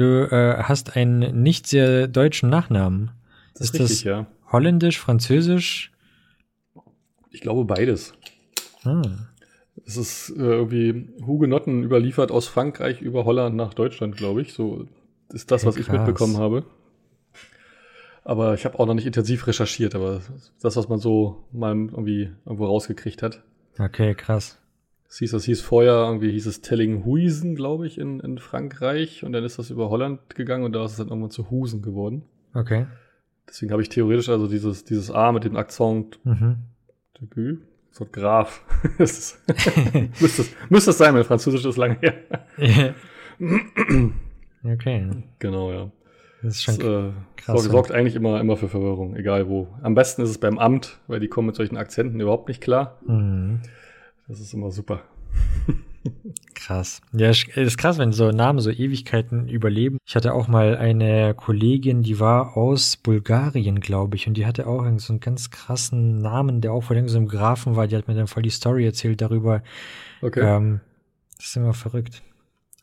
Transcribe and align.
du 0.00 0.28
äh, 0.30 0.62
hast 0.62 0.96
einen 0.96 1.42
nicht 1.42 1.66
sehr 1.66 2.08
deutschen 2.08 2.50
Nachnamen. 2.50 3.12
Das 3.54 3.62
ist, 3.62 3.74
ist 3.74 3.80
richtig, 3.80 3.96
das 3.98 4.04
ja. 4.04 4.26
Holländisch, 4.50 4.98
Französisch? 4.98 5.92
Ich 7.30 7.40
glaube 7.40 7.64
beides. 7.64 8.14
Ah. 8.84 9.02
Es 9.86 9.96
ist 9.96 10.30
äh, 10.30 10.42
irgendwie 10.42 11.08
Hugenotten 11.24 11.84
überliefert 11.84 12.30
aus 12.30 12.48
Frankreich 12.48 13.00
über 13.00 13.24
Holland 13.24 13.56
nach 13.56 13.74
Deutschland, 13.74 14.16
glaube 14.16 14.42
ich. 14.42 14.52
So 14.52 14.86
ist 15.32 15.50
das, 15.50 15.64
was 15.64 15.76
ja, 15.76 15.82
ich 15.82 15.88
mitbekommen 15.88 16.36
habe. 16.36 16.64
Aber 18.24 18.54
ich 18.54 18.64
habe 18.64 18.78
auch 18.78 18.86
noch 18.86 18.94
nicht 18.94 19.06
intensiv 19.06 19.46
recherchiert, 19.46 19.94
aber 19.94 20.20
das, 20.60 20.76
was 20.76 20.88
man 20.88 20.98
so 20.98 21.44
mal 21.52 21.74
irgendwie 21.74 22.30
irgendwo 22.44 22.66
rausgekriegt 22.66 23.22
hat. 23.22 23.42
Okay, 23.78 24.14
krass. 24.14 24.59
Es 25.10 25.18
hieß, 25.18 25.32
das 25.32 25.44
hieß 25.44 25.60
vorher, 25.60 25.94
irgendwie 26.06 26.30
hieß 26.30 26.46
es 26.46 26.60
Tellinghuisen, 26.60 27.56
glaube 27.56 27.84
ich, 27.88 27.98
in, 27.98 28.20
in 28.20 28.38
Frankreich. 28.38 29.24
Und 29.24 29.32
dann 29.32 29.42
ist 29.42 29.58
das 29.58 29.70
über 29.70 29.90
Holland 29.90 30.36
gegangen 30.36 30.62
und 30.62 30.72
da 30.72 30.84
ist 30.84 30.92
es 30.92 30.98
dann 30.98 31.08
irgendwann 31.08 31.32
zu 31.32 31.50
Husen 31.50 31.82
geworden. 31.82 32.22
Okay. 32.54 32.86
Deswegen 33.48 33.72
habe 33.72 33.82
ich 33.82 33.88
theoretisch 33.88 34.28
also 34.28 34.46
dieses, 34.46 34.84
dieses 34.84 35.10
A 35.10 35.32
mit 35.32 35.42
dem 35.42 35.56
Akzent 35.56 36.24
mhm. 36.24 36.58
de 37.20 37.26
Gü, 37.28 37.58
so 37.90 38.06
Graf. 38.06 38.62
müsste, 38.98 39.36
es, 40.20 40.56
müsste 40.68 40.90
es 40.90 40.98
sein, 40.98 41.12
mein 41.12 41.24
Französisch 41.24 41.64
ist 41.64 41.76
lange 41.76 41.98
her. 41.98 42.94
okay. 44.62 45.10
Genau, 45.40 45.72
ja. 45.72 45.90
Das 46.40 46.54
ist 46.54 46.62
schon 46.62 46.78
das, 46.78 46.86
äh, 46.86 47.10
krass. 47.34 47.62
Sorgt, 47.62 47.72
sorgt 47.72 47.92
eigentlich 47.92 48.14
immer, 48.14 48.40
immer 48.40 48.56
für 48.56 48.68
Verwirrung, 48.68 49.16
egal 49.16 49.48
wo. 49.48 49.66
Am 49.82 49.96
besten 49.96 50.22
ist 50.22 50.30
es 50.30 50.38
beim 50.38 50.58
Amt, 50.58 51.00
weil 51.08 51.18
die 51.18 51.28
kommen 51.28 51.46
mit 51.46 51.56
solchen 51.56 51.76
Akzenten 51.76 52.20
überhaupt 52.20 52.46
nicht 52.46 52.60
klar. 52.60 53.00
Mhm. 53.04 53.62
Das 54.30 54.38
ist 54.38 54.54
immer 54.54 54.70
super. 54.70 55.02
Krass. 56.54 57.02
Ja, 57.12 57.30
ist 57.30 57.78
krass, 57.78 57.98
wenn 57.98 58.12
so 58.12 58.30
Namen 58.30 58.60
so 58.60 58.70
Ewigkeiten 58.70 59.48
überleben. 59.48 59.98
Ich 60.06 60.14
hatte 60.14 60.34
auch 60.34 60.46
mal 60.46 60.76
eine 60.76 61.34
Kollegin, 61.34 62.02
die 62.02 62.20
war 62.20 62.56
aus 62.56 62.96
Bulgarien, 62.96 63.80
glaube 63.80 64.14
ich, 64.14 64.28
und 64.28 64.34
die 64.34 64.46
hatte 64.46 64.68
auch 64.68 64.86
so 64.98 65.12
einen 65.12 65.18
ganz 65.18 65.50
krassen 65.50 66.18
Namen, 66.18 66.60
der 66.60 66.72
auch 66.72 66.82
von 66.82 67.08
so 67.08 67.18
einem 67.18 67.26
Grafen 67.26 67.74
war. 67.74 67.88
Die 67.88 67.96
hat 67.96 68.06
mir 68.06 68.14
dann 68.14 68.28
voll 68.28 68.44
die 68.44 68.50
Story 68.50 68.86
erzählt 68.86 69.20
darüber. 69.20 69.64
Okay. 70.22 70.42
Ähm, 70.42 70.80
das 71.36 71.46
ist 71.46 71.56
immer 71.56 71.74
verrückt. 71.74 72.22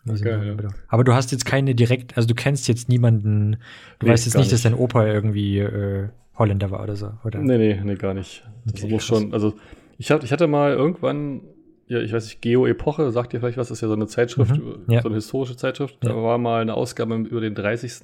Okay, 0.06 0.50
ja. 0.50 0.70
Aber 0.90 1.06
du 1.06 1.14
hast 1.14 1.32
jetzt 1.32 1.46
keine 1.46 1.76
direkt, 1.76 2.18
also 2.18 2.28
du 2.28 2.36
kennst 2.36 2.68
jetzt 2.68 2.90
niemanden, 2.90 3.56
du 4.00 4.06
nee, 4.06 4.12
weißt 4.12 4.26
jetzt 4.26 4.34
nicht, 4.36 4.44
nicht, 4.44 4.52
dass 4.52 4.64
dein 4.64 4.74
Opa 4.74 5.06
irgendwie 5.06 5.60
äh, 5.60 6.10
Holländer 6.38 6.72
war 6.72 6.84
oder 6.84 6.98
so, 6.98 7.14
oder? 7.24 7.40
Nee, 7.40 7.58
nee, 7.58 7.80
nee, 7.82 7.96
gar 7.96 8.14
nicht. 8.14 8.46
Das 8.66 8.84
okay, 8.84 8.92
muss 8.92 9.08
krass. 9.08 9.20
schon, 9.20 9.34
also 9.34 9.54
ich, 9.98 10.12
hab, 10.12 10.24
ich 10.24 10.32
hatte 10.32 10.48
mal 10.48 10.74
irgendwann, 10.74 11.42
ja, 11.88 12.00
ich 12.00 12.14
weiß 12.14 12.26
nicht, 12.26 12.42
Geo-Epoche, 12.42 13.12
sagt 13.12 13.34
ihr 13.34 13.40
vielleicht 13.40 13.58
was, 13.58 13.70
das 13.70 13.78
ist 13.78 13.82
ja 13.82 13.88
so 13.88 13.94
eine 13.94 14.08
Zeitschrift, 14.08 14.58
mhm, 14.58 14.84
ja. 14.88 15.02
so 15.02 15.08
eine 15.08 15.16
historische 15.16 15.56
Zeitschrift. 15.56 15.98
Ja. 16.04 16.10
Da 16.10 16.16
war 16.16 16.38
mal 16.38 16.62
eine 16.62 16.74
Ausgabe 16.74 17.16
über 17.16 17.42
den 17.42 17.56
30. 17.56 18.04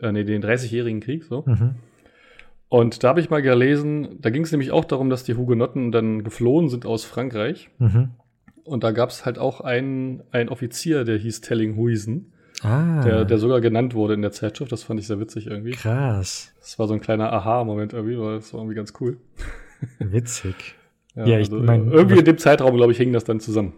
Äh, 0.00 0.12
nee, 0.12 0.24
den 0.24 0.42
30-jährigen 0.42 1.00
Krieg, 1.00 1.24
so. 1.24 1.44
Mhm. 1.46 1.76
Und 2.68 3.04
da 3.04 3.08
habe 3.08 3.20
ich 3.20 3.28
mal 3.28 3.42
gelesen, 3.42 4.16
da 4.20 4.30
ging 4.30 4.44
es 4.44 4.50
nämlich 4.50 4.70
auch 4.70 4.86
darum, 4.86 5.10
dass 5.10 5.24
die 5.24 5.34
Hugenotten 5.34 5.92
dann 5.92 6.24
geflohen 6.24 6.70
sind 6.70 6.86
aus 6.86 7.04
Frankreich. 7.04 7.68
Mhm. 7.78 8.12
Und 8.64 8.84
da 8.84 8.92
gab 8.92 9.10
es 9.10 9.26
halt 9.26 9.38
auch 9.38 9.60
einen, 9.60 10.22
einen 10.30 10.48
Offizier, 10.48 11.04
der 11.04 11.18
hieß 11.18 11.42
Tellinghuisen. 11.42 12.32
Ah. 12.62 13.02
Der, 13.02 13.24
der 13.24 13.38
sogar 13.38 13.60
genannt 13.60 13.94
wurde 13.94 14.14
in 14.14 14.22
der 14.22 14.30
Zeitschrift. 14.30 14.70
Das 14.70 14.84
fand 14.84 15.00
ich 15.00 15.06
sehr 15.06 15.18
witzig 15.18 15.48
irgendwie. 15.48 15.72
Krass. 15.72 16.54
Das 16.60 16.78
war 16.78 16.86
so 16.86 16.94
ein 16.94 17.00
kleiner 17.00 17.32
Aha-Moment 17.32 17.92
irgendwie, 17.92 18.18
weil 18.18 18.36
das 18.36 18.54
war 18.54 18.60
irgendwie 18.60 18.76
ganz 18.76 18.92
cool. 19.00 19.18
Witzig. 19.98 20.76
Ja, 21.14 21.26
ja, 21.26 21.38
ich 21.38 21.50
also 21.50 21.62
meine. 21.62 21.90
Irgendwie 21.90 22.18
in 22.18 22.24
dem 22.24 22.38
Zeitraum, 22.38 22.76
glaube 22.76 22.92
ich, 22.92 22.98
hing 22.98 23.12
das 23.12 23.24
dann 23.24 23.40
zusammen. 23.40 23.74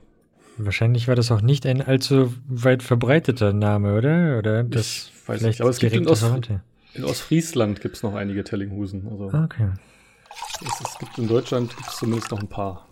Wahrscheinlich 0.56 1.08
war 1.08 1.16
das 1.16 1.32
auch 1.32 1.40
nicht 1.40 1.66
ein 1.66 1.82
allzu 1.82 2.32
weit 2.46 2.82
verbreiteter 2.82 3.52
Name, 3.52 3.96
oder? 3.96 4.38
Oder 4.38 4.62
das 4.62 5.10
ich 5.12 5.28
weiß 5.28 5.42
nicht, 5.42 5.60
aber 5.60 5.70
es 5.70 5.78
gibt 5.78 5.94
in, 5.94 6.06
Ost 6.06 6.24
in 6.94 7.04
Ostfriesland 7.04 7.80
gibt 7.80 7.96
es 7.96 8.02
noch 8.04 8.14
einige 8.14 8.44
Tellinghusen. 8.44 9.08
Also 9.10 9.24
okay. 9.36 9.70
Es, 10.62 10.80
es 10.80 10.98
gibt 10.98 11.18
in 11.18 11.26
Deutschland 11.26 11.76
gibt's 11.76 11.96
zumindest 11.96 12.30
noch 12.30 12.40
ein 12.40 12.48
paar. 12.48 12.86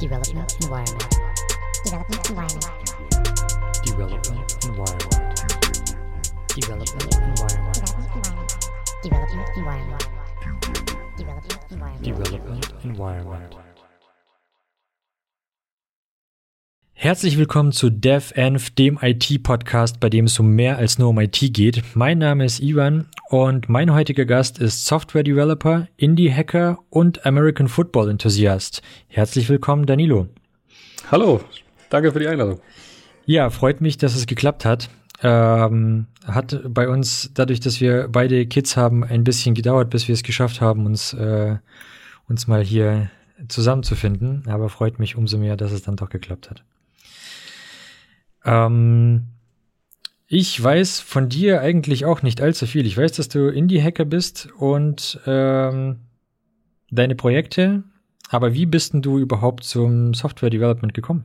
Development 0.00 0.56
Environment. 0.62 1.08
Development 1.86 2.30
Environment. 2.30 2.70
Development 3.86 4.64
Environment. 4.64 4.99
Development 6.56 7.14
Environment. 7.14 7.78
Development 9.04 9.48
Environment. 9.56 10.08
Development 12.04 12.74
Environment. 12.82 13.56
Herzlich 16.92 17.38
willkommen 17.38 17.70
zu 17.70 17.88
DevEnv, 17.88 18.70
dem 18.70 18.98
IT-Podcast, 19.00 20.00
bei 20.00 20.10
dem 20.10 20.24
es 20.24 20.40
um 20.40 20.50
mehr 20.50 20.76
als 20.76 20.98
nur 20.98 21.10
um 21.10 21.20
IT 21.20 21.38
geht. 21.52 21.84
Mein 21.94 22.18
Name 22.18 22.44
ist 22.44 22.58
Ivan 22.58 23.06
und 23.28 23.68
mein 23.68 23.94
heutiger 23.94 24.24
Gast 24.24 24.58
ist 24.58 24.86
Software-Developer, 24.86 25.86
Indie-Hacker 25.98 26.80
und 26.90 27.24
American 27.24 27.68
Football-Enthusiast. 27.68 28.82
Herzlich 29.06 29.48
willkommen, 29.48 29.86
Danilo. 29.86 30.26
Hallo, 31.12 31.42
danke 31.90 32.10
für 32.10 32.18
die 32.18 32.26
Einladung. 32.26 32.60
Ja, 33.24 33.50
freut 33.50 33.80
mich, 33.80 33.98
dass 33.98 34.16
es 34.16 34.26
geklappt 34.26 34.64
hat. 34.64 34.90
Ähm, 35.22 36.06
hat 36.24 36.60
bei 36.72 36.88
uns, 36.88 37.30
dadurch, 37.34 37.60
dass 37.60 37.80
wir 37.80 38.08
beide 38.08 38.46
Kids 38.46 38.76
haben, 38.76 39.04
ein 39.04 39.24
bisschen 39.24 39.54
gedauert, 39.54 39.90
bis 39.90 40.08
wir 40.08 40.14
es 40.14 40.22
geschafft 40.22 40.60
haben, 40.60 40.86
uns, 40.86 41.12
äh, 41.12 41.56
uns 42.28 42.46
mal 42.46 42.62
hier 42.62 43.10
zusammenzufinden. 43.48 44.44
Aber 44.48 44.68
freut 44.68 44.98
mich 44.98 45.16
umso 45.16 45.38
mehr, 45.38 45.56
dass 45.56 45.72
es 45.72 45.82
dann 45.82 45.96
doch 45.96 46.08
geklappt 46.08 46.50
hat. 46.50 46.64
Ähm, 48.44 49.26
ich 50.26 50.62
weiß 50.62 51.00
von 51.00 51.28
dir 51.28 51.60
eigentlich 51.60 52.04
auch 52.04 52.22
nicht 52.22 52.40
allzu 52.40 52.66
viel. 52.66 52.86
Ich 52.86 52.96
weiß, 52.96 53.12
dass 53.12 53.28
du 53.28 53.48
Indie-Hacker 53.48 54.04
bist 54.04 54.48
und 54.56 55.20
ähm, 55.26 55.98
deine 56.90 57.14
Projekte. 57.14 57.82
Aber 58.30 58.54
wie 58.54 58.66
bist 58.66 58.92
denn 58.92 59.02
du 59.02 59.18
überhaupt 59.18 59.64
zum 59.64 60.14
Software-Development 60.14 60.94
gekommen? 60.94 61.24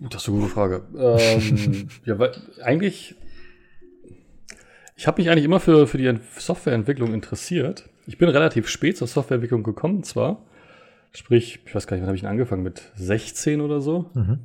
Das 0.00 0.22
ist 0.22 0.28
eine 0.28 0.38
gute 0.38 0.50
Frage. 0.50 0.82
ähm, 0.96 1.88
ja, 2.04 2.18
weil 2.18 2.32
eigentlich, 2.62 3.14
ich 4.96 5.06
habe 5.06 5.20
mich 5.20 5.30
eigentlich 5.30 5.44
immer 5.44 5.60
für, 5.60 5.86
für 5.86 5.98
die 5.98 6.12
Softwareentwicklung 6.36 7.14
interessiert. 7.14 7.88
Ich 8.06 8.18
bin 8.18 8.28
relativ 8.28 8.68
spät 8.68 8.96
zur 8.96 9.06
Softwareentwicklung 9.06 9.62
gekommen, 9.62 10.02
zwar. 10.02 10.44
Sprich, 11.12 11.60
ich 11.64 11.74
weiß 11.74 11.86
gar 11.86 11.96
nicht, 11.96 12.02
wann 12.02 12.08
habe 12.08 12.16
ich 12.16 12.22
denn 12.22 12.30
angefangen? 12.30 12.62
Mit 12.62 12.82
16 12.96 13.60
oder 13.60 13.80
so? 13.80 14.10
Mhm. 14.14 14.40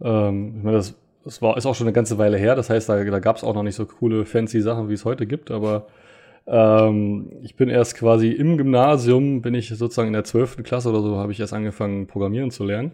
Ähm, 0.00 0.54
ich 0.56 0.64
meine, 0.64 0.76
das 0.78 0.94
das 1.28 1.42
war, 1.42 1.58
ist 1.58 1.66
auch 1.66 1.74
schon 1.74 1.86
eine 1.86 1.92
ganze 1.92 2.16
Weile 2.16 2.38
her. 2.38 2.54
Das 2.54 2.70
heißt, 2.70 2.88
da, 2.88 3.04
da 3.04 3.18
gab 3.18 3.36
es 3.36 3.44
auch 3.44 3.54
noch 3.54 3.62
nicht 3.62 3.74
so 3.74 3.84
coole, 3.84 4.24
fancy 4.24 4.62
Sachen, 4.62 4.88
wie 4.88 4.94
es 4.94 5.04
heute 5.04 5.26
gibt. 5.26 5.50
Aber 5.50 5.86
ähm, 6.46 7.32
ich 7.42 7.54
bin 7.54 7.68
erst 7.68 7.96
quasi 7.96 8.30
im 8.30 8.56
Gymnasium, 8.56 9.42
bin 9.42 9.54
ich 9.54 9.68
sozusagen 9.68 10.08
in 10.08 10.14
der 10.14 10.24
12. 10.24 10.62
Klasse 10.62 10.88
oder 10.88 11.02
so, 11.02 11.16
habe 11.16 11.32
ich 11.32 11.40
erst 11.40 11.52
angefangen, 11.52 12.06
Programmieren 12.06 12.50
zu 12.50 12.64
lernen. 12.64 12.92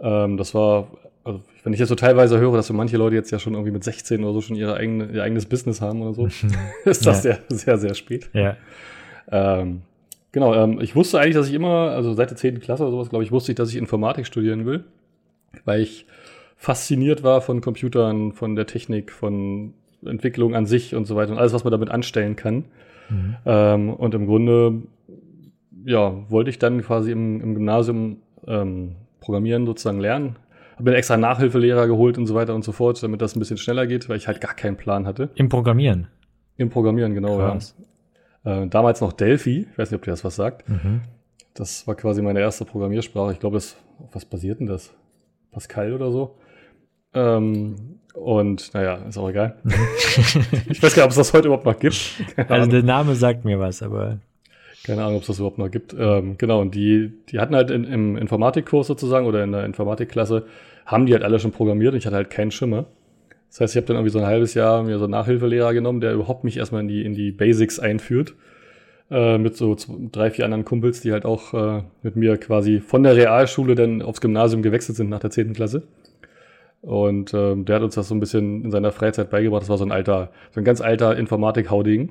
Ähm, 0.00 0.36
das 0.36 0.54
war, 0.54 0.88
also 1.24 1.40
wenn 1.62 1.72
ich 1.72 1.78
jetzt 1.78 1.88
so 1.88 1.94
teilweise 1.94 2.38
höre, 2.38 2.56
dass 2.56 2.66
so 2.66 2.74
manche 2.74 2.96
Leute 2.96 3.16
jetzt 3.16 3.30
ja 3.30 3.38
schon 3.38 3.54
irgendwie 3.54 3.72
mit 3.72 3.84
16 3.84 4.22
oder 4.24 4.32
so 4.32 4.40
schon 4.40 4.56
ihre 4.56 4.74
eigene, 4.74 5.06
ihr 5.12 5.22
eigenes 5.22 5.46
Business 5.46 5.80
haben 5.80 6.02
oder 6.02 6.14
so, 6.14 6.26
ist 6.84 7.06
das 7.06 7.24
ja. 7.24 7.34
sehr, 7.34 7.38
sehr, 7.48 7.78
sehr 7.78 7.94
spät. 7.94 8.30
Ja. 8.32 8.56
Ähm, 9.30 9.82
genau, 10.32 10.54
ähm, 10.54 10.80
ich 10.80 10.96
wusste 10.96 11.20
eigentlich, 11.20 11.36
dass 11.36 11.48
ich 11.48 11.54
immer, 11.54 11.90
also 11.90 12.14
seit 12.14 12.30
der 12.30 12.36
10. 12.36 12.60
Klasse 12.60 12.82
oder 12.82 12.92
sowas, 12.92 13.10
glaube 13.10 13.24
ich, 13.24 13.32
wusste 13.32 13.52
ich, 13.52 13.56
dass 13.56 13.70
ich 13.70 13.76
Informatik 13.76 14.26
studieren 14.26 14.66
will, 14.66 14.84
weil 15.64 15.80
ich 15.80 16.06
fasziniert 16.56 17.22
war 17.22 17.40
von 17.40 17.60
Computern, 17.60 18.32
von 18.32 18.54
der 18.54 18.66
Technik, 18.66 19.12
von 19.12 19.72
Entwicklung 20.04 20.54
an 20.54 20.66
sich 20.66 20.94
und 20.94 21.06
so 21.06 21.16
weiter 21.16 21.32
und 21.32 21.38
alles, 21.38 21.52
was 21.52 21.64
man 21.64 21.70
damit 21.70 21.90
anstellen 21.90 22.36
kann. 22.36 22.64
Mhm. 23.08 23.36
Ähm, 23.46 23.90
und 23.90 24.14
im 24.14 24.26
Grunde, 24.26 24.82
ja, 25.84 26.14
wollte 26.28 26.50
ich 26.50 26.58
dann 26.58 26.82
quasi 26.82 27.12
im, 27.12 27.40
im 27.40 27.54
Gymnasium 27.54 28.18
ähm, 28.46 28.96
Programmieren 29.30 29.64
sozusagen 29.64 30.00
lernen. 30.00 30.34
Habe 30.74 30.90
mir 30.90 30.96
extra 30.96 31.16
Nachhilfelehrer 31.16 31.86
geholt 31.86 32.18
und 32.18 32.26
so 32.26 32.34
weiter 32.34 32.52
und 32.52 32.64
so 32.64 32.72
fort, 32.72 33.00
damit 33.00 33.22
das 33.22 33.36
ein 33.36 33.38
bisschen 33.38 33.58
schneller 33.58 33.86
geht, 33.86 34.08
weil 34.08 34.16
ich 34.16 34.26
halt 34.26 34.40
gar 34.40 34.54
keinen 34.54 34.76
Plan 34.76 35.06
hatte. 35.06 35.30
Im 35.36 35.48
Programmieren? 35.48 36.08
Im 36.56 36.68
Programmieren, 36.68 37.14
genau, 37.14 37.36
Krass. 37.36 37.76
ja. 38.44 38.62
Äh, 38.62 38.66
damals 38.66 39.00
noch 39.00 39.12
Delphi, 39.12 39.68
ich 39.70 39.78
weiß 39.78 39.92
nicht, 39.92 39.98
ob 39.98 40.04
dir 40.04 40.10
das 40.10 40.24
was 40.24 40.34
sagt. 40.34 40.68
Mhm. 40.68 41.02
Das 41.54 41.86
war 41.86 41.94
quasi 41.94 42.22
meine 42.22 42.40
erste 42.40 42.64
Programmiersprache. 42.64 43.32
Ich 43.32 43.38
glaube, 43.38 43.54
das, 43.54 43.76
was 44.12 44.24
basiert 44.24 44.58
denn 44.58 44.66
das? 44.66 44.92
Pascal 45.52 45.92
oder 45.92 46.10
so? 46.10 46.36
Ähm, 47.14 48.00
und 48.14 48.74
naja, 48.74 48.96
ist 49.08 49.16
auch 49.16 49.28
egal. 49.28 49.58
ich 50.68 50.82
weiß 50.82 50.94
gar 50.96 51.02
nicht, 51.02 51.04
ob 51.04 51.10
es 51.10 51.16
das 51.16 51.32
heute 51.32 51.46
überhaupt 51.46 51.66
noch 51.66 51.78
gibt. 51.78 52.16
Keine 52.34 52.50
also 52.50 52.54
Ahnung. 52.54 52.70
der 52.70 52.82
Name 52.82 53.14
sagt 53.14 53.44
mir 53.44 53.60
was, 53.60 53.80
aber. 53.80 54.18
Keine 54.90 55.04
Ahnung, 55.04 55.18
ob 55.18 55.22
es 55.22 55.28
das 55.28 55.38
überhaupt 55.38 55.58
noch 55.58 55.70
gibt. 55.70 55.94
Ähm, 55.96 56.34
genau, 56.36 56.60
und 56.60 56.74
die, 56.74 57.12
die 57.28 57.38
hatten 57.38 57.54
halt 57.54 57.70
in, 57.70 57.84
im 57.84 58.16
Informatikkurs 58.16 58.88
sozusagen 58.88 59.24
oder 59.24 59.44
in 59.44 59.52
der 59.52 59.64
Informatikklasse, 59.64 60.46
haben 60.84 61.06
die 61.06 61.12
halt 61.12 61.22
alle 61.22 61.38
schon 61.38 61.52
programmiert 61.52 61.92
und 61.92 61.98
ich 61.98 62.06
hatte 62.06 62.16
halt 62.16 62.28
keinen 62.28 62.50
Schimmer. 62.50 62.86
Das 63.50 63.60
heißt, 63.60 63.74
ich 63.74 63.76
habe 63.76 63.86
dann 63.86 63.96
irgendwie 63.98 64.10
so 64.10 64.18
ein 64.18 64.26
halbes 64.26 64.54
Jahr 64.54 64.82
mir 64.82 64.98
so 64.98 65.04
einen 65.04 65.12
Nachhilfelehrer 65.12 65.74
genommen, 65.74 66.00
der 66.00 66.12
überhaupt 66.12 66.42
mich 66.42 66.56
erstmal 66.56 66.80
in 66.80 66.88
die, 66.88 67.04
in 67.04 67.14
die 67.14 67.30
Basics 67.30 67.78
einführt. 67.78 68.34
äh, 69.12 69.38
mit 69.38 69.56
so 69.56 69.76
zwei, 69.76 69.94
drei, 70.10 70.30
vier 70.32 70.44
anderen 70.44 70.64
Kumpels, 70.64 71.00
die 71.00 71.12
halt 71.12 71.24
auch 71.24 71.54
äh, 71.54 71.82
mit 72.02 72.16
mir 72.16 72.36
quasi 72.36 72.80
von 72.80 73.04
der 73.04 73.14
Realschule 73.14 73.76
dann 73.76 74.02
aufs 74.02 74.20
Gymnasium 74.20 74.60
gewechselt 74.62 74.96
sind 74.96 75.08
nach 75.08 75.20
der 75.20 75.30
10. 75.30 75.52
Klasse. 75.52 75.84
Und 76.82 77.32
ähm, 77.34 77.64
der 77.64 77.76
hat 77.76 77.82
uns 77.84 77.94
das 77.94 78.08
so 78.08 78.14
ein 78.16 78.20
bisschen 78.20 78.64
in 78.64 78.72
seiner 78.72 78.90
Freizeit 78.90 79.30
beigebracht. 79.30 79.62
Das 79.62 79.68
war 79.68 79.78
so 79.78 79.84
ein 79.84 79.92
alter, 79.92 80.32
so 80.50 80.60
ein 80.60 80.64
ganz 80.64 80.80
alter 80.80 81.16
Informatik-Hauding. 81.16 82.10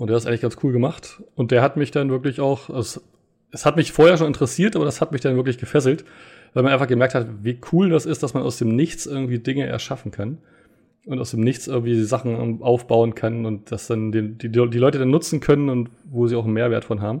Und 0.00 0.06
der 0.06 0.16
hat 0.16 0.22
das 0.22 0.26
eigentlich 0.26 0.40
ganz 0.40 0.56
cool 0.62 0.72
gemacht. 0.72 1.22
Und 1.34 1.50
der 1.50 1.60
hat 1.60 1.76
mich 1.76 1.90
dann 1.90 2.08
wirklich 2.08 2.40
auch, 2.40 2.70
es, 2.70 3.02
es 3.50 3.66
hat 3.66 3.76
mich 3.76 3.92
vorher 3.92 4.16
schon 4.16 4.28
interessiert, 4.28 4.74
aber 4.74 4.86
das 4.86 5.02
hat 5.02 5.12
mich 5.12 5.20
dann 5.20 5.36
wirklich 5.36 5.58
gefesselt, 5.58 6.06
weil 6.54 6.62
man 6.62 6.72
einfach 6.72 6.86
gemerkt 6.86 7.14
hat, 7.14 7.26
wie 7.42 7.60
cool 7.70 7.90
das 7.90 8.06
ist, 8.06 8.22
dass 8.22 8.32
man 8.32 8.42
aus 8.42 8.56
dem 8.56 8.74
Nichts 8.74 9.04
irgendwie 9.04 9.40
Dinge 9.40 9.66
erschaffen 9.66 10.10
kann 10.10 10.38
und 11.04 11.20
aus 11.20 11.32
dem 11.32 11.40
Nichts 11.40 11.66
irgendwie 11.66 12.02
Sachen 12.02 12.62
aufbauen 12.62 13.14
kann 13.14 13.44
und 13.44 13.72
das 13.72 13.88
dann 13.88 14.10
die, 14.10 14.38
die, 14.38 14.50
die 14.50 14.78
Leute 14.78 14.98
dann 14.98 15.10
nutzen 15.10 15.40
können 15.40 15.68
und 15.68 15.90
wo 16.04 16.26
sie 16.28 16.36
auch 16.36 16.46
einen 16.46 16.54
Mehrwert 16.54 16.86
von 16.86 17.02
haben. 17.02 17.20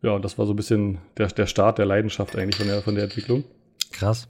Ja, 0.00 0.12
und 0.12 0.24
das 0.24 0.38
war 0.38 0.46
so 0.46 0.52
ein 0.52 0.56
bisschen 0.56 0.98
der, 1.16 1.26
der 1.26 1.46
Start 1.46 1.78
der 1.78 1.86
Leidenschaft 1.86 2.36
eigentlich 2.36 2.54
von 2.54 2.68
der, 2.68 2.82
von 2.82 2.94
der 2.94 3.02
Entwicklung. 3.02 3.42
Krass. 3.90 4.28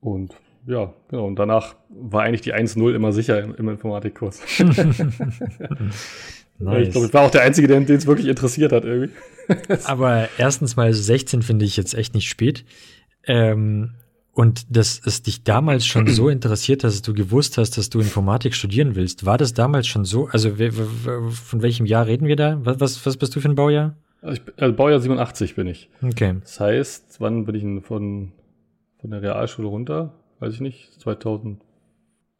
Und 0.00 0.34
ja, 0.66 0.92
genau. 1.08 1.26
Und 1.26 1.38
danach 1.38 1.74
war 1.88 2.24
eigentlich 2.24 2.42
die 2.42 2.52
1-0 2.52 2.94
immer 2.94 3.12
sicher 3.14 3.42
im, 3.42 3.54
im 3.54 3.70
Informatikkurs. 3.70 4.42
nice. 6.58 6.86
Ich 6.86 6.92
glaube, 6.92 7.06
ich 7.06 7.14
war 7.14 7.22
auch 7.22 7.30
der 7.30 7.42
Einzige, 7.42 7.68
den 7.68 7.84
es 7.84 8.06
wirklich 8.06 8.28
interessiert 8.28 8.72
hat 8.72 8.84
irgendwie. 8.84 9.12
Aber 9.84 10.28
erstens 10.38 10.76
mal 10.76 10.92
16 10.92 11.42
finde 11.42 11.64
ich 11.64 11.76
jetzt 11.76 11.94
echt 11.94 12.14
nicht 12.14 12.28
spät. 12.28 12.64
Ähm, 13.24 13.94
und 14.32 14.76
dass 14.76 15.00
es 15.04 15.22
dich 15.22 15.44
damals 15.44 15.86
schon 15.86 16.06
so 16.08 16.28
interessiert, 16.30 16.84
dass 16.84 17.00
du 17.02 17.14
gewusst 17.14 17.58
hast, 17.58 17.78
dass 17.78 17.88
du 17.90 18.00
Informatik 18.00 18.54
studieren 18.54 18.94
willst. 18.94 19.24
War 19.24 19.38
das 19.38 19.54
damals 19.54 19.86
schon 19.86 20.04
so? 20.04 20.26
Also 20.26 20.50
von 20.56 21.62
welchem 21.62 21.86
Jahr 21.86 22.06
reden 22.06 22.26
wir 22.26 22.36
da? 22.36 22.58
Was, 22.64 22.80
was, 22.80 23.06
was 23.06 23.16
bist 23.16 23.34
du 23.34 23.40
für 23.40 23.48
ein 23.48 23.54
Baujahr? 23.54 23.96
Also, 24.20 24.42
ich, 24.42 24.62
also 24.62 24.74
Baujahr 24.74 25.00
87 25.00 25.54
bin 25.54 25.66
ich. 25.68 25.88
Okay. 26.02 26.36
Das 26.40 26.60
heißt, 26.60 27.20
wann 27.20 27.46
bin 27.46 27.54
ich 27.54 27.86
von 27.86 28.32
von 29.06 29.10
der 29.12 29.22
Realschule 29.22 29.68
runter, 29.68 30.14
weiß 30.40 30.54
ich 30.54 30.60
nicht, 30.60 31.00
2003, 31.00 31.58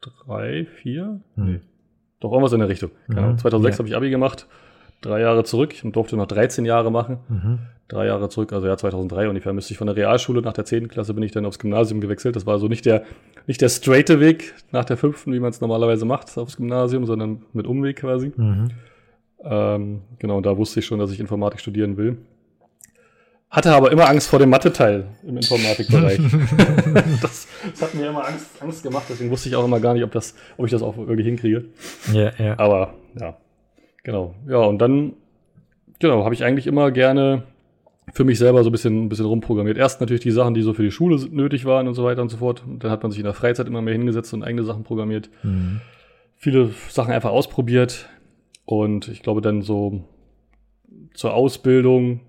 2004? 0.01 1.21
Hm. 1.35 1.45
Nee. 1.45 1.59
Doch 2.19 2.31
irgendwas 2.31 2.53
in 2.53 2.59
der 2.59 2.69
Richtung. 2.69 2.91
Mhm. 3.07 3.37
2006 3.37 3.75
ja. 3.75 3.79
habe 3.79 3.89
ich 3.89 3.95
Abi 3.95 4.09
gemacht, 4.09 4.47
drei 5.01 5.21
Jahre 5.21 5.43
zurück 5.43 5.75
und 5.83 5.95
durfte 5.95 6.17
noch 6.17 6.27
13 6.27 6.65
Jahre 6.65 6.91
machen. 6.91 7.19
Mhm. 7.29 7.59
Drei 7.87 8.07
Jahre 8.07 8.27
zurück, 8.27 8.51
also 8.51 8.67
Jahr 8.67 8.77
2003 8.77 9.29
ungefähr, 9.29 9.53
müsste 9.53 9.71
ich 9.71 9.77
von 9.77 9.87
der 9.87 9.95
Realschule 9.95 10.41
nach 10.41 10.53
der 10.53 10.65
10. 10.65 10.89
Klasse 10.89 11.13
bin 11.13 11.23
ich 11.23 11.31
dann 11.31 11.45
aufs 11.45 11.59
Gymnasium 11.59 12.01
gewechselt. 12.01 12.35
Das 12.35 12.45
war 12.45 12.59
so 12.59 12.67
nicht 12.67 12.85
der, 12.85 13.03
nicht 13.45 13.61
der 13.61 13.69
straighte 13.69 14.19
Weg 14.19 14.55
nach 14.71 14.83
der 14.83 14.97
5., 14.97 15.27
wie 15.27 15.39
man 15.39 15.51
es 15.51 15.61
normalerweise 15.61 16.05
macht 16.05 16.37
aufs 16.37 16.57
Gymnasium, 16.57 17.05
sondern 17.05 17.43
mit 17.53 17.65
Umweg 17.65 17.97
quasi. 17.97 18.33
Mhm. 18.35 18.71
Ähm, 19.41 20.01
genau, 20.19 20.41
da 20.41 20.57
wusste 20.57 20.81
ich 20.81 20.85
schon, 20.85 20.99
dass 20.99 21.11
ich 21.11 21.19
Informatik 21.19 21.61
studieren 21.61 21.95
will. 21.95 22.17
Hatte 23.49 23.73
aber 23.73 23.91
immer 23.91 24.09
Angst 24.09 24.27
vor 24.29 24.39
dem 24.39 24.49
Mathe-Teil 24.49 25.05
im 25.23 25.37
Informatikbereich. 25.37 26.19
das, 27.21 27.47
das, 27.71 27.81
hat 27.81 27.93
mir 27.93 28.07
immer 28.07 28.27
Angst, 28.27 28.61
Angst 28.61 28.83
gemacht, 28.83 29.05
deswegen 29.09 29.31
wusste 29.31 29.47
ich 29.47 29.55
auch 29.55 29.63
immer 29.63 29.79
gar 29.79 29.93
nicht, 29.93 30.03
ob, 30.03 30.11
das, 30.11 30.35
ob 30.57 30.65
ich 30.65 30.71
das 30.71 30.81
auch 30.81 30.97
wirklich 30.97 31.25
hinkriege. 31.25 31.65
Ja, 32.11 32.31
ja. 32.37 32.59
Aber 32.59 32.95
ja, 33.17 33.37
genau. 34.03 34.35
Ja, 34.49 34.57
und 34.57 34.79
dann, 34.79 35.13
genau, 35.99 36.25
habe 36.25 36.35
ich 36.35 36.43
eigentlich 36.43 36.67
immer 36.67 36.91
gerne 36.91 37.43
für 38.13 38.25
mich 38.25 38.37
selber 38.37 38.63
so 38.63 38.69
ein 38.69 38.71
bisschen, 38.71 39.05
ein 39.05 39.09
bisschen 39.09 39.25
rumprogrammiert. 39.25 39.77
Erst 39.77 40.01
natürlich 40.01 40.23
die 40.23 40.31
Sachen, 40.31 40.53
die 40.53 40.61
so 40.61 40.73
für 40.73 40.83
die 40.83 40.91
Schule 40.91 41.17
nötig 41.29 41.63
waren 41.63 41.87
und 41.87 41.93
so 41.93 42.03
weiter 42.03 42.21
und 42.21 42.29
so 42.29 42.37
fort. 42.37 42.63
Und 42.65 42.83
dann 42.83 42.91
hat 42.91 43.03
man 43.03 43.11
sich 43.11 43.19
in 43.19 43.25
der 43.25 43.33
Freizeit 43.33 43.67
immer 43.67 43.81
mehr 43.81 43.93
hingesetzt 43.93 44.33
und 44.33 44.43
eigene 44.43 44.63
Sachen 44.63 44.83
programmiert. 44.83 45.29
Mhm. 45.43 45.81
Viele 46.35 46.71
Sachen 46.89 47.13
einfach 47.13 47.31
ausprobiert. 47.31 48.09
Und 48.65 49.07
ich 49.07 49.23
glaube, 49.23 49.41
dann 49.41 49.61
so 49.61 50.03
zur 51.13 51.33
Ausbildung 51.33 52.21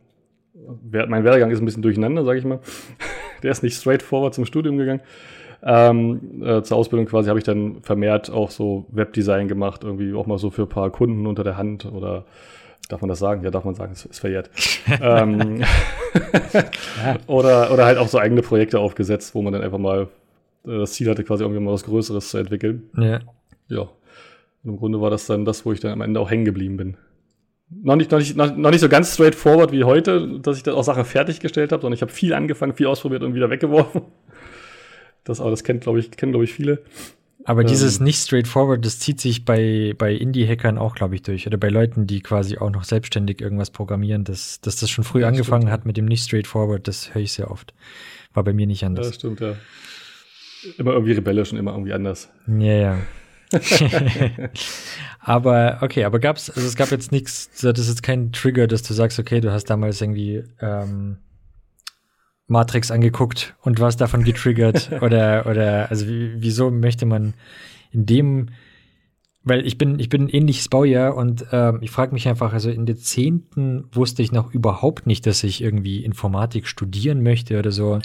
mein 0.93 1.25
Werdegang 1.25 1.51
ist 1.51 1.61
ein 1.61 1.65
bisschen 1.65 1.83
durcheinander, 1.83 2.25
sage 2.25 2.39
ich 2.39 2.45
mal. 2.45 2.61
Der 3.43 3.51
ist 3.51 3.63
nicht 3.63 3.77
straightforward 3.77 4.35
zum 4.35 4.45
Studium 4.45 4.79
gegangen. 4.79 5.01
Ähm, 5.63 6.43
äh, 6.43 6.63
zur 6.63 6.77
Ausbildung 6.77 7.07
quasi 7.07 7.29
habe 7.29 7.39
ich 7.39 7.45
dann 7.45 7.83
vermehrt 7.83 8.31
auch 8.31 8.51
so 8.51 8.87
Webdesign 8.91 9.49
gemacht, 9.49 9.83
irgendwie 9.83 10.15
auch 10.15 10.27
mal 10.27 10.39
so 10.39 10.51
für 10.51 10.63
ein 10.63 10.69
paar 10.69 10.91
Kunden 10.91 11.27
unter 11.27 11.43
der 11.43 11.57
Hand 11.57 11.85
oder 11.85 12.27
darf 12.89 13.01
man 13.01 13.09
das 13.09 13.19
sagen? 13.19 13.43
Ja, 13.43 13.51
darf 13.51 13.65
man 13.65 13.75
sagen, 13.75 13.93
es 13.93 14.05
ist 14.05 14.21
verjährt. 14.21 14.51
ähm, 15.01 15.65
oder, 17.27 17.73
oder 17.73 17.87
halt 17.87 17.99
auch 17.99 18.09
so 18.09 18.19
eigene 18.19 18.43
Projekte 18.43 18.79
aufgesetzt, 18.79 19.35
wo 19.35 19.43
man 19.43 19.53
dann 19.53 19.63
einfach 19.63 19.79
mal 19.79 20.09
äh, 20.65 20.79
das 20.79 20.93
Ziel 20.93 21.11
hatte, 21.11 21.25
quasi 21.25 21.43
irgendwie 21.43 21.61
mal 21.61 21.73
was 21.73 21.85
Größeres 21.85 22.31
zu 22.31 22.39
entwickeln. 22.39 22.91
Ja. 22.97 23.21
Ja. 23.69 23.89
Und 24.63 24.71
im 24.71 24.77
Grunde 24.77 25.01
war 25.01 25.11
das 25.11 25.27
dann 25.27 25.45
das, 25.45 25.67
wo 25.67 25.73
ich 25.73 25.81
dann 25.81 25.93
am 25.93 26.01
Ende 26.01 26.21
auch 26.21 26.31
hängen 26.31 26.45
geblieben 26.45 26.77
bin 26.77 26.97
noch 27.71 27.97
nicht, 27.97 28.11
noch, 28.11 28.19
nicht, 28.19 28.37
noch, 28.37 28.57
noch 28.57 28.71
nicht 28.71 28.81
so 28.81 28.89
ganz 28.89 29.15
straightforward 29.15 29.73
wie 29.73 29.85
heute, 29.85 30.41
dass 30.41 30.57
ich 30.57 30.63
dann 30.63 30.75
auch 30.75 30.85
Sachen 30.85 31.05
fertiggestellt 31.05 31.73
habe, 31.73 31.83
sondern 31.83 31.97
ich 31.97 32.03
habe 32.03 32.13
viel 32.13 32.33
angefangen, 32.35 32.75
viel 32.75 32.87
ausprobiert 32.87 33.23
und 33.23 33.35
wieder 33.35 33.51
weggeworfen. 33.51 34.03
Das, 35.25 35.41
aber 35.41 35.51
das 35.51 35.65
kennt, 35.65 35.83
glaube 35.83 36.01
ich, 36.01 36.11
kennen, 36.11 36.33
glaube 36.33 36.45
ich, 36.45 36.53
viele. 36.53 36.83
Aber 37.45 37.63
ähm, 37.63 37.67
dieses 37.67 38.01
nicht 38.01 38.19
straightforward, 38.19 38.85
das 38.85 38.99
zieht 38.99 39.21
sich 39.21 39.45
bei, 39.45 39.95
bei 39.97 40.13
Indie-Hackern 40.13 40.79
auch, 40.79 40.95
glaube 40.95 41.15
ich, 41.15 41.23
durch. 41.23 41.47
Oder 41.47 41.59
bei 41.59 41.69
Leuten, 41.69 42.07
die 42.07 42.21
quasi 42.21 42.59
auch 42.59 42.71
noch 42.71 42.85
selbstständig 42.85 43.41
irgendwas 43.41 43.71
programmieren, 43.71 44.25
dass, 44.25 44.61
dass 44.61 44.77
das 44.77 44.91
schon 44.91 45.05
früh 45.05 45.21
ja, 45.21 45.29
angefangen 45.29 45.63
stimmt. 45.63 45.73
hat 45.73 45.87
mit 45.87 45.97
dem 45.97 46.07
nicht 46.07 46.25
straightforward, 46.25 46.89
das 46.89 47.15
höre 47.15 47.23
ich 47.23 47.33
sehr 47.33 47.51
oft. 47.51 47.75
War 48.35 48.45
bei 48.45 48.53
mir 48.53 48.67
nicht 48.67 48.85
anders. 48.85 49.07
Ja, 49.07 49.13
stimmt, 49.13 49.41
ja. 49.41 49.55
Immer 50.77 50.93
irgendwie 50.93 51.13
rebellisch 51.13 51.53
und 51.53 51.59
immer 51.59 51.73
irgendwie 51.73 51.93
anders. 51.93 52.31
Ja, 52.47 52.73
ja. 52.73 52.99
aber 55.21 55.79
okay, 55.83 56.05
aber 56.05 56.19
gab's, 56.19 56.51
also 56.51 56.67
es 56.67 56.77
gab 56.77 56.91
jetzt 56.91 57.13
nichts, 57.13 57.51
das 57.61 57.79
ist 57.79 57.89
jetzt 57.89 58.03
kein 58.03 58.33
Trigger, 58.33 58.67
dass 58.67 58.83
du 58.83 58.95
sagst, 58.95 59.19
okay, 59.19 59.41
du 59.41 59.53
hast 59.53 59.67
damals 59.67 60.01
irgendwie 60.01 60.45
ähm, 60.61 61.19
Matrix 62.47 62.91
angeguckt 62.91 63.55
und 63.63 63.81
warst 63.81 64.01
davon 64.01 64.25
getriggert 64.25 64.91
oder 65.01 65.47
oder 65.47 65.91
also 65.91 66.07
wieso 66.07 66.71
möchte 66.71 67.07
man 67.07 67.35
in 67.93 68.07
dem 68.07 68.51
weil 69.49 69.67
ich 69.67 69.79
bin, 69.79 69.99
ich 69.99 70.09
bin 70.09 70.25
ein 70.25 70.29
ähnliches 70.29 70.69
Baujahr 70.69 71.17
und 71.17 71.47
ähm, 71.53 71.79
ich 71.81 71.91
frage 71.91 72.13
mich 72.13 72.29
einfach, 72.29 72.53
also 72.53 72.71
in 72.71 72.87
der 72.87 72.97
zehnten 72.97 73.85
wusste 73.93 74.23
ich 74.23 74.31
noch 74.31 74.53
überhaupt 74.53 75.07
nicht, 75.07 75.27
dass 75.27 75.43
ich 75.43 75.63
irgendwie 75.63 76.05
Informatik 76.05 76.67
studieren 76.67 77.23
möchte 77.23 77.59
oder 77.59 77.73
so. 77.73 77.99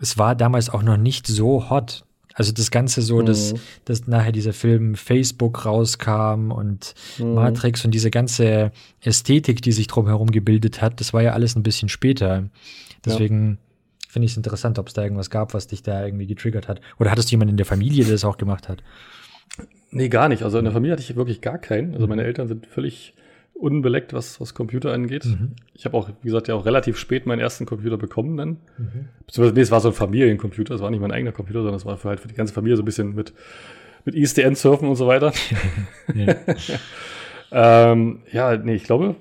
Es 0.00 0.18
war 0.18 0.34
damals 0.36 0.70
auch 0.70 0.82
noch 0.82 0.96
nicht 0.96 1.26
so 1.26 1.68
hot. 1.68 2.04
Also 2.34 2.52
das 2.52 2.70
Ganze 2.70 3.02
so, 3.02 3.20
mhm. 3.20 3.26
dass, 3.26 3.54
dass 3.84 4.06
nachher 4.06 4.32
dieser 4.32 4.52
Film 4.52 4.94
Facebook 4.94 5.64
rauskam 5.64 6.50
und 6.50 6.94
mhm. 7.18 7.34
Matrix 7.34 7.84
und 7.84 7.92
diese 7.92 8.10
ganze 8.10 8.72
Ästhetik, 9.00 9.62
die 9.62 9.72
sich 9.72 9.86
drumherum 9.86 10.30
gebildet 10.30 10.80
hat, 10.80 11.00
das 11.00 11.12
war 11.12 11.22
ja 11.22 11.32
alles 11.32 11.56
ein 11.56 11.62
bisschen 11.62 11.88
später. 11.88 12.48
Deswegen 13.04 13.50
ja. 13.50 13.56
finde 14.08 14.26
ich 14.26 14.32
es 14.32 14.36
interessant, 14.36 14.78
ob 14.78 14.88
es 14.88 14.94
da 14.94 15.02
irgendwas 15.02 15.30
gab, 15.30 15.54
was 15.54 15.66
dich 15.66 15.82
da 15.82 16.04
irgendwie 16.04 16.26
getriggert 16.26 16.68
hat. 16.68 16.80
Oder 16.98 17.10
hattest 17.10 17.28
du 17.28 17.32
jemanden 17.32 17.52
in 17.52 17.56
der 17.58 17.66
Familie, 17.66 18.04
der 18.04 18.12
das 18.12 18.24
auch 18.24 18.38
gemacht 18.38 18.68
hat? 18.68 18.82
Nee, 19.90 20.08
gar 20.08 20.28
nicht. 20.28 20.42
Also 20.42 20.58
in 20.58 20.64
der 20.64 20.72
Familie 20.72 20.92
hatte 20.92 21.02
ich 21.02 21.14
wirklich 21.16 21.42
gar 21.42 21.58
keinen. 21.58 21.94
Also 21.94 22.06
meine 22.06 22.24
Eltern 22.24 22.48
sind 22.48 22.66
völlig 22.66 23.14
unbeleckt, 23.62 24.12
was, 24.12 24.40
was 24.40 24.54
Computer 24.54 24.92
angeht. 24.92 25.24
Mhm. 25.24 25.52
Ich 25.72 25.84
habe 25.84 25.96
auch, 25.96 26.08
wie 26.08 26.26
gesagt, 26.26 26.48
ja 26.48 26.54
auch 26.56 26.66
relativ 26.66 26.98
spät 26.98 27.26
meinen 27.26 27.38
ersten 27.38 27.64
Computer 27.64 27.96
bekommen 27.96 28.36
dann. 28.36 28.48
Mhm. 28.76 29.08
Beziehungsweise, 29.26 29.54
nee, 29.54 29.60
es 29.60 29.70
war 29.70 29.80
so 29.80 29.88
ein 29.88 29.94
Familiencomputer, 29.94 30.74
es 30.74 30.80
war 30.80 30.90
nicht 30.90 31.00
mein 31.00 31.12
eigener 31.12 31.32
Computer, 31.32 31.60
sondern 31.60 31.76
es 31.76 31.86
war 31.86 31.96
für 31.96 32.08
halt 32.08 32.20
für 32.20 32.28
die 32.28 32.34
ganze 32.34 32.52
Familie 32.52 32.76
so 32.76 32.82
ein 32.82 32.84
bisschen 32.84 33.14
mit, 33.14 33.32
mit 34.04 34.16
ISDN 34.16 34.56
surfen 34.56 34.88
und 34.88 34.96
so 34.96 35.06
weiter. 35.06 35.32
ja. 36.14 36.34
ähm, 37.92 38.22
ja, 38.32 38.56
nee, 38.56 38.74
ich 38.74 38.84
glaube, 38.84 39.14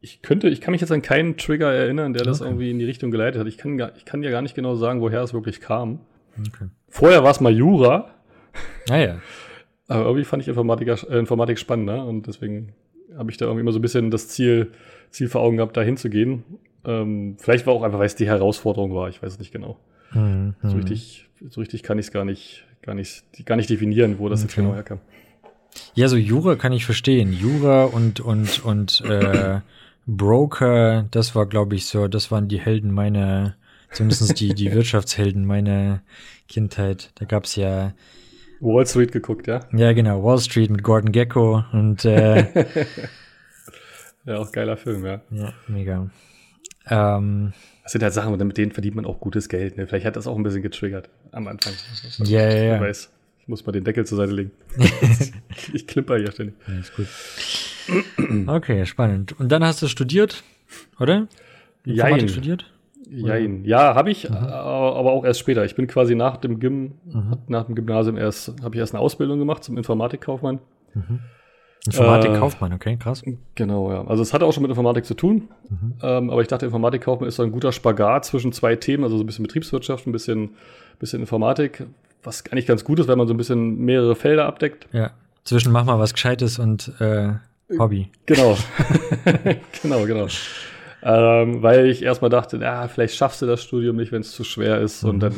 ich 0.00 0.22
könnte, 0.22 0.48
ich 0.48 0.60
kann 0.60 0.72
mich 0.72 0.80
jetzt 0.80 0.92
an 0.92 1.02
keinen 1.02 1.36
Trigger 1.36 1.72
erinnern, 1.72 2.12
der 2.12 2.22
das 2.22 2.40
okay. 2.40 2.50
irgendwie 2.50 2.70
in 2.70 2.78
die 2.78 2.84
Richtung 2.84 3.10
geleitet 3.10 3.40
hat. 3.40 3.48
Ich 3.48 3.58
kann, 3.58 3.76
gar, 3.76 3.96
ich 3.96 4.04
kann 4.04 4.22
ja 4.22 4.30
gar 4.30 4.42
nicht 4.42 4.54
genau 4.54 4.76
sagen, 4.76 5.00
woher 5.00 5.22
es 5.22 5.34
wirklich 5.34 5.60
kam. 5.60 5.98
Okay. 6.38 6.68
Vorher 6.88 7.24
war 7.24 7.32
es 7.32 7.40
mal 7.40 7.52
Jura. 7.52 8.10
Ah 8.88 8.98
ja. 8.98 9.16
Aber 9.88 10.04
irgendwie 10.04 10.24
fand 10.24 10.42
ich 10.42 10.48
Informatik, 10.48 10.88
äh, 10.88 11.18
Informatik 11.18 11.58
spannender 11.58 12.06
und 12.06 12.26
deswegen 12.26 12.72
habe 13.16 13.30
ich 13.30 13.36
da 13.36 13.46
irgendwie 13.46 13.62
immer 13.62 13.72
so 13.72 13.78
ein 13.78 13.82
bisschen 13.82 14.10
das 14.10 14.28
Ziel, 14.28 14.72
Ziel 15.10 15.28
vor 15.28 15.42
Augen 15.42 15.56
gehabt, 15.56 15.76
da 15.76 15.82
hinzugehen. 15.82 16.44
Ähm, 16.84 17.36
vielleicht 17.38 17.66
war 17.66 17.74
auch 17.74 17.82
einfach, 17.82 17.98
weil 17.98 18.06
es 18.06 18.16
die 18.16 18.26
Herausforderung 18.26 18.94
war, 18.94 19.08
ich 19.08 19.22
weiß 19.22 19.34
es 19.34 19.38
nicht 19.38 19.52
genau. 19.52 19.78
Mhm. 20.12 20.54
So 20.62 20.76
richtig, 20.76 21.28
so 21.48 21.60
richtig 21.60 21.82
kann 21.82 21.98
ich 21.98 22.06
es 22.06 22.12
gar 22.12 22.24
nicht, 22.24 22.64
gar 22.82 22.94
nicht, 22.94 23.24
gar 23.46 23.56
nicht 23.56 23.70
definieren, 23.70 24.18
wo 24.18 24.28
das 24.28 24.40
okay. 24.40 24.48
jetzt 24.48 24.56
genau 24.56 24.74
herkam. 24.74 25.00
Ja, 25.94 26.08
so 26.08 26.16
Jura 26.16 26.56
kann 26.56 26.72
ich 26.72 26.84
verstehen. 26.84 27.32
Jura 27.32 27.84
und, 27.84 28.20
und, 28.20 28.64
und 28.64 29.00
äh, 29.02 29.60
Broker, 30.06 31.06
das 31.10 31.34
war, 31.34 31.46
glaube 31.46 31.74
ich, 31.74 31.86
so, 31.86 32.08
das 32.08 32.30
waren 32.30 32.48
die 32.48 32.60
Helden 32.60 32.92
meiner, 32.92 33.56
zumindest 33.90 34.38
die, 34.40 34.54
die 34.54 34.72
Wirtschaftshelden 34.74 35.44
meiner 35.44 36.02
Kindheit. 36.48 37.10
Da 37.16 37.24
gab 37.24 37.44
es 37.44 37.56
ja 37.56 37.92
Wall 38.60 38.86
Street 38.86 39.12
geguckt, 39.12 39.46
ja? 39.46 39.60
Ja, 39.72 39.92
genau, 39.92 40.22
Wall 40.22 40.38
Street 40.38 40.70
mit 40.70 40.82
Gordon 40.82 41.12
Gecko 41.12 41.64
und 41.72 42.04
äh, 42.04 42.46
Ja, 44.26 44.38
auch 44.38 44.52
geiler 44.52 44.76
Film, 44.76 45.04
ja. 45.04 45.20
Ja, 45.30 45.52
mega. 45.68 46.10
Ähm, 46.88 47.52
das 47.82 47.92
sind 47.92 48.02
halt 48.02 48.14
Sachen, 48.14 48.34
mit 48.46 48.56
denen 48.56 48.72
verdient 48.72 48.96
man 48.96 49.04
auch 49.04 49.20
gutes 49.20 49.48
Geld. 49.48 49.76
Ne? 49.76 49.86
Vielleicht 49.86 50.06
hat 50.06 50.16
das 50.16 50.26
auch 50.26 50.36
ein 50.36 50.42
bisschen 50.42 50.62
getriggert 50.62 51.10
am 51.32 51.46
Anfang. 51.46 51.74
Ja, 52.18 52.40
ja, 52.48 52.62
ja. 52.62 52.74
Ich 52.76 52.80
weiß, 52.80 53.12
ich 53.40 53.48
muss 53.48 53.66
mal 53.66 53.72
den 53.72 53.84
Deckel 53.84 54.06
zur 54.06 54.16
Seite 54.16 54.32
legen. 54.32 54.50
ich 55.74 55.86
klimper 55.86 56.16
hier 56.16 56.32
ständig. 56.32 56.54
Ja, 56.66 56.78
ist 56.78 56.96
gut. 56.96 58.48
Okay, 58.48 58.86
spannend. 58.86 59.38
Und 59.38 59.52
dann 59.52 59.62
hast 59.62 59.82
du 59.82 59.88
studiert, 59.88 60.42
oder? 60.98 61.28
Informatik 61.84 62.20
Jein. 62.22 62.28
studiert? 62.30 62.72
Jein. 63.14 63.64
Ja, 63.64 63.94
habe 63.94 64.10
ich, 64.10 64.24
äh, 64.28 64.32
aber 64.32 65.12
auch 65.12 65.24
erst 65.24 65.40
später. 65.40 65.64
Ich 65.64 65.74
bin 65.76 65.86
quasi 65.86 66.14
nach 66.14 66.36
dem 66.36 66.58
Gym, 66.60 66.92
Mhm. 67.04 67.36
nach 67.48 67.64
dem 67.64 67.74
Gymnasium 67.74 68.16
erst, 68.16 68.54
habe 68.62 68.74
ich 68.74 68.80
erst 68.80 68.94
eine 68.94 69.00
Ausbildung 69.00 69.38
gemacht 69.38 69.62
zum 69.64 69.76
Informatikkaufmann. 69.76 70.58
Informatik-Kaufmann, 71.86 72.72
okay, 72.72 72.96
krass. 72.96 73.22
Genau, 73.56 73.92
ja. 73.92 74.06
Also 74.06 74.22
es 74.22 74.32
hatte 74.32 74.46
auch 74.46 74.52
schon 74.52 74.62
mit 74.62 74.70
Informatik 74.70 75.04
zu 75.04 75.12
tun, 75.14 75.48
ähm, 76.02 76.30
aber 76.30 76.40
ich 76.40 76.48
dachte, 76.48 76.64
Informatikkaufmann 76.64 77.28
ist 77.28 77.36
so 77.36 77.42
ein 77.42 77.52
guter 77.52 77.72
Spagat 77.72 78.24
zwischen 78.24 78.52
zwei 78.52 78.74
Themen, 78.76 79.04
also 79.04 79.18
so 79.18 79.22
ein 79.22 79.26
bisschen 79.26 79.42
Betriebswirtschaft, 79.42 80.06
ein 80.06 80.12
bisschen, 80.12 80.50
bisschen 80.98 81.20
Informatik, 81.20 81.84
was 82.22 82.42
eigentlich 82.50 82.66
ganz 82.66 82.84
gut 82.84 83.00
ist, 83.00 83.08
wenn 83.08 83.18
man 83.18 83.26
so 83.26 83.34
ein 83.34 83.36
bisschen 83.36 83.78
mehrere 83.80 84.14
Felder 84.16 84.46
abdeckt. 84.46 84.88
Ja. 84.92 85.10
Zwischen 85.44 85.72
mach 85.72 85.84
mal 85.84 85.98
was 85.98 86.14
Gescheites 86.14 86.58
und 86.58 86.90
äh, 87.00 87.32
Hobby. 87.78 88.10
Genau. 88.24 88.56
genau, 89.82 90.06
genau. 90.06 90.26
Ähm, 91.06 91.62
weil 91.62 91.86
ich 91.86 92.02
erstmal 92.02 92.30
dachte, 92.30 92.56
ja, 92.56 92.88
vielleicht 92.88 93.14
schaffst 93.14 93.42
du 93.42 93.46
das 93.46 93.62
Studium 93.62 93.96
nicht, 93.96 94.10
wenn 94.10 94.22
es 94.22 94.32
zu 94.32 94.42
schwer 94.42 94.80
ist. 94.80 95.04
Und 95.04 95.20
dann 95.20 95.34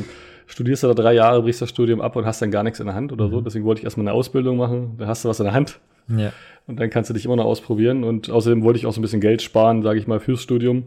studierst 0.47 0.85
du 0.85 0.87
da 0.89 0.95
drei 0.95 1.13
Jahre, 1.15 1.43
brichst 1.43 1.61
das 1.61 1.71
Studium 1.71 2.01
ab 2.01 2.15
und 2.15 2.25
hast 2.25 2.41
dann 2.41 2.53
gar 2.53 2.63
nichts 2.63 2.79
in 2.79 2.87
der 2.87 2.95
Hand 2.95 3.13
oder 3.13 3.29
so. 3.29 3.41
Deswegen 3.41 3.65
wollte 3.65 3.81
ich 3.81 3.85
erstmal 3.85 4.07
eine 4.07 4.13
Ausbildung 4.15 4.57
machen. 4.57 4.95
Dann 4.99 5.09
hast 5.09 5.25
du 5.25 5.29
was 5.29 5.41
in 5.41 5.45
der 5.47 5.55
Hand 5.55 5.81
Ja. 6.09 6.33
und 6.69 6.79
dann 6.79 6.89
kannst 6.89 7.11
du 7.11 7.15
dich 7.15 7.25
immer 7.25 7.35
noch 7.37 7.47
ausprobieren. 7.47 8.05
Und 8.05 8.31
außerdem 8.31 8.63
wollte 8.63 8.79
ich 8.79 8.87
auch 8.87 8.93
so 8.93 9.01
ein 9.01 9.03
bisschen 9.03 9.21
Geld 9.21 9.43
sparen, 9.43 9.83
sage 9.83 9.99
ich 9.99 10.07
mal, 10.07 10.21
fürs 10.21 10.41
Studium. 10.41 10.85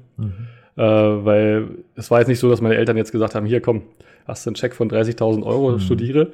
Äh, 0.77 0.81
weil 0.81 1.67
es 1.95 2.09
war 2.09 2.19
jetzt 2.19 2.29
nicht 2.29 2.39
so, 2.39 2.50
dass 2.50 2.62
meine 2.62 2.75
Eltern 2.75 2.95
jetzt 2.95 3.12
gesagt 3.12 3.36
haben, 3.36 3.45
hier 3.45 3.59
komm, 3.62 3.81
hast 4.25 4.45
du 4.45 4.50
einen 4.51 4.55
Check 4.55 4.74
von 4.75 4.89
30.000 4.89 5.43
Euro, 5.43 5.77
studiere. 5.79 6.31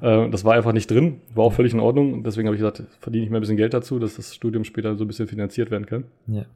Äh, 0.00 0.30
das 0.30 0.44
war 0.46 0.54
einfach 0.54 0.72
nicht 0.72 0.90
drin, 0.90 1.20
war 1.34 1.44
auch 1.44 1.52
völlig 1.52 1.74
in 1.74 1.80
Ordnung. 1.80 2.14
Und 2.14 2.22
deswegen 2.24 2.48
habe 2.48 2.56
ich 2.56 2.60
gesagt, 2.62 2.84
verdiene 3.00 3.24
ich 3.26 3.30
mir 3.30 3.36
ein 3.36 3.40
bisschen 3.40 3.56
Geld 3.58 3.74
dazu, 3.74 3.98
dass 3.98 4.16
das 4.16 4.34
Studium 4.34 4.64
später 4.64 4.96
so 4.96 5.04
ein 5.04 5.08
bisschen 5.08 5.26
finanziert 5.28 5.70
werden 5.70 5.84
kann. 5.84 6.04
Ja. 6.26 6.46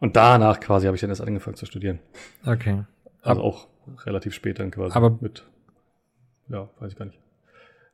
Und 0.00 0.16
danach 0.16 0.60
quasi 0.60 0.86
habe 0.86 0.94
ich 0.94 1.00
dann 1.00 1.10
erst 1.10 1.22
angefangen 1.22 1.56
zu 1.56 1.66
studieren. 1.66 1.98
Okay. 2.46 2.84
Also 3.22 3.42
auch 3.42 3.66
relativ 4.04 4.34
spät 4.34 4.58
dann 4.58 4.70
quasi. 4.70 4.94
Aber- 4.96 5.16
mit, 5.20 5.44
ja, 6.48 6.68
weiß 6.78 6.92
ich 6.92 6.98
gar 6.98 7.06
nicht. 7.06 7.18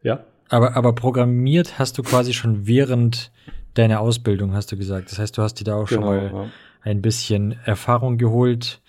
Ja, 0.02 0.24
Aber, 0.50 0.76
aber 0.76 0.92
programmiert 0.94 1.78
hast 1.78 1.96
du 1.96 2.02
quasi 2.02 2.34
schon 2.34 2.66
während 2.66 3.32
deiner 3.72 4.00
Ausbildung, 4.00 4.52
hast 4.52 4.70
du 4.70 4.76
gesagt. 4.76 5.10
Das 5.10 5.18
heißt, 5.18 5.36
du 5.38 5.42
hast 5.42 5.54
dir 5.54 5.64
da 5.64 5.76
auch 5.76 5.88
schon 5.88 6.00
genau. 6.00 6.10
mal 6.10 6.30
Ja. 6.32 6.50
ein 6.82 7.00
bisschen 7.00 7.56
Erfahrung 7.64 8.18
geholt. 8.18 8.82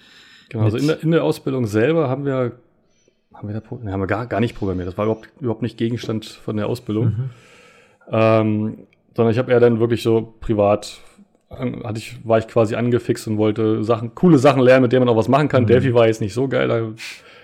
Genau, 0.49 0.65
also 0.65 0.77
in 0.77 0.87
der, 0.87 1.01
in 1.01 1.11
der 1.11 1.23
Ausbildung 1.23 1.65
selber 1.67 2.09
haben 2.09 2.25
wir, 2.25 2.51
haben 3.33 3.47
wir, 3.47 3.59
da, 3.59 3.75
nee, 3.81 3.91
haben 3.91 4.01
wir 4.01 4.07
gar, 4.07 4.27
gar 4.27 4.39
nicht 4.41 4.55
programmiert. 4.55 4.87
Das 4.87 4.97
war 4.97 5.05
überhaupt, 5.05 5.29
überhaupt 5.39 5.61
nicht 5.61 5.77
Gegenstand 5.77 6.25
von 6.25 6.57
der 6.57 6.67
Ausbildung. 6.67 7.05
Mhm. 7.05 7.29
Ähm, 8.11 8.87
sondern 9.15 9.31
ich 9.31 9.39
habe 9.39 9.51
eher 9.51 9.59
dann 9.61 9.79
wirklich 9.79 10.03
so 10.03 10.35
privat, 10.41 10.99
hatte 11.57 11.97
ich, 11.99 12.17
war 12.25 12.37
ich 12.39 12.47
quasi 12.47 12.75
angefixt 12.75 13.27
und 13.27 13.37
wollte 13.37 13.83
Sachen, 13.83 14.15
coole 14.15 14.37
Sachen 14.37 14.61
lernen, 14.61 14.83
mit 14.83 14.91
denen 14.91 15.05
man 15.05 15.13
auch 15.13 15.17
was 15.17 15.27
machen 15.27 15.47
kann. 15.47 15.63
Mhm. 15.63 15.67
Delphi 15.67 15.93
war 15.93 16.07
jetzt 16.07 16.21
nicht 16.21 16.33
so 16.33 16.47
geil, 16.47 16.67
da 16.67 16.81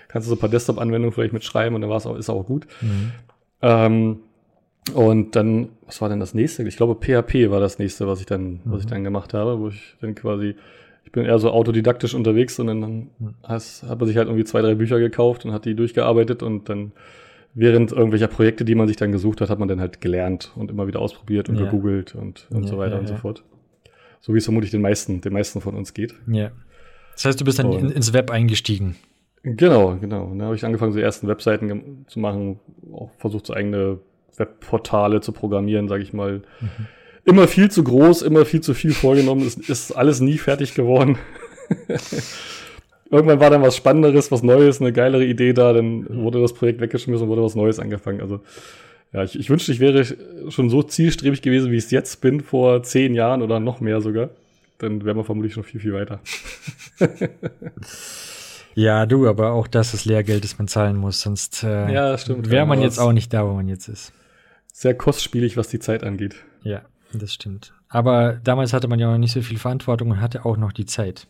kannst 0.08 0.26
du 0.26 0.30
so 0.30 0.36
ein 0.36 0.38
paar 0.38 0.48
Desktop-Anwendungen 0.48 1.12
vielleicht 1.12 1.32
mitschreiben 1.32 1.74
und 1.74 1.80
dann 1.80 1.90
war 1.90 1.96
es 1.96 2.06
auch, 2.06 2.16
ist 2.16 2.28
auch 2.30 2.44
gut. 2.46 2.66
Mhm. 2.80 3.12
Ähm, 3.62 4.18
und 4.94 5.36
dann, 5.36 5.68
was 5.86 6.00
war 6.00 6.08
denn 6.08 6.18
das 6.20 6.34
nächste? 6.34 6.64
Ich 6.66 6.76
glaube, 6.76 6.96
PHP 6.96 7.50
war 7.50 7.60
das 7.60 7.78
nächste, 7.78 8.06
was 8.08 8.20
ich 8.20 8.26
dann, 8.26 8.60
was 8.64 8.74
Mhm. 8.74 8.80
ich 8.80 8.86
dann 8.86 9.04
gemacht 9.04 9.32
habe, 9.32 9.60
wo 9.60 9.68
ich 9.68 9.96
dann 10.00 10.14
quasi, 10.14 10.56
ich 11.04 11.12
bin 11.12 11.24
eher 11.24 11.38
so 11.38 11.50
autodidaktisch 11.50 12.14
unterwegs 12.14 12.58
und 12.58 12.66
dann 12.66 12.80
Mhm. 12.80 13.08
has, 13.44 13.84
hat 13.88 13.98
man 14.00 14.08
sich 14.08 14.16
halt 14.16 14.26
irgendwie 14.28 14.44
zwei, 14.44 14.60
drei 14.60 14.74
Bücher 14.74 14.98
gekauft 14.98 15.44
und 15.44 15.52
hat 15.52 15.64
die 15.66 15.74
durchgearbeitet 15.74 16.42
und 16.42 16.68
dann 16.68 16.92
während 17.54 17.92
irgendwelcher 17.92 18.28
Projekte, 18.28 18.64
die 18.64 18.74
man 18.74 18.88
sich 18.88 18.96
dann 18.96 19.12
gesucht 19.12 19.40
hat, 19.40 19.50
hat 19.50 19.58
man 19.58 19.68
dann 19.68 19.80
halt 19.80 20.00
gelernt 20.00 20.50
und 20.56 20.70
immer 20.70 20.86
wieder 20.88 21.00
ausprobiert 21.00 21.48
und 21.48 21.56
Ja. 21.56 21.64
gegoogelt 21.64 22.14
und, 22.14 22.48
und 22.50 22.62
Ja, 22.64 22.68
so 22.68 22.78
weiter 22.78 22.94
ja, 22.94 23.00
und 23.00 23.06
so 23.06 23.14
fort. 23.14 23.44
So 24.22 24.32
wie 24.32 24.38
es 24.38 24.44
vermutlich 24.44 24.70
den 24.70 24.80
meisten, 24.80 25.20
den 25.20 25.32
meisten 25.34 25.60
von 25.60 25.74
uns 25.74 25.92
geht. 25.92 26.14
Ja. 26.26 26.52
Das 27.14 27.26
heißt, 27.26 27.40
du 27.40 27.44
bist 27.44 27.58
dann 27.58 27.66
Und- 27.66 27.78
in, 27.80 27.90
ins 27.90 28.12
Web 28.14 28.30
eingestiegen. 28.30 28.96
Genau, 29.42 29.96
genau. 30.00 30.24
Und 30.26 30.38
dann 30.38 30.46
habe 30.46 30.56
ich 30.56 30.64
angefangen, 30.64 30.92
so 30.92 30.98
die 30.98 31.04
ersten 31.04 31.26
Webseiten 31.26 32.04
zu 32.06 32.20
machen, 32.20 32.60
auch 32.92 33.10
versucht, 33.18 33.44
so 33.46 33.52
eigene 33.54 33.98
Webportale 34.36 35.20
zu 35.20 35.32
programmieren, 35.32 35.88
sage 35.88 36.04
ich 36.04 36.12
mal. 36.12 36.42
Immer 37.24 37.48
viel 37.48 37.68
zu 37.70 37.82
groß, 37.82 38.22
immer 38.22 38.44
viel 38.44 38.60
zu 38.60 38.72
viel 38.72 38.92
vorgenommen, 38.92 39.44
es 39.44 39.56
ist 39.56 39.90
alles 39.92 40.20
nie 40.20 40.38
fertig 40.38 40.74
geworden. 40.74 41.18
Irgendwann 43.10 43.40
war 43.40 43.50
dann 43.50 43.62
was 43.62 43.76
Spannenderes, 43.76 44.30
was 44.30 44.42
Neues, 44.42 44.80
eine 44.80 44.92
geilere 44.92 45.24
Idee 45.24 45.52
da, 45.52 45.72
dann 45.72 46.06
wurde 46.22 46.40
das 46.40 46.54
Projekt 46.54 46.80
weggeschmissen 46.80 47.24
und 47.24 47.28
wurde 47.28 47.42
was 47.42 47.54
Neues 47.54 47.78
angefangen. 47.78 48.20
Also 48.22 48.40
ja, 49.12 49.22
ich, 49.22 49.38
ich 49.38 49.50
wünschte, 49.50 49.72
ich 49.72 49.80
wäre 49.80 50.04
schon 50.48 50.70
so 50.70 50.82
zielstrebig 50.82 51.42
gewesen, 51.42 51.70
wie 51.70 51.76
ich 51.76 51.84
es 51.84 51.90
jetzt 51.90 52.20
bin, 52.20 52.40
vor 52.40 52.82
zehn 52.82 53.14
Jahren 53.14 53.42
oder 53.42 53.60
noch 53.60 53.80
mehr 53.80 54.00
sogar. 54.00 54.30
Dann 54.78 55.04
wären 55.04 55.16
wir 55.16 55.24
vermutlich 55.24 55.54
schon 55.54 55.64
viel, 55.64 55.80
viel 55.80 55.92
weiter. 55.92 56.20
Ja, 58.74 59.06
du, 59.06 59.28
aber 59.28 59.52
auch 59.52 59.66
das 59.66 59.94
ist 59.94 60.04
Lehrgeld, 60.04 60.44
das 60.44 60.58
man 60.58 60.68
zahlen 60.68 60.96
muss, 60.96 61.20
sonst 61.20 61.62
äh, 61.62 61.92
Ja, 61.92 62.16
wäre 62.26 62.66
man 62.66 62.78
Aber 62.78 62.86
jetzt 62.86 62.98
auch 62.98 63.12
nicht 63.12 63.32
da, 63.32 63.46
wo 63.46 63.52
man 63.52 63.68
jetzt 63.68 63.88
ist. 63.88 64.12
Sehr 64.72 64.94
kostspielig, 64.94 65.56
was 65.56 65.68
die 65.68 65.78
Zeit 65.78 66.02
angeht. 66.04 66.36
Ja, 66.62 66.82
das 67.12 67.34
stimmt. 67.34 67.74
Aber 67.88 68.40
damals 68.42 68.72
hatte 68.72 68.88
man 68.88 68.98
ja 68.98 69.08
auch 69.08 69.12
noch 69.12 69.18
nicht 69.18 69.32
so 69.32 69.42
viel 69.42 69.58
Verantwortung 69.58 70.10
und 70.10 70.20
hatte 70.20 70.46
auch 70.46 70.56
noch 70.56 70.72
die 70.72 70.86
Zeit. 70.86 71.26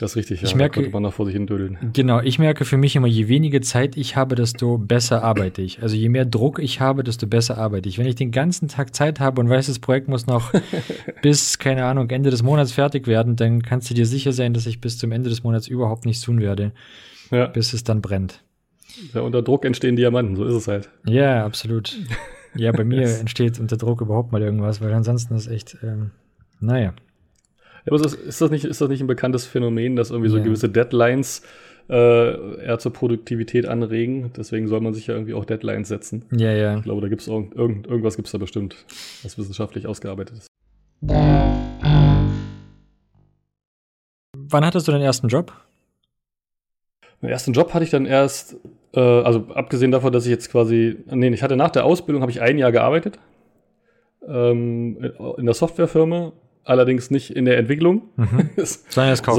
Das 0.00 0.12
ist 0.12 0.16
richtig, 0.16 0.42
Ich 0.44 0.50
ja. 0.52 0.56
merke- 0.56 0.74
da 0.76 0.82
konnte 0.82 0.92
man 0.92 1.02
noch 1.02 1.12
vor 1.14 1.26
sich 1.26 1.34
hin 1.34 1.46
dödeln. 1.48 1.76
Genau, 1.92 2.20
ich 2.20 2.38
merke 2.38 2.64
für 2.64 2.76
mich 2.76 2.94
immer, 2.94 3.08
je 3.08 3.26
weniger 3.26 3.60
Zeit 3.62 3.96
ich 3.96 4.14
habe, 4.14 4.36
desto 4.36 4.78
besser 4.78 5.24
arbeite 5.24 5.60
ich. 5.60 5.82
Also 5.82 5.96
je 5.96 6.08
mehr 6.08 6.24
Druck 6.24 6.60
ich 6.60 6.80
habe, 6.80 7.02
desto 7.02 7.26
besser 7.26 7.58
arbeite 7.58 7.88
ich. 7.88 7.98
Wenn 7.98 8.06
ich 8.06 8.14
den 8.14 8.30
ganzen 8.30 8.68
Tag 8.68 8.94
Zeit 8.94 9.18
habe 9.18 9.40
und 9.40 9.48
weiß, 9.50 9.66
das 9.66 9.80
Projekt 9.80 10.06
muss 10.08 10.26
noch 10.28 10.52
bis, 11.22 11.58
keine 11.58 11.84
Ahnung, 11.84 12.08
Ende 12.10 12.30
des 12.30 12.42
Monats 12.44 12.70
fertig 12.72 13.08
werden, 13.08 13.34
dann 13.34 13.62
kannst 13.62 13.90
du 13.90 13.94
dir 13.94 14.06
sicher 14.06 14.32
sein, 14.32 14.54
dass 14.54 14.66
ich 14.66 14.80
bis 14.80 14.98
zum 14.98 15.10
Ende 15.10 15.30
des 15.30 15.42
Monats 15.42 15.66
überhaupt 15.66 16.06
nichts 16.06 16.22
tun 16.22 16.40
werde, 16.40 16.70
Ja, 17.32 17.46
bis 17.46 17.72
es 17.72 17.82
dann 17.82 18.00
brennt. 18.00 18.42
ja, 19.14 19.20
unter 19.22 19.42
Druck 19.42 19.64
entstehen 19.64 19.96
Diamanten, 19.96 20.36
so 20.36 20.44
ist 20.44 20.54
es 20.54 20.68
halt. 20.68 20.90
Ja, 21.06 21.44
absolut. 21.44 21.96
Ja, 22.54 22.70
bei 22.70 22.84
mir 22.84 23.02
entsteht 23.18 23.58
unter 23.58 23.76
Druck 23.76 24.00
überhaupt 24.00 24.30
mal 24.30 24.42
irgendwas, 24.42 24.80
weil 24.80 24.92
ansonsten 24.92 25.34
ist 25.34 25.48
echt, 25.48 25.76
ähm, 25.82 26.12
naja. 26.60 26.92
Aber 27.86 27.96
ist 27.96 28.04
das, 28.04 28.14
ist, 28.14 28.40
das 28.40 28.50
nicht, 28.50 28.64
ist 28.64 28.80
das 28.80 28.88
nicht 28.88 29.00
ein 29.00 29.06
bekanntes 29.06 29.46
Phänomen, 29.46 29.96
dass 29.96 30.10
irgendwie 30.10 30.30
so 30.30 30.38
Ja. 30.38 30.44
gewisse 30.44 30.68
Deadlines 30.68 31.42
äh, 31.88 32.64
eher 32.64 32.78
zur 32.78 32.92
Produktivität 32.92 33.66
anregen? 33.66 34.30
Deswegen 34.36 34.68
soll 34.68 34.80
man 34.80 34.92
sich 34.92 35.06
ja 35.06 35.14
irgendwie 35.14 35.34
auch 35.34 35.44
Deadlines 35.44 35.88
setzen. 35.88 36.24
Ja, 36.36 36.52
ja. 36.52 36.76
Ich 36.78 36.84
glaube, 36.84 37.00
da 37.00 37.08
gibt 37.08 37.22
es 37.22 37.28
irgend, 37.28 37.54
irgend, 37.54 37.86
irgendwas 37.86 38.16
gibt's 38.16 38.32
da 38.32 38.38
bestimmt, 38.38 38.76
was 39.22 39.38
wissenschaftlich 39.38 39.86
ausgearbeitet 39.86 40.38
ist. 40.38 40.48
Wann 44.50 44.64
hattest 44.64 44.88
du 44.88 44.92
deinen 44.92 45.02
ersten 45.02 45.28
Job? 45.28 45.52
Meinen 47.20 47.32
ersten 47.32 47.52
Job 47.52 47.74
hatte 47.74 47.84
ich 47.84 47.90
dann 47.90 48.06
erst, 48.06 48.56
äh, 48.94 49.00
also 49.00 49.46
abgesehen 49.54 49.90
davon, 49.90 50.12
dass 50.12 50.24
ich 50.24 50.30
jetzt 50.30 50.50
quasi, 50.50 50.98
nee, 51.10 51.28
ich 51.30 51.42
hatte 51.42 51.56
nach 51.56 51.70
der 51.70 51.84
Ausbildung, 51.84 52.22
habe 52.22 52.30
ich 52.30 52.40
ein 52.40 52.58
Jahr 52.58 52.72
gearbeitet 52.72 53.18
ähm, 54.26 55.12
in 55.36 55.44
der 55.46 55.54
Softwarefirma, 55.54 56.32
allerdings 56.68 57.10
nicht 57.10 57.30
in 57.30 57.44
der 57.44 57.58
Entwicklung, 57.58 58.02
Mhm. 58.16 58.50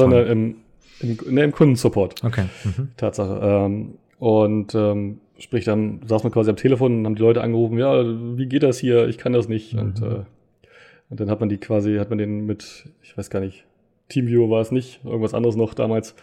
Sondern 0.04 0.28
im, 0.28 0.56
im, 1.02 1.18
nee, 1.30 1.44
im 1.44 1.52
Kundensupport. 1.52 2.24
okay. 2.24 2.46
Mhm. 2.64 2.90
Tatsache. 2.98 3.40
Ähm, 3.42 3.94
und 4.20 4.76
ähm, 4.76 5.20
sprich, 5.38 5.64
dann 5.66 6.02
saß 6.06 6.24
man 6.24 6.32
quasi 6.34 6.50
am 6.50 6.58
Telefon 6.58 7.00
und 7.00 7.06
haben 7.06 7.16
die 7.16 7.22
Leute 7.22 7.42
angerufen, 7.42 7.78
ja, 7.78 8.04
wie 8.38 8.48
geht 8.48 8.64
das 8.64 8.78
hier? 8.80 9.08
Ich 9.08 9.18
kann 9.18 9.32
das 9.34 9.48
nicht. 9.48 9.74
Und, 9.76 10.02
Mhm. 10.02 10.06
äh, 10.08 10.16
und 11.10 11.20
dann 11.20 11.30
hat 11.30 11.40
man 11.40 11.50
die 11.50 11.58
quasi, 11.58 11.96
hat 11.98 12.10
man 12.10 12.18
den 12.20 12.46
mit, 12.46 12.86
ich 13.02 13.18
weiß 13.18 13.30
gar 13.30 13.40
nicht, 13.40 13.66
Teamviewer 14.10 14.50
war 14.50 14.62
es 14.62 14.72
nicht, 14.72 15.00
irgendwas 15.06 15.34
anderes 15.34 15.56
noch 15.56 15.74
damals, 15.74 16.16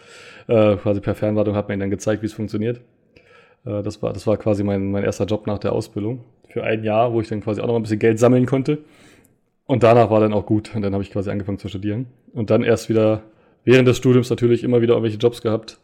äh, 0.47 0.75
quasi 0.75 0.99
per 0.99 1.15
Fernwartung 1.15 1.55
hat 1.55 1.67
man 1.69 1.75
ihnen 1.75 1.81
dann 1.81 1.89
gezeigt, 1.89 2.21
wie 2.21 2.25
es 2.27 2.33
funktioniert. 2.33 2.81
Äh, 3.65 3.81
das, 3.81 4.01
war, 4.03 4.13
das 4.13 4.27
war 4.27 4.37
quasi 4.37 4.63
mein, 4.63 4.91
mein 4.91 5.03
erster 5.03 5.25
Job 5.25 5.47
nach 5.47 5.57
der 5.57 5.71
Ausbildung. 5.73 6.19
Für 6.49 6.63
ein 6.63 6.83
Jahr, 6.83 7.13
wo 7.13 7.21
ich 7.21 7.27
dann 7.29 7.41
quasi 7.41 7.61
auch 7.61 7.67
noch 7.67 7.75
ein 7.75 7.81
bisschen 7.83 7.99
Geld 7.99 8.19
sammeln 8.19 8.45
konnte. 8.45 8.79
Und 9.67 9.83
danach 9.83 10.09
war 10.09 10.21
dann 10.21 10.33
auch 10.33 10.45
gut. 10.45 10.73
Und 10.75 10.81
dann 10.81 10.93
habe 10.93 11.03
ich 11.03 11.11
quasi 11.11 11.29
angefangen 11.29 11.59
zu 11.59 11.67
studieren. 11.67 12.07
Und 12.33 12.49
dann 12.49 12.63
erst 12.63 12.89
wieder 12.89 13.23
während 13.65 13.87
des 13.87 13.97
Studiums 13.97 14.29
natürlich 14.29 14.63
immer 14.63 14.81
wieder 14.81 14.93
irgendwelche 14.93 15.17
Jobs 15.17 15.41
gehabt. 15.41 15.79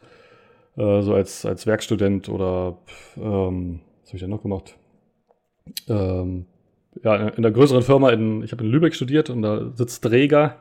Äh, 0.78 1.02
so 1.02 1.14
als, 1.14 1.46
als 1.46 1.68
Werkstudent 1.68 2.30
oder 2.30 2.78
ähm, 3.18 3.82
was 4.02 4.10
habe 4.10 4.16
ich 4.16 4.22
denn 4.22 4.30
noch 4.30 4.42
gemacht? 4.42 4.76
Ähm, 5.88 6.46
ja, 7.04 7.28
in 7.30 7.42
der 7.42 7.52
größeren 7.52 7.84
Firma, 7.84 8.12
in, 8.12 8.44
ich 8.44 8.52
habe 8.52 8.64
in 8.64 8.70
Lübeck 8.70 8.96
studiert 8.96 9.30
und 9.30 9.42
da 9.42 9.72
sitzt 9.76 10.10
Rega. 10.10 10.58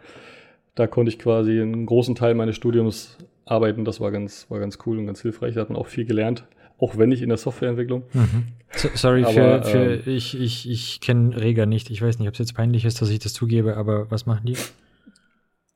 Da 0.75 0.87
konnte 0.87 1.11
ich 1.11 1.19
quasi 1.19 1.61
einen 1.61 1.87
großen 1.87 2.15
Teil 2.15 2.35
meines 2.35 2.57
Studiums 2.57 3.19
arbeiten. 3.45 3.85
Das 3.85 4.01
war 4.01 4.11
ganz, 4.11 4.51
war 4.51 4.59
ganz 4.59 4.79
cool 4.87 4.99
und 4.99 5.07
ganz 5.07 5.21
hilfreich. 5.23 5.55
Da 5.55 5.61
hat 5.61 5.71
man 5.71 5.79
auch 5.79 5.87
viel 5.87 6.07
gelernt, 6.07 6.45
auch 6.83 6.99
wenn 6.99 7.09
nicht 7.09 7.23
in 7.23 7.29
der 7.29 7.39
Softwareentwicklung. 7.39 8.03
Mhm. 8.13 8.45
So, 8.73 8.89
sorry, 8.95 9.25
für, 9.25 9.55
Aber, 9.55 9.63
für 9.63 9.95
ähm, 9.95 10.01
ich, 10.07 10.39
ich, 10.39 10.69
ich 10.69 11.01
kenne 11.01 11.41
Rega 11.41 11.65
nicht. 11.65 11.91
Ich 11.91 12.03
weiß 12.03 12.19
nicht, 12.19 12.27
ob 12.27 12.35
es 12.35 12.41
jetzt 12.41 12.55
peinlich 12.55 12.85
ist, 12.85 13.01
dass 13.01 13.09
ich 13.09 13.21
das 13.21 13.33
zugebe, 13.33 13.77
aber 13.77 14.11
was 14.11 14.27
machen 14.27 14.47
die? 14.47 14.57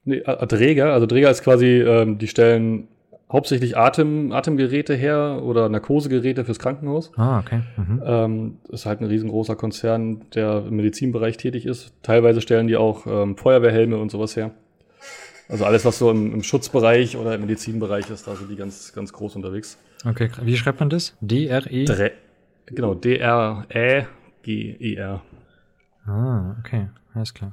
Nee, 0.04 0.20
Dräger, 0.20 0.92
also 0.92 1.06
Dräger 1.06 1.30
ist 1.30 1.42
quasi, 1.42 1.66
ähm, 1.66 2.18
die 2.18 2.26
stellen 2.26 2.88
hauptsächlich 3.30 3.76
Atem, 3.76 4.32
Atemgeräte 4.32 4.94
her 4.94 5.42
oder 5.44 5.68
Narkosegeräte 5.68 6.44
fürs 6.44 6.58
Krankenhaus. 6.58 7.12
Ah, 7.16 7.38
okay. 7.38 7.60
Mhm. 7.76 8.02
Ähm, 8.04 8.56
ist 8.68 8.86
halt 8.86 9.00
ein 9.00 9.06
riesengroßer 9.06 9.54
Konzern, 9.54 10.22
der 10.34 10.64
im 10.66 10.76
Medizinbereich 10.76 11.36
tätig 11.36 11.66
ist. 11.66 11.92
Teilweise 12.02 12.40
stellen 12.40 12.66
die 12.66 12.76
auch 12.76 13.06
ähm, 13.06 13.36
Feuerwehrhelme 13.36 13.96
und 13.96 14.10
sowas 14.10 14.36
her. 14.36 14.52
Also 15.48 15.64
alles, 15.64 15.84
was 15.84 15.98
so 15.98 16.10
im, 16.10 16.34
im, 16.34 16.42
Schutzbereich 16.42 17.16
oder 17.16 17.36
im 17.36 17.42
Medizinbereich 17.42 18.10
ist, 18.10 18.26
da 18.26 18.34
sind 18.34 18.50
die 18.50 18.56
ganz, 18.56 18.92
ganz 18.92 19.12
groß 19.12 19.36
unterwegs. 19.36 19.78
Okay, 20.04 20.28
wie 20.42 20.56
schreibt 20.56 20.80
man 20.80 20.90
das? 20.90 21.16
D-R-E? 21.20 21.84
Dre 21.84 22.10
genau, 22.66 22.94
D-R-E-G-E-R. 22.94 23.62
Ah, 26.06 26.56
okay, 26.60 26.88
alles 27.14 27.32
klar. 27.32 27.52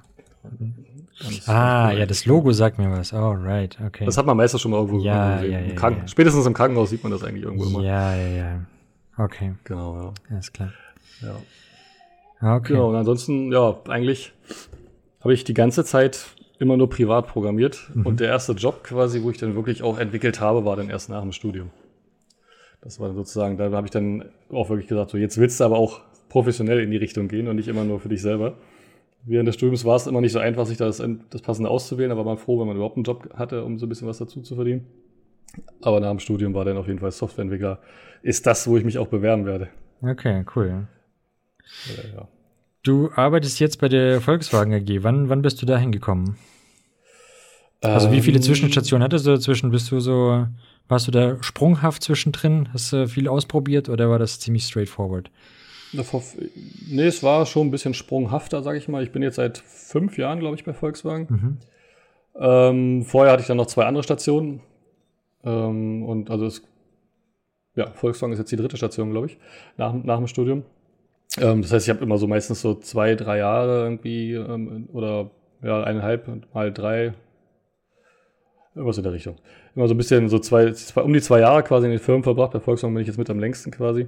Ganz 1.22 1.48
ah, 1.48 1.92
ja, 1.92 2.06
das 2.06 2.26
Logo 2.26 2.52
sagt 2.52 2.78
mir 2.80 2.92
was. 2.92 3.14
Oh, 3.14 3.32
right, 3.32 3.78
okay. 3.86 4.06
Das 4.06 4.18
hat 4.18 4.26
man 4.26 4.36
meistens 4.36 4.62
schon 4.62 4.72
mal 4.72 4.78
irgendwo 4.78 5.00
ja, 5.00 5.36
gesehen. 5.36 5.52
Ja, 5.52 5.60
ja, 5.60 5.76
Kranken 5.76 6.02
ja, 6.02 6.08
Spätestens 6.08 6.46
im 6.46 6.54
Krankenhaus 6.54 6.90
sieht 6.90 7.04
man 7.04 7.12
das 7.12 7.24
eigentlich 7.24 7.44
irgendwo 7.44 7.66
immer. 7.66 7.84
Ja, 7.84 8.16
ja, 8.16 8.28
ja. 8.28 8.66
Okay. 9.18 9.54
Genau, 9.64 9.96
ja. 9.96 10.14
Alles 10.30 10.52
klar. 10.52 10.74
Ja. 11.22 11.36
Okay. 12.56 12.74
Genau, 12.74 12.90
und 12.90 12.96
ansonsten, 12.96 13.52
ja, 13.52 13.80
eigentlich 13.88 14.34
habe 15.22 15.34
ich 15.34 15.44
die 15.44 15.54
ganze 15.54 15.86
Zeit 15.86 16.26
immer 16.64 16.78
nur 16.78 16.90
privat 16.90 17.28
programmiert. 17.28 17.90
Mhm. 17.94 18.06
Und 18.06 18.20
der 18.20 18.30
erste 18.30 18.54
Job 18.54 18.84
quasi, 18.84 19.22
wo 19.22 19.30
ich 19.30 19.38
dann 19.38 19.56
wirklich 19.56 19.84
auch 19.84 20.00
entwickelt 20.00 20.40
habe, 20.40 20.66
war 20.66 20.76
dann 20.76 20.90
erst 20.90 21.10
nach 21.10 21.22
dem 21.22 21.32
Studium. 21.32 21.70
Das 22.82 23.00
war 23.00 23.14
sozusagen, 23.14 23.58
da 23.58 23.72
habe 23.72 23.88
ich 23.88 23.92
dann 23.92 24.26
auch 24.52 24.70
wirklich 24.70 24.88
gesagt, 24.88 25.12
so 25.12 25.18
jetzt 25.18 25.38
willst 25.38 25.60
du 25.60 25.64
aber 25.64 25.78
auch 25.78 26.02
professionell 26.28 26.80
in 26.80 26.92
die 26.92 26.98
Richtung 26.98 27.28
gehen 27.28 27.48
und 27.48 27.56
nicht 27.56 27.68
immer 27.68 27.84
nur 27.84 28.00
für 28.00 28.10
dich 28.10 28.22
selber. 28.22 28.56
Während 29.26 29.48
des 29.48 29.56
Studiums 29.56 29.86
war 29.86 29.96
es 29.96 30.08
immer 30.08 30.20
nicht 30.20 30.34
so 30.34 30.40
einfach, 30.40 30.66
sich 30.66 30.78
das, 30.78 31.02
das 31.30 31.42
Passende 31.42 31.70
auszuwählen, 31.70 32.12
aber 32.12 32.26
man 32.26 32.38
froh, 32.38 32.60
wenn 32.60 32.68
man 32.68 32.76
überhaupt 32.76 32.98
einen 32.98 33.06
Job 33.06 33.30
hatte, 33.36 33.64
um 33.64 33.80
so 33.80 33.86
ein 33.86 33.90
bisschen 33.90 34.08
was 34.08 34.18
dazu 34.18 34.42
zu 34.42 34.56
verdienen. 34.56 34.86
Aber 35.82 36.00
nach 36.00 36.10
dem 36.10 36.20
Studium 36.20 36.54
war 36.54 36.66
dann 36.66 36.78
auf 36.78 36.88
jeden 36.88 37.00
Fall 37.00 37.12
Softwareentwickler. 37.12 37.80
Ist 38.22 38.46
das, 38.48 38.68
wo 38.68 38.76
ich 38.76 38.84
mich 38.84 38.98
auch 38.98 39.08
bewerben 39.08 39.46
werde. 39.46 39.70
Okay, 40.02 40.44
cool. 40.56 40.88
Ja, 41.88 42.18
ja. 42.18 42.28
Du 42.84 43.12
arbeitest 43.16 43.62
jetzt 43.62 43.80
bei 43.80 43.88
der 43.88 44.20
Volkswagen 44.20 44.74
AG. 44.74 45.04
Wann, 45.04 45.30
wann 45.30 45.42
bist 45.42 45.62
du 45.62 45.66
da 45.66 45.78
hingekommen? 45.78 46.36
Also 47.84 48.12
wie 48.12 48.22
viele 48.22 48.38
ähm, 48.38 48.44
Zwischenstationen 48.44 49.04
hattest 49.04 49.26
du 49.26 49.32
dazwischen? 49.32 49.72
Bist 49.72 49.92
du 49.92 50.00
so, 50.00 50.48
warst 50.88 51.08
du 51.08 51.12
da 51.12 51.42
sprunghaft 51.42 52.04
zwischendrin? 52.04 52.70
Hast 52.74 52.94
du 52.94 53.08
viel 53.08 53.28
ausprobiert 53.28 53.90
oder 53.90 54.10
war 54.10 54.20
das 54.20 54.40
ziemlich 54.40 54.66
straightforward? 54.66 55.30
Nee, 55.94 57.04
es 57.04 57.22
war 57.22 57.46
schon 57.46 57.68
ein 57.68 57.72
bisschen 57.72 57.94
sprunghafter, 57.94 58.64
sag 58.64 58.76
ich 58.78 58.88
mal. 58.88 59.04
Ich 59.04 59.12
bin 59.12 59.22
jetzt 59.22 59.36
seit 59.36 59.60
fünf 59.60 60.18
Jahren, 60.18 60.40
glaube 60.40 60.56
ich, 60.56 60.64
bei 60.64 60.74
Volkswagen. 60.74 61.28
Mhm. 61.30 61.58
Ähm, 62.40 63.04
vorher 63.06 63.32
hatte 63.32 63.42
ich 63.42 63.48
dann 63.48 63.58
noch 63.58 63.68
zwei 63.68 63.86
andere 63.86 64.04
Stationen. 64.04 64.62
Ähm, 65.44 66.04
und 66.04 66.32
also 66.32 66.46
es, 66.48 66.64
ja, 67.76 67.92
Volkswagen 67.92 68.34
ist 68.34 68.40
jetzt 68.40 68.52
die 68.52 68.56
dritte 68.56 68.78
Station, 68.78 69.12
glaube 69.12 69.28
ich, 69.28 69.38
nach, 69.78 69.94
nach 69.94 70.18
dem 70.18 70.28
Studium. 70.28 70.64
Ähm, 71.38 71.62
das 71.62 71.72
heißt, 71.72 71.88
ich 71.88 71.94
habe 71.94 72.04
immer 72.04 72.18
so 72.18 72.28
meistens 72.28 72.62
so 72.62 72.76
zwei, 72.76 73.16
drei 73.16 73.40
Jahre 73.40 73.84
irgendwie 73.84 74.34
ähm, 74.34 74.90
oder 74.94 75.30
ja, 75.62 75.84
eineinhalb 75.84 76.54
mal 76.54 76.74
drei, 76.74 77.14
irgendwas 78.76 78.98
in 78.98 79.04
der 79.04 79.14
Richtung. 79.14 79.36
Immer 79.76 79.88
so 79.88 79.94
ein 79.94 79.98
bisschen 79.98 80.30
so 80.30 80.40
zwei, 80.40 80.72
zwei, 80.72 81.02
um 81.02 81.14
die 81.14 81.22
zwei 81.22 81.40
Jahre 81.40 81.64
quasi 81.64 81.86
in 81.86 81.92
den 81.92 82.00
Firmen 82.00 82.24
verbracht. 82.24 82.52
Bei 82.52 82.60
Volkswagen 82.60 82.94
bin 82.94 83.02
ich 83.02 83.08
jetzt 83.08 83.18
mit 83.18 83.30
am 83.30 83.40
längsten 83.40 83.72
quasi. 83.72 84.08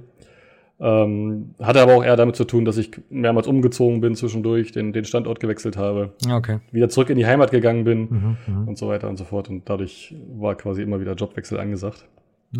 Ähm, 0.78 1.54
hatte 1.58 1.80
aber 1.80 1.94
auch 1.94 2.04
eher 2.04 2.16
damit 2.16 2.36
zu 2.36 2.44
tun, 2.44 2.66
dass 2.66 2.76
ich 2.76 2.90
mehrmals 3.08 3.46
umgezogen 3.46 4.02
bin 4.02 4.14
zwischendurch, 4.14 4.72
den, 4.72 4.92
den 4.92 5.06
Standort 5.06 5.40
gewechselt 5.40 5.78
habe, 5.78 6.12
okay. 6.30 6.58
wieder 6.70 6.90
zurück 6.90 7.08
in 7.08 7.16
die 7.16 7.24
Heimat 7.24 7.50
gegangen 7.50 7.84
bin 7.84 8.00
mhm, 8.00 8.36
mhm, 8.46 8.68
und 8.68 8.76
so 8.76 8.88
weiter 8.88 9.08
und 9.08 9.16
so 9.16 9.24
fort. 9.24 9.48
Und 9.48 9.70
dadurch 9.70 10.14
war 10.36 10.54
quasi 10.54 10.82
immer 10.82 11.00
wieder 11.00 11.14
Jobwechsel 11.14 11.58
angesagt. 11.58 12.06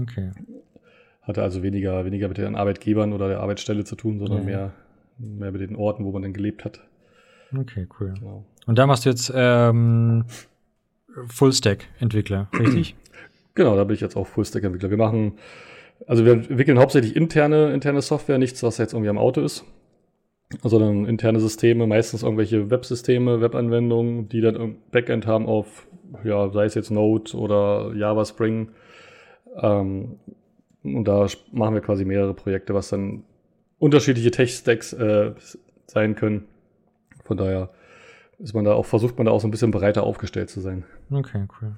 Okay. 0.01 0.31
Hatte 1.21 1.43
also 1.43 1.63
weniger, 1.63 2.07
weniger 2.07 2.29
mit 2.29 2.39
den 2.39 2.55
Arbeitgebern 2.55 3.13
oder 3.13 3.29
der 3.29 3.41
Arbeitsstelle 3.41 3.85
zu 3.85 3.97
tun, 3.97 4.19
sondern 4.19 4.39
ja. 4.39 4.45
mehr, 4.45 4.73
mehr 5.19 5.53
mit 5.53 5.61
den 5.61 5.77
Orten, 5.77 6.05
wo 6.07 6.13
man 6.13 6.23
dann 6.23 6.33
gelebt 6.33 6.65
hat. 6.65 6.81
Okay, 7.55 7.87
cool. 8.01 8.15
Genau. 8.19 8.47
Und 8.67 8.79
da 8.79 8.87
machst 8.87 9.05
du 9.05 9.11
jetzt 9.11 9.31
ähm, 9.35 10.25
Full-Stack-Entwickler, 11.29 12.49
richtig? 12.59 12.97
Genau, 13.55 13.77
da 13.77 13.85
bin 13.85 13.95
ich 13.95 14.01
jetzt 14.01 14.17
auch 14.17 14.27
Full-Stack-Entwickler. 14.27 14.91
Wir 14.91 14.97
machen, 14.97 15.39
also 16.07 16.25
wir 16.25 16.33
entwickeln 16.33 16.79
hauptsächlich 16.79 17.17
interne, 17.17 17.73
interne 17.73 18.03
Software, 18.03 18.39
nichts, 18.39 18.63
was 18.63 18.79
jetzt 18.79 18.93
irgendwie 18.93 19.11
am 19.11 19.19
Auto 19.19 19.41
ist, 19.41 19.65
sondern 20.63 21.07
interne 21.07 21.41
Systeme, 21.41 21.87
meistens 21.87 22.23
irgendwelche 22.23 22.71
Websysteme, 22.71 23.41
Webanwendungen, 23.41 24.29
die 24.29 24.41
dann 24.41 24.77
Backend 24.91 25.27
haben 25.27 25.47
auf, 25.47 25.87
ja, 26.25 26.51
sei 26.51 26.67
es 26.67 26.75
jetzt 26.75 26.91
Node 26.91 27.37
oder 27.37 27.93
Java 27.95 28.25
Spring. 28.25 28.71
Ähm, 29.61 30.19
und 30.83 31.05
da 31.05 31.27
machen 31.51 31.75
wir 31.75 31.81
quasi 31.81 32.05
mehrere 32.05 32.35
Projekte, 32.35 32.75
was 32.75 32.91
dann 32.91 33.25
unterschiedliche 33.79 34.31
Tech-Stacks 34.31 34.93
äh, 34.93 35.33
sein 35.87 36.15
können. 36.15 36.47
Von 37.25 37.37
daher 37.37 37.71
ist 38.39 38.55
man 38.55 38.65
da 38.65 38.75
auch, 38.75 38.87
versucht 38.87 39.17
man 39.17 39.27
da 39.27 39.33
auch 39.33 39.41
so 39.41 39.49
ein 39.49 39.51
bisschen 39.51 39.71
breiter 39.71 40.03
aufgestellt 40.03 40.51
zu 40.51 40.61
sein. 40.61 40.85
Okay, 41.11 41.47
cool. 41.61 41.77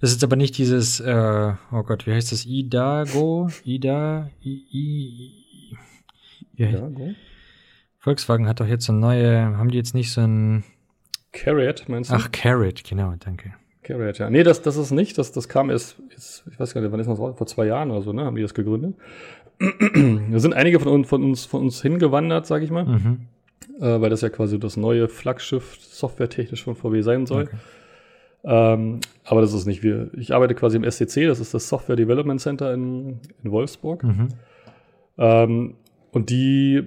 Das 0.00 0.10
ist 0.10 0.22
aber 0.22 0.36
nicht 0.36 0.56
dieses, 0.58 1.00
äh, 1.00 1.52
oh 1.72 1.82
Gott, 1.82 2.06
wie 2.06 2.12
heißt 2.12 2.32
das? 2.32 2.46
Idago? 2.46 3.48
Ida? 3.64 4.30
I, 4.44 4.64
I, 4.72 5.76
I, 6.56 6.62
Idago? 6.62 7.14
Volkswagen 7.98 8.48
hat 8.48 8.60
doch 8.60 8.66
jetzt 8.66 8.84
so 8.84 8.92
neue, 8.92 9.56
haben 9.56 9.70
die 9.70 9.78
jetzt 9.78 9.94
nicht 9.94 10.12
so 10.12 10.22
ein 10.22 10.64
Carrot, 11.32 11.84
meinst 11.88 12.10
du? 12.10 12.14
Ach, 12.14 12.30
Carrot, 12.30 12.84
genau, 12.84 13.14
danke. 13.18 13.54
Carrot, 13.82 14.18
ja. 14.18 14.30
Nee, 14.30 14.42
das, 14.42 14.62
das 14.62 14.76
ist 14.76 14.90
nicht. 14.90 15.18
Das, 15.18 15.32
das 15.32 15.48
kam 15.48 15.70
erst, 15.70 15.96
jetzt, 16.10 16.44
ich 16.50 16.58
weiß 16.58 16.74
gar 16.74 16.80
nicht, 16.80 16.92
wann 16.92 17.00
ist 17.00 17.08
das 17.08 17.18
vor 17.18 17.46
zwei 17.46 17.66
Jahren 17.66 17.90
oder 17.90 18.02
so, 18.02 18.12
ne? 18.12 18.24
Haben 18.24 18.36
die 18.36 18.42
das 18.42 18.54
gegründet. 18.54 18.96
da 19.58 20.38
sind 20.38 20.54
einige 20.54 20.78
von 20.78 20.92
uns, 20.92 21.08
von 21.08 21.22
uns, 21.22 21.44
von 21.46 21.62
uns 21.62 21.80
hingewandert, 21.82 22.46
sag 22.46 22.62
ich 22.62 22.70
mal. 22.70 22.84
Mhm. 22.84 23.28
Äh, 23.80 24.00
weil 24.00 24.10
das 24.10 24.20
ja 24.20 24.28
quasi 24.28 24.58
das 24.58 24.76
neue 24.76 25.08
Flaggschiff 25.08 25.78
softwaretechnisch 25.80 26.64
von 26.64 26.76
VW 26.76 27.02
sein 27.02 27.26
soll. 27.26 27.44
Okay. 27.44 27.56
Ähm, 28.44 29.00
aber 29.24 29.40
das 29.40 29.52
ist 29.52 29.66
nicht 29.66 29.82
wir. 29.82 30.10
Ich 30.14 30.34
arbeite 30.34 30.54
quasi 30.54 30.76
im 30.76 30.90
SCC, 30.90 31.26
das 31.26 31.40
ist 31.40 31.54
das 31.54 31.68
Software 31.68 31.96
Development 31.96 32.40
Center 32.40 32.74
in, 32.74 33.20
in 33.42 33.50
Wolfsburg. 33.50 34.02
Mhm. 34.02 34.28
Ähm, 35.16 35.74
und 36.10 36.30
die 36.30 36.82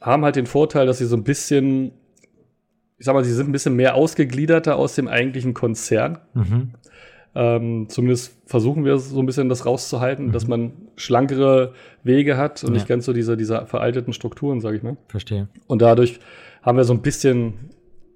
haben 0.00 0.24
halt 0.24 0.36
den 0.36 0.46
Vorteil, 0.46 0.86
dass 0.86 0.98
sie 0.98 1.06
so 1.06 1.16
ein 1.16 1.24
bisschen 1.24 1.92
ich 2.98 3.04
sag 3.04 3.14
mal, 3.14 3.24
sie 3.24 3.32
sind 3.32 3.48
ein 3.48 3.52
bisschen 3.52 3.76
mehr 3.76 3.94
ausgegliederter 3.94 4.76
aus 4.76 4.96
dem 4.96 5.06
eigentlichen 5.06 5.54
Konzern. 5.54 6.18
Mhm. 6.34 6.72
Ähm, 7.34 7.88
zumindest 7.88 8.36
versuchen 8.46 8.84
wir 8.84 8.98
so 8.98 9.18
ein 9.20 9.26
bisschen 9.26 9.48
das 9.48 9.66
rauszuhalten, 9.66 10.26
mhm. 10.26 10.32
dass 10.32 10.48
man 10.48 10.72
schlankere 10.96 11.74
Wege 12.02 12.36
hat 12.36 12.62
und 12.64 12.70
ja. 12.70 12.74
nicht 12.74 12.88
ganz 12.88 13.04
so 13.04 13.12
diese, 13.12 13.36
diese 13.36 13.66
veralteten 13.66 14.12
Strukturen, 14.12 14.60
sage 14.60 14.76
ich 14.76 14.82
mal. 14.82 14.96
Verstehe. 15.08 15.48
Und 15.66 15.82
dadurch 15.82 16.20
haben 16.62 16.76
wir 16.76 16.84
so 16.84 16.94
ein 16.94 17.02
bisschen, 17.02 17.54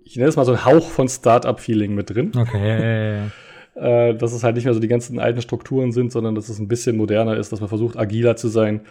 ich 0.05 0.17
nenne 0.17 0.29
es 0.29 0.37
mal 0.37 0.45
so 0.45 0.53
ein 0.53 0.65
Hauch 0.65 0.89
von 0.89 1.09
Start-up-Feeling 1.09 1.95
mit 1.95 2.11
drin. 2.11 2.33
Okay, 2.37 2.69
ja, 2.69 2.79
ja, 2.79 3.15
ja. 3.25 3.31
Äh, 3.75 4.15
dass 4.15 4.35
es 4.35 4.45
halt 4.45 4.57
nicht 4.57 4.67
mehr 4.67 4.75
so 4.75 4.81
die 4.81 4.89
ganzen 4.89 5.19
alten 5.19 5.41
Strukturen 5.41 5.93
sind, 5.93 6.13
sondern 6.13 6.35
dass 6.35 6.51
es 6.51 6.59
ein 6.59 6.69
bisschen 6.69 6.95
moderner 6.95 7.39
ist, 7.39 7.53
dass 7.53 7.61
man 7.61 7.71
versucht, 7.71 7.97
agiler 7.97 8.37
zu 8.37 8.49
sein 8.49 8.83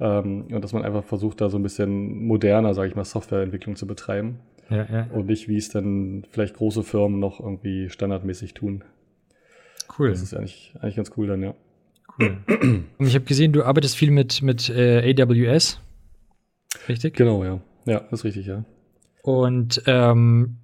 ähm, 0.00 0.46
und 0.50 0.64
dass 0.64 0.72
man 0.72 0.86
einfach 0.86 1.04
versucht, 1.04 1.42
da 1.42 1.50
so 1.50 1.58
ein 1.58 1.62
bisschen 1.62 2.24
moderner, 2.24 2.72
sage 2.72 2.88
ich 2.88 2.96
mal, 2.96 3.04
Softwareentwicklung 3.04 3.76
zu 3.76 3.86
betreiben. 3.86 4.38
Ja, 4.70 4.86
ja. 4.90 5.06
Und 5.12 5.26
nicht, 5.26 5.48
wie 5.48 5.58
es 5.58 5.68
dann 5.68 6.24
vielleicht 6.30 6.56
große 6.56 6.82
Firmen 6.82 7.20
noch 7.20 7.40
irgendwie 7.40 7.90
standardmäßig 7.90 8.54
tun. 8.54 8.84
Cool. 9.98 10.10
Das 10.10 10.22
ist 10.22 10.34
eigentlich, 10.34 10.74
eigentlich 10.80 10.96
ganz 10.96 11.10
cool 11.16 11.26
dann, 11.26 11.42
ja. 11.42 11.54
Cool. 12.18 12.38
Und 12.98 13.06
ich 13.06 13.14
habe 13.14 13.24
gesehen, 13.24 13.52
du 13.52 13.64
arbeitest 13.64 13.96
viel 13.96 14.10
mit, 14.10 14.42
mit 14.42 14.68
äh, 14.68 15.14
AWS. 15.20 15.80
Richtig? 16.88 17.16
Genau, 17.16 17.44
ja. 17.44 17.60
Ja, 17.86 18.00
das 18.10 18.20
ist 18.20 18.24
richtig, 18.24 18.46
ja. 18.46 18.64
Und 19.22 19.82
ähm, 19.86 20.58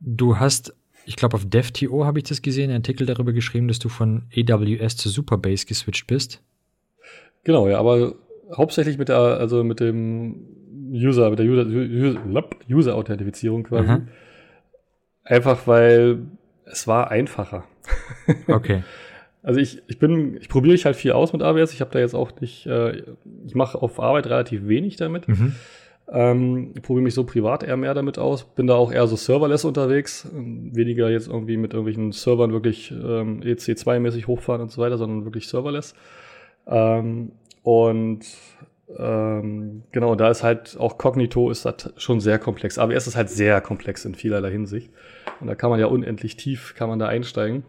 du 0.00 0.38
hast, 0.38 0.74
ich 1.04 1.16
glaube, 1.16 1.36
auf 1.36 1.48
DevTO 1.48 2.04
habe 2.04 2.18
ich 2.18 2.24
das 2.24 2.42
gesehen, 2.42 2.70
einen 2.70 2.82
Artikel 2.82 3.06
darüber 3.06 3.32
geschrieben, 3.32 3.68
dass 3.68 3.78
du 3.78 3.88
von 3.88 4.24
AWS 4.36 4.96
zu 4.96 5.08
Superbase 5.08 5.66
geswitcht 5.66 6.06
bist. 6.06 6.42
Genau, 7.44 7.68
ja, 7.68 7.78
aber 7.78 8.14
hauptsächlich 8.54 8.98
mit 8.98 9.08
der, 9.08 9.18
also 9.18 9.64
mit 9.64 9.80
dem 9.80 10.46
User, 10.92 11.30
mit 11.30 11.38
der 11.38 11.46
User-Authentifizierung 11.46 13.64
quasi. 13.64 13.88
Aha. 13.88 14.02
Einfach 15.24 15.66
weil 15.66 16.18
es 16.66 16.86
war 16.86 17.10
einfacher. 17.10 17.64
Okay. 18.48 18.82
Also 19.42 19.60
ich, 19.60 19.80
ich 19.86 20.00
bin, 20.00 20.36
ich 20.40 20.48
probiere 20.48 20.74
ich 20.74 20.86
halt 20.86 20.96
viel 20.96 21.12
aus 21.12 21.32
mit 21.32 21.40
AWS. 21.40 21.72
Ich 21.72 21.80
habe 21.80 21.92
da 21.92 22.00
jetzt 22.00 22.14
auch 22.14 22.32
nicht, 22.40 22.66
äh, 22.66 23.04
ich 23.46 23.54
mache 23.54 23.80
auf 23.80 24.00
Arbeit 24.00 24.26
relativ 24.26 24.66
wenig 24.66 24.96
damit. 24.96 25.28
Mhm. 25.28 25.54
Ähm, 26.08 26.74
probiere 26.82 27.04
mich 27.04 27.14
so 27.14 27.22
privat 27.22 27.62
eher 27.62 27.76
mehr 27.76 27.94
damit 27.94 28.18
aus. 28.18 28.42
Bin 28.42 28.66
da 28.66 28.74
auch 28.74 28.90
eher 28.90 29.06
so 29.06 29.14
serverless 29.14 29.64
unterwegs. 29.64 30.28
Weniger 30.32 31.10
jetzt 31.10 31.28
irgendwie 31.28 31.56
mit 31.56 31.74
irgendwelchen 31.74 32.10
Servern 32.10 32.52
wirklich 32.52 32.90
ähm, 32.90 33.40
EC2-mäßig 33.40 34.26
hochfahren 34.26 34.62
und 34.62 34.72
so 34.72 34.82
weiter, 34.82 34.98
sondern 34.98 35.24
wirklich 35.24 35.46
serverless. 35.46 35.94
Ähm, 36.66 37.30
und 37.62 38.26
ähm, 38.96 39.82
genau, 39.92 40.14
da 40.14 40.30
ist 40.30 40.42
halt 40.42 40.76
auch 40.78 40.98
Cognito 40.98 41.50
ist 41.50 41.64
das 41.64 41.92
schon 41.96 42.20
sehr 42.20 42.38
komplex. 42.38 42.78
AWS 42.78 43.08
ist 43.08 43.16
halt 43.16 43.30
sehr 43.30 43.60
komplex 43.60 44.04
in 44.04 44.14
vielerlei 44.14 44.50
Hinsicht. 44.50 44.90
Und 45.40 45.48
da 45.48 45.54
kann 45.54 45.70
man 45.70 45.80
ja 45.80 45.86
unendlich 45.86 46.36
tief, 46.36 46.74
kann 46.76 46.88
man 46.88 46.98
da 46.98 47.06
einsteigen. 47.06 47.64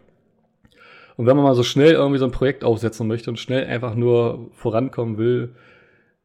Und 1.16 1.26
wenn 1.26 1.36
man 1.36 1.44
mal 1.44 1.54
so 1.54 1.64
schnell 1.64 1.92
irgendwie 1.92 2.18
so 2.18 2.24
ein 2.24 2.30
Projekt 2.30 2.62
aufsetzen 2.62 3.08
möchte 3.08 3.28
und 3.30 3.38
schnell 3.38 3.66
einfach 3.66 3.94
nur 3.94 4.50
vorankommen 4.52 5.18
will, 5.18 5.54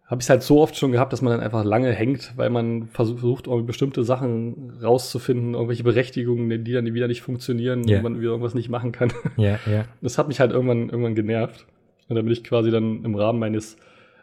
habe 0.06 0.22
ich 0.22 0.26
es 0.26 0.30
halt 0.30 0.44
so 0.44 0.62
oft 0.62 0.78
schon 0.78 0.92
gehabt, 0.92 1.12
dass 1.12 1.24
man 1.24 1.32
dann 1.32 1.40
einfach 1.40 1.64
lange 1.64 1.92
hängt, 1.92 2.34
weil 2.36 2.52
man 2.52 2.88
versucht, 2.90 3.48
irgendwie 3.48 3.66
bestimmte 3.66 4.04
Sachen 4.04 4.78
rauszufinden, 4.84 5.56
irgendwelche 5.56 5.84
Berechtigungen, 5.84 6.64
die 6.64 6.72
dann 6.72 6.94
wieder 6.94 7.08
nicht 7.08 7.24
funktionieren 7.24 7.82
und 7.82 8.04
man 8.04 8.20
wieder 8.20 8.32
irgendwas 8.32 8.54
nicht 8.54 8.70
machen 8.70 8.92
kann. 8.92 9.12
Ja, 9.38 9.60
ja. 9.66 9.86
Das 10.02 10.20
hat 10.20 10.28
mich 10.28 10.40
halt 10.40 10.52
irgendwann, 10.52 10.90
irgendwann 10.90 11.16
genervt. 11.16 11.66
Und 12.08 12.16
dann 12.16 12.26
bin 12.26 12.34
ich 12.34 12.44
quasi 12.44 12.70
dann 12.70 13.04
im 13.04 13.16
Rahmen 13.16 13.40
meines, 13.40 13.78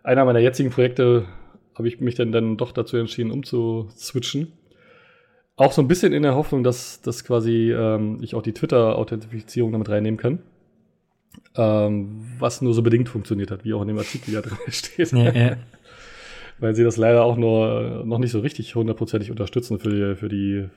einer 0.04 0.24
meiner 0.24 0.38
jetzigen 0.38 0.70
Projekte, 0.70 1.24
habe 1.74 1.88
ich 1.88 2.00
mich 2.00 2.14
dann, 2.14 2.30
dann 2.30 2.56
doch 2.56 2.70
dazu 2.70 2.96
entschieden, 2.96 3.32
umzuswitchen. 3.32 4.52
Auch 5.60 5.72
so 5.72 5.82
ein 5.82 5.88
bisschen 5.88 6.14
in 6.14 6.22
der 6.22 6.36
Hoffnung, 6.36 6.64
dass, 6.64 7.02
dass 7.02 7.22
quasi 7.22 7.70
ähm, 7.70 8.16
ich 8.22 8.34
auch 8.34 8.40
die 8.40 8.54
Twitter-Authentifizierung 8.54 9.72
damit 9.72 9.90
reinnehmen 9.90 10.18
kann. 10.18 10.38
Ähm, 11.54 12.22
was 12.38 12.62
nur 12.62 12.72
so 12.72 12.80
bedingt 12.80 13.10
funktioniert 13.10 13.50
hat, 13.50 13.62
wie 13.62 13.74
auch 13.74 13.82
in 13.82 13.88
dem 13.88 13.98
Artikel 13.98 14.32
ja 14.32 14.40
drin 14.40 14.56
steht. 14.68 15.12
ja, 15.12 15.30
ja. 15.30 15.56
Weil 16.60 16.74
sie 16.74 16.82
das 16.82 16.96
leider 16.96 17.24
auch 17.24 17.36
nur 17.36 18.06
noch 18.06 18.16
nicht 18.16 18.30
so 18.30 18.40
richtig 18.40 18.74
hundertprozentig 18.74 19.30
unterstützen 19.30 19.78
für 19.78 19.90
die, 19.90 20.16
für 20.16 20.30
die 20.30 20.68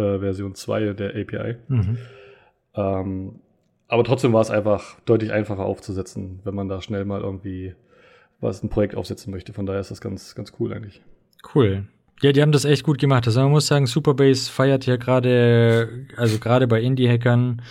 äh, 0.00 0.18
Version 0.20 0.54
2 0.54 0.92
der 0.92 1.16
API. 1.16 1.56
Mhm. 1.66 1.98
Ähm, 2.76 3.40
aber 3.88 4.04
trotzdem 4.04 4.32
war 4.32 4.42
es 4.42 4.52
einfach 4.52 5.00
deutlich 5.00 5.32
einfacher 5.32 5.64
aufzusetzen, 5.64 6.38
wenn 6.44 6.54
man 6.54 6.68
da 6.68 6.80
schnell 6.80 7.04
mal 7.04 7.22
irgendwie 7.22 7.74
was 8.38 8.62
ein 8.62 8.68
Projekt 8.68 8.94
aufsetzen 8.94 9.32
möchte. 9.32 9.52
Von 9.52 9.66
daher 9.66 9.80
ist 9.80 9.90
das 9.90 10.00
ganz, 10.00 10.36
ganz 10.36 10.52
cool 10.60 10.72
eigentlich. 10.72 11.02
Cool. 11.56 11.88
Ja, 12.22 12.32
die 12.32 12.42
haben 12.42 12.52
das 12.52 12.64
echt 12.64 12.82
gut 12.82 12.98
gemacht. 12.98 13.26
Also 13.26 13.40
man 13.40 13.50
muss 13.50 13.66
sagen, 13.66 13.86
Superbase 13.86 14.50
feiert 14.50 14.86
ja 14.86 14.96
gerade, 14.96 16.06
also 16.16 16.38
gerade 16.38 16.66
bei 16.66 16.80
Indie-Hackern, 16.80 17.62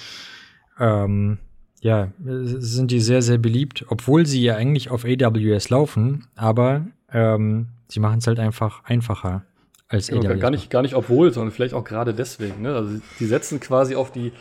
ähm, 0.79 1.37
ja, 1.81 2.11
sind 2.23 2.91
die 2.91 2.99
sehr, 2.99 3.21
sehr 3.21 3.37
beliebt, 3.37 3.85
obwohl 3.89 4.25
sie 4.25 4.41
ja 4.41 4.55
eigentlich 4.55 4.89
auf 4.89 5.05
AWS 5.05 5.69
laufen, 5.69 6.25
aber 6.35 6.87
ähm, 7.11 7.67
sie 7.87 7.99
machen 7.99 8.19
es 8.19 8.27
halt 8.27 8.39
einfach 8.39 8.83
einfacher 8.85 9.43
als 9.87 10.09
Ja, 10.09 10.17
AWS. 10.17 10.39
gar, 10.39 10.51
nicht, 10.51 10.69
gar 10.69 10.81
nicht 10.81 10.95
obwohl, 10.95 11.31
sondern 11.31 11.51
vielleicht 11.51 11.73
auch 11.73 11.83
gerade 11.83 12.13
deswegen. 12.13 12.61
Ne? 12.61 12.75
Also 12.75 12.99
die 13.19 13.25
setzen 13.25 13.59
quasi 13.59 13.95
auf 13.95 14.11
die, 14.11 14.31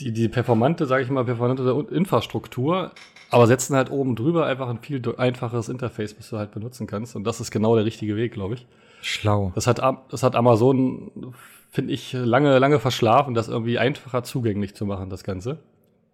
die, 0.00 0.12
die 0.12 0.28
performante, 0.28 0.86
sage 0.86 1.04
ich 1.04 1.10
mal, 1.10 1.24
performante 1.24 1.86
Infrastruktur, 1.90 2.92
aber 3.30 3.46
setzen 3.46 3.74
halt 3.74 3.90
oben 3.90 4.14
drüber 4.14 4.46
einfach 4.46 4.68
ein 4.68 4.78
viel 4.80 5.02
einfacheres 5.16 5.68
Interface, 5.68 6.16
was 6.18 6.28
du 6.28 6.38
halt 6.38 6.52
benutzen 6.52 6.86
kannst. 6.86 7.16
Und 7.16 7.24
das 7.24 7.40
ist 7.40 7.50
genau 7.50 7.74
der 7.74 7.84
richtige 7.84 8.16
Weg, 8.16 8.32
glaube 8.32 8.54
ich. 8.54 8.66
Schlau. 9.06 9.52
Das 9.54 9.68
hat, 9.68 9.80
das 10.10 10.22
hat 10.24 10.34
Amazon, 10.34 11.32
finde 11.70 11.92
ich, 11.92 12.12
lange, 12.12 12.58
lange 12.58 12.80
verschlafen, 12.80 13.34
das 13.34 13.46
irgendwie 13.46 13.78
einfacher 13.78 14.24
zugänglich 14.24 14.74
zu 14.74 14.84
machen, 14.84 15.10
das 15.10 15.22
Ganze. 15.22 15.58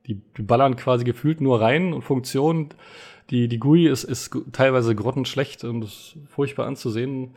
Die, 0.06 0.20
die 0.36 0.42
ballern 0.42 0.76
quasi 0.76 1.04
gefühlt 1.04 1.40
nur 1.40 1.58
rein 1.58 1.94
und 1.94 2.02
Funktionen. 2.02 2.68
Die, 3.30 3.48
die 3.48 3.58
GUI 3.58 3.86
ist, 3.86 4.04
ist 4.04 4.36
teilweise 4.52 4.94
grottenschlecht 4.94 5.64
und 5.64 5.84
ist 5.84 6.18
furchtbar 6.28 6.66
anzusehen. 6.66 7.34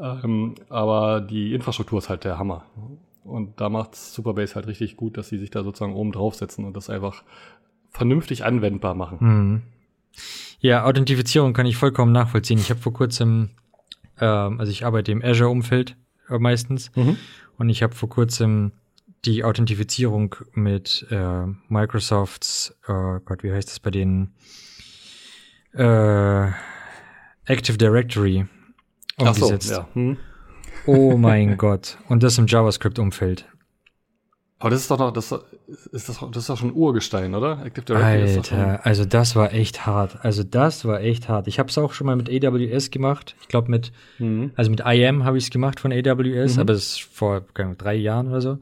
Ähm, 0.00 0.54
aber 0.68 1.20
die 1.20 1.54
Infrastruktur 1.54 1.98
ist 1.98 2.08
halt 2.08 2.22
der 2.22 2.38
Hammer. 2.38 2.64
Und 3.24 3.60
da 3.60 3.68
macht 3.70 3.96
Superbase 3.96 4.54
halt 4.54 4.68
richtig 4.68 4.96
gut, 4.96 5.16
dass 5.16 5.28
sie 5.28 5.38
sich 5.38 5.50
da 5.50 5.64
sozusagen 5.64 5.94
oben 5.94 6.12
draufsetzen 6.12 6.64
und 6.64 6.76
das 6.76 6.88
einfach 6.88 7.24
vernünftig 7.90 8.44
anwendbar 8.44 8.94
machen. 8.94 9.18
Mhm. 9.20 9.62
Ja, 10.60 10.84
Authentifizierung 10.84 11.52
kann 11.52 11.66
ich 11.66 11.76
vollkommen 11.76 12.12
nachvollziehen. 12.12 12.58
Ich 12.58 12.70
habe 12.70 12.80
vor 12.80 12.92
kurzem, 12.92 13.50
ähm, 14.20 14.60
also 14.60 14.70
ich 14.70 14.84
arbeite 14.86 15.12
im 15.12 15.22
Azure-Umfeld 15.22 15.96
äh, 16.30 16.38
meistens 16.38 16.90
Mhm. 16.96 17.16
und 17.58 17.68
ich 17.68 17.82
habe 17.82 17.94
vor 17.94 18.08
kurzem 18.08 18.72
die 19.24 19.42
Authentifizierung 19.44 20.36
mit 20.52 21.06
äh, 21.10 21.46
Microsofts, 21.68 22.76
äh, 22.86 23.20
Gott, 23.24 23.42
wie 23.42 23.52
heißt 23.52 23.68
das 23.70 23.80
bei 23.80 23.90
denen? 23.90 24.34
Äh, 25.72 26.48
Active 27.46 27.76
Directory 27.78 28.46
Ach 29.18 29.34
so, 29.34 29.46
umgesetzt. 29.46 29.70
ja. 29.70 29.88
Hm. 29.94 30.16
Oh 30.86 31.16
mein 31.16 31.56
Gott. 31.58 31.98
Und 32.08 32.22
das 32.22 32.38
im 32.38 32.46
JavaScript-Umfeld. 32.46 33.46
Aber 34.64 34.70
das 34.70 34.80
ist 34.80 34.90
doch 34.90 34.98
noch, 34.98 35.12
das 35.12 35.30
ist 35.92 36.08
das, 36.08 36.18
das 36.20 36.36
ist 36.38 36.48
doch 36.48 36.56
schon 36.56 36.72
Urgestein, 36.72 37.34
oder? 37.34 37.62
Active 37.66 37.84
Directory 37.84 38.24
ist 38.24 38.36
doch 38.38 38.44
schon. 38.46 38.58
Alter, 38.58 38.86
also 38.86 39.04
das 39.04 39.36
war 39.36 39.52
echt 39.52 39.84
hart. 39.84 40.24
Also 40.24 40.42
das 40.42 40.86
war 40.86 41.02
echt 41.02 41.28
hart. 41.28 41.48
Ich 41.48 41.58
habe 41.58 41.68
es 41.68 41.76
auch 41.76 41.92
schon 41.92 42.06
mal 42.06 42.16
mit 42.16 42.30
AWS 42.30 42.90
gemacht. 42.90 43.36
Ich 43.42 43.48
glaube 43.48 43.70
mit, 43.70 43.92
Mhm. 44.18 44.52
also 44.56 44.70
mit 44.70 44.80
IAM 44.82 45.24
habe 45.24 45.36
ich 45.36 45.44
es 45.44 45.50
gemacht 45.50 45.80
von 45.80 45.92
AWS, 45.92 46.54
Mhm. 46.54 46.60
aber 46.62 46.72
das 46.72 46.82
ist 46.82 47.02
vor 47.02 47.42
keine 47.52 47.74
drei 47.74 47.94
Jahren 47.94 48.28
oder 48.28 48.40
so. 48.40 48.58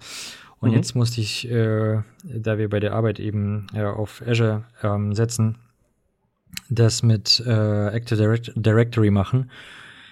Und 0.58 0.70
Mhm. 0.70 0.74
jetzt 0.74 0.96
musste 0.96 1.20
ich, 1.20 1.48
äh, 1.48 2.00
da 2.24 2.58
wir 2.58 2.68
bei 2.68 2.80
der 2.80 2.94
Arbeit 2.94 3.20
eben 3.20 3.68
äh, 3.72 3.84
auf 3.84 4.22
Azure 4.26 4.64
ähm, 4.82 5.14
setzen, 5.14 5.58
das 6.68 7.04
mit 7.04 7.40
äh, 7.46 7.88
Active 7.94 8.16
Direct 8.16 8.52
Directory 8.56 9.10
machen. 9.12 9.50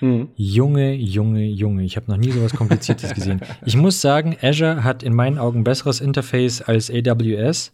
Mhm. 0.01 0.29
Junge, 0.37 0.95
Junge, 0.95 1.45
Junge. 1.47 1.85
Ich 1.85 1.97
habe 1.97 2.11
noch 2.11 2.17
nie 2.19 2.31
sowas 2.31 2.53
Kompliziertes 2.55 3.13
gesehen. 3.15 3.41
Ich 3.67 3.77
muss 3.77 4.01
sagen, 4.01 4.37
Azure 4.43 4.83
hat 4.85 5.03
in 5.03 5.15
meinen 5.15 5.39
Augen 5.39 5.63
besseres 5.65 6.01
Interface 6.01 6.63
als 6.63 6.91
AWS. 6.91 7.73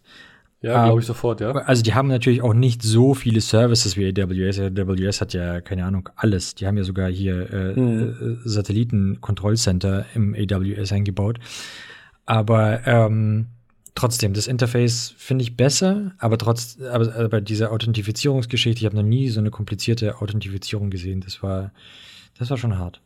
Ja, 0.62 0.78
Ähm, 0.80 0.84
glaube 0.86 1.00
ich 1.00 1.06
sofort, 1.06 1.40
ja. 1.40 1.52
Also 1.52 1.82
die 1.82 1.94
haben 1.94 2.08
natürlich 2.08 2.42
auch 2.42 2.54
nicht 2.54 2.82
so 2.82 3.14
viele 3.14 3.40
Services 3.40 3.96
wie 3.96 4.06
AWS. 4.08 4.58
AWS 4.58 5.20
hat 5.20 5.34
ja, 5.34 5.60
keine 5.60 5.84
Ahnung, 5.84 6.08
alles. 6.16 6.54
Die 6.54 6.66
haben 6.66 6.76
ja 6.78 6.82
sogar 6.84 7.10
hier 7.10 7.52
äh, 7.52 7.78
Mhm. 7.78 8.40
Satelliten-Kontrollcenter 8.44 10.06
im 10.14 10.34
AWS 10.34 10.92
eingebaut. 10.92 11.38
Aber 12.24 12.80
ähm, 12.86 13.46
trotzdem, 13.94 14.32
das 14.34 14.46
Interface 14.46 15.14
finde 15.16 15.42
ich 15.42 15.56
besser, 15.56 16.12
aber 16.18 16.38
trotz, 16.38 16.78
aber, 16.90 17.14
aber 17.14 17.40
diese 17.40 17.70
Authentifizierungsgeschichte, 17.70 18.80
ich 18.80 18.86
habe 18.86 18.96
noch 18.96 19.02
nie 19.02 19.28
so 19.28 19.40
eine 19.40 19.50
komplizierte 19.50 20.20
Authentifizierung 20.20 20.90
gesehen. 20.90 21.20
Das 21.20 21.42
war, 21.42 21.70
das 22.38 22.50
war 22.50 22.56
schon 22.56 22.78
hart. 22.78 23.00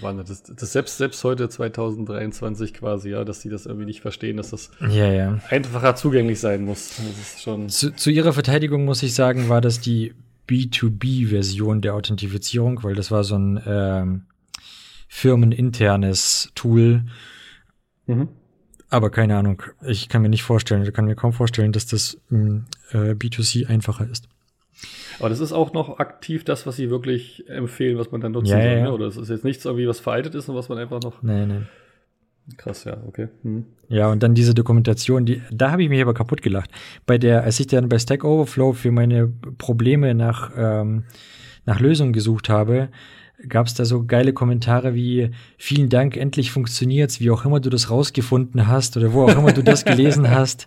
Wahnsinn. 0.00 0.26
Das, 0.26 0.42
das 0.42 0.72
selbst, 0.72 0.98
selbst 0.98 1.22
heute 1.24 1.48
2023 1.48 2.74
quasi, 2.74 3.10
ja, 3.10 3.24
dass 3.24 3.40
die 3.40 3.48
das 3.48 3.66
irgendwie 3.66 3.86
nicht 3.86 4.00
verstehen, 4.00 4.36
dass 4.36 4.50
das 4.50 4.70
Ja, 4.80 5.10
ja. 5.10 5.38
einfacher 5.48 5.94
zugänglich 5.96 6.40
sein 6.40 6.64
muss. 6.64 6.96
Das 6.96 7.34
ist 7.34 7.42
schon. 7.42 7.68
Zu, 7.68 7.94
zu 7.94 8.10
ihrer 8.10 8.32
Verteidigung 8.32 8.84
muss 8.84 9.02
ich 9.02 9.14
sagen, 9.14 9.48
war 9.48 9.60
das 9.60 9.80
die 9.80 10.14
B2B-Version 10.48 11.80
der 11.80 11.94
Authentifizierung, 11.94 12.82
weil 12.82 12.94
das 12.94 13.10
war 13.10 13.22
so 13.24 13.36
ein 13.36 13.62
ähm, 13.66 14.22
firmeninternes 15.08 16.50
Tool. 16.54 17.04
Mhm. 18.06 18.28
Aber 18.90 19.10
keine 19.10 19.36
Ahnung, 19.36 19.62
ich 19.86 20.08
kann 20.08 20.22
mir 20.22 20.30
nicht 20.30 20.42
vorstellen, 20.42 20.82
ich 20.82 20.94
kann 20.94 21.04
mir 21.04 21.14
kaum 21.14 21.34
vorstellen, 21.34 21.72
dass 21.72 21.86
das 21.86 22.18
ähm, 22.30 22.64
äh, 22.90 23.12
B2C 23.12 23.66
einfacher 23.66 24.08
ist. 24.08 24.28
Aber 25.18 25.28
das 25.28 25.40
ist 25.40 25.52
auch 25.52 25.72
noch 25.72 25.98
aktiv 25.98 26.44
das, 26.44 26.66
was 26.66 26.76
sie 26.76 26.90
wirklich 26.90 27.48
empfehlen, 27.48 27.98
was 27.98 28.12
man 28.12 28.20
dann 28.20 28.32
nutzen 28.32 28.50
Ja, 28.56 28.62
soll. 28.62 28.70
ja, 28.70 28.74
Ne? 28.76 28.80
ja. 28.82 28.90
Oder 28.90 29.06
es 29.06 29.16
ist 29.16 29.28
jetzt 29.30 29.44
nichts 29.44 29.64
irgendwie, 29.64 29.88
was 29.88 30.00
veraltet 30.00 30.34
ist 30.34 30.48
und 30.48 30.54
was 30.54 30.68
man 30.68 30.78
einfach 30.78 31.00
noch. 31.02 31.22
Nee, 31.22 31.46
nee. 31.46 31.60
Krass, 32.56 32.84
ja, 32.84 32.96
okay. 33.06 33.28
Mhm. 33.42 33.66
Ja, 33.88 34.08
und 34.10 34.22
dann 34.22 34.34
diese 34.34 34.54
Dokumentation, 34.54 35.26
die, 35.26 35.42
da 35.50 35.70
habe 35.70 35.82
ich 35.82 35.88
mich 35.90 36.00
aber 36.00 36.14
kaputt 36.14 36.40
gelacht. 36.40 36.70
Bei 37.04 37.18
der, 37.18 37.42
als 37.42 37.60
ich 37.60 37.66
dann 37.66 37.88
bei 37.88 37.98
Stack 37.98 38.24
Overflow 38.24 38.72
für 38.72 38.90
meine 38.90 39.28
Probleme 39.58 40.14
nach, 40.14 40.50
ähm, 40.56 41.04
nach 41.66 41.80
Lösungen 41.80 42.12
gesucht 42.14 42.48
habe, 42.48 42.88
gab 43.48 43.66
es 43.66 43.74
da 43.74 43.84
so 43.84 44.04
geile 44.04 44.32
Kommentare 44.32 44.94
wie 44.94 45.30
vielen 45.58 45.90
Dank, 45.90 46.16
endlich 46.16 46.50
funktioniert's, 46.50 47.20
wie 47.20 47.30
auch 47.30 47.44
immer 47.44 47.60
du 47.60 47.70
das 47.70 47.90
rausgefunden 47.90 48.66
hast 48.66 48.96
oder 48.96 49.12
wo 49.12 49.24
auch 49.24 49.36
immer 49.38 49.52
du 49.52 49.62
das 49.62 49.84
gelesen 49.84 50.28
hast. 50.34 50.66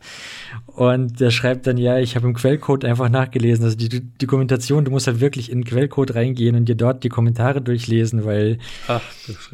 Und 0.75 1.19
der 1.19 1.31
schreibt 1.31 1.67
dann, 1.67 1.77
ja, 1.77 1.97
ich 1.99 2.15
habe 2.15 2.27
im 2.27 2.33
Quellcode 2.33 2.85
einfach 2.85 3.09
nachgelesen. 3.09 3.65
Also 3.65 3.75
die, 3.77 3.89
die 3.89 4.17
Dokumentation, 4.17 4.85
du 4.85 4.91
musst 4.91 5.07
halt 5.07 5.19
wirklich 5.19 5.51
in 5.51 5.59
den 5.59 5.65
Quellcode 5.65 6.15
reingehen 6.15 6.55
und 6.55 6.65
dir 6.65 6.75
dort 6.75 7.03
die 7.03 7.09
Kommentare 7.09 7.61
durchlesen, 7.61 8.25
weil 8.25 8.57
Ach, 8.87 9.01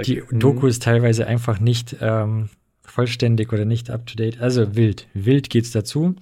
die 0.05 0.21
Mhm. 0.29 0.39
Doku 0.39 0.67
ist 0.67 0.83
teilweise 0.83 1.25
einfach 1.27 1.59
nicht 1.59 1.95
ähm, 2.01 2.49
vollständig 2.83 3.51
oder 3.51 3.65
nicht 3.65 3.89
up 3.89 4.05
to 4.05 4.15
date. 4.15 4.39
Also 4.41 4.75
wild. 4.75 5.07
Wild 5.13 5.49
geht's 5.49 5.71
dazu. 5.71 6.15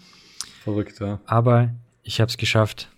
Verrückt, 0.63 0.99
ja. 0.99 1.19
Aber 1.25 1.71
ich 2.03 2.21
habe 2.21 2.29
es 2.29 2.37
geschafft. 2.37 2.89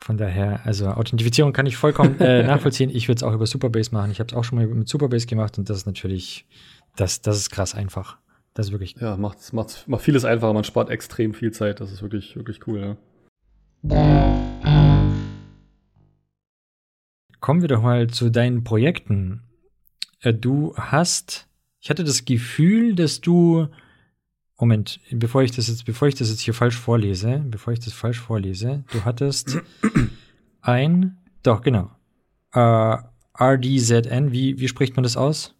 Von 0.00 0.16
daher, 0.16 0.60
also 0.64 0.86
Authentifizierung 0.88 1.52
kann 1.52 1.66
ich 1.66 1.76
vollkommen 1.76 2.20
äh, 2.20 2.42
nachvollziehen. 2.46 2.90
Ich 2.90 3.08
würde 3.08 3.16
es 3.16 3.22
auch 3.22 3.32
über 3.32 3.46
Superbase 3.46 3.92
machen. 3.92 4.10
Ich 4.12 4.20
habe 4.20 4.28
es 4.30 4.36
auch 4.36 4.44
schon 4.44 4.58
mal 4.58 4.66
mit 4.66 4.88
Superbase 4.88 5.26
gemacht 5.26 5.58
und 5.58 5.68
das 5.68 5.78
ist 5.78 5.86
natürlich, 5.86 6.46
das, 6.94 7.20
das 7.20 7.36
ist 7.36 7.50
krass 7.50 7.74
einfach. 7.74 8.18
Das 8.58 8.66
ist 8.66 8.72
wirklich. 8.72 8.96
Ja, 9.00 9.16
macht, 9.16 9.52
macht, 9.52 9.86
macht 9.86 10.02
vieles 10.02 10.24
einfacher, 10.24 10.52
man 10.52 10.64
spart 10.64 10.90
extrem 10.90 11.32
viel 11.32 11.52
Zeit. 11.52 11.78
Das 11.78 11.92
ist 11.92 12.02
wirklich, 12.02 12.34
wirklich 12.34 12.66
cool, 12.66 12.80
ja. 12.80 12.96
Kommen 17.38 17.60
wir 17.60 17.68
doch 17.68 17.82
mal 17.82 18.08
zu 18.08 18.30
deinen 18.30 18.64
Projekten. 18.64 19.44
Äh, 20.22 20.34
du 20.34 20.74
hast, 20.76 21.46
ich 21.78 21.88
hatte 21.88 22.02
das 22.02 22.24
Gefühl, 22.24 22.96
dass 22.96 23.20
du, 23.20 23.68
Moment, 24.58 24.98
bevor 25.12 25.44
ich 25.44 25.52
das 25.52 25.68
jetzt, 25.68 25.84
bevor 25.84 26.08
ich 26.08 26.16
das 26.16 26.28
jetzt 26.28 26.40
hier 26.40 26.52
falsch 26.52 26.76
vorlese, 26.76 27.44
bevor 27.46 27.72
ich 27.72 27.78
das 27.78 27.92
falsch 27.92 28.18
vorlese, 28.18 28.82
du 28.90 29.04
hattest 29.04 29.56
ein, 30.62 31.16
doch 31.44 31.60
genau, 31.60 31.92
äh, 32.54 32.96
RDZN, 33.38 34.32
wie, 34.32 34.58
wie 34.58 34.66
spricht 34.66 34.96
man 34.96 35.04
das 35.04 35.16
aus? 35.16 35.54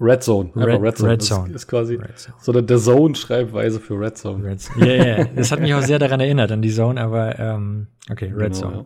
Red 0.00 0.22
Zone. 0.22 0.50
Red, 0.54 0.80
Red 0.80 0.98
Zone. 0.98 1.10
Red 1.10 1.22
Zone. 1.22 1.48
Ist, 1.48 1.56
ist 1.56 1.68
quasi 1.68 1.96
Zone. 1.96 2.34
so 2.40 2.52
eine 2.52 2.66
Zone-Schreibweise 2.66 3.80
für 3.80 3.98
Red 3.98 4.18
Zone. 4.18 4.44
Red 4.44 4.60
Zone. 4.60 4.86
Ja, 4.86 4.94
ja, 4.94 5.18
ja. 5.18 5.24
Das 5.36 5.50
hat 5.50 5.60
mich 5.60 5.72
auch 5.74 5.82
sehr 5.82 5.98
daran 5.98 6.20
erinnert, 6.20 6.52
an 6.52 6.60
die 6.60 6.70
Zone, 6.70 7.00
aber 7.00 7.38
ähm, 7.38 7.86
okay, 8.10 8.26
Red 8.26 8.52
genau, 8.52 8.54
Zone. 8.54 8.76
Ja. 8.76 8.84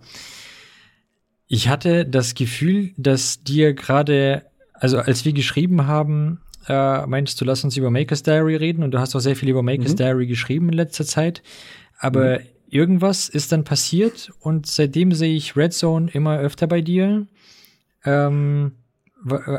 Ich 1.49 1.69
hatte 1.69 2.05
das 2.07 2.35
Gefühl, 2.35 2.91
dass 2.97 3.43
dir 3.43 3.75
gerade, 3.75 4.43
also 4.75 4.99
als 4.99 5.25
wir 5.25 5.33
geschrieben 5.33 5.87
haben, 5.87 6.41
äh, 6.69 7.07
meinst 7.07 7.41
du, 7.41 7.45
lass 7.45 7.65
uns 7.65 7.77
über 7.77 7.91
Maker's 7.91 8.23
Diary 8.23 8.57
reden 8.57 8.83
und 8.83 8.91
du 8.91 8.99
hast 8.99 9.15
auch 9.15 9.21
sehr 9.21 9.37
viel 9.37 9.49
über 9.49 9.63
Maker's 9.63 9.93
mhm. 9.93 9.97
Diary 9.97 10.27
geschrieben 10.27 10.69
in 10.69 10.75
letzter 10.75 11.05
Zeit. 11.05 11.43
Aber 11.99 12.41
mhm. 12.41 12.45
irgendwas 12.69 13.29
ist 13.29 13.53
dann 13.53 13.65
passiert 13.65 14.31
und 14.41 14.67
seitdem 14.67 15.13
sehe 15.13 15.35
ich 15.35 15.57
Red 15.57 15.73
Zone 15.73 16.11
immer 16.13 16.39
öfter 16.39 16.67
bei 16.67 16.81
dir. 16.81 17.27
Ähm, 18.05 18.73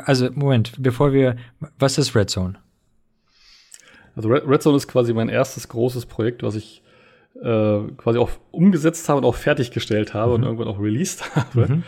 also, 0.04 0.30
Moment, 0.34 0.72
bevor 0.78 1.12
wir, 1.12 1.36
was 1.78 1.98
ist 1.98 2.14
Red 2.14 2.30
Zone? 2.30 2.54
Also 4.14 4.28
Red, 4.28 4.48
Red 4.48 4.62
Zone 4.62 4.76
ist 4.76 4.88
quasi 4.88 5.12
mein 5.12 5.28
erstes 5.28 5.68
großes 5.68 6.06
Projekt, 6.06 6.42
was 6.42 6.54
ich 6.54 6.82
äh, 7.42 7.80
quasi 7.96 8.18
auch 8.18 8.30
umgesetzt 8.50 9.08
habe 9.08 9.18
und 9.18 9.24
auch 9.24 9.34
fertiggestellt 9.34 10.14
habe 10.14 10.30
mhm. 10.30 10.34
und 10.34 10.42
irgendwann 10.44 10.68
auch 10.68 10.80
released 10.80 11.34
habe. 11.36 11.72
Mhm. 11.72 11.82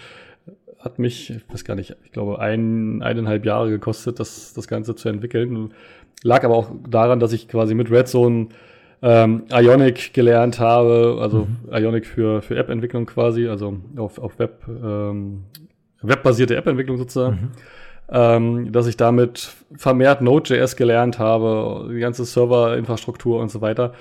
Hat 0.78 0.98
mich, 0.98 1.30
ich 1.30 1.42
weiß 1.48 1.64
gar 1.64 1.74
nicht, 1.74 1.96
ich 2.04 2.12
glaube, 2.12 2.38
ein, 2.38 3.02
eineinhalb 3.02 3.44
Jahre 3.44 3.68
gekostet, 3.70 4.18
das, 4.18 4.54
das 4.54 4.66
Ganze 4.66 4.94
zu 4.94 5.08
entwickeln. 5.08 5.74
Lag 6.22 6.44
aber 6.44 6.54
auch 6.54 6.70
daran, 6.88 7.20
dass 7.20 7.32
ich 7.32 7.48
quasi 7.48 7.74
mit 7.74 7.90
Red 7.90 8.08
Zone 8.08 8.48
ähm, 9.02 9.44
Ionic 9.50 10.12
gelernt 10.12 10.58
habe, 10.58 11.18
also 11.20 11.46
mhm. 11.46 11.72
Ionic 11.72 12.06
für, 12.06 12.42
für 12.42 12.56
App-Entwicklung 12.56 13.06
quasi, 13.06 13.48
also 13.48 13.76
auf, 13.96 14.18
auf 14.18 14.38
Web, 14.38 14.62
ähm, 14.68 15.44
webbasierte 16.02 16.56
App-Entwicklung 16.56 16.96
sozusagen. 16.96 17.36
Mhm. 17.36 17.50
Ähm, 18.12 18.72
dass 18.72 18.88
ich 18.88 18.96
damit 18.96 19.52
vermehrt 19.76 20.20
Node.js 20.20 20.74
gelernt 20.74 21.20
habe, 21.20 21.88
die 21.92 22.00
ganze 22.00 22.24
Serverinfrastruktur 22.24 23.40
und 23.40 23.52
so 23.52 23.60
weiter. 23.60 23.94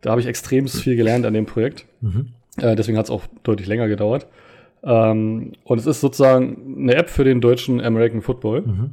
Da 0.00 0.10
habe 0.10 0.20
ich 0.20 0.28
extrem 0.28 0.68
viel 0.68 0.94
gelernt 0.94 1.26
an 1.26 1.34
dem 1.34 1.46
Projekt. 1.46 1.86
Mhm. 2.00 2.28
Äh, 2.58 2.76
deswegen 2.76 2.96
hat 2.96 3.06
es 3.06 3.10
auch 3.10 3.24
deutlich 3.42 3.66
länger 3.66 3.88
gedauert. 3.88 4.26
Ähm, 4.84 5.52
und 5.64 5.78
es 5.78 5.86
ist 5.86 6.00
sozusagen 6.00 6.76
eine 6.78 6.94
App 6.94 7.10
für 7.10 7.24
den 7.24 7.40
deutschen 7.40 7.80
American 7.80 8.22
Football. 8.22 8.62
Mhm. 8.62 8.90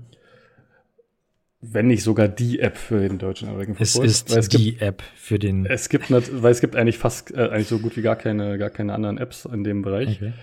Wenn 1.62 1.88
nicht 1.88 2.04
sogar 2.04 2.28
die 2.28 2.60
App 2.60 2.78
für 2.78 3.00
den 3.00 3.18
deutschen 3.18 3.50
American 3.50 3.76
Football. 3.76 4.06
Es 4.06 4.22
ist 4.22 4.36
es 4.36 4.50
die 4.50 4.72
gibt, 4.72 4.82
App 4.82 5.04
für 5.16 5.38
den. 5.40 5.66
Es 5.66 5.90
gibt, 5.90 6.12
weil 6.12 6.52
es 6.52 6.62
gibt 6.62 6.76
eigentlich 6.76 6.98
fast, 6.98 7.32
äh, 7.32 7.50
eigentlich 7.50 7.68
so 7.68 7.80
gut 7.80 7.98
wie 7.98 8.02
gar 8.02 8.16
keine, 8.16 8.58
gar 8.58 8.70
keine 8.72 8.94
anderen 8.94 9.20
Apps 9.20 9.46
in 9.46 9.64
dem 9.64 9.84
Bereich. 9.84 10.18
Okay. 10.18 10.34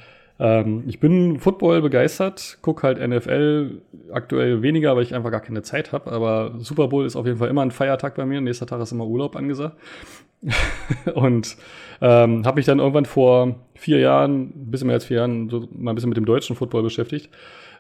Ähm, 0.42 0.82
ich 0.88 0.98
bin 0.98 1.38
Football 1.38 1.82
begeistert, 1.82 2.58
gucke 2.62 2.82
halt 2.82 2.98
NFL 2.98 3.80
aktuell 4.10 4.60
weniger, 4.60 4.96
weil 4.96 5.04
ich 5.04 5.14
einfach 5.14 5.30
gar 5.30 5.40
keine 5.40 5.62
Zeit 5.62 5.92
habe. 5.92 6.10
Aber 6.10 6.56
Super 6.58 6.88
Bowl 6.88 7.06
ist 7.06 7.14
auf 7.14 7.26
jeden 7.26 7.38
Fall 7.38 7.48
immer 7.48 7.62
ein 7.62 7.70
Feiertag 7.70 8.16
bei 8.16 8.26
mir. 8.26 8.40
Nächster 8.40 8.66
Tag 8.66 8.80
ist 8.80 8.90
immer 8.90 9.06
Urlaub 9.06 9.36
angesagt. 9.36 9.76
und 11.14 11.56
ähm, 12.00 12.44
habe 12.44 12.56
mich 12.56 12.66
dann 12.66 12.80
irgendwann 12.80 13.04
vor 13.04 13.54
vier 13.76 14.00
Jahren, 14.00 14.46
ein 14.46 14.70
bisschen 14.72 14.88
mehr 14.88 14.94
als 14.94 15.04
vier 15.04 15.18
Jahren, 15.18 15.48
so 15.48 15.68
mal 15.70 15.92
ein 15.92 15.94
bisschen 15.94 16.10
mit 16.10 16.16
dem 16.16 16.24
deutschen 16.24 16.56
Football 16.56 16.82
beschäftigt. 16.82 17.30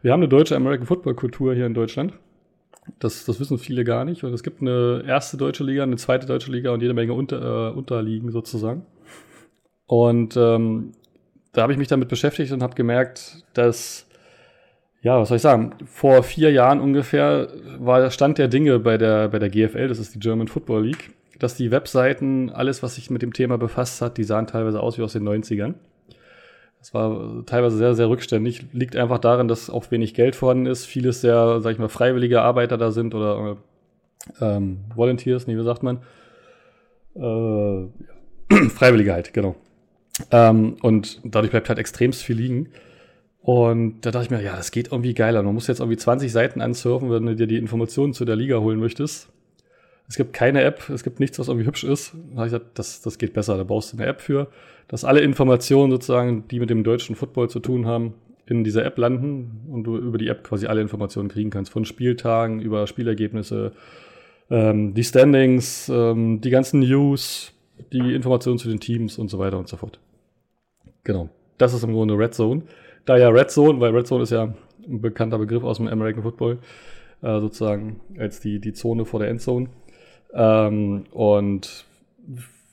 Wir 0.02 0.12
haben 0.12 0.20
eine 0.20 0.28
deutsche 0.28 0.54
American 0.54 0.86
Football 0.86 1.16
Kultur 1.16 1.54
hier 1.56 1.66
in 1.66 1.74
Deutschland. 1.74 2.12
Das, 3.00 3.24
das 3.24 3.40
wissen 3.40 3.58
viele 3.58 3.82
gar 3.82 4.04
nicht. 4.04 4.22
Und 4.22 4.32
es 4.32 4.44
gibt 4.44 4.60
eine 4.60 5.02
erste 5.04 5.36
deutsche 5.36 5.64
Liga, 5.64 5.82
eine 5.82 5.96
zweite 5.96 6.28
deutsche 6.28 6.52
Liga 6.52 6.70
und 6.70 6.80
jede 6.80 6.94
Menge 6.94 7.12
Unter, 7.12 7.70
äh, 7.70 7.76
Unterligen 7.76 8.30
sozusagen. 8.30 8.86
Und 9.86 10.36
ähm, 10.36 10.92
da 11.52 11.62
habe 11.62 11.72
ich 11.72 11.78
mich 11.78 11.88
damit 11.88 12.08
beschäftigt 12.08 12.52
und 12.52 12.62
habe 12.62 12.74
gemerkt, 12.74 13.44
dass, 13.54 14.06
ja, 15.02 15.20
was 15.20 15.28
soll 15.28 15.36
ich 15.36 15.42
sagen, 15.42 15.74
vor 15.84 16.22
vier 16.22 16.50
Jahren 16.50 16.80
ungefähr 16.80 17.48
war 17.78 18.00
der 18.00 18.10
Stand 18.10 18.38
der 18.38 18.48
Dinge 18.48 18.78
bei 18.78 18.96
der, 18.98 19.28
bei 19.28 19.38
der 19.38 19.50
GFL, 19.50 19.88
das 19.88 19.98
ist 19.98 20.14
die 20.14 20.18
German 20.18 20.48
Football 20.48 20.86
League, 20.86 21.10
dass 21.38 21.54
die 21.54 21.70
Webseiten, 21.70 22.50
alles, 22.50 22.82
was 22.82 22.94
sich 22.94 23.10
mit 23.10 23.22
dem 23.22 23.32
Thema 23.32 23.58
befasst 23.58 24.00
hat, 24.00 24.16
die 24.16 24.24
sahen 24.24 24.46
teilweise 24.46 24.80
aus 24.80 24.96
wie 24.98 25.02
aus 25.02 25.12
den 25.12 25.28
90ern. 25.28 25.74
Das 26.78 26.94
war 26.94 27.44
teilweise 27.46 27.76
sehr, 27.76 27.94
sehr 27.94 28.08
rückständig. 28.08 28.66
Liegt 28.72 28.96
einfach 28.96 29.18
daran, 29.18 29.46
dass 29.46 29.70
auch 29.70 29.88
wenig 29.92 30.14
Geld 30.14 30.34
vorhanden 30.34 30.66
ist. 30.66 30.84
Vieles 30.84 31.20
sehr, 31.20 31.60
sag 31.60 31.72
ich 31.72 31.78
mal, 31.78 31.88
freiwillige 31.88 32.42
Arbeiter 32.42 32.76
da 32.76 32.90
sind 32.90 33.14
oder 33.14 33.56
ähm, 34.40 34.78
Volunteers, 34.94 35.46
nee, 35.46 35.56
wie 35.56 35.62
sagt 35.62 35.84
man? 35.84 35.98
Äh, 37.14 37.86
Freiwillige 38.70 39.12
halt, 39.12 39.32
genau. 39.32 39.54
Ähm, 40.30 40.76
und 40.82 41.20
dadurch 41.24 41.50
bleibt 41.50 41.68
halt 41.68 41.78
extremst 41.78 42.22
viel 42.22 42.36
liegen. 42.36 42.68
Und 43.42 44.02
da 44.02 44.12
dachte 44.12 44.26
ich 44.26 44.30
mir, 44.30 44.42
ja, 44.42 44.56
das 44.56 44.70
geht 44.70 44.92
irgendwie 44.92 45.14
geiler. 45.14 45.42
Man 45.42 45.54
muss 45.54 45.66
jetzt 45.66 45.80
irgendwie 45.80 45.96
20 45.96 46.30
Seiten 46.30 46.60
ansurfen, 46.60 47.10
wenn 47.10 47.26
du 47.26 47.34
dir 47.34 47.48
die 47.48 47.56
Informationen 47.56 48.14
zu 48.14 48.24
der 48.24 48.36
Liga 48.36 48.58
holen 48.58 48.78
möchtest. 48.78 49.28
Es 50.08 50.16
gibt 50.16 50.32
keine 50.32 50.62
App, 50.62 50.88
es 50.90 51.02
gibt 51.02 51.20
nichts, 51.20 51.38
was 51.38 51.48
irgendwie 51.48 51.66
hübsch 51.66 51.84
ist. 51.84 52.12
Da 52.12 52.36
habe 52.36 52.46
ich 52.46 52.52
gesagt, 52.52 52.78
das, 52.78 53.00
das 53.00 53.18
geht 53.18 53.32
besser. 53.32 53.56
Da 53.56 53.64
brauchst 53.64 53.92
du 53.92 53.96
eine 53.96 54.06
App 54.06 54.20
für, 54.20 54.48
dass 54.88 55.04
alle 55.04 55.20
Informationen 55.20 55.90
sozusagen, 55.90 56.46
die 56.48 56.60
mit 56.60 56.70
dem 56.70 56.84
deutschen 56.84 57.16
Football 57.16 57.50
zu 57.50 57.60
tun 57.60 57.86
haben, 57.86 58.14
in 58.46 58.64
dieser 58.64 58.84
App 58.84 58.98
landen 58.98 59.62
und 59.70 59.84
du 59.84 59.96
über 59.96 60.18
die 60.18 60.28
App 60.28 60.44
quasi 60.44 60.66
alle 60.66 60.80
Informationen 60.80 61.28
kriegen 61.28 61.50
kannst. 61.50 61.72
Von 61.72 61.84
Spieltagen 61.84 62.60
über 62.60 62.86
Spielergebnisse, 62.86 63.72
ähm, 64.50 64.94
die 64.94 65.04
Standings, 65.04 65.88
ähm, 65.92 66.40
die 66.40 66.50
ganzen 66.50 66.80
News, 66.80 67.52
die 67.92 68.14
Informationen 68.14 68.58
zu 68.58 68.68
den 68.68 68.80
Teams 68.80 69.18
und 69.18 69.28
so 69.28 69.38
weiter 69.38 69.58
und 69.58 69.68
so 69.68 69.76
fort. 69.76 69.98
Genau. 71.04 71.28
Das 71.58 71.74
ist 71.74 71.84
im 71.84 71.92
Grunde 71.92 72.14
Red 72.14 72.34
Zone. 72.34 72.62
Da 73.04 73.16
ja 73.16 73.28
Red 73.28 73.50
Zone, 73.50 73.80
weil 73.80 73.94
Red 73.94 74.06
Zone 74.06 74.22
ist 74.22 74.30
ja 74.30 74.54
ein 74.88 75.00
bekannter 75.00 75.38
Begriff 75.38 75.64
aus 75.64 75.78
dem 75.78 75.88
American 75.88 76.22
Football, 76.22 76.58
äh, 77.22 77.40
sozusagen 77.40 78.00
als 78.18 78.40
die, 78.40 78.60
die 78.60 78.72
Zone 78.72 79.04
vor 79.04 79.20
der 79.20 79.28
Endzone. 79.28 79.68
Ähm, 80.34 81.04
und 81.10 81.84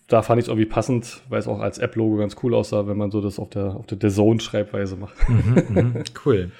da 0.07 0.21
fand 0.21 0.39
ich 0.39 0.45
es 0.45 0.49
irgendwie 0.49 0.65
passend, 0.65 1.21
weil 1.29 1.39
es 1.39 1.47
auch 1.47 1.59
als 1.59 1.77
App-Logo 1.77 2.17
ganz 2.17 2.35
cool 2.41 2.55
aussah, 2.55 2.87
wenn 2.87 2.97
man 2.97 3.11
so 3.11 3.21
das 3.21 3.39
auf 3.39 3.49
der, 3.49 3.75
auf 3.75 3.85
der, 3.85 3.97
der 3.97 4.09
Zone-Schreibweise 4.09 4.95
macht. 4.95 5.15
Mhm, 5.29 5.63
mhm, 5.69 6.03
cool. 6.25 6.51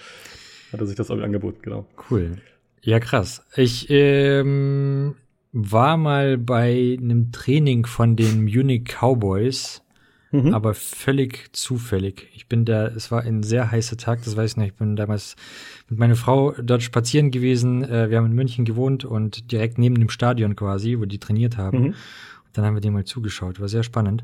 Hat 0.71 0.79
er 0.79 0.85
sich 0.85 0.95
das 0.95 1.09
irgendwie 1.09 1.25
angeboten, 1.25 1.59
genau. 1.61 1.85
Cool. 2.09 2.37
Ja, 2.81 2.99
krass. 2.99 3.43
Ich 3.55 3.87
ähm, 3.89 5.15
war 5.51 5.97
mal 5.97 6.37
bei 6.37 6.97
einem 6.99 7.31
Training 7.31 7.85
von 7.85 8.15
den 8.15 8.43
Munich 8.43 8.85
Cowboys, 8.85 9.81
mhm. 10.31 10.53
aber 10.53 10.73
völlig 10.73 11.49
zufällig. 11.53 12.27
Ich 12.33 12.47
bin 12.47 12.65
da, 12.65 12.87
es 12.87 13.11
war 13.11 13.23
ein 13.23 13.43
sehr 13.43 13.71
heißer 13.71 13.97
Tag, 13.97 14.23
das 14.23 14.35
weiß 14.35 14.51
ich 14.51 14.57
nicht. 14.57 14.73
Ich 14.73 14.75
bin 14.75 14.95
damals 14.95 15.35
mit 15.89 15.99
meiner 15.99 16.15
Frau 16.15 16.51
dort 16.61 16.83
spazieren 16.83 17.31
gewesen. 17.31 17.83
Äh, 17.83 18.09
wir 18.09 18.17
haben 18.17 18.27
in 18.27 18.33
München 18.33 18.65
gewohnt 18.65 19.05
und 19.05 19.51
direkt 19.51 19.77
neben 19.77 19.95
dem 19.95 20.09
Stadion 20.09 20.55
quasi, 20.55 20.97
wo 20.99 21.05
die 21.05 21.19
trainiert 21.19 21.57
haben. 21.57 21.79
Mhm. 21.79 21.85
Und 21.85 21.95
dann 22.53 22.65
haben 22.65 22.75
wir 22.75 22.81
dem 22.81 22.93
mal 22.93 23.05
zugeschaut. 23.05 23.59
War 23.59 23.67
sehr 23.67 23.83
spannend. 23.83 24.23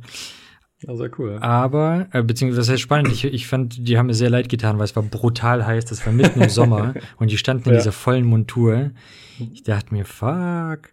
Ja, 0.81 0.95
sehr 0.95 1.09
cool. 1.17 1.37
Aber, 1.41 2.07
äh, 2.11 2.21
beziehungsweise 2.21 2.61
das 2.61 2.69
heißt 2.69 2.81
spannend, 2.81 3.11
ich, 3.11 3.23
ich 3.25 3.47
fand, 3.47 3.87
die 3.87 3.97
haben 3.97 4.07
mir 4.07 4.13
sehr 4.13 4.29
leid 4.29 4.49
getan, 4.49 4.77
weil 4.77 4.85
es 4.85 4.95
war 4.95 5.03
brutal 5.03 5.65
heiß, 5.65 5.85
das 5.85 6.05
war 6.05 6.11
mitten 6.11 6.41
im 6.41 6.49
Sommer 6.49 6.93
und 7.17 7.31
die 7.31 7.37
standen 7.37 7.69
in 7.69 7.75
ja. 7.75 7.79
dieser 7.79 7.91
vollen 7.91 8.25
Montur. 8.25 8.91
Ich 9.39 9.63
dachte 9.63 9.93
mir, 9.93 10.05
fuck. 10.05 10.91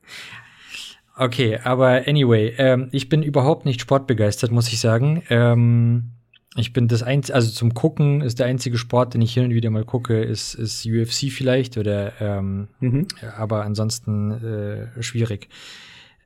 Okay, 1.22 1.56
aber 1.62 2.08
anyway, 2.08 2.52
ähm, 2.58 2.88
ich 2.90 3.08
bin 3.08 3.22
überhaupt 3.22 3.64
nicht 3.64 3.80
sportbegeistert, 3.80 4.50
muss 4.50 4.72
ich 4.72 4.80
sagen. 4.80 5.22
Ähm, 5.30 6.10
ich 6.56 6.72
bin 6.72 6.88
das 6.88 7.04
einzige, 7.04 7.36
also 7.36 7.52
zum 7.52 7.74
Gucken 7.74 8.22
ist 8.22 8.40
der 8.40 8.46
einzige 8.46 8.76
Sport, 8.76 9.14
den 9.14 9.22
ich 9.22 9.32
hin 9.32 9.44
und 9.44 9.50
wieder 9.54 9.70
mal 9.70 9.84
gucke, 9.84 10.20
ist, 10.20 10.54
ist 10.54 10.84
UFC 10.84 11.30
vielleicht 11.30 11.78
oder 11.78 12.20
ähm, 12.20 12.66
mhm. 12.80 13.06
aber 13.36 13.64
ansonsten 13.64 14.32
äh, 14.32 15.00
schwierig. 15.00 15.48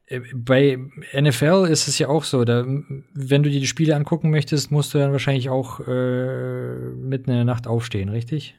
Äh, 0.07 0.21
bei 0.35 0.79
NFL 1.13 1.69
ist 1.71 1.89
es 1.89 1.99
ja 1.99 2.09
auch 2.09 2.25
so, 2.25 2.45
da, 2.45 2.65
wenn 3.13 3.43
du 3.43 3.51
dir 3.51 3.61
die 3.61 3.67
Spiele 3.67 3.95
angucken 3.95 4.31
möchtest, 4.31 4.71
musst 4.71 4.95
du 4.95 4.99
dann 4.99 5.13
wahrscheinlich 5.13 5.51
auch 5.51 5.81
äh, 5.81 6.75
mitten 6.95 7.31
in 7.31 7.37
der 7.37 7.45
Nacht 7.45 7.67
aufstehen, 7.67 8.09
richtig? 8.09 8.59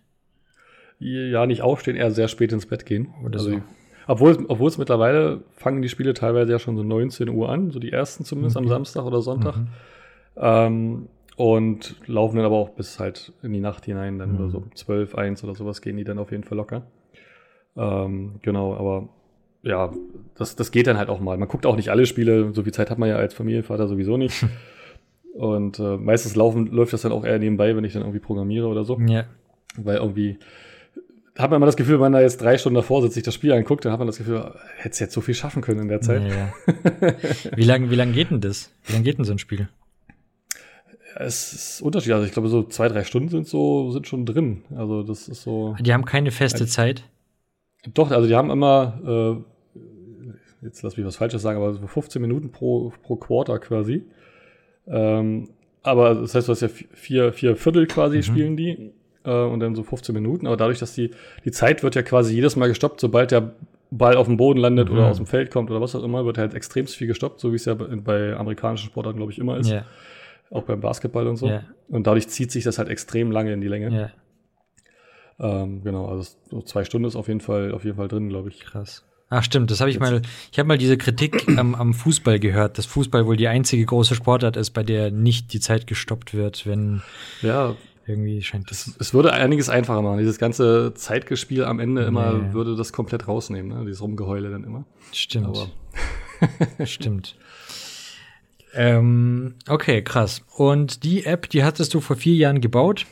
Ja, 1.00 1.47
nicht 1.47 1.63
aufstehen, 1.63 1.95
eher 1.95 2.12
sehr 2.12 2.28
spät 2.28 2.52
ins 2.52 2.67
Bett 2.67 2.86
gehen. 2.86 3.08
Oder 3.23 3.39
also, 3.39 3.52
so. 3.54 3.62
Obwohl, 4.08 4.46
obwohl 4.48 4.70
es 4.70 4.78
mittlerweile 4.78 5.41
fangen 5.52 5.82
die 5.82 5.89
Spiele 5.89 6.13
teilweise 6.13 6.52
ja 6.52 6.60
schon 6.60 6.78
so 6.78 6.84
19 6.84 7.30
Uhr 7.30 7.50
an, 7.50 7.72
so 7.72 7.80
die 7.80 7.91
ersten 7.91 8.24
zumindest 8.24 8.56
mhm. 8.56 8.63
am 8.63 8.70
Samstag 8.70 9.06
oder 9.06 9.22
Sonntag. 9.22 9.58
Mhm. 9.58 9.67
Ähm, 10.38 11.10
und 11.36 11.96
laufen 12.08 12.38
dann 12.38 12.46
aber 12.46 12.56
auch 12.56 12.70
bis 12.70 13.00
halt 13.00 13.32
in 13.43 13.54
die 13.54 13.60
Nacht 13.60 13.86
hinein, 13.86 14.17
dann 14.17 14.46
mhm. 14.46 14.50
so 14.50 14.63
12, 14.74 15.13
1 15.13 15.43
oder 15.43 15.54
sowas 15.54 15.82
gehen 15.82 15.98
die 15.98 16.04
dann 16.04 16.17
auf 16.17 16.32
jeden 16.32 16.43
Fall 16.43 16.58
locker. 16.58 16.84
Ähm, 17.76 18.39
genau, 18.41 18.76
aber 18.76 19.10
ja, 19.62 19.93
das, 20.36 20.56
das 20.56 20.72
geht 20.72 20.88
dann 20.88 20.98
halt 20.98 21.10
auch 21.10 21.20
mal. 21.20 21.38
Man 21.38 21.48
guckt 21.48 21.65
auch 21.65 21.76
nicht 21.76 21.89
alle 21.89 22.06
Spiele, 22.06 22.54
so 22.54 22.63
viel 22.63 22.74
Zeit 22.74 22.89
hat 22.89 22.98
man 22.98 23.10
ja 23.10 23.17
als 23.17 23.34
Familienvater 23.34 23.88
sowieso 23.88 24.17
nicht. 24.17 24.46
Und 25.34 25.78
äh, 25.78 25.98
meistens 25.98 26.36
laufen, 26.36 26.67
läuft 26.67 26.93
das 26.93 27.04
dann 27.04 27.12
auch 27.12 27.24
eher 27.24 27.38
nebenbei, 27.38 27.76
wenn 27.76 27.84
ich 27.84 27.93
dann 27.93 28.02
irgendwie 28.02 28.20
programmiere 28.20 28.67
oder 28.67 28.84
so. 28.84 29.00
Ja. 29.00 29.26
Weil 29.76 29.98
irgendwie 29.98 30.39
hat 31.38 31.52
man 31.52 31.58
immer 31.58 31.65
das 31.65 31.78
Gefühl, 31.78 31.95
wenn 31.95 32.12
man 32.12 32.13
da 32.13 32.21
jetzt 32.21 32.41
drei 32.41 32.58
Stunden 32.58 32.76
davor 32.76 33.02
sitzt, 33.02 33.15
sich 33.15 33.23
das 33.23 33.34
Spiel 33.34 33.52
anguckt, 33.54 33.86
dann 33.86 33.91
hat 33.91 34.00
man 34.00 34.08
das 34.08 34.17
Gefühl, 34.17 34.54
hätte 34.78 35.00
jetzt 35.00 35.13
so 35.13 35.21
viel 35.21 35.36
schaffen 35.36 35.62
können 35.62 35.82
in 35.82 35.88
der 35.88 36.02
Zeit. 36.02 36.23
Ja, 36.23 36.36
ja. 36.36 37.15
wie 37.56 37.63
lange 37.63 37.91
wie 37.91 37.95
lang 37.95 38.13
geht 38.13 38.32
denn 38.32 38.41
das? 38.41 38.71
Wie 38.86 38.93
lange 38.93 39.04
geht 39.04 39.17
denn 39.17 39.26
so 39.26 39.34
ein 39.34 39.39
Spiel? 39.39 39.69
Es 41.15 41.54
ist 41.54 41.82
unterschiedlich. 41.82 42.15
Also 42.15 42.28
ich 42.28 42.34
glaube, 42.34 42.50
so 42.50 42.63
zwei, 42.63 42.89
drei 42.89 43.04
Stunden 43.04 43.30
sind 43.30 43.47
so, 43.47 43.91
sind 43.91 44.08
schon 44.08 44.26
drin. 44.26 44.63
Also 44.76 45.04
das 45.04 45.28
ist 45.28 45.41
so. 45.41 45.76
Die 45.80 45.93
haben 45.93 46.06
keine 46.06 46.32
feste 46.32 46.67
Zeit. 46.67 47.04
Doch, 47.93 48.12
also 48.12 48.28
die 48.28 48.36
haben 48.36 48.52
immer, 48.52 49.43
äh, 49.76 50.65
jetzt 50.65 50.82
lass 50.84 50.97
mich 50.97 51.06
was 51.06 51.15
Falsches 51.15 51.41
sagen, 51.41 51.58
aber 51.58 51.73
so 51.73 51.88
15 51.88 52.21
Minuten 52.21 52.52
pro, 52.52 52.91
pro 53.02 53.15
Quarter 53.15 53.60
quasi. 53.60 54.04
Ähm, 54.88 55.50
aber 55.84 56.15
das 56.15 56.36
heißt, 56.36 56.47
du 56.47 56.52
hast 56.52 56.62
ja 56.62 56.67
vier, 56.67 57.34
vier 57.34 57.56
Viertel 57.56 57.88
quasi 57.88 58.17
mhm. 58.17 58.23
spielen 58.23 58.58
die 58.58 58.91
äh, 59.27 59.43
und 59.43 59.59
dann 59.59 59.75
so 59.75 59.83
15 59.83 60.15
Minuten. 60.15 60.47
Aber 60.47 60.57
dadurch, 60.57 60.79
dass 60.79 60.93
die, 60.93 61.11
die 61.45 61.51
Zeit 61.51 61.83
wird 61.83 61.95
ja 61.95 62.01
quasi 62.01 62.33
jedes 62.33 62.55
Mal 62.55 62.67
gestoppt, 62.67 62.99
sobald 63.01 63.31
der 63.31 63.51
Ball 63.91 64.15
auf 64.15 64.27
dem 64.27 64.37
Boden 64.37 64.59
landet 64.59 64.89
mhm. 64.89 64.97
oder 64.97 65.07
aus 65.07 65.17
dem 65.17 65.27
Feld 65.27 65.51
kommt 65.51 65.69
oder 65.69 65.81
was 65.81 65.95
auch 65.95 66.03
immer, 66.03 66.25
wird 66.25 66.37
halt 66.37 66.53
extrem 66.53 66.87
viel 66.87 67.07
gestoppt, 67.07 67.39
so 67.39 67.51
wie 67.51 67.57
es 67.57 67.65
ja 67.65 67.73
bei, 67.73 67.85
bei 67.95 68.35
amerikanischen 68.35 68.87
Sportarten, 68.87 69.17
glaube 69.17 69.31
ich, 69.31 69.39
immer 69.39 69.57
ist. 69.57 69.69
Yeah. 69.69 69.85
Auch 70.49 70.63
beim 70.63 70.79
Basketball 70.79 71.27
und 71.27 71.35
so. 71.35 71.47
Yeah. 71.47 71.65
Und 71.89 72.07
dadurch 72.07 72.29
zieht 72.29 72.51
sich 72.51 72.63
das 72.63 72.77
halt 72.77 72.89
extrem 72.89 73.31
lange 73.31 73.53
in 73.53 73.61
die 73.61 73.67
Länge. 73.67 73.91
Yeah. 73.91 74.11
Ähm, 75.39 75.83
genau, 75.83 76.07
also 76.07 76.29
so 76.49 76.61
zwei 76.61 76.83
Stunden 76.83 77.07
ist 77.07 77.15
auf 77.15 77.27
jeden 77.27 77.41
Fall, 77.41 77.71
auf 77.73 77.83
jeden 77.83 77.97
Fall 77.97 78.07
drin, 78.07 78.29
glaube 78.29 78.49
ich. 78.49 78.61
Krass. 78.61 79.05
Ach 79.29 79.43
stimmt, 79.43 79.71
das 79.71 79.81
habe 79.81 79.91
ich 79.91 79.99
mal, 79.99 80.21
ich 80.51 80.57
habe 80.57 80.67
mal 80.67 80.77
diese 80.77 80.97
Kritik 80.97 81.47
am, 81.57 81.75
am 81.75 81.93
Fußball 81.93 82.39
gehört, 82.39 82.77
dass 82.77 82.85
Fußball 82.85 83.25
wohl 83.25 83.35
die 83.35 83.49
einzige 83.49 83.85
große 83.85 84.15
Sportart 84.15 84.55
ist, 84.55 84.71
bei 84.71 84.83
der 84.83 85.11
nicht 85.11 85.53
die 85.53 85.59
Zeit 85.59 85.85
gestoppt 85.85 86.33
wird, 86.33 86.65
wenn 86.65 87.01
ja, 87.41 87.75
irgendwie 88.08 88.41
scheint 88.41 88.72
das. 88.72 88.88
Es, 88.88 88.98
es 88.98 89.13
würde 89.13 89.34
einiges 89.34 89.70
einfacher 89.70 90.02
machen. 90.02 90.20
Dieses 90.20 90.38
ganze 90.38 90.93
Zeitgespiel 90.96 91.63
am 91.63 91.80
Ende 91.80 92.04
immer 92.04 92.34
nee. 92.34 92.54
würde 92.54 92.76
das 92.76 92.93
komplett 92.93 93.28
rausnehmen, 93.28 93.78
ne? 93.78 93.86
Dieses 93.86 94.02
Rumgeheule 94.02 94.50
dann 94.50 94.63
immer. 94.63 94.86
Stimmt. 95.12 95.70
Stimmt. 96.86 97.36
Ähm, 98.74 99.56
okay, 99.67 100.04
krass. 100.04 100.43
Und 100.56 101.04
die 101.04 101.26
App, 101.26 101.50
die 101.50 101.63
hattest 101.63 101.93
du 101.93 102.00
vor 102.00 102.15
vier 102.15 102.36
Jahren 102.36 102.62
gebaut. 102.62 103.06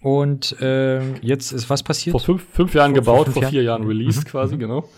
Und 0.00 0.60
äh, 0.60 1.14
jetzt 1.20 1.52
ist 1.52 1.70
was 1.70 1.82
passiert? 1.82 2.12
Vor 2.12 2.20
fünf, 2.20 2.44
fünf 2.52 2.74
Jahren 2.74 2.92
vor, 2.92 3.00
gebaut, 3.00 3.16
vor, 3.16 3.24
fünf 3.26 3.34
vor 3.34 3.50
vier 3.50 3.62
Jahren, 3.62 3.82
Jahren 3.82 3.88
released 3.88 4.24
mhm. 4.24 4.30
quasi, 4.30 4.54
mhm. 4.56 4.60
genau. 4.60 4.88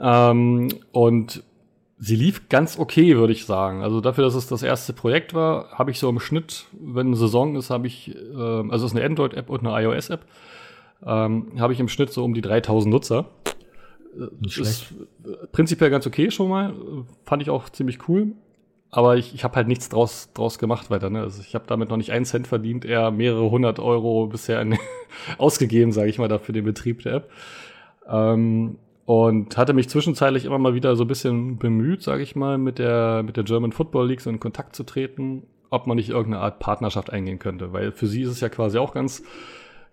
Ähm, 0.00 0.68
und 0.92 1.42
sie 2.04 2.16
lief 2.16 2.48
ganz 2.48 2.78
okay, 2.78 3.16
würde 3.16 3.32
ich 3.32 3.46
sagen. 3.46 3.82
Also 3.82 4.00
dafür, 4.00 4.24
dass 4.24 4.34
es 4.34 4.46
das 4.46 4.62
erste 4.62 4.92
Projekt 4.92 5.32
war, 5.32 5.70
habe 5.70 5.90
ich 5.90 5.98
so 5.98 6.08
im 6.08 6.20
Schnitt, 6.20 6.66
wenn 6.72 7.08
eine 7.08 7.16
Saison 7.16 7.56
ist, 7.56 7.70
habe 7.70 7.86
ich, 7.86 8.14
äh, 8.14 8.36
also 8.36 8.86
es 8.86 8.92
ist 8.92 8.96
eine 8.96 9.06
Android-App 9.06 9.48
und 9.48 9.66
eine 9.66 9.82
iOS-App, 9.82 10.26
ähm, 11.06 11.52
habe 11.58 11.72
ich 11.72 11.80
im 11.80 11.88
Schnitt 11.88 12.10
so 12.12 12.22
um 12.24 12.34
die 12.34 12.42
3000 12.42 12.92
Nutzer. 12.92 13.26
Nicht 14.38 14.54
schlecht. 14.54 14.92
Ist 15.24 15.52
prinzipiell 15.52 15.90
ganz 15.90 16.06
okay 16.06 16.30
schon 16.30 16.48
mal. 16.48 16.74
Fand 17.24 17.42
ich 17.42 17.50
auch 17.50 17.68
ziemlich 17.70 18.08
cool. 18.08 18.32
Aber 18.90 19.16
ich, 19.16 19.34
ich 19.34 19.42
habe 19.42 19.56
halt 19.56 19.66
nichts 19.66 19.88
draus, 19.88 20.30
draus 20.34 20.58
gemacht 20.58 20.88
weiter. 20.90 21.10
Ne? 21.10 21.22
Also 21.22 21.40
ich 21.40 21.54
habe 21.56 21.64
damit 21.66 21.88
noch 21.88 21.96
nicht 21.96 22.12
einen 22.12 22.24
Cent 22.24 22.46
verdient, 22.46 22.84
eher 22.84 23.10
mehrere 23.10 23.50
hundert 23.50 23.80
Euro 23.80 24.28
bisher 24.28 24.60
in, 24.60 24.78
ausgegeben, 25.38 25.90
sage 25.90 26.10
ich 26.10 26.18
mal, 26.18 26.28
dafür 26.28 26.52
den 26.52 26.64
Betrieb 26.64 27.02
der 27.02 27.14
App. 27.14 27.30
Ähm, 28.08 28.76
und 29.06 29.56
hatte 29.56 29.74
mich 29.74 29.88
zwischenzeitlich 29.88 30.44
immer 30.44 30.58
mal 30.58 30.74
wieder 30.74 30.96
so 30.96 31.04
ein 31.04 31.08
bisschen 31.08 31.58
bemüht, 31.58 32.02
sage 32.02 32.22
ich 32.22 32.36
mal, 32.36 32.56
mit 32.56 32.78
der, 32.78 33.22
mit 33.22 33.36
der 33.36 33.44
German 33.44 33.72
Football 33.72 34.08
League 34.08 34.20
so 34.20 34.30
in 34.30 34.40
Kontakt 34.40 34.74
zu 34.74 34.82
treten, 34.84 35.42
ob 35.70 35.86
man 35.86 35.96
nicht 35.96 36.08
irgendeine 36.08 36.42
Art 36.42 36.58
Partnerschaft 36.58 37.10
eingehen 37.10 37.38
könnte. 37.38 37.72
Weil 37.72 37.92
für 37.92 38.06
sie 38.06 38.22
ist 38.22 38.30
es 38.30 38.40
ja 38.40 38.48
quasi 38.48 38.78
auch 38.78 38.94
ganz, 38.94 39.22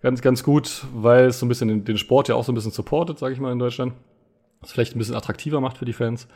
ganz, 0.00 0.22
ganz 0.22 0.42
gut, 0.42 0.84
weil 0.94 1.26
es 1.26 1.38
so 1.38 1.46
ein 1.46 1.48
bisschen 1.50 1.68
den, 1.68 1.84
den 1.84 1.98
Sport 1.98 2.28
ja 2.28 2.36
auch 2.36 2.44
so 2.44 2.52
ein 2.52 2.54
bisschen 2.54 2.72
supportet, 2.72 3.18
sage 3.18 3.34
ich 3.34 3.40
mal, 3.40 3.52
in 3.52 3.58
Deutschland. 3.58 3.92
Das 4.62 4.72
vielleicht 4.72 4.96
ein 4.96 4.98
bisschen 4.98 5.16
attraktiver 5.16 5.60
macht 5.60 5.76
für 5.76 5.84
die 5.84 5.92
Fans. 5.92 6.26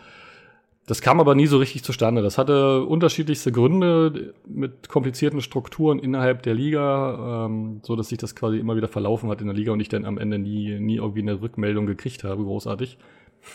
Das 0.86 1.00
kam 1.00 1.18
aber 1.18 1.34
nie 1.34 1.48
so 1.48 1.58
richtig 1.58 1.82
zustande. 1.82 2.22
Das 2.22 2.38
hatte 2.38 2.84
unterschiedlichste 2.84 3.50
Gründe 3.50 4.34
mit 4.46 4.88
komplizierten 4.88 5.40
Strukturen 5.40 5.98
innerhalb 5.98 6.42
der 6.44 6.54
Liga, 6.54 7.46
ähm, 7.46 7.80
so 7.82 7.96
dass 7.96 8.08
sich 8.08 8.18
das 8.18 8.36
quasi 8.36 8.58
immer 8.58 8.76
wieder 8.76 8.86
verlaufen 8.86 9.28
hat 9.28 9.40
in 9.40 9.48
der 9.48 9.56
Liga 9.56 9.72
und 9.72 9.80
ich 9.80 9.88
dann 9.88 10.04
am 10.04 10.16
Ende 10.16 10.38
nie, 10.38 10.78
nie 10.78 10.96
irgendwie 10.96 11.22
eine 11.22 11.40
Rückmeldung 11.40 11.86
gekriegt 11.86 12.22
habe, 12.22 12.44
großartig. 12.44 12.98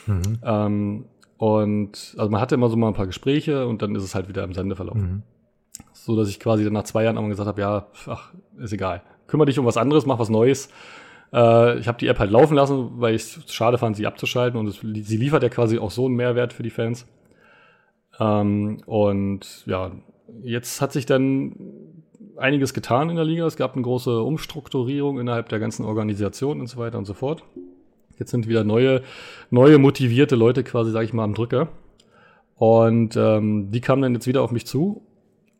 Mhm. 0.07 0.39
Ähm, 0.43 1.05
und 1.37 2.15
also 2.17 2.29
man 2.29 2.41
hatte 2.41 2.55
immer 2.55 2.69
so 2.69 2.75
mal 2.75 2.89
ein 2.89 2.93
paar 2.93 3.07
Gespräche 3.07 3.65
und 3.65 3.81
dann 3.81 3.95
ist 3.95 4.03
es 4.03 4.13
halt 4.13 4.27
wieder 4.27 4.43
im 4.43 4.53
Sande 4.53 4.75
verlaufen. 4.75 5.01
Mhm. 5.01 5.23
So 5.93 6.17
dass 6.17 6.27
ich 6.27 6.39
quasi 6.39 6.65
dann 6.65 6.73
nach 6.73 6.83
zwei 6.83 7.05
Jahren 7.05 7.29
gesagt 7.29 7.47
habe, 7.47 7.61
ja, 7.61 7.87
ach, 8.07 8.33
ist 8.57 8.73
egal. 8.73 9.03
Kümmere 9.27 9.45
dich 9.45 9.57
um 9.57 9.65
was 9.65 9.77
anderes, 9.77 10.05
mach 10.05 10.19
was 10.19 10.29
Neues. 10.29 10.67
Äh, 11.31 11.79
ich 11.79 11.87
habe 11.87 11.97
die 11.97 12.07
App 12.07 12.19
halt 12.19 12.31
laufen 12.31 12.55
lassen, 12.55 12.89
weil 12.95 13.15
ich 13.15 13.37
es 13.37 13.53
schade 13.53 13.77
fand, 13.77 13.95
sie 13.95 14.05
abzuschalten 14.05 14.59
und 14.59 14.67
es, 14.67 14.81
sie 14.81 15.17
liefert 15.17 15.43
ja 15.43 15.49
quasi 15.49 15.79
auch 15.79 15.91
so 15.91 16.07
einen 16.07 16.15
Mehrwert 16.15 16.51
für 16.51 16.63
die 16.63 16.69
Fans. 16.69 17.07
Ähm, 18.21 18.77
und 18.85 19.65
ja, 19.65 19.91
jetzt 20.43 20.79
hat 20.79 20.93
sich 20.93 21.05
dann 21.05 21.55
einiges 22.37 22.73
getan 22.73 23.09
in 23.09 23.15
der 23.15 23.25
Liga. 23.25 23.45
Es 23.45 23.57
gab 23.57 23.73
eine 23.73 23.81
große 23.81 24.21
Umstrukturierung 24.21 25.19
innerhalb 25.19 25.49
der 25.49 25.59
ganzen 25.59 25.85
Organisation 25.85 26.59
und 26.59 26.67
so 26.67 26.77
weiter 26.77 26.97
und 26.97 27.05
so 27.05 27.13
fort. 27.13 27.43
Jetzt 28.17 28.31
sind 28.31 28.47
wieder 28.47 28.63
neue, 28.63 29.01
neue 29.49 29.79
motivierte 29.79 30.35
Leute 30.35 30.63
quasi, 30.63 30.91
sage 30.91 31.05
ich 31.05 31.13
mal, 31.13 31.23
am 31.23 31.33
Drücker. 31.33 31.69
Und 32.55 33.17
ähm, 33.17 33.71
die 33.71 33.81
kamen 33.81 34.03
dann 34.03 34.13
jetzt 34.13 34.27
wieder 34.27 34.43
auf 34.43 34.51
mich 34.51 34.67
zu 34.67 35.01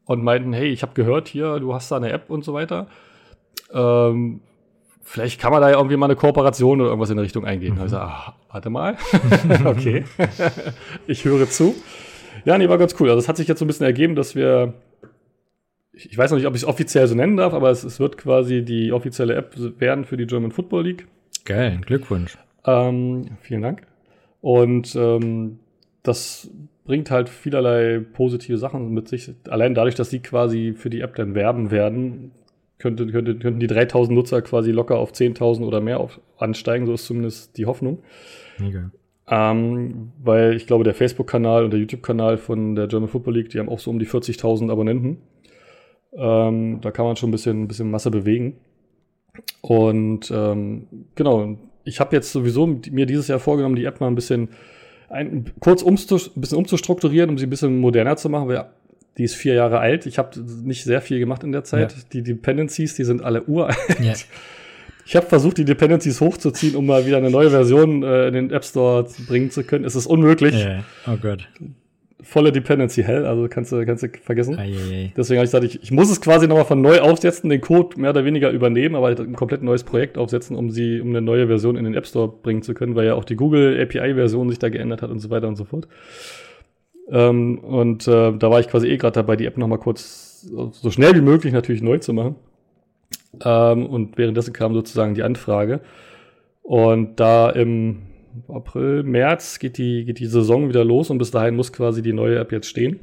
und 0.06 0.24
meinten, 0.24 0.54
hey, 0.54 0.68
ich 0.68 0.84
habe 0.84 0.94
gehört 0.94 1.28
hier, 1.28 1.60
du 1.60 1.74
hast 1.74 1.90
da 1.92 1.98
eine 1.98 2.12
App 2.12 2.30
und 2.30 2.44
so 2.44 2.54
weiter. 2.54 2.88
Ähm, 3.74 4.42
vielleicht 5.02 5.42
kann 5.42 5.52
man 5.52 5.62
da 5.62 5.72
ja 5.72 5.78
irgendwie 5.78 5.98
mal 5.98 6.06
eine 6.06 6.16
Kooperation 6.16 6.80
oder 6.80 6.90
irgendwas 6.92 7.10
in 7.10 7.18
der 7.18 7.24
Richtung 7.24 7.44
eingehen. 7.44 7.76
Mhm. 7.76 7.82
Also, 7.82 7.98
ach, 7.98 8.34
warte 8.52 8.70
mal. 8.70 8.98
okay. 9.66 10.06
ich 11.08 11.26
höre 11.26 11.50
zu. 11.50 11.74
Ja, 12.46 12.58
nee, 12.58 12.70
war 12.70 12.78
ganz 12.78 12.96
cool. 13.00 13.10
Also 13.10 13.20
es 13.20 13.28
hat 13.28 13.38
sich 13.38 13.48
jetzt 13.48 13.60
so 13.60 13.66
ein 13.66 13.68
bisschen 13.68 13.86
ergeben, 13.86 14.16
dass 14.16 14.36
wir, 14.36 14.74
ich 15.94 16.18
weiß 16.18 16.32
noch 16.32 16.38
nicht, 16.38 16.48
ob 16.48 16.56
ich 16.56 16.62
es 16.62 16.68
offiziell 16.68 17.08
so 17.08 17.16
nennen 17.16 17.38
darf, 17.38 17.54
aber 17.54 17.70
es, 17.70 17.84
es, 17.84 18.00
wird 18.00 18.18
quasi 18.18 18.64
die 18.64 18.92
offizielle 18.92 19.36
App 19.36 19.56
werden 19.80 20.06
für 20.06 20.18
die 20.18 20.26
German 20.28 20.52
Football 20.52 20.84
League. 20.86 21.08
Geil, 21.46 21.80
Glückwunsch. 21.86 22.38
Ähm, 22.66 23.38
vielen 23.42 23.62
Dank. 23.62 23.84
Und 24.42 24.96
ähm, 24.96 25.60
das 26.04 26.50
bringt 26.86 27.12
halt 27.12 27.30
vielerlei 27.30 28.00
positive 28.14 28.58
Sachen 28.58 28.92
mit 28.92 29.08
sich. 29.08 29.32
Allein 29.50 29.76
dadurch, 29.76 29.96
dass 29.96 30.10
sie 30.10 30.20
quasi 30.20 30.74
für 30.76 30.90
die 30.90 31.02
App 31.02 31.16
dann 31.16 31.36
werben 31.36 31.72
werden, 31.72 32.32
könnte, 32.80 33.06
könnte, 33.08 33.38
könnten 33.38 33.60
die 33.60 33.68
3000 33.68 34.16
Nutzer 34.16 34.42
quasi 34.42 34.72
locker 34.72 34.98
auf 34.98 35.12
10.000 35.12 35.64
oder 35.64 35.82
mehr 35.82 36.00
auf, 36.00 36.20
ansteigen. 36.38 36.88
So 36.88 36.94
ist 36.94 37.06
zumindest 37.06 37.58
die 37.58 37.68
Hoffnung. 37.68 38.00
Mega. 38.58 38.92
Ähm, 39.34 40.12
weil 40.22 40.56
ich 40.56 40.68
glaube, 40.68 40.84
der 40.84 40.94
Facebook-Kanal 40.94 41.64
und 41.64 41.72
der 41.72 41.80
YouTube-Kanal 41.80 42.38
von 42.38 42.76
der 42.76 42.88
German 42.88 43.08
Football 43.08 43.36
League, 43.36 43.50
die 43.50 43.60
haben 43.60 43.70
auch 43.70 43.80
so 43.80 43.90
um 43.90 43.98
die 43.98 44.06
40.000 44.06 44.70
Abonnenten. 44.70 45.22
Ähm, 46.14 46.80
da 46.82 46.92
kann 46.92 47.06
man 47.06 47.16
schon 47.16 47.30
ein 47.30 47.32
bisschen, 47.32 47.64
ein 47.64 47.68
bisschen 47.70 47.90
Masse 47.90 48.12
bewegen. 48.12 48.58
Und 49.62 50.30
ähm, 50.36 50.88
genau, 51.16 51.58
ich 51.86 52.02
habe 52.02 52.14
jetzt 52.14 52.34
sowieso 52.34 52.68
mir 52.68 53.06
dieses 53.06 53.30
Jahr 53.30 53.40
vorgenommen, 53.40 53.78
die 53.78 53.86
App 53.86 54.02
mal 54.02 54.08
ein 54.08 54.16
bisschen 54.16 54.50
ein, 55.08 55.46
kurz 55.62 55.82
umzu, 55.82 56.16
ein 56.16 56.42
bisschen 56.42 56.58
umzustrukturieren, 56.58 57.30
um 57.30 57.38
sie 57.38 57.48
ein 57.48 57.50
bisschen 57.50 57.80
moderner 57.80 58.18
zu 58.18 58.28
machen, 58.28 58.50
weil 58.50 58.66
die 59.18 59.24
ist 59.24 59.36
vier 59.36 59.54
Jahre 59.54 59.80
alt. 59.80 60.06
Ich 60.06 60.18
habe 60.18 60.38
nicht 60.42 60.84
sehr 60.84 61.02
viel 61.02 61.20
gemacht 61.20 61.46
in 61.46 61.54
der 61.54 61.64
Zeit. 61.64 61.94
Ja. 61.94 61.98
Die 62.12 62.22
Dependencies, 62.22 62.96
die 62.96 63.06
sind 63.06 63.24
alle 63.24 63.44
uralt. 63.44 63.78
Ja. 64.02 64.14
Ich 65.12 65.16
habe 65.18 65.26
versucht, 65.26 65.58
die 65.58 65.66
Dependencies 65.66 66.22
hochzuziehen, 66.22 66.74
um 66.74 66.86
mal 66.86 67.06
wieder 67.06 67.18
eine 67.18 67.30
neue 67.30 67.50
Version 67.50 68.02
äh, 68.02 68.30
in 68.30 68.34
den 68.34 68.50
App 68.50 68.64
Store 68.64 69.06
bringen 69.28 69.52
zu 69.52 69.66
können. 69.66 69.84
Es 69.84 69.94
ist 69.94 70.06
unmöglich. 70.06 70.56
Yeah. 70.56 70.86
Oh 71.06 71.18
Gott. 71.22 71.50
Volle 72.22 72.54
Dependency 72.54 73.04
Hell, 73.04 73.26
also 73.26 73.50
kannst 73.50 73.74
du, 73.74 73.86
kannst 73.86 74.04
du 74.04 74.08
vergessen. 74.24 74.58
Ai, 74.58 75.12
Deswegen 75.18 75.40
habe 75.40 75.44
ich 75.44 75.52
gesagt, 75.52 75.66
ich, 75.66 75.84
ich 75.84 75.92
muss 75.92 76.10
es 76.10 76.22
quasi 76.22 76.48
nochmal 76.48 76.64
von 76.64 76.80
neu 76.80 77.02
aufsetzen, 77.02 77.50
den 77.50 77.60
Code 77.60 78.00
mehr 78.00 78.12
oder 78.12 78.24
weniger 78.24 78.52
übernehmen, 78.52 78.96
aber 78.96 79.08
halt 79.08 79.20
ein 79.20 79.36
komplett 79.36 79.64
neues 79.64 79.84
Projekt 79.84 80.18
aufsetzen, 80.18 80.56
um 80.56 80.72
sie, 80.72 81.02
um 81.02 81.10
eine 81.10 81.22
neue 81.22 81.48
Version 81.48 81.76
in 81.76 81.84
den 81.84 81.94
App 81.94 82.08
Store 82.08 82.30
bringen 82.30 82.62
zu 82.62 82.74
können, 82.74 82.96
weil 82.96 83.08
ja 83.08 83.16
auch 83.16 83.26
die 83.26 83.36
Google 83.36 83.82
API-Version 83.82 84.48
sich 84.48 84.60
da 84.60 84.70
geändert 84.70 85.02
hat 85.02 85.10
und 85.10 85.20
so 85.20 85.30
weiter 85.30 85.50
und 85.50 85.58
so 85.58 85.66
fort. 85.66 85.90
Ähm, 87.10 87.60
und 87.60 88.08
äh, 88.08 88.32
da 88.32 88.50
war 88.50 88.62
ich 88.62 88.70
quasi 88.70 88.88
eh 88.88 88.96
gerade 88.96 89.16
dabei, 89.16 89.36
die 89.36 89.46
App 89.46 89.58
nochmal 89.58 89.80
kurz 89.80 90.48
so 90.72 90.90
schnell 90.90 91.14
wie 91.16 91.22
möglich 91.22 91.52
natürlich 91.52 91.82
neu 91.82 91.98
zu 91.98 92.14
machen. 92.14 92.38
Ähm, 93.44 93.86
und 93.86 94.18
währenddessen 94.18 94.54
kam 94.54 94.74
sozusagen 94.74 95.14
die 95.14 95.24
Anfrage. 95.24 95.82
Und 96.62 97.20
da 97.20 97.50
im 97.50 98.04
April, 98.48 99.04
März 99.04 99.60
geht 99.60 99.78
die, 99.78 100.06
geht 100.06 100.20
die 100.20 100.26
Saison 100.26 100.70
wieder 100.70 100.86
los 100.86 101.10
und 101.10 101.18
bis 101.18 101.32
dahin 101.32 101.56
muss 101.56 101.74
quasi 101.74 102.02
die 102.02 102.14
neue 102.14 102.40
App 102.40 102.52
jetzt 102.52 102.68
stehen. 102.68 103.00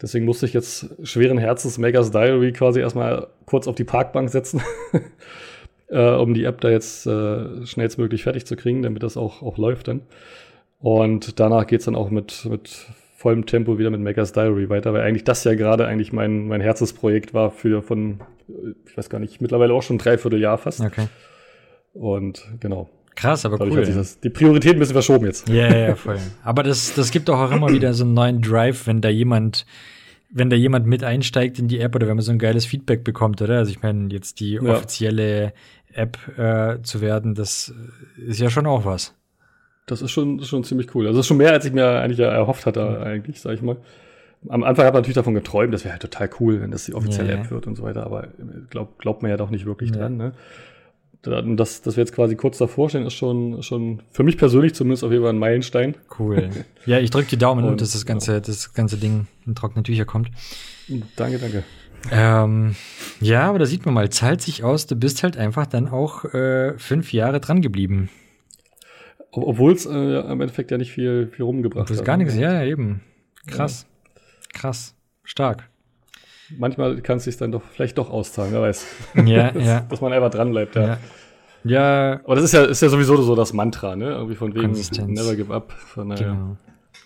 Deswegen 0.00 0.24
musste 0.24 0.46
ich 0.46 0.52
jetzt 0.52 0.90
schweren 1.02 1.38
Herzens 1.38 1.78
Megas 1.78 2.10
Diary 2.10 2.52
quasi 2.52 2.80
erstmal 2.80 3.28
kurz 3.46 3.68
auf 3.68 3.74
die 3.74 3.84
Parkbank 3.84 4.28
setzen, 4.28 4.60
äh, 5.88 6.10
um 6.10 6.34
die 6.34 6.44
App 6.44 6.60
da 6.60 6.70
jetzt 6.70 7.06
äh, 7.06 7.64
schnellstmöglich 7.64 8.22
fertig 8.22 8.44
zu 8.44 8.56
kriegen, 8.56 8.82
damit 8.82 9.02
das 9.02 9.16
auch, 9.16 9.42
auch 9.42 9.56
läuft 9.56 9.88
dann. 9.88 10.02
Und 10.80 11.40
danach 11.40 11.66
geht 11.66 11.80
es 11.80 11.86
dann 11.86 11.94
auch 11.94 12.10
mit, 12.10 12.44
mit 12.50 12.86
vollem 13.16 13.46
Tempo 13.46 13.78
wieder 13.78 13.88
mit 13.88 14.00
Megas 14.00 14.32
Diary 14.32 14.68
weiter, 14.68 14.92
weil 14.92 15.00
eigentlich 15.00 15.24
das 15.24 15.44
ja 15.44 15.54
gerade 15.54 15.86
eigentlich 15.86 16.12
mein, 16.12 16.48
mein 16.48 16.60
Herzensprojekt 16.60 17.32
war 17.32 17.50
für 17.50 17.82
von, 17.82 18.20
ich 18.86 18.96
weiß 18.96 19.08
gar 19.08 19.18
nicht, 19.18 19.40
mittlerweile 19.40 19.72
auch 19.74 19.82
schon 19.82 19.98
dreiviertel 19.98 20.40
Jahr 20.40 20.58
fast. 20.58 20.80
Okay. 20.80 21.08
Und 21.92 22.46
genau. 22.60 22.88
Krass, 23.14 23.46
aber 23.46 23.58
Dadurch 23.58 23.88
cool. 23.88 23.94
Das, 23.94 24.18
die 24.18 24.30
Priorität 24.30 24.74
ein 24.74 24.80
bisschen 24.80 24.94
verschoben 24.94 25.26
jetzt. 25.26 25.48
Ja, 25.48 25.68
yeah, 25.68 25.88
ja, 25.88 25.94
voll. 25.94 26.18
Aber 26.42 26.64
das, 26.64 26.94
das 26.94 27.12
gibt 27.12 27.30
auch, 27.30 27.38
auch 27.38 27.52
immer 27.52 27.68
wieder 27.70 27.94
so 27.94 28.04
einen 28.04 28.14
neuen 28.14 28.42
Drive, 28.42 28.86
wenn 28.86 29.00
da 29.00 29.08
jemand 29.08 29.66
wenn 30.34 30.50
da 30.50 30.56
jemand 30.56 30.86
mit 30.86 31.04
einsteigt 31.04 31.60
in 31.60 31.68
die 31.68 31.78
App 31.78 31.94
oder 31.94 32.08
wenn 32.08 32.16
man 32.16 32.24
so 32.24 32.32
ein 32.32 32.40
geiles 32.40 32.66
Feedback 32.66 33.04
bekommt, 33.04 33.40
oder? 33.40 33.58
Also 33.58 33.70
ich 33.70 33.82
meine, 33.82 34.12
jetzt 34.12 34.40
die 34.40 34.54
ja. 34.54 34.62
offizielle 34.62 35.52
App 35.92 36.18
äh, 36.36 36.82
zu 36.82 37.00
werden, 37.00 37.36
das 37.36 37.72
ist 38.16 38.40
ja 38.40 38.50
schon 38.50 38.66
auch 38.66 38.84
was. 38.84 39.14
Das 39.86 40.02
ist 40.02 40.10
schon, 40.10 40.42
schon 40.42 40.64
ziemlich 40.64 40.92
cool. 40.94 41.06
Also 41.06 41.18
das 41.18 41.24
ist 41.24 41.28
schon 41.28 41.36
mehr, 41.36 41.52
als 41.52 41.64
ich 41.66 41.72
mir 41.72 41.86
eigentlich 42.00 42.18
erhofft 42.18 42.66
hatte, 42.66 43.00
eigentlich, 43.00 43.40
sag 43.40 43.54
ich 43.54 43.62
mal. 43.62 43.76
Am 44.48 44.62
Anfang 44.62 44.84
hat 44.84 44.92
man 44.92 45.00
natürlich 45.00 45.14
davon 45.14 45.34
geträumt, 45.34 45.72
das 45.72 45.84
wäre 45.84 45.92
halt 45.92 46.02
total 46.02 46.28
cool, 46.40 46.60
wenn 46.60 46.70
das 46.70 46.84
die 46.84 46.94
offizielle 46.94 47.32
ja, 47.32 47.40
App 47.40 47.50
wird 47.50 47.66
und 47.66 47.76
so 47.76 47.82
weiter, 47.82 48.04
aber 48.04 48.28
glaub, 48.70 48.98
glaubt 48.98 49.22
man 49.22 49.30
ja 49.30 49.36
doch 49.36 49.50
nicht 49.50 49.64
wirklich 49.66 49.92
dran, 49.92 50.16
ne? 50.16 50.32
Das, 51.22 51.80
dass 51.80 51.96
wir 51.96 52.02
jetzt 52.02 52.14
quasi 52.14 52.36
kurz 52.36 52.58
davor 52.58 52.90
stehen, 52.90 53.06
ist 53.06 53.14
schon, 53.14 53.62
schon 53.62 54.02
für 54.12 54.22
mich 54.22 54.36
persönlich 54.36 54.74
zumindest 54.74 55.04
auf 55.04 55.10
jeden 55.10 55.22
Fall 55.22 55.32
ein 55.32 55.38
Meilenstein. 55.38 55.94
Cool. 56.18 56.50
Ja, 56.84 56.98
ich 56.98 57.08
drücke 57.08 57.28
die 57.28 57.38
Daumen, 57.38 57.64
und, 57.64 57.80
dass 57.80 57.92
das 57.92 58.04
ganze, 58.04 58.42
das 58.42 58.74
ganze 58.74 58.98
Ding 58.98 59.26
in 59.46 59.54
trockene 59.54 59.82
Tücher 59.82 60.04
kommt. 60.04 60.28
Danke, 61.16 61.38
danke. 61.38 61.64
Ähm, 62.10 62.74
ja, 63.20 63.48
aber 63.48 63.58
da 63.58 63.64
sieht 63.64 63.86
man 63.86 63.94
mal, 63.94 64.10
zahlt 64.10 64.42
sich 64.42 64.64
aus, 64.64 64.86
du 64.86 64.96
bist 64.96 65.22
halt 65.22 65.38
einfach 65.38 65.64
dann 65.64 65.88
auch 65.88 66.26
äh, 66.34 66.76
fünf 66.78 67.14
Jahre 67.14 67.40
dran 67.40 67.62
geblieben. 67.62 68.10
Obwohl 69.30 69.72
es 69.72 69.86
äh, 69.86 69.90
im 69.90 70.40
Endeffekt 70.40 70.70
ja 70.70 70.78
nicht 70.78 70.92
viel, 70.92 71.28
viel 71.28 71.44
rumgebracht 71.44 71.88
hat. 71.90 72.04
gar 72.04 72.18
nichts, 72.18 72.36
ja, 72.36 72.62
eben. 72.62 73.00
Krass. 73.46 73.86
Ja. 73.88 73.93
Krass. 74.54 74.94
Stark. 75.22 75.68
Manchmal 76.56 77.00
kann 77.00 77.18
es 77.18 77.24
sich 77.24 77.36
dann 77.36 77.52
doch 77.52 77.62
vielleicht 77.62 77.98
doch 77.98 78.10
auszahlen, 78.10 78.52
wer 78.52 78.62
weiß. 78.62 78.86
Ja, 79.26 79.50
dass, 79.50 79.64
ja. 79.64 79.80
Dass 79.80 80.00
man 80.00 80.12
einfach 80.12 80.30
dran 80.30 80.50
bleibt, 80.50 80.76
ja. 80.76 80.82
ja. 80.82 80.98
Ja. 81.64 82.20
Aber 82.24 82.34
das 82.34 82.44
ist 82.44 82.52
ja, 82.52 82.64
ist 82.64 82.82
ja 82.82 82.88
sowieso 82.88 83.20
so 83.22 83.34
das 83.34 83.52
Mantra, 83.52 83.96
ne? 83.96 84.10
Irgendwie 84.10 84.34
von 84.34 84.54
wegen 84.54 84.72
never 85.12 85.34
give 85.34 85.52
up. 85.52 85.72
Von, 85.72 86.08
naja. 86.08 86.32
Genau. 86.32 86.56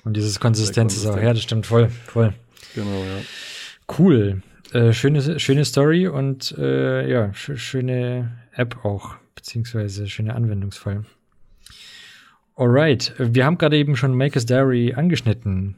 Und 0.05 0.17
dieses 0.17 0.41
Konsistenz 0.41 0.97
ist 0.97 1.07
auch, 1.07 1.17
ja, 1.17 1.33
das 1.33 1.43
stimmt 1.43 1.67
voll, 1.67 1.89
voll. 1.89 2.33
Genau, 2.75 2.91
ja. 2.91 3.95
Cool. 3.99 4.43
Äh, 4.73 4.93
schöne, 4.93 5.39
schöne 5.39 5.65
Story 5.65 6.09
und 6.09 6.55
äh, 6.59 7.09
ja, 7.11 7.33
sch 7.33 7.53
schöne 7.57 8.33
App 8.53 8.85
auch, 8.85 9.15
beziehungsweise 9.35 10.09
schöner 10.09 10.35
Anwendungsfall. 10.35 11.05
Alright, 12.57 13.15
wir 13.19 13.47
haben 13.47 13.57
gerade 13.57 13.77
eben 13.77 13.97
schon 13.97 14.15
Maker's 14.15 14.45
Diary 14.45 14.93
angeschnitten. 14.95 15.77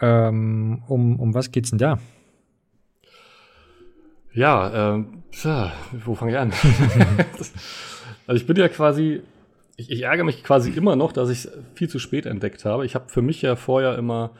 Ähm, 0.00 0.82
um, 0.88 1.18
um 1.18 1.34
was 1.34 1.50
geht's 1.50 1.70
denn 1.70 1.78
da? 1.78 1.98
Ja, 4.32 4.94
ähm, 4.94 5.22
tja, 5.32 5.72
wo 6.04 6.14
fange 6.14 6.32
ich 6.32 6.38
an? 6.38 6.52
also 8.26 8.40
ich 8.40 8.46
bin 8.46 8.56
ja 8.56 8.68
quasi, 8.68 9.22
ich, 9.76 9.90
ich, 9.90 10.02
ärgere 10.02 10.24
mich 10.24 10.44
quasi 10.44 10.70
immer 10.70 10.94
noch, 10.94 11.12
dass 11.12 11.30
ich 11.30 11.46
es 11.46 11.52
viel 11.74 11.88
zu 11.88 11.98
spät 11.98 12.26
entdeckt 12.26 12.66
habe. 12.66 12.84
Ich 12.84 12.94
habe 12.94 13.08
für 13.08 13.22
mich 13.22 13.40
ja 13.40 13.56
vorher 13.56 13.96
immer 13.96 14.32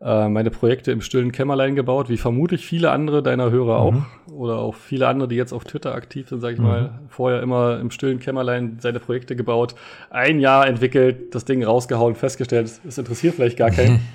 äh, 0.00 0.28
meine 0.28 0.50
Projekte 0.50 0.92
im 0.92 1.00
stillen 1.00 1.32
Kämmerlein 1.32 1.74
gebaut, 1.74 2.08
wie 2.08 2.18
vermutlich 2.18 2.64
viele 2.64 2.92
andere 2.92 3.20
deiner 3.20 3.50
Hörer 3.50 3.78
auch. 3.78 3.92
Mhm. 3.92 4.06
Oder 4.32 4.58
auch 4.58 4.76
viele 4.76 5.08
andere, 5.08 5.26
die 5.26 5.36
jetzt 5.36 5.52
auf 5.52 5.64
Twitter 5.64 5.96
aktiv 5.96 6.28
sind, 6.28 6.40
sag 6.40 6.52
ich 6.52 6.58
mhm. 6.60 6.64
mal. 6.64 7.00
Vorher 7.08 7.42
immer 7.42 7.80
im 7.80 7.90
stillen 7.90 8.20
Kämmerlein 8.20 8.78
seine 8.78 9.00
Projekte 9.00 9.34
gebaut, 9.34 9.74
ein 10.10 10.38
Jahr 10.38 10.68
entwickelt, 10.68 11.34
das 11.34 11.44
Ding 11.44 11.64
rausgehauen, 11.64 12.14
festgestellt, 12.14 12.80
es 12.86 12.98
interessiert 12.98 13.34
vielleicht 13.34 13.56
gar 13.56 13.70
keinen. 13.70 14.00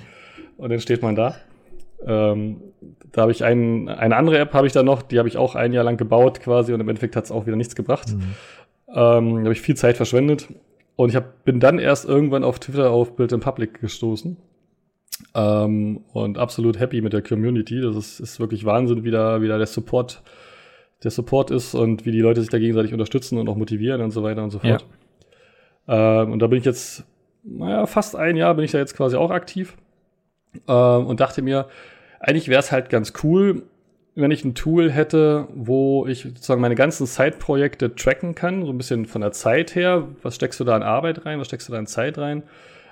und 0.56 0.70
dann 0.70 0.80
steht 0.80 1.02
man 1.02 1.14
da. 1.14 1.36
Ähm, 2.06 2.60
da 3.12 3.22
habe 3.22 3.32
ich 3.32 3.44
ein, 3.44 3.88
eine 3.88 4.16
andere 4.16 4.38
App 4.38 4.54
habe 4.54 4.66
ich 4.66 4.72
da 4.72 4.82
noch, 4.82 5.02
die 5.02 5.18
habe 5.18 5.28
ich 5.28 5.36
auch 5.36 5.54
ein 5.54 5.72
Jahr 5.72 5.84
lang 5.84 5.96
gebaut 5.96 6.40
quasi 6.40 6.72
und 6.72 6.80
im 6.80 6.88
Endeffekt 6.88 7.14
hat 7.16 7.24
es 7.24 7.30
auch 7.30 7.46
wieder 7.46 7.56
nichts 7.56 7.76
gebracht. 7.76 8.08
Mhm. 8.12 8.34
Ähm, 8.88 9.34
da 9.36 9.40
habe 9.42 9.52
ich 9.52 9.60
viel 9.60 9.76
Zeit 9.76 9.96
verschwendet 9.96 10.48
und 10.96 11.10
ich 11.10 11.16
hab, 11.16 11.44
bin 11.44 11.60
dann 11.60 11.78
erst 11.78 12.04
irgendwann 12.04 12.44
auf 12.44 12.58
Twitter 12.58 12.90
auf 12.90 13.16
Build 13.16 13.32
in 13.32 13.40
Public 13.40 13.80
gestoßen 13.80 14.36
ähm, 15.34 16.00
und 16.12 16.38
absolut 16.38 16.78
happy 16.78 17.00
mit 17.00 17.12
der 17.12 17.22
Community. 17.22 17.80
Das 17.80 17.96
ist, 17.96 18.20
ist 18.20 18.40
wirklich 18.40 18.64
Wahnsinn, 18.64 19.04
wie 19.04 19.10
da, 19.10 19.40
wie 19.40 19.48
da 19.48 19.58
der 19.58 19.66
Support, 19.66 20.22
der 21.04 21.10
Support 21.10 21.50
ist 21.50 21.74
und 21.74 22.04
wie 22.04 22.12
die 22.12 22.20
Leute 22.20 22.40
sich 22.40 22.50
da 22.50 22.58
gegenseitig 22.58 22.92
unterstützen 22.92 23.38
und 23.38 23.48
auch 23.48 23.56
motivieren 23.56 24.00
und 24.00 24.10
so 24.10 24.22
weiter 24.22 24.42
und 24.42 24.50
so 24.50 24.58
fort. 24.58 24.84
Ja. 25.86 26.22
Ähm, 26.22 26.32
und 26.32 26.40
da 26.40 26.46
bin 26.48 26.58
ich 26.58 26.64
jetzt, 26.64 27.04
naja, 27.44 27.86
fast 27.86 28.16
ein 28.16 28.36
Jahr 28.36 28.54
bin 28.54 28.64
ich 28.64 28.72
da 28.72 28.78
jetzt 28.78 28.96
quasi 28.96 29.16
auch 29.16 29.30
aktiv 29.30 29.76
ähm, 30.68 31.06
und 31.06 31.20
dachte 31.20 31.42
mir, 31.42 31.66
eigentlich 32.20 32.48
wäre 32.48 32.60
es 32.60 32.72
halt 32.72 32.88
ganz 32.88 33.12
cool, 33.22 33.62
wenn 34.14 34.30
ich 34.30 34.44
ein 34.44 34.54
Tool 34.54 34.90
hätte, 34.90 35.48
wo 35.54 36.06
ich 36.06 36.22
sozusagen 36.22 36.60
meine 36.60 36.74
ganzen 36.74 37.06
Side-Projekte 37.06 37.94
tracken 37.94 38.34
kann, 38.34 38.64
so 38.66 38.72
ein 38.72 38.76
bisschen 38.76 39.06
von 39.06 39.22
der 39.22 39.32
Zeit 39.32 39.74
her. 39.74 40.06
Was 40.22 40.34
steckst 40.34 40.60
du 40.60 40.64
da 40.64 40.76
an 40.76 40.82
Arbeit 40.82 41.24
rein? 41.24 41.40
Was 41.40 41.46
steckst 41.46 41.68
du 41.68 41.72
da 41.72 41.78
in 41.78 41.86
Zeit 41.86 42.18
rein? 42.18 42.42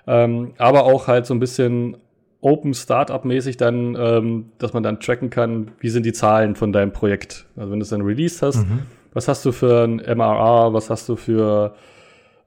Ähm, 0.06 0.54
aber 0.56 0.84
auch 0.84 1.08
halt 1.08 1.26
so 1.26 1.34
ein 1.34 1.40
bisschen 1.40 1.98
Open 2.40 2.72
Startup-mäßig 2.72 3.58
dann, 3.58 3.96
ähm, 3.98 4.52
dass 4.58 4.72
man 4.72 4.82
dann 4.82 4.98
tracken 4.98 5.28
kann, 5.28 5.72
wie 5.78 5.90
sind 5.90 6.06
die 6.06 6.14
Zahlen 6.14 6.56
von 6.56 6.72
deinem 6.72 6.92
Projekt. 6.92 7.46
Also 7.54 7.70
wenn 7.70 7.80
du 7.80 7.84
es 7.84 7.90
dann 7.90 8.00
released 8.00 8.40
hast, 8.40 8.66
mhm. 8.66 8.84
was 9.12 9.28
hast 9.28 9.44
du 9.44 9.52
für 9.52 9.84
ein 9.84 9.96
MRR, 9.96 10.72
was 10.72 10.88
hast 10.88 11.06
du 11.10 11.16
für 11.16 11.74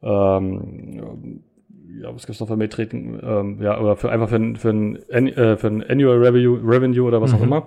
ähm, 0.01 1.43
ja, 2.01 2.13
was 2.13 2.25
gibt's 2.25 2.39
noch 2.39 2.47
für 2.47 2.57
Metriken? 2.57 3.19
Ähm, 3.23 3.61
ja, 3.61 3.79
oder 3.79 3.95
für 3.95 4.11
einfach 4.11 4.29
für, 4.29 4.35
ein, 4.35 4.55
für, 4.55 4.69
ein, 4.69 5.27
äh, 5.27 5.57
für 5.57 5.67
ein 5.67 5.83
Annual 5.83 6.17
Revenue, 6.17 6.59
Revenue 6.63 7.03
oder 7.03 7.21
was 7.21 7.31
mhm. 7.31 7.37
auch 7.37 7.43
immer. 7.43 7.65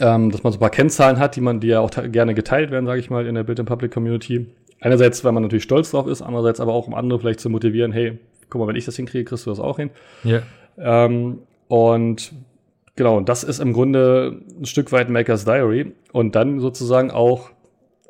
Ähm, 0.00 0.30
dass 0.30 0.44
man 0.44 0.52
so 0.52 0.58
ein 0.58 0.60
paar 0.60 0.70
Kennzahlen 0.70 1.18
hat, 1.18 1.34
die 1.34 1.40
man, 1.40 1.58
die 1.58 1.68
ja 1.68 1.80
auch 1.80 1.90
gerne 1.90 2.34
geteilt 2.34 2.70
werden, 2.70 2.86
sage 2.86 3.00
ich 3.00 3.10
mal, 3.10 3.26
in 3.26 3.34
der 3.34 3.42
Build 3.42 3.58
in 3.58 3.66
Public 3.66 3.92
Community. 3.92 4.46
Einerseits, 4.80 5.24
weil 5.24 5.32
man 5.32 5.42
natürlich 5.42 5.64
stolz 5.64 5.90
drauf 5.90 6.06
ist, 6.06 6.22
andererseits 6.22 6.60
aber 6.60 6.72
auch, 6.72 6.86
um 6.86 6.94
andere 6.94 7.18
vielleicht 7.18 7.40
zu 7.40 7.50
motivieren, 7.50 7.92
hey, 7.92 8.18
guck 8.48 8.60
mal, 8.60 8.68
wenn 8.68 8.76
ich 8.76 8.84
das 8.84 8.96
hinkriege, 8.96 9.24
kriegst 9.24 9.46
du 9.46 9.50
das 9.50 9.58
auch 9.58 9.78
hin. 9.78 9.90
Ja. 10.22 10.42
Ähm, 10.78 11.40
und 11.68 12.32
genau, 12.96 13.20
das 13.20 13.42
ist 13.42 13.58
im 13.58 13.72
Grunde 13.72 14.40
ein 14.58 14.64
Stück 14.64 14.92
weit 14.92 15.10
Maker's 15.10 15.44
Diary. 15.44 15.92
Und 16.12 16.34
dann 16.34 16.60
sozusagen 16.60 17.10
auch, 17.10 17.50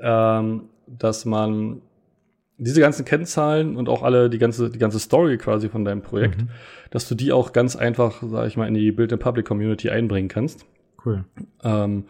ähm, 0.01 0.65
dass 0.87 1.25
man 1.25 1.81
diese 2.61 2.81
ganzen 2.81 3.05
Kennzahlen 3.05 3.77
und 3.77 3.89
auch 3.89 4.03
alle, 4.03 4.29
die 4.29 4.39
ganze, 4.39 4.71
die 4.71 4.79
ganze 4.79 4.99
Story 4.99 5.39
quasi 5.39 5.69
von 5.69 5.85
deinem 5.85 6.03
Projekt, 6.03 6.43
mhm. 6.43 6.49
dass 6.91 7.09
du 7.09 7.15
die 7.15 7.33
auch 7.33 7.53
ganz 7.53 7.75
einfach, 7.75 8.23
sag 8.23 8.47
ich 8.47 8.57
mal, 8.57 8.69
in 8.69 8.75
die 8.75 8.93
Build 8.93 9.13
in 9.13 9.19
Public 9.19 9.47
Community 9.47 9.89
einbringen 9.89 10.29
kannst. 10.29 10.67
Cool. 11.05 11.25
Ähm, 11.65 12.05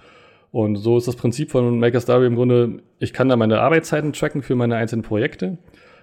und 0.50 0.76
so 0.76 0.98
ist 0.98 1.06
das 1.06 1.14
Prinzip 1.14 1.52
von 1.52 1.78
Maker's 1.78 2.04
Diary 2.04 2.26
im 2.26 2.34
Grunde, 2.34 2.80
ich 2.98 3.12
kann 3.12 3.28
da 3.28 3.36
meine 3.36 3.60
Arbeitszeiten 3.60 4.12
tracken 4.12 4.42
für 4.42 4.56
meine 4.56 4.74
einzelnen 4.74 5.02
Projekte. 5.02 5.58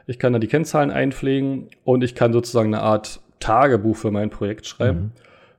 Ich 0.07 0.17
kann 0.17 0.31
da 0.31 0.39
die 0.39 0.47
Kennzahlen 0.47 0.91
einpflegen 0.91 1.67
und 1.83 2.01
ich 2.01 2.15
kann 2.15 2.31
sozusagen 2.31 2.73
eine 2.73 2.81
Art 2.81 3.19
Tagebuch 3.41 3.97
für 3.97 4.11
mein 4.11 4.29
Projekt 4.29 4.65
schreiben, 4.65 4.99
mhm. 4.99 5.11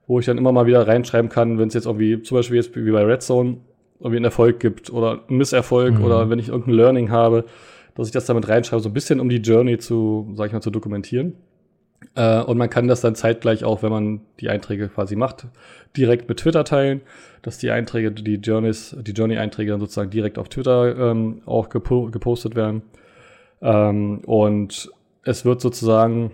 wo 0.06 0.18
ich 0.18 0.24
dann 0.24 0.38
immer 0.38 0.52
mal 0.52 0.66
wieder 0.66 0.88
reinschreiben 0.88 1.28
kann, 1.28 1.58
wenn 1.58 1.68
es 1.68 1.74
jetzt 1.74 1.84
irgendwie, 1.84 2.22
zum 2.22 2.38
Beispiel 2.38 2.56
jetzt 2.56 2.74
wie 2.74 2.90
bei 2.90 3.04
Red 3.04 3.22
Zone, 3.22 3.58
irgendwie 4.00 4.16
einen 4.16 4.24
Erfolg 4.24 4.60
gibt 4.60 4.90
oder 4.90 5.24
einen 5.28 5.36
Misserfolg 5.36 5.98
mhm. 5.98 6.04
oder 6.04 6.30
wenn 6.30 6.38
ich 6.38 6.48
irgendein 6.48 6.74
Learning 6.74 7.10
habe, 7.10 7.44
dass 8.02 8.08
ich 8.08 8.12
das 8.12 8.26
damit 8.26 8.48
reinschreibe, 8.48 8.82
so 8.82 8.88
ein 8.88 8.94
bisschen 8.94 9.20
um 9.20 9.28
die 9.28 9.36
Journey 9.36 9.78
zu, 9.78 10.32
sag 10.34 10.46
ich 10.46 10.52
mal, 10.52 10.60
zu 10.60 10.70
dokumentieren. 10.70 11.34
Äh, 12.14 12.40
und 12.42 12.56
man 12.58 12.70
kann 12.70 12.88
das 12.88 13.00
dann 13.00 13.14
zeitgleich 13.14 13.64
auch, 13.64 13.82
wenn 13.82 13.90
man 13.90 14.20
die 14.40 14.48
Einträge 14.48 14.88
quasi 14.88 15.16
macht, 15.16 15.46
direkt 15.96 16.28
mit 16.28 16.38
Twitter 16.38 16.64
teilen, 16.64 17.00
dass 17.42 17.58
die 17.58 17.70
Einträge, 17.70 18.12
die 18.12 18.36
Journeys, 18.36 18.96
die 19.00 19.12
Journey-Einträge 19.12 19.72
dann 19.72 19.80
sozusagen 19.80 20.10
direkt 20.10 20.38
auf 20.38 20.48
Twitter 20.48 21.10
ähm, 21.10 21.42
auch 21.44 21.68
gepo 21.68 22.10
gepostet 22.10 22.54
werden. 22.54 22.82
Ähm, 23.60 24.20
und 24.24 24.90
es 25.24 25.44
wird 25.44 25.60
sozusagen 25.60 26.32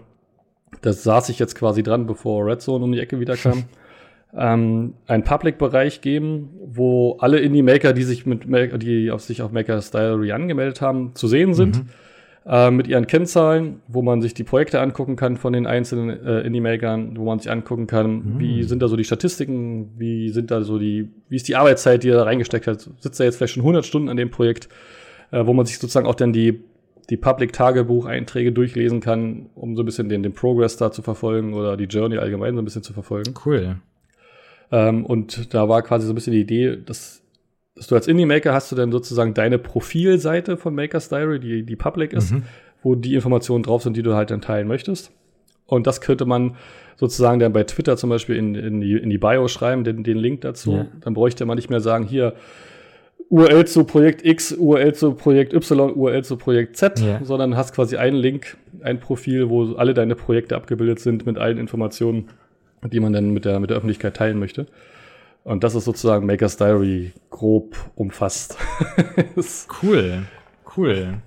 das 0.83 1.03
saß 1.03 1.29
ich 1.29 1.39
jetzt 1.39 1.55
quasi 1.55 1.83
dran, 1.83 2.07
bevor 2.07 2.47
Red 2.47 2.61
Zone 2.63 2.85
um 2.85 2.93
die 2.93 3.01
Ecke 3.01 3.21
wieder 3.21 3.37
kam, 3.37 3.65
ähm, 4.37 4.95
einen 5.07 5.25
Public-Bereich 5.25 6.01
geben, 6.01 6.51
wo 6.67 7.17
alle 7.21 7.39
Indie-Maker, 7.39 7.93
die 7.93 8.03
sich 8.03 8.27
mit 8.27 8.45
die 8.83 9.11
auf 9.11 9.23
sich 9.23 9.43
auf 9.43 9.53
Maker 9.53 9.81
Diary 9.81 10.33
angemeldet 10.33 10.81
haben, 10.81 11.15
zu 11.15 11.29
sehen 11.29 11.55
sind. 11.55 11.79
Mhm. 11.79 11.89
Äh, 12.47 12.71
mit 12.71 12.87
ihren 12.89 13.07
Kennzahlen, 13.07 13.81
wo 13.89 14.03
man 14.03 14.21
sich 14.21 14.35
die 14.35 14.45
Projekte 14.45 14.81
angucken 14.81 15.17
kann 15.17 15.39
von 15.39 15.55
den 15.55 15.67
einzelnen 15.67 16.11
äh, 16.11 16.41
Indie-Makern, 16.41 17.17
wo 17.17 17.25
man 17.25 17.39
sich 17.39 17.51
angucken 17.51 17.87
kann, 17.87 18.17
mhm. 18.17 18.39
wie 18.39 18.65
sind 18.65 18.83
da 18.83 18.89
so 18.89 18.97
die 18.97 19.05
Statistiken, 19.05 19.95
wie 19.97 20.29
sind 20.29 20.51
da 20.51 20.63
so 20.63 20.79
die, 20.79 21.09
wie 21.31 21.37
ist 21.37 21.49
die 21.49 21.57
Arbeitszeit, 21.57 22.03
die 22.03 22.11
er 22.11 22.17
da 22.17 22.25
reingesteckt 22.25 22.67
hat. 22.67 22.91
Sitzt 22.99 23.19
er 23.19 23.27
jetzt 23.27 23.37
vielleicht 23.37 23.55
schon 23.55 23.63
100 23.63 23.87
Stunden 23.87 24.11
an 24.11 24.19
dem 24.19 24.31
Projekt, 24.31 24.69
äh, 25.31 25.47
wo 25.47 25.55
man 25.55 25.65
sich 25.65 25.79
sozusagen 25.79 26.07
auch 26.07 26.15
dann 26.15 26.33
die 26.33 26.61
die 27.11 27.17
Public-Tagebucheinträge 27.19 28.53
durchlesen 28.53 29.01
kann, 29.01 29.51
um 29.55 29.77
so 29.77 29.83
ein 29.83 29.87
bisschen 29.87 30.09
den, 30.09 30.23
den 30.23 30.33
Progress 30.33 30.79
da 30.79 30.91
zu 30.91 31.03
verfolgen 31.03 31.53
oder 31.53 31.77
die 31.77 31.85
Journey 31.85 32.17
allgemein 32.17 32.55
so 32.55 32.63
ein 32.63 32.65
bisschen 32.65 32.83
zu 32.83 32.95
verfolgen. 32.95 33.35
Cool. 33.45 33.77
Ähm, 34.75 35.07
und 35.07 35.55
da 35.55 35.69
war 35.69 35.83
quasi 35.83 36.05
so 36.05 36.13
ein 36.13 36.17
bisschen 36.17 36.33
die 36.33 36.41
Idee, 36.41 36.77
dass, 36.85 37.23
dass 37.77 37.87
du 37.87 37.95
als 37.95 38.09
Indie-Maker 38.09 38.53
hast 38.53 38.73
du 38.73 38.77
dann 38.77 38.91
sozusagen 38.91 39.33
deine 39.33 39.59
Profilseite 39.59 40.57
von 40.57 40.75
Maker's 40.75 41.09
Diary, 41.09 41.39
die, 41.39 41.63
die 41.63 41.77
public 41.77 42.13
ist, 42.13 42.33
mhm. 42.33 42.43
wo 42.83 42.97
die 42.97 43.15
Informationen 43.15 43.63
drauf 43.63 43.85
sind, 43.85 43.97
die 43.97 44.03
du 44.03 44.15
halt 44.15 44.33
dann 44.33 44.41
teilen 44.41 44.67
möchtest. 44.67 45.13
Und 45.67 45.87
das 45.87 46.01
könnte 46.01 46.25
man 46.25 46.57
sozusagen 46.97 47.39
dann 47.39 47.53
bei 47.53 47.63
Twitter 47.63 47.97
zum 47.97 48.11
Beispiel 48.11 48.37
in, 48.37 48.57
in, 48.57 48.81
die, 48.81 48.95
in 48.95 49.11
die 49.11 49.19
Bio 49.19 49.47
schreiben, 49.47 49.85
den, 49.85 50.03
den 50.03 50.19
Link 50.19 50.41
dazu. 50.41 50.73
Ja. 50.73 50.87
Dann 51.01 51.15
bräuchte 51.15 51.47
man 51.47 51.55
nicht 51.55 51.71
mehr 51.71 51.81
sagen, 51.81 52.05
hier, 52.05 52.35
URL 53.31 53.67
zu 53.67 53.85
Projekt 53.85 54.25
X, 54.25 54.53
URL 54.53 54.93
zu 54.95 55.15
Projekt 55.15 55.55
Y, 55.55 55.95
URL 55.95 56.25
zu 56.25 56.37
Projekt 56.37 56.77
Z, 56.77 57.01
ja. 57.01 57.21
sondern 57.23 57.57
hast 57.57 57.75
quasi 57.75 57.97
einen 57.97 58.17
Link, 58.17 58.57
ein 58.83 58.99
Profil, 58.99 59.49
wo 59.49 59.75
alle 59.75 59.95
deine 59.95 60.17
Projekte 60.17 60.57
abgebildet 60.57 60.99
sind 60.99 61.27
mit 61.27 61.39
allen 61.39 61.59
Informationen, 61.59 62.29
die 62.93 63.01
man 63.01 63.13
dann 63.13 63.31
mit 63.31 63.45
der, 63.45 63.61
mit 63.61 63.71
der 63.71 63.77
Öffentlichkeit 63.77 64.17
teilen 64.17 64.39
möchte. 64.39 64.67
Und 65.43 65.63
das 65.63 65.75
ist 65.75 65.85
sozusagen 65.85 66.27
Maker's 66.27 66.57
Diary 66.57 67.13
grob 67.31 67.77
umfasst. 67.95 68.57
cool, 69.83 70.23
cool. 70.77 71.19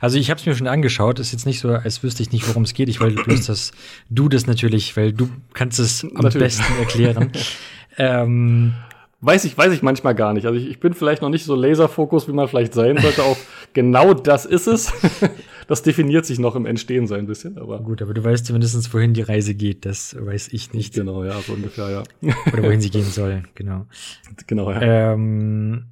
Also 0.00 0.18
ich 0.18 0.30
habe 0.30 0.38
es 0.38 0.46
mir 0.46 0.54
schon 0.54 0.68
angeschaut. 0.68 1.18
Ist 1.18 1.32
jetzt 1.32 1.46
nicht 1.46 1.60
so, 1.60 1.70
als 1.70 2.02
wüsste 2.02 2.22
ich 2.22 2.32
nicht, 2.32 2.48
worum 2.48 2.62
es 2.62 2.74
geht. 2.74 2.88
Ich 2.88 3.00
weil 3.00 3.14
du 3.14 3.22
das, 3.24 3.72
du 4.08 4.28
das 4.28 4.46
natürlich, 4.46 4.96
weil 4.96 5.12
du 5.12 5.28
kannst 5.52 5.78
es 5.78 6.04
am 6.04 6.22
natürlich. 6.22 6.58
besten 6.58 6.78
erklären. 6.78 7.32
ähm, 7.98 8.74
weiß 9.20 9.44
ich, 9.44 9.56
weiß 9.56 9.72
ich 9.72 9.82
manchmal 9.82 10.14
gar 10.14 10.32
nicht. 10.32 10.46
Also 10.46 10.58
ich, 10.58 10.68
ich 10.68 10.80
bin 10.80 10.94
vielleicht 10.94 11.22
noch 11.22 11.30
nicht 11.30 11.44
so 11.44 11.54
Laserfokus, 11.54 12.28
wie 12.28 12.32
man 12.32 12.48
vielleicht 12.48 12.74
sein 12.74 12.98
sollte. 12.98 13.24
Auf 13.24 13.46
genau 13.72 14.14
das 14.14 14.46
ist 14.46 14.66
es. 14.66 14.92
das 15.66 15.82
definiert 15.82 16.26
sich 16.26 16.38
noch 16.38 16.54
im 16.54 16.66
Entstehen 16.66 17.06
so 17.06 17.14
ein 17.14 17.26
bisschen. 17.26 17.58
Aber 17.58 17.80
gut, 17.80 18.02
aber 18.02 18.14
du 18.14 18.22
weißt 18.22 18.46
zumindest, 18.46 18.92
wohin 18.94 19.14
die 19.14 19.22
Reise 19.22 19.54
geht. 19.54 19.84
Das 19.84 20.16
weiß 20.18 20.48
ich 20.52 20.72
nicht. 20.72 20.94
Genau, 20.94 21.24
ja, 21.24 21.40
so 21.40 21.52
ungefähr, 21.54 21.90
ja. 21.90 22.32
Oder 22.52 22.62
wohin 22.62 22.80
sie 22.80 22.90
gehen 22.90 23.04
soll. 23.04 23.42
Genau. 23.54 23.86
Genau, 24.46 24.70
ja. 24.70 25.12
Ähm, 25.12 25.86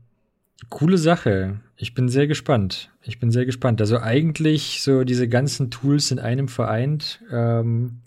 coole 0.70 0.99
Sache. 0.99 1.61
Ich 1.77 1.95
bin 1.95 2.09
sehr 2.09 2.27
gespannt. 2.27 2.91
Ich 3.03 3.18
bin 3.18 3.31
sehr 3.31 3.47
gespannt. 3.47 3.81
Also 3.81 3.99
eigentlich 3.99 4.81
so 4.83 5.05
diese 5.05 5.29
ganzen 5.29 5.70
Tools 5.70 6.11
in 6.11 6.18
einem 6.18 6.49
vereint. 6.49 7.20
Ähm, 7.33 8.01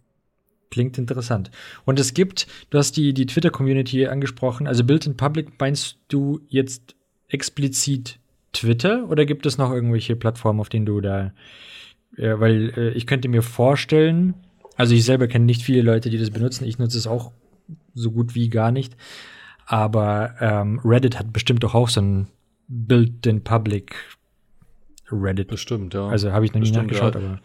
klingt 0.70 0.97
interessant. 0.97 1.51
Und 1.86 1.99
es 1.99 2.13
gibt, 2.13 2.47
du 2.70 2.78
hast 2.78 2.97
die, 2.97 3.13
die 3.13 3.26
Twitter-Community 3.26 4.07
angesprochen. 4.07 4.68
Also 4.68 4.84
Build 4.84 5.05
in 5.05 5.18
Public 5.18 5.59
meinst 5.59 5.97
du 6.07 6.41
jetzt 6.47 6.95
explizit 7.28 8.20
Twitter 8.58 9.08
oder 9.10 9.26
gibt 9.26 9.45
es 9.45 9.58
noch 9.58 9.72
irgendwelche 9.72 10.16
Plattformen, 10.16 10.60
auf 10.60 10.70
denen 10.70 10.86
du 10.86 10.99
da, 11.01 11.32
äh, 12.18 12.39
weil 12.39 12.74
äh, 12.76 12.89
ich 12.89 13.05
könnte 13.05 13.28
mir 13.28 13.41
vorstellen, 13.41 14.34
also 14.76 14.93
ich 14.93 15.05
selber 15.05 15.28
kenne 15.28 15.45
nicht 15.45 15.62
viele 15.62 15.82
Leute, 15.82 16.10
die 16.10 16.18
das 16.18 16.32
benutzen. 16.32 16.66
Ich 16.66 16.80
nutze 16.80 16.97
es 16.97 17.08
auch 17.08 17.32
so 17.93 18.12
gut 18.12 18.36
wie 18.36 18.49
gar 18.49 18.72
nicht. 18.72 18.95
Aber 19.66 20.36
ähm, 20.39 20.80
Reddit 20.84 21.20
hat 21.20 21.34
bestimmt 21.34 21.64
doch 21.64 21.76
auch 21.76 21.89
so 21.89 21.99
ein 21.99 22.28
Build 22.68 23.26
in 23.26 23.43
Public 23.43 23.95
Reddit. 25.12 25.47
Bestimmt, 25.47 25.93
ja. 25.93 26.08
Also 26.08 26.32
habe 26.32 26.45
ich 26.45 26.53
noch 26.53 26.60
nie 26.60 26.70
Bestimmt, 26.70 26.88
nachgeschaut, 26.88 27.16
ja. 27.16 27.22
aber. 27.22 27.41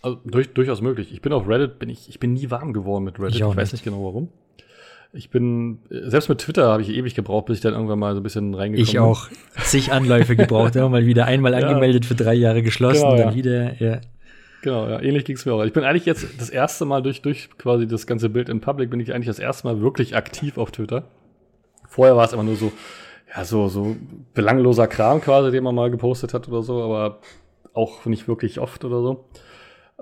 Also, 0.00 0.20
durch, 0.24 0.54
durchaus 0.54 0.80
möglich. 0.80 1.12
Ich 1.12 1.20
bin 1.20 1.32
auf 1.32 1.48
Reddit, 1.48 1.78
bin 1.78 1.90
ich, 1.90 2.08
ich 2.08 2.20
bin 2.20 2.32
nie 2.32 2.50
warm 2.50 2.72
geworden 2.72 3.04
mit 3.04 3.18
Reddit. 3.18 3.36
Ich, 3.36 3.40
ich 3.40 3.56
weiß 3.56 3.72
nicht 3.72 3.84
genau 3.84 4.04
warum. 4.04 4.28
Ich 5.12 5.30
bin, 5.30 5.78
selbst 5.88 6.28
mit 6.28 6.38
Twitter 6.38 6.68
habe 6.68 6.82
ich 6.82 6.90
ewig 6.90 7.14
gebraucht, 7.14 7.46
bis 7.46 7.56
ich 7.56 7.62
dann 7.62 7.72
irgendwann 7.72 7.98
mal 7.98 8.14
so 8.14 8.20
ein 8.20 8.22
bisschen 8.22 8.54
reingekommen 8.54 8.84
bin. 8.84 8.90
Ich 8.90 8.98
auch. 8.98 9.28
Zig 9.64 9.90
Anläufe 9.90 10.36
gebraucht, 10.36 10.76
immer 10.76 10.90
mal 10.90 11.06
wieder 11.06 11.24
einmal 11.24 11.52
ja. 11.52 11.66
angemeldet, 11.66 12.04
für 12.04 12.14
drei 12.14 12.34
Jahre 12.34 12.62
geschlossen, 12.62 13.04
genau, 13.04 13.16
dann 13.16 13.30
ja. 13.30 13.34
wieder, 13.34 13.82
ja. 13.82 14.00
Genau, 14.62 14.88
ja, 14.88 15.00
ähnlich 15.00 15.24
ging 15.24 15.36
es 15.36 15.46
mir 15.46 15.54
auch. 15.54 15.62
Ich 15.64 15.72
bin 15.72 15.84
eigentlich 15.84 16.04
jetzt 16.04 16.26
das 16.38 16.50
erste 16.50 16.84
Mal 16.84 17.02
durch, 17.02 17.22
durch 17.22 17.48
quasi 17.58 17.86
das 17.86 18.06
ganze 18.06 18.28
Bild 18.28 18.48
in 18.48 18.60
Public, 18.60 18.90
bin 18.90 19.00
ich 19.00 19.14
eigentlich 19.14 19.28
das 19.28 19.38
erste 19.38 19.66
Mal 19.66 19.80
wirklich 19.80 20.16
aktiv 20.16 20.58
auf 20.58 20.72
Twitter. 20.72 21.04
Vorher 21.86 22.16
war 22.16 22.26
es 22.26 22.32
immer 22.32 22.42
nur 22.42 22.56
so, 22.56 22.72
ja, 23.34 23.44
so, 23.44 23.68
so 23.68 23.96
belangloser 24.34 24.88
Kram 24.88 25.20
quasi, 25.20 25.50
den 25.50 25.64
man 25.64 25.74
mal 25.74 25.90
gepostet 25.90 26.34
hat 26.34 26.48
oder 26.48 26.62
so, 26.62 26.82
aber 26.82 27.20
auch 27.72 28.04
nicht 28.04 28.28
wirklich 28.28 28.58
oft 28.58 28.84
oder 28.84 29.00
so. 29.00 29.24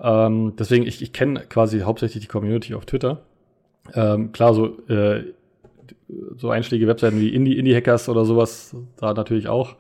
Ähm, 0.03 0.55
deswegen, 0.59 0.87
ich, 0.87 1.03
ich 1.03 1.13
kenne 1.13 1.41
quasi 1.49 1.81
hauptsächlich 1.81 2.23
die 2.23 2.29
Community 2.29 2.75
auf 2.75 2.87
Twitter. 2.87 3.23
Ähm, 3.95 4.33
klar, 4.33 4.55
so, 4.55 4.79
äh, 4.89 5.25
so 6.37 6.51
einschlägige 6.51 6.89
Webseiten 6.89 7.21
wie 7.21 7.29
Indie, 7.29 7.59
Indie 7.59 7.75
Hackers 7.75 8.09
oder 8.09 8.25
sowas, 8.25 8.75
da 8.97 9.15
natürlich 9.15 9.49
auch. 9.49 9.77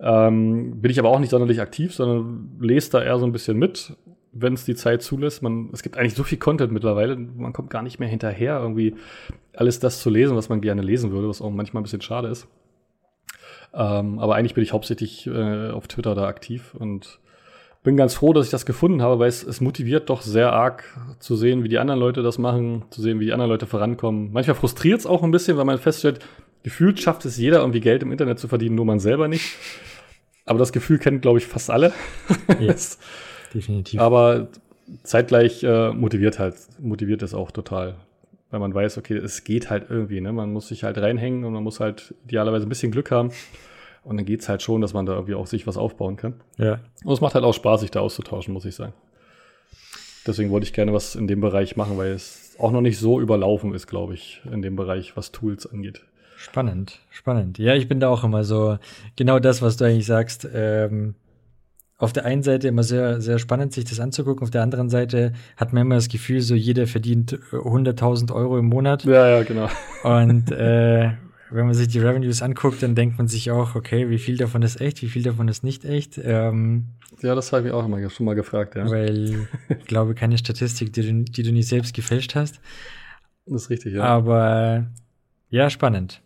Ähm, 0.00 0.80
bin 0.80 0.90
ich 0.90 0.98
aber 0.98 1.10
auch 1.10 1.18
nicht 1.18 1.30
sonderlich 1.30 1.60
aktiv, 1.60 1.94
sondern 1.94 2.50
lese 2.60 2.90
da 2.90 3.02
eher 3.02 3.18
so 3.18 3.26
ein 3.26 3.32
bisschen 3.32 3.56
mit, 3.56 3.96
wenn 4.32 4.54
es 4.54 4.64
die 4.64 4.74
Zeit 4.74 5.02
zulässt. 5.02 5.42
Man, 5.42 5.70
es 5.72 5.82
gibt 5.82 5.96
eigentlich 5.96 6.14
so 6.14 6.24
viel 6.24 6.38
Content 6.38 6.72
mittlerweile, 6.72 7.16
man 7.16 7.52
kommt 7.52 7.70
gar 7.70 7.82
nicht 7.82 8.00
mehr 8.00 8.08
hinterher, 8.08 8.58
irgendwie 8.60 8.94
alles 9.54 9.78
das 9.78 10.00
zu 10.00 10.10
lesen, 10.10 10.36
was 10.36 10.48
man 10.48 10.60
gerne 10.60 10.82
lesen 10.82 11.12
würde, 11.12 11.28
was 11.28 11.40
auch 11.40 11.50
manchmal 11.50 11.80
ein 11.80 11.84
bisschen 11.84 12.02
schade 12.02 12.28
ist. 12.28 12.48
Ähm, 13.72 14.18
aber 14.18 14.36
eigentlich 14.36 14.54
bin 14.54 14.62
ich 14.62 14.72
hauptsächlich 14.72 15.26
äh, 15.26 15.70
auf 15.70 15.88
Twitter 15.88 16.14
da 16.14 16.26
aktiv 16.26 16.74
und 16.78 17.20
bin 17.84 17.96
ganz 17.98 18.14
froh, 18.14 18.32
dass 18.32 18.46
ich 18.46 18.50
das 18.50 18.66
gefunden 18.66 19.02
habe, 19.02 19.18
weil 19.18 19.28
es, 19.28 19.44
es 19.44 19.60
motiviert 19.60 20.08
doch 20.08 20.22
sehr 20.22 20.52
arg 20.52 20.84
zu 21.20 21.36
sehen, 21.36 21.62
wie 21.62 21.68
die 21.68 21.78
anderen 21.78 22.00
Leute 22.00 22.22
das 22.22 22.38
machen, 22.38 22.86
zu 22.90 23.02
sehen, 23.02 23.20
wie 23.20 23.26
die 23.26 23.32
anderen 23.32 23.50
Leute 23.50 23.66
vorankommen. 23.66 24.32
Manchmal 24.32 24.56
frustriert 24.56 25.00
es 25.00 25.06
auch 25.06 25.22
ein 25.22 25.30
bisschen, 25.30 25.58
weil 25.58 25.66
man 25.66 25.78
feststellt, 25.78 26.20
gefühlt 26.62 26.98
schafft 26.98 27.26
es 27.26 27.36
jeder 27.36 27.58
irgendwie 27.58 27.80
Geld 27.80 28.02
im 28.02 28.10
Internet 28.10 28.38
zu 28.38 28.48
verdienen, 28.48 28.74
nur 28.74 28.86
man 28.86 29.00
selber 29.00 29.28
nicht. 29.28 29.54
Aber 30.46 30.58
das 30.58 30.72
Gefühl 30.72 30.98
kennt, 30.98 31.22
glaube 31.22 31.38
ich, 31.38 31.46
fast 31.46 31.70
alle. 31.70 31.92
Yes, 32.58 32.98
definitiv. 33.54 34.00
Aber 34.00 34.48
zeitgleich 35.02 35.62
äh, 35.62 35.92
motiviert 35.92 36.38
halt, 36.38 36.56
motiviert 36.80 37.22
es 37.22 37.34
auch 37.34 37.50
total. 37.50 37.96
Weil 38.50 38.60
man 38.60 38.74
weiß, 38.74 38.96
okay, 38.96 39.16
es 39.16 39.44
geht 39.44 39.68
halt 39.68 39.86
irgendwie, 39.90 40.20
ne? 40.20 40.32
Man 40.32 40.52
muss 40.52 40.68
sich 40.68 40.84
halt 40.84 40.96
reinhängen 40.96 41.44
und 41.44 41.52
man 41.52 41.62
muss 41.62 41.80
halt 41.80 42.14
idealerweise 42.24 42.66
ein 42.66 42.68
bisschen 42.68 42.92
Glück 42.92 43.10
haben. 43.10 43.30
Und 44.04 44.18
dann 44.18 44.26
geht's 44.26 44.48
halt 44.48 44.62
schon, 44.62 44.80
dass 44.80 44.92
man 44.92 45.06
da 45.06 45.14
irgendwie 45.14 45.34
auch 45.34 45.46
sich 45.46 45.66
was 45.66 45.76
aufbauen 45.76 46.16
kann. 46.16 46.34
Ja. 46.58 46.80
Und 47.04 47.12
es 47.12 47.20
macht 47.20 47.34
halt 47.34 47.44
auch 47.44 47.54
Spaß, 47.54 47.80
sich 47.80 47.90
da 47.90 48.00
auszutauschen, 48.00 48.52
muss 48.52 48.66
ich 48.66 48.74
sagen. 48.74 48.92
Deswegen 50.26 50.50
wollte 50.50 50.64
ich 50.64 50.72
gerne 50.72 50.92
was 50.92 51.14
in 51.14 51.26
dem 51.26 51.40
Bereich 51.40 51.76
machen, 51.76 51.96
weil 51.96 52.12
es 52.12 52.56
auch 52.58 52.70
noch 52.70 52.80
nicht 52.80 52.98
so 52.98 53.20
überlaufen 53.20 53.74
ist, 53.74 53.86
glaube 53.86 54.14
ich, 54.14 54.42
in 54.50 54.62
dem 54.62 54.76
Bereich, 54.76 55.16
was 55.16 55.32
Tools 55.32 55.66
angeht. 55.66 56.02
Spannend, 56.36 57.00
spannend. 57.10 57.58
Ja, 57.58 57.74
ich 57.74 57.88
bin 57.88 58.00
da 58.00 58.08
auch 58.08 58.24
immer 58.24 58.44
so, 58.44 58.78
genau 59.16 59.38
das, 59.38 59.62
was 59.62 59.76
du 59.76 59.84
eigentlich 59.84 60.06
sagst. 60.06 60.48
Ähm, 60.52 61.14
auf 61.96 62.12
der 62.12 62.24
einen 62.24 62.42
Seite 62.42 62.68
immer 62.68 62.82
sehr, 62.82 63.20
sehr 63.20 63.38
spannend, 63.38 63.72
sich 63.72 63.84
das 63.84 64.00
anzugucken. 64.00 64.42
Auf 64.42 64.50
der 64.50 64.62
anderen 64.62 64.90
Seite 64.90 65.32
hat 65.56 65.72
man 65.72 65.82
immer 65.82 65.94
das 65.94 66.08
Gefühl, 66.08 66.40
so 66.40 66.54
jeder 66.54 66.86
verdient 66.86 67.38
100.000 67.52 68.34
Euro 68.34 68.58
im 68.58 68.66
Monat. 68.66 69.04
Ja, 69.04 69.28
ja, 69.28 69.42
genau. 69.42 69.68
Und 70.02 70.50
äh, 70.50 71.12
wenn 71.50 71.66
man 71.66 71.74
sich 71.74 71.88
die 71.88 71.98
Revenues 71.98 72.42
anguckt, 72.42 72.82
dann 72.82 72.94
denkt 72.94 73.18
man 73.18 73.28
sich 73.28 73.50
auch, 73.50 73.74
okay, 73.74 74.08
wie 74.10 74.18
viel 74.18 74.36
davon 74.36 74.62
ist 74.62 74.80
echt, 74.80 75.02
wie 75.02 75.08
viel 75.08 75.22
davon 75.22 75.48
ist 75.48 75.62
nicht 75.62 75.84
echt. 75.84 76.18
Ähm, 76.22 76.86
ja, 77.20 77.34
das 77.34 77.52
habe 77.52 77.68
ich 77.68 77.72
auch 77.72 77.84
immer 77.84 78.08
schon 78.10 78.26
mal 78.26 78.34
gefragt, 78.34 78.74
ja. 78.74 78.88
Weil 78.90 79.46
ich 79.68 79.86
glaube, 79.86 80.14
keine 80.14 80.38
Statistik, 80.38 80.92
die 80.92 81.02
du, 81.02 81.24
die 81.24 81.42
du 81.42 81.52
nicht 81.52 81.68
selbst 81.68 81.94
gefälscht 81.94 82.34
hast. 82.34 82.60
Das 83.46 83.62
ist 83.62 83.70
richtig, 83.70 83.94
ja. 83.94 84.04
Aber 84.04 84.86
ja, 85.50 85.70
spannend. 85.70 86.22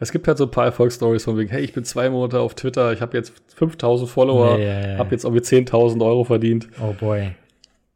Es 0.00 0.10
gibt 0.10 0.26
halt 0.26 0.38
so 0.38 0.44
ein 0.44 0.50
paar 0.50 0.64
Erfolgsstories 0.64 1.24
von 1.24 1.38
wegen, 1.38 1.50
hey, 1.50 1.62
ich 1.62 1.72
bin 1.72 1.84
zwei 1.84 2.10
Monate 2.10 2.40
auf 2.40 2.54
Twitter, 2.54 2.92
ich 2.92 3.00
habe 3.00 3.16
jetzt 3.16 3.32
5000 3.54 4.10
Follower, 4.10 4.58
ja. 4.58 4.98
habe 4.98 5.12
jetzt 5.12 5.24
irgendwie 5.24 5.42
10.000 5.42 6.04
Euro 6.04 6.24
verdient. 6.24 6.68
Oh 6.80 6.92
boy. 6.92 7.34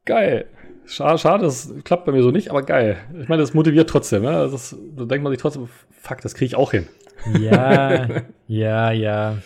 Geil. 0.04 0.46
Schade, 0.86 1.18
schade, 1.18 1.44
das 1.44 1.72
klappt 1.84 2.04
bei 2.04 2.12
mir 2.12 2.22
so 2.22 2.30
nicht, 2.30 2.50
aber 2.50 2.62
geil. 2.62 2.96
Ich 3.20 3.28
meine, 3.28 3.42
das 3.42 3.54
motiviert 3.54 3.90
trotzdem. 3.90 4.22
Ne? 4.22 4.48
Das, 4.50 4.76
da 4.96 5.04
denkt 5.04 5.24
man 5.24 5.32
sich 5.32 5.40
trotzdem, 5.40 5.68
fuck, 5.90 6.20
das 6.20 6.34
kriege 6.34 6.46
ich 6.46 6.56
auch 6.56 6.70
hin. 6.70 6.86
Ja, 7.38 8.06
ja, 8.46 8.92
ja. 8.92 9.38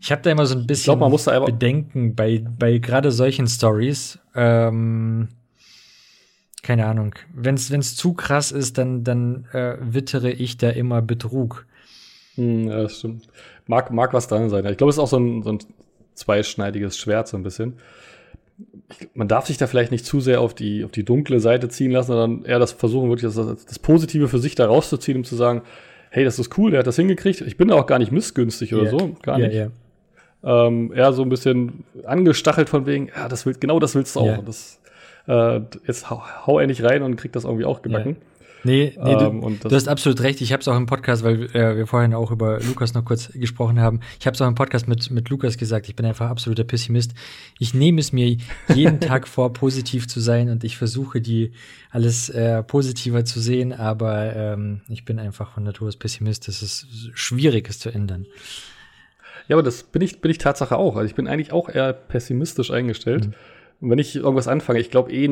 Ich 0.00 0.12
habe 0.12 0.20
da 0.20 0.30
immer 0.30 0.44
so 0.44 0.54
ein 0.54 0.66
bisschen 0.66 0.84
glaub, 0.84 1.00
man 1.00 1.10
muss 1.10 1.24
da 1.24 1.40
Bedenken 1.40 2.14
bei, 2.14 2.44
bei 2.58 2.76
gerade 2.76 3.10
solchen 3.10 3.46
Stories. 3.46 4.18
Ähm, 4.34 5.28
keine 6.62 6.86
Ahnung. 6.86 7.14
Wenn 7.32 7.54
es 7.54 7.96
zu 7.96 8.12
krass 8.12 8.52
ist, 8.52 8.76
dann, 8.76 9.02
dann 9.02 9.46
äh, 9.52 9.76
wittere 9.80 10.30
ich 10.30 10.58
da 10.58 10.68
immer 10.68 11.00
Betrug. 11.00 11.66
Hm, 12.34 12.68
ja, 12.68 12.82
das 12.82 12.98
stimmt. 12.98 13.28
Mag, 13.66 13.90
mag 13.92 14.12
was 14.12 14.28
dran 14.28 14.50
sein. 14.50 14.66
Ich 14.66 14.76
glaube, 14.76 14.90
es 14.90 14.96
ist 14.96 15.00
auch 15.02 15.08
so 15.08 15.18
ein, 15.18 15.42
so 15.42 15.52
ein 15.52 15.58
zweischneidiges 16.14 16.98
Schwert, 16.98 17.28
so 17.28 17.38
ein 17.38 17.42
bisschen 17.42 17.78
man 19.14 19.28
darf 19.28 19.46
sich 19.46 19.56
da 19.56 19.66
vielleicht 19.66 19.90
nicht 19.90 20.06
zu 20.06 20.20
sehr 20.20 20.40
auf 20.40 20.54
die, 20.54 20.84
auf 20.84 20.90
die 20.92 21.04
dunkle 21.04 21.40
Seite 21.40 21.68
ziehen 21.68 21.90
lassen, 21.90 22.08
sondern 22.08 22.44
eher 22.44 22.58
das 22.58 22.72
versuchen, 22.72 23.08
wirklich 23.08 23.32
das, 23.32 23.64
das 23.64 23.78
Positive 23.78 24.28
für 24.28 24.38
sich 24.38 24.54
da 24.54 24.66
rauszuziehen, 24.66 25.18
um 25.18 25.24
zu 25.24 25.36
sagen, 25.36 25.62
hey, 26.10 26.24
das 26.24 26.38
ist 26.38 26.56
cool, 26.58 26.70
der 26.70 26.80
hat 26.80 26.86
das 26.86 26.96
hingekriegt. 26.96 27.40
Ich 27.40 27.56
bin 27.56 27.68
da 27.68 27.74
auch 27.74 27.86
gar 27.86 27.98
nicht 27.98 28.12
missgünstig 28.12 28.74
oder 28.74 28.84
yeah. 28.84 28.98
so, 28.98 29.16
gar 29.22 29.38
nicht. 29.38 29.52
Yeah, 29.52 29.70
yeah. 30.44 30.66
Ähm, 30.66 30.92
eher 30.94 31.12
so 31.12 31.22
ein 31.22 31.28
bisschen 31.28 31.84
angestachelt 32.04 32.68
von 32.68 32.86
wegen, 32.86 33.08
ja, 33.16 33.28
das 33.28 33.46
will, 33.46 33.54
genau 33.58 33.80
das 33.80 33.94
willst 33.94 34.14
du 34.14 34.20
auch. 34.20 34.44
Das, 34.44 34.80
äh, 35.26 35.60
jetzt 35.86 36.10
hau, 36.10 36.22
hau 36.46 36.60
endlich 36.60 36.84
rein 36.84 37.02
und 37.02 37.16
krieg 37.16 37.32
das 37.32 37.44
irgendwie 37.44 37.64
auch 37.64 37.82
gebacken. 37.82 38.16
Nee, 38.64 38.96
nee 39.02 39.12
ähm, 39.12 39.40
du, 39.40 39.68
du, 39.68 39.74
hast 39.74 39.88
absolut 39.88 40.20
recht. 40.22 40.40
Ich 40.40 40.52
habe 40.52 40.60
es 40.60 40.68
auch 40.68 40.76
im 40.76 40.86
Podcast, 40.86 41.22
weil 41.22 41.44
äh, 41.54 41.76
wir 41.76 41.86
vorhin 41.86 42.14
auch 42.14 42.30
über 42.30 42.60
Lukas 42.60 42.94
noch 42.94 43.04
kurz 43.04 43.30
gesprochen 43.32 43.78
haben. 43.78 44.00
Ich 44.18 44.26
habe 44.26 44.34
es 44.34 44.40
auch 44.40 44.48
im 44.48 44.54
Podcast 44.54 44.88
mit, 44.88 45.10
mit 45.10 45.28
Lukas 45.28 45.58
gesagt. 45.58 45.88
Ich 45.88 45.94
bin 45.94 46.06
einfach 46.06 46.30
absoluter 46.30 46.64
Pessimist. 46.64 47.12
Ich 47.58 47.74
nehme 47.74 48.00
es 48.00 48.12
mir 48.12 48.36
jeden 48.74 49.00
Tag 49.00 49.28
vor, 49.28 49.52
positiv 49.52 50.08
zu 50.08 50.20
sein 50.20 50.48
und 50.48 50.64
ich 50.64 50.76
versuche, 50.76 51.20
die 51.20 51.52
alles 51.90 52.30
äh, 52.30 52.62
positiver 52.62 53.24
zu 53.24 53.38
sehen, 53.38 53.72
aber 53.72 54.34
ähm, 54.34 54.80
ich 54.88 55.04
bin 55.04 55.18
einfach 55.18 55.52
von 55.52 55.62
Natur 55.62 55.88
aus 55.88 55.96
Pessimist. 55.96 56.48
Es 56.48 56.62
ist 56.62 56.86
schwierig, 57.12 57.68
es 57.68 57.78
zu 57.78 57.90
ändern. 57.90 58.26
Ja, 59.48 59.56
aber 59.56 59.62
das 59.62 59.82
bin 59.82 60.00
ich, 60.02 60.20
bin 60.20 60.30
ich 60.30 60.38
Tatsache 60.38 60.76
auch. 60.76 60.96
Also 60.96 61.06
ich 61.06 61.14
bin 61.14 61.28
eigentlich 61.28 61.52
auch 61.52 61.68
eher 61.68 61.92
pessimistisch 61.92 62.70
eingestellt. 62.70 63.26
Mhm. 63.26 63.34
Und 63.80 63.90
wenn 63.90 63.98
ich 63.98 64.16
irgendwas 64.16 64.48
anfange, 64.48 64.80
ich 64.80 64.90
glaube 64.90 65.12
eh, 65.12 65.28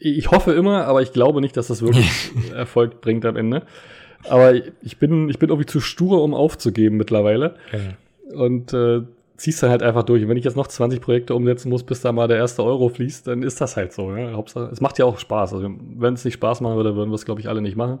ich 0.00 0.30
hoffe 0.30 0.52
immer, 0.52 0.86
aber 0.86 1.02
ich 1.02 1.12
glaube 1.12 1.40
nicht, 1.40 1.56
dass 1.56 1.68
das 1.68 1.82
wirklich 1.82 2.32
Erfolg 2.54 3.00
bringt 3.00 3.24
am 3.24 3.36
Ende. 3.36 3.62
Aber 4.28 4.54
ich 4.54 4.98
bin, 4.98 5.28
ich 5.28 5.38
bin 5.38 5.48
irgendwie 5.48 5.66
zu 5.66 5.80
stur, 5.80 6.22
um 6.22 6.34
aufzugeben 6.34 6.96
mittlerweile. 6.96 7.54
Okay. 7.68 7.94
Und 8.34 8.72
äh, 8.72 9.02
ziehst 9.36 9.62
dann 9.62 9.70
halt 9.70 9.82
einfach 9.82 10.02
durch. 10.02 10.22
Und 10.22 10.28
wenn 10.28 10.36
ich 10.36 10.44
jetzt 10.44 10.56
noch 10.56 10.66
20 10.66 11.00
Projekte 11.00 11.34
umsetzen 11.34 11.70
muss, 11.70 11.82
bis 11.82 12.02
da 12.02 12.12
mal 12.12 12.28
der 12.28 12.36
erste 12.36 12.62
Euro 12.62 12.88
fließt, 12.88 13.26
dann 13.26 13.42
ist 13.42 13.60
das 13.60 13.76
halt 13.76 13.92
so. 13.92 14.10
Ne? 14.10 14.32
Hauptsache, 14.32 14.66
es 14.70 14.80
macht 14.80 14.98
ja 14.98 15.06
auch 15.06 15.18
Spaß. 15.18 15.54
Also, 15.54 15.70
wenn 15.96 16.14
es 16.14 16.24
nicht 16.24 16.34
Spaß 16.34 16.60
machen 16.60 16.76
würde, 16.76 16.96
würden 16.96 17.10
wir 17.10 17.14
es, 17.14 17.24
glaube 17.24 17.40
ich, 17.40 17.48
alle 17.48 17.62
nicht 17.62 17.76
machen. 17.76 17.98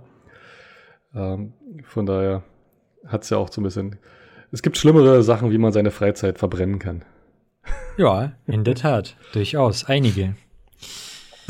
Ähm, 1.14 1.54
von 1.84 2.06
daher 2.06 2.42
hat 3.06 3.22
es 3.22 3.30
ja 3.30 3.38
auch 3.38 3.50
so 3.50 3.60
ein 3.60 3.64
bisschen. 3.64 3.96
Es 4.52 4.62
gibt 4.62 4.76
schlimmere 4.76 5.22
Sachen, 5.22 5.50
wie 5.50 5.58
man 5.58 5.72
seine 5.72 5.90
Freizeit 5.90 6.38
verbrennen 6.38 6.78
kann. 6.78 7.02
Ja, 7.96 8.32
in 8.46 8.64
der 8.64 8.74
Tat. 8.74 9.16
Durchaus. 9.32 9.84
Einige. 9.84 10.34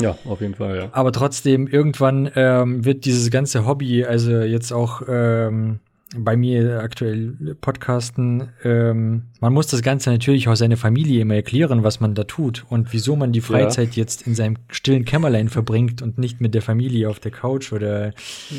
Ja, 0.01 0.17
auf 0.25 0.41
jeden 0.41 0.55
Fall, 0.55 0.75
ja. 0.75 0.89
Aber 0.91 1.11
trotzdem, 1.11 1.67
irgendwann 1.67 2.29
ähm, 2.35 2.85
wird 2.85 3.05
dieses 3.05 3.29
ganze 3.31 3.65
Hobby, 3.65 4.03
also 4.03 4.31
jetzt 4.31 4.71
auch 4.71 5.01
ähm, 5.07 5.79
bei 6.15 6.35
mir 6.35 6.81
aktuell 6.81 7.55
Podcasten, 7.61 8.49
ähm, 8.63 9.23
man 9.39 9.53
muss 9.53 9.67
das 9.67 9.81
Ganze 9.81 10.11
natürlich 10.11 10.47
auch 10.47 10.55
seiner 10.55 10.77
Familie 10.77 11.21
immer 11.21 11.35
erklären, 11.35 11.83
was 11.83 11.99
man 11.99 12.15
da 12.15 12.25
tut 12.25 12.65
und 12.69 12.91
wieso 12.91 13.15
man 13.15 13.31
die 13.31 13.41
Freizeit 13.41 13.95
ja. 13.95 14.03
jetzt 14.03 14.27
in 14.27 14.35
seinem 14.35 14.57
stillen 14.69 15.05
Kämmerlein 15.05 15.49
verbringt 15.49 16.01
und 16.01 16.17
nicht 16.17 16.41
mit 16.41 16.53
der 16.53 16.61
Familie 16.61 17.09
auf 17.09 17.19
der 17.19 17.31
Couch 17.31 17.71
oder 17.71 18.13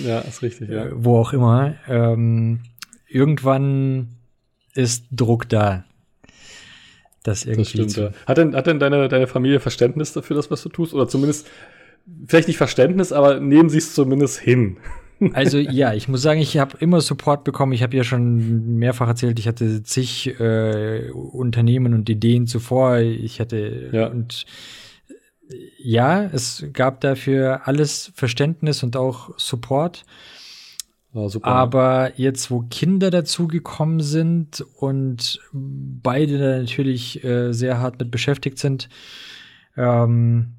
ja, 0.05 0.20
ist 0.20 0.43
richtig, 0.43 0.70
ja. 0.70 0.86
Äh, 0.86 0.90
wo 0.95 1.18
auch 1.18 1.32
immer. 1.32 1.74
Ähm, 1.88 2.61
irgendwann 3.07 4.09
ist 4.74 5.05
Druck 5.11 5.49
da. 5.49 5.84
Das 7.23 7.45
irgendwie. 7.45 7.79
Das 7.79 7.93
stimmt, 7.93 7.97
ja. 7.97 8.11
Hat 8.27 8.39
denn, 8.39 8.55
hat 8.55 8.66
denn 8.66 8.79
deine, 8.79 9.09
deine 9.09 9.27
Familie 9.27 9.61
Verständnis 9.61 10.12
dafür, 10.12 10.37
das, 10.37 10.51
was 10.51 10.62
du 10.62 10.68
tust? 10.68 10.93
Oder 10.95 11.09
zumindest, 11.09 11.49
vielleicht 12.27 12.49
nicht 12.49 12.57
Verständnis, 12.57 13.12
aber 13.12 13.41
nehmen 13.41 13.68
sie 13.68 13.79
es 13.79 13.95
zumindest 13.95 14.41
hin? 14.41 14.79
Also 15.35 15.59
ja, 15.59 15.95
ich 15.95 16.09
muss 16.09 16.20
sagen, 16.20 16.41
ich 16.41 16.59
habe 16.59 16.77
immer 16.81 17.01
Support 17.01 17.45
bekommen. 17.45 17.70
Ich 17.70 17.85
habe 17.85 17.97
ja 17.97 18.03
schon 18.03 18.77
mehrfach 18.79 19.07
erzählt, 19.07 19.39
ich 19.39 19.47
hatte 19.47 19.85
zig 19.85 20.29
äh, 20.41 21.11
Unternehmen 21.12 21.95
und 21.95 22.11
Ideen 22.11 22.49
zuvor. 22.49 22.99
Ich 22.99 23.39
hatte 23.39 23.91
ja. 23.93 24.09
und 24.09 24.47
ja, 25.79 26.25
es 26.25 26.64
gab 26.73 27.01
dafür 27.01 27.68
alles 27.68 28.12
Verständnis 28.14 28.83
und 28.83 28.97
auch 28.97 29.31
Support. 29.39 30.05
Super. 31.15 31.47
Aber 31.47 32.13
jetzt, 32.17 32.51
wo 32.51 32.61
Kinder 32.63 33.11
dazugekommen 33.11 34.01
sind 34.01 34.65
und 34.77 35.41
beide 35.53 36.39
natürlich 36.59 37.23
äh, 37.23 37.53
sehr 37.53 37.81
hart 37.81 37.99
mit 37.99 38.11
beschäftigt 38.11 38.59
sind, 38.59 38.89
ähm, 39.77 40.55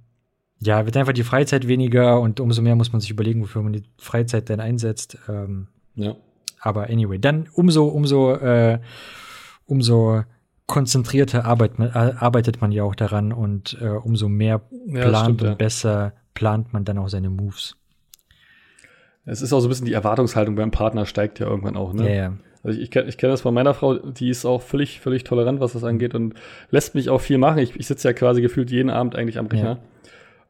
ja, 0.59 0.85
wird 0.85 0.95
einfach 0.95 1.13
die 1.13 1.23
Freizeit 1.23 1.67
weniger 1.67 2.21
und 2.21 2.39
umso 2.39 2.61
mehr 2.61 2.75
muss 2.75 2.91
man 2.91 3.01
sich 3.01 3.09
überlegen, 3.09 3.41
wofür 3.41 3.63
man 3.63 3.73
die 3.73 3.83
Freizeit 3.97 4.47
denn 4.47 4.59
einsetzt. 4.59 5.17
Ähm, 5.27 5.67
ja. 5.95 6.15
Aber 6.59 6.83
anyway, 6.89 7.19
dann 7.19 7.49
umso, 7.53 7.87
umso, 7.87 8.33
äh, 8.35 8.79
umso 9.65 10.23
konzentrierter 10.67 11.45
arbeit, 11.45 11.79
äh, 11.79 11.89
arbeitet 11.91 12.61
man 12.61 12.71
ja 12.71 12.83
auch 12.83 12.95
daran 12.95 13.33
und 13.33 13.77
äh, 13.81 13.87
umso 13.87 14.29
mehr 14.29 14.59
plant 14.59 14.93
ja, 14.93 15.23
stimmt, 15.23 15.41
und 15.41 15.47
ja. 15.49 15.55
besser 15.55 16.13
plant 16.33 16.73
man 16.73 16.85
dann 16.85 16.99
auch 16.99 17.09
seine 17.09 17.29
Moves. 17.29 17.75
Es 19.25 19.41
ist 19.41 19.53
auch 19.53 19.59
so 19.59 19.67
ein 19.67 19.69
bisschen 19.69 19.85
die 19.85 19.93
Erwartungshaltung 19.93 20.55
beim 20.55 20.71
Partner 20.71 21.05
steigt 21.05 21.39
ja 21.39 21.47
irgendwann 21.47 21.77
auch, 21.77 21.93
ne? 21.93 22.09
Ja, 22.09 22.15
ja. 22.15 22.33
Also 22.63 22.77
ich, 22.77 22.85
ich 22.85 22.91
kenne 22.91 23.09
ich 23.09 23.17
kenn 23.17 23.29
das 23.29 23.41
von 23.41 23.53
meiner 23.53 23.73
Frau, 23.73 23.95
die 23.95 24.29
ist 24.29 24.45
auch 24.45 24.61
völlig, 24.61 24.99
völlig 24.99 25.23
tolerant, 25.23 25.59
was 25.59 25.73
das 25.73 25.83
angeht 25.83 26.15
und 26.15 26.33
lässt 26.71 26.95
mich 26.95 27.09
auch 27.09 27.19
viel 27.19 27.37
machen. 27.37 27.59
Ich, 27.59 27.75
ich 27.75 27.87
sitze 27.87 28.07
ja 28.07 28.13
quasi 28.13 28.41
gefühlt 28.41 28.71
jeden 28.71 28.89
Abend 28.89 29.15
eigentlich 29.15 29.37
am 29.37 29.47
Rechner. 29.47 29.79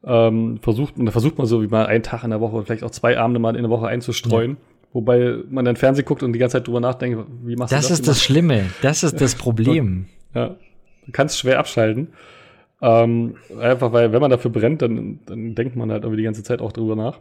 Ja. 0.04 0.28
Ähm, 0.28 0.60
versucht, 0.62 0.98
und 0.98 1.06
da 1.06 1.12
versucht 1.12 1.38
man 1.38 1.48
so 1.48 1.64
wie 1.64 1.68
mal 1.68 1.86
einen 1.86 2.04
Tag 2.04 2.24
in 2.24 2.30
der 2.30 2.42
Woche, 2.42 2.64
vielleicht 2.64 2.84
auch 2.84 2.92
zwei 2.92 3.18
Abende 3.18 3.40
mal 3.40 3.56
in 3.56 3.64
der 3.64 3.72
Woche 3.72 3.88
einzustreuen. 3.88 4.58
Wobei 4.92 5.38
man 5.50 5.66
dann 5.66 5.76
Fernsehen 5.76 6.06
guckt 6.06 6.22
und 6.22 6.34
die 6.34 6.40
ganze 6.40 6.58
Zeit 6.58 6.68
drüber 6.68 6.80
nachdenkt, 6.80 7.26
wie 7.44 7.56
machst 7.56 7.74
das 7.74 7.88
du 7.88 7.90
das? 7.94 8.00
Das 8.00 8.00
ist 8.00 8.08
das 8.08 8.24
Schlimme. 8.24 8.66
Das 8.84 9.02
ist 9.02 9.20
das 9.20 9.34
Problem. 9.36 10.06
ja. 10.36 10.56
Du 11.06 11.12
kannst 11.12 11.40
schwer 11.40 11.58
abschalten. 11.58 12.10
Ähm, 12.82 13.36
einfach 13.60 13.92
weil, 13.92 14.12
wenn 14.12 14.22
man 14.22 14.30
dafür 14.30 14.52
brennt, 14.52 14.84
dann, 14.84 15.20
dann 15.26 15.56
denkt 15.56 15.76
man 15.76 15.92
halt 15.92 16.04
irgendwie 16.04 16.18
die 16.18 16.26
ganze 16.26 16.44
Zeit 16.44 16.62
auch 16.62 16.72
drüber 16.72 16.96
nach. 16.96 17.20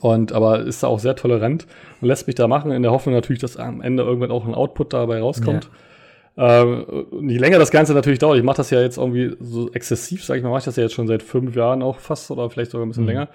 Und 0.00 0.32
aber 0.32 0.60
ist 0.60 0.82
da 0.82 0.86
auch 0.86 0.98
sehr 0.98 1.16
tolerant 1.16 1.66
und 2.00 2.08
lässt 2.08 2.26
mich 2.26 2.36
da 2.36 2.48
machen, 2.48 2.70
in 2.70 2.82
der 2.82 2.92
Hoffnung 2.92 3.14
natürlich, 3.14 3.40
dass 3.40 3.56
am 3.56 3.82
Ende 3.82 4.02
irgendwann 4.02 4.30
auch 4.30 4.46
ein 4.46 4.54
Output 4.54 4.92
dabei 4.92 5.20
rauskommt. 5.20 5.64
Ja. 5.64 6.62
Ähm, 6.62 6.86
je 7.28 7.36
länger 7.36 7.58
das 7.58 7.70
Ganze 7.70 7.92
natürlich 7.92 8.18
dauert, 8.18 8.38
ich 8.38 8.44
mache 8.44 8.56
das 8.56 8.70
ja 8.70 8.80
jetzt 8.80 8.96
irgendwie 8.96 9.36
so 9.38 9.70
exzessiv, 9.72 10.24
sage 10.24 10.38
ich 10.38 10.44
mal, 10.44 10.48
mache 10.48 10.60
ich 10.60 10.64
das 10.64 10.76
ja 10.76 10.84
jetzt 10.84 10.94
schon 10.94 11.06
seit 11.06 11.22
fünf 11.22 11.54
Jahren 11.54 11.82
auch 11.82 11.98
fast 11.98 12.30
oder 12.30 12.48
vielleicht 12.48 12.70
sogar 12.70 12.86
ein 12.86 12.88
bisschen 12.88 13.04
mhm. 13.04 13.10
länger. 13.10 13.28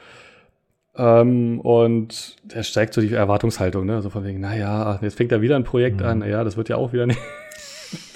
Ähm, 0.96 1.60
und 1.60 2.38
der 2.44 2.64
steigt 2.64 2.96
so 2.96 3.02
die 3.02 3.14
Erwartungshaltung, 3.14 3.86
ne? 3.86 4.02
So 4.02 4.10
von 4.10 4.24
wegen, 4.24 4.40
naja, 4.40 4.98
jetzt 5.04 5.16
fängt 5.16 5.32
er 5.32 5.42
wieder 5.42 5.56
ein 5.56 5.64
Projekt 5.64 6.00
mhm. 6.00 6.08
an, 6.08 6.20
naja, 6.20 6.44
das 6.44 6.58
wird 6.58 6.70
ja 6.70 6.78
auch 6.78 6.92
wieder 6.92 7.06
nicht. 7.06 7.20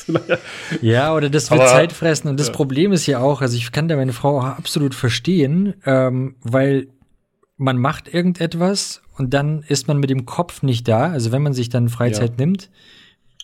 ja, 0.81 1.13
oder 1.13 1.29
das 1.29 1.51
wird 1.51 1.61
Aber, 1.61 1.69
Zeit 1.69 1.93
fressen. 1.93 2.27
Und 2.27 2.39
das 2.39 2.47
ja. 2.47 2.53
Problem 2.53 2.91
ist 2.91 3.05
ja 3.05 3.19
auch, 3.19 3.41
also 3.41 3.55
ich 3.55 3.71
kann 3.71 3.87
da 3.87 3.95
meine 3.95 4.13
Frau 4.13 4.39
absolut 4.41 4.95
verstehen, 4.95 5.75
ähm, 5.85 6.35
weil 6.41 6.87
man 7.61 7.77
macht 7.77 8.11
irgendetwas 8.11 9.03
und 9.17 9.35
dann 9.35 9.61
ist 9.67 9.87
man 9.87 9.99
mit 9.99 10.09
dem 10.09 10.25
Kopf 10.25 10.63
nicht 10.63 10.87
da. 10.87 11.11
Also 11.11 11.31
wenn 11.31 11.43
man 11.43 11.53
sich 11.53 11.69
dann 11.69 11.89
Freizeit 11.89 12.31
ja. 12.31 12.45
nimmt, 12.45 12.71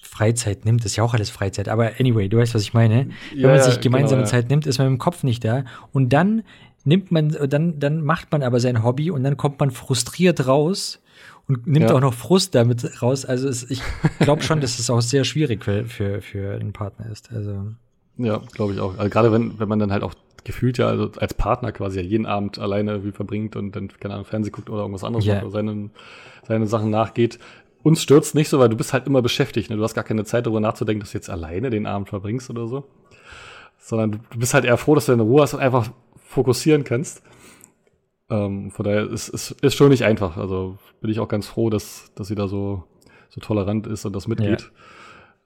Freizeit 0.01 0.65
nimmt, 0.65 0.83
ist 0.85 0.95
ja 0.95 1.03
auch 1.03 1.13
alles 1.13 1.29
Freizeit, 1.29 1.69
aber 1.69 1.91
anyway, 1.99 2.27
du 2.27 2.37
weißt, 2.37 2.55
was 2.55 2.63
ich 2.63 2.73
meine. 2.73 3.09
Ja, 3.35 3.43
wenn 3.43 3.51
man 3.51 3.61
sich 3.61 3.79
gemeinsame 3.79 4.23
genau, 4.23 4.31
ja. 4.31 4.39
Zeit 4.39 4.49
nimmt, 4.49 4.65
ist 4.65 4.79
man 4.79 4.87
mit 4.87 4.97
dem 4.97 4.99
Kopf 4.99 5.21
nicht 5.21 5.45
da. 5.45 5.65
Und 5.93 6.13
dann 6.13 6.41
nimmt 6.83 7.11
man, 7.11 7.29
dann, 7.29 7.79
dann 7.79 8.01
macht 8.01 8.31
man 8.31 8.41
aber 8.41 8.59
sein 8.59 8.83
Hobby 8.83 9.11
und 9.11 9.23
dann 9.23 9.37
kommt 9.37 9.59
man 9.59 9.69
frustriert 9.69 10.47
raus 10.47 10.99
und 11.47 11.67
nimmt 11.67 11.91
ja. 11.91 11.95
auch 11.95 12.01
noch 12.01 12.15
Frust 12.15 12.55
damit 12.55 13.03
raus. 13.03 13.23
Also 13.23 13.47
es, 13.47 13.69
ich 13.69 13.83
glaube 14.19 14.41
schon, 14.41 14.61
dass 14.61 14.79
es 14.79 14.89
auch 14.89 15.01
sehr 15.01 15.25
schwierig 15.25 15.63
für, 15.63 15.85
für, 15.85 16.23
für 16.23 16.55
einen 16.55 16.73
Partner 16.73 17.11
ist. 17.11 17.31
Also. 17.31 17.67
Ja, 18.17 18.41
glaube 18.51 18.73
ich 18.73 18.79
auch. 18.79 18.97
Also 18.97 19.11
gerade 19.11 19.31
wenn, 19.31 19.59
wenn 19.59 19.69
man 19.69 19.77
dann 19.77 19.91
halt 19.91 20.01
auch 20.01 20.15
gefühlt 20.47 20.77
ja 20.77 20.87
also 20.87 21.11
als 21.17 21.33
Partner 21.33 21.71
quasi 21.71 21.99
ja 21.99 22.05
jeden 22.05 22.25
Abend 22.25 22.57
alleine 22.57 22.91
irgendwie 22.91 23.11
verbringt 23.11 23.55
und 23.55 23.75
dann, 23.75 23.89
keine 23.99 24.15
Ahnung, 24.15 24.25
Fernsehen 24.25 24.53
guckt 24.53 24.69
oder 24.69 24.81
irgendwas 24.81 25.03
anderes 25.03 25.25
yeah. 25.25 25.35
macht 25.35 25.43
oder 25.43 25.51
seinen, 25.51 25.91
seine 26.47 26.65
Sachen 26.67 26.89
nachgeht. 26.89 27.37
Uns 27.83 28.01
stürzt 28.01 28.33
nicht 28.33 28.49
so, 28.49 28.57
weil 28.57 28.69
du 28.69 28.77
bist 28.77 28.93
halt 28.93 29.05
immer 29.07 29.21
beschäftigt. 29.21 29.69
Ne? 29.69 29.77
Du 29.77 29.83
hast 29.83 29.93
gar 29.93 30.03
keine 30.03 30.23
Zeit 30.23 30.45
darüber 30.45 30.59
nachzudenken, 30.59 31.01
dass 31.01 31.11
du 31.11 31.17
jetzt 31.17 31.29
alleine 31.29 31.69
den 31.69 31.85
Abend 31.85 32.09
verbringst 32.09 32.49
oder 32.49 32.65
so. 32.67 32.85
Sondern 33.77 34.19
du 34.29 34.39
bist 34.39 34.53
halt 34.53 34.65
eher 34.65 34.77
froh, 34.77 34.95
dass 34.95 35.05
du 35.05 35.11
in 35.11 35.19
Ruhe 35.19 35.41
hast 35.41 35.53
und 35.53 35.59
einfach 35.59 35.89
fokussieren 36.15 36.83
kannst. 36.83 37.21
Ähm, 38.29 38.71
von 38.71 38.83
daher 38.85 39.03
ist 39.03 39.29
es 39.29 39.51
ist, 39.51 39.63
ist 39.63 39.75
schon 39.75 39.89
nicht 39.89 40.03
einfach. 40.03 40.37
Also 40.37 40.77
bin 41.01 41.11
ich 41.11 41.19
auch 41.19 41.27
ganz 41.27 41.47
froh, 41.47 41.69
dass, 41.69 42.11
dass 42.15 42.27
sie 42.27 42.35
da 42.35 42.47
so, 42.47 42.83
so 43.29 43.41
tolerant 43.41 43.85
ist 43.85 44.05
und 44.05 44.15
das 44.15 44.27
mitgeht. 44.27 44.61
Ja. 44.61 44.67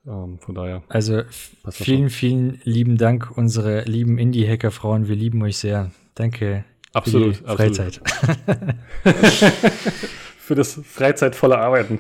Ähm, 0.08 0.40
von 0.40 0.56
daher. 0.56 0.84
Also 0.90 1.22
vielen, 1.70 2.10
vielen 2.10 2.60
lieben 2.64 2.98
Dank, 2.98 3.32
unsere 3.36 3.84
lieben 3.84 4.18
Indie-Hacker-Frauen. 4.18 5.08
Wir 5.08 5.16
lieben 5.16 5.42
euch 5.44 5.58
sehr. 5.58 5.92
Danke. 6.16 6.66
Absolut. 6.94 7.38
Für 7.38 7.44
die 7.44 7.56
Freizeit. 7.56 8.02
Absolut. 8.04 8.76
für 10.38 10.56
das 10.56 10.74
freizeitvolle 10.84 11.58
Arbeiten. 11.58 12.00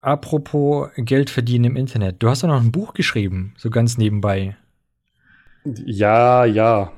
Apropos 0.00 0.88
Geld 0.96 1.30
verdienen 1.30 1.64
im 1.64 1.76
Internet. 1.76 2.22
Du 2.22 2.28
hast 2.28 2.42
doch 2.42 2.48
noch 2.48 2.60
ein 2.60 2.72
Buch 2.72 2.94
geschrieben, 2.94 3.54
so 3.56 3.70
ganz 3.70 3.98
nebenbei. 3.98 4.56
Ja, 5.64 6.44
ja. 6.44 6.92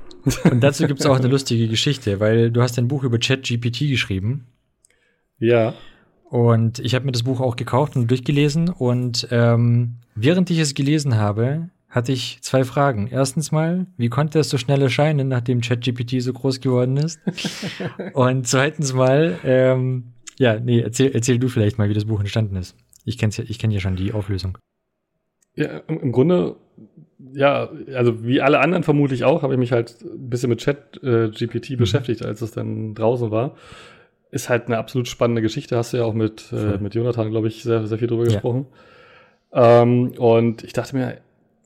Und 0.51 0.61
dazu 0.61 0.87
gibt 0.87 1.01
es 1.01 1.07
auch 1.07 1.19
eine 1.19 1.29
lustige 1.31 1.69
Geschichte, 1.69 2.21
weil 2.21 2.51
du 2.51 2.63
hast 2.63 2.79
ein 2.79 2.89
Buch 2.89 3.03
über 3.03 3.19
ChatGPT 3.19 3.91
geschrieben. 3.91 4.47
Ja. 5.39 5.75
Und 6.35 6.81
ich 6.81 6.97
habe 6.97 7.05
mir 7.05 7.13
das 7.13 7.23
Buch 7.23 7.41
auch 7.41 7.55
gekauft 7.55 7.95
und 7.95 8.11
durchgelesen. 8.11 8.69
Und 8.69 9.29
ähm, 9.31 9.99
während 10.17 10.51
ich 10.51 10.59
es 10.59 10.75
gelesen 10.75 11.17
habe, 11.17 11.69
hatte 11.89 12.11
ich 12.11 12.39
zwei 12.41 12.65
Fragen. 12.65 13.07
Erstens 13.07 13.53
mal, 13.53 13.87
wie 13.97 14.09
konnte 14.09 14.41
es 14.41 14.51
so 14.51 14.59
schnell 14.59 14.83
erscheinen, 14.83 15.29
nachdem 15.29 15.61
ChatGPT 15.61 16.21
so 16.21 16.33
groß 16.33 16.61
geworden 16.61 16.97
ist? 16.97 17.21
und 18.15 18.49
zweitens 18.49 18.93
mal, 18.93 19.39
ähm, 19.45 20.15
ja, 20.37 20.59
nee, 20.59 20.81
erzähl, 20.81 21.13
erzähl 21.15 21.39
du 21.39 21.47
vielleicht 21.47 21.79
mal, 21.79 21.89
wie 21.89 21.95
das 21.95 22.07
Buch 22.07 22.19
entstanden 22.19 22.57
ist. 22.57 22.75
Ich 23.05 23.17
kenne 23.17 23.33
ja, 23.33 23.45
ich 23.47 23.61
kenn 23.61 23.71
ja 23.71 23.79
schon 23.79 23.95
die 23.95 24.13
Auflösung. 24.13 24.59
Ja, 25.55 25.83
im 25.87 26.11
Grunde, 26.11 26.57
ja, 27.33 27.71
also 27.95 28.25
wie 28.25 28.41
alle 28.41 28.59
anderen 28.59 28.83
vermutlich 28.83 29.23
auch, 29.23 29.43
habe 29.43 29.55
ich 29.55 29.61
mich 29.61 29.71
halt 29.71 30.03
ein 30.03 30.31
bisschen 30.31 30.51
mit 30.51 30.65
ChatGPT 30.65 31.71
äh, 31.71 31.75
mhm. 31.75 31.79
beschäftigt, 31.79 32.25
als 32.25 32.43
es 32.43 32.51
dann 32.51 32.97
draußen 32.97 33.31
war 33.31 33.55
ist 34.35 34.49
halt 34.49 34.67
eine 34.67 34.79
absolut 34.79 35.07
spannende 35.07 35.43
Geschichte. 35.43 35.77
Hast 35.77 35.93
du 35.93 35.99
ja 35.99 36.05
auch 36.05 36.13
mit, 36.13 36.53
äh, 36.53 36.79
mit 36.79 36.95
Jonathan, 36.95 37.31
glaube 37.31 37.47
ich, 37.47 37.63
sehr, 37.63 37.87
sehr 37.87 37.99
viel 37.99 38.09
drüber 38.09 38.25
ja. 38.25 38.33
gesprochen. 38.33 38.67
Ähm, 39.53 40.13
und 40.19 40.65
ich 40.65 40.73
dachte 40.73 40.97
mir, 40.97 41.19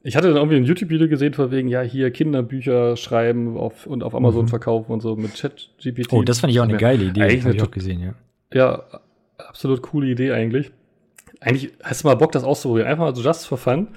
ich 0.03 0.17
hatte 0.17 0.29
dann 0.29 0.37
irgendwie 0.37 0.57
ein 0.57 0.65
YouTube-Video 0.65 1.09
gesehen, 1.09 1.33
von 1.33 1.51
wegen, 1.51 1.69
ja, 1.69 1.81
hier 1.81 2.11
Kinderbücher 2.11 2.97
schreiben 2.97 3.57
auf, 3.57 3.87
und 3.87 4.03
auf 4.03 4.15
Amazon 4.15 4.43
mhm. 4.43 4.49
verkaufen 4.49 4.93
und 4.93 5.01
so 5.01 5.17
mit 5.17 5.35
Chat-GPT. 5.35 6.13
Oh, 6.13 6.23
das 6.23 6.41
fand 6.41 6.53
ich 6.53 6.61
auch 6.61 6.65
eine 6.65 6.77
geile 6.77 7.05
Idee. 7.05 7.23
Eigentlich 7.23 7.45
habe 7.45 7.57
ich 7.57 7.63
auch 7.63 7.71
gesehen, 7.71 8.01
ja. 8.01 8.15
Ja, 8.53 8.83
absolut 9.39 9.81
coole 9.83 10.09
Idee 10.09 10.33
eigentlich. 10.33 10.71
Eigentlich 11.41 11.73
hast 11.83 12.05
du 12.05 12.09
mal 12.09 12.17
Bock, 12.17 12.33
das 12.33 12.45
auszuprobieren. 12.45 12.89
Einfach 12.89 13.05
mal 13.05 13.17
so 13.17 13.23
just 13.23 13.47
for 13.47 13.57
fun 13.57 13.89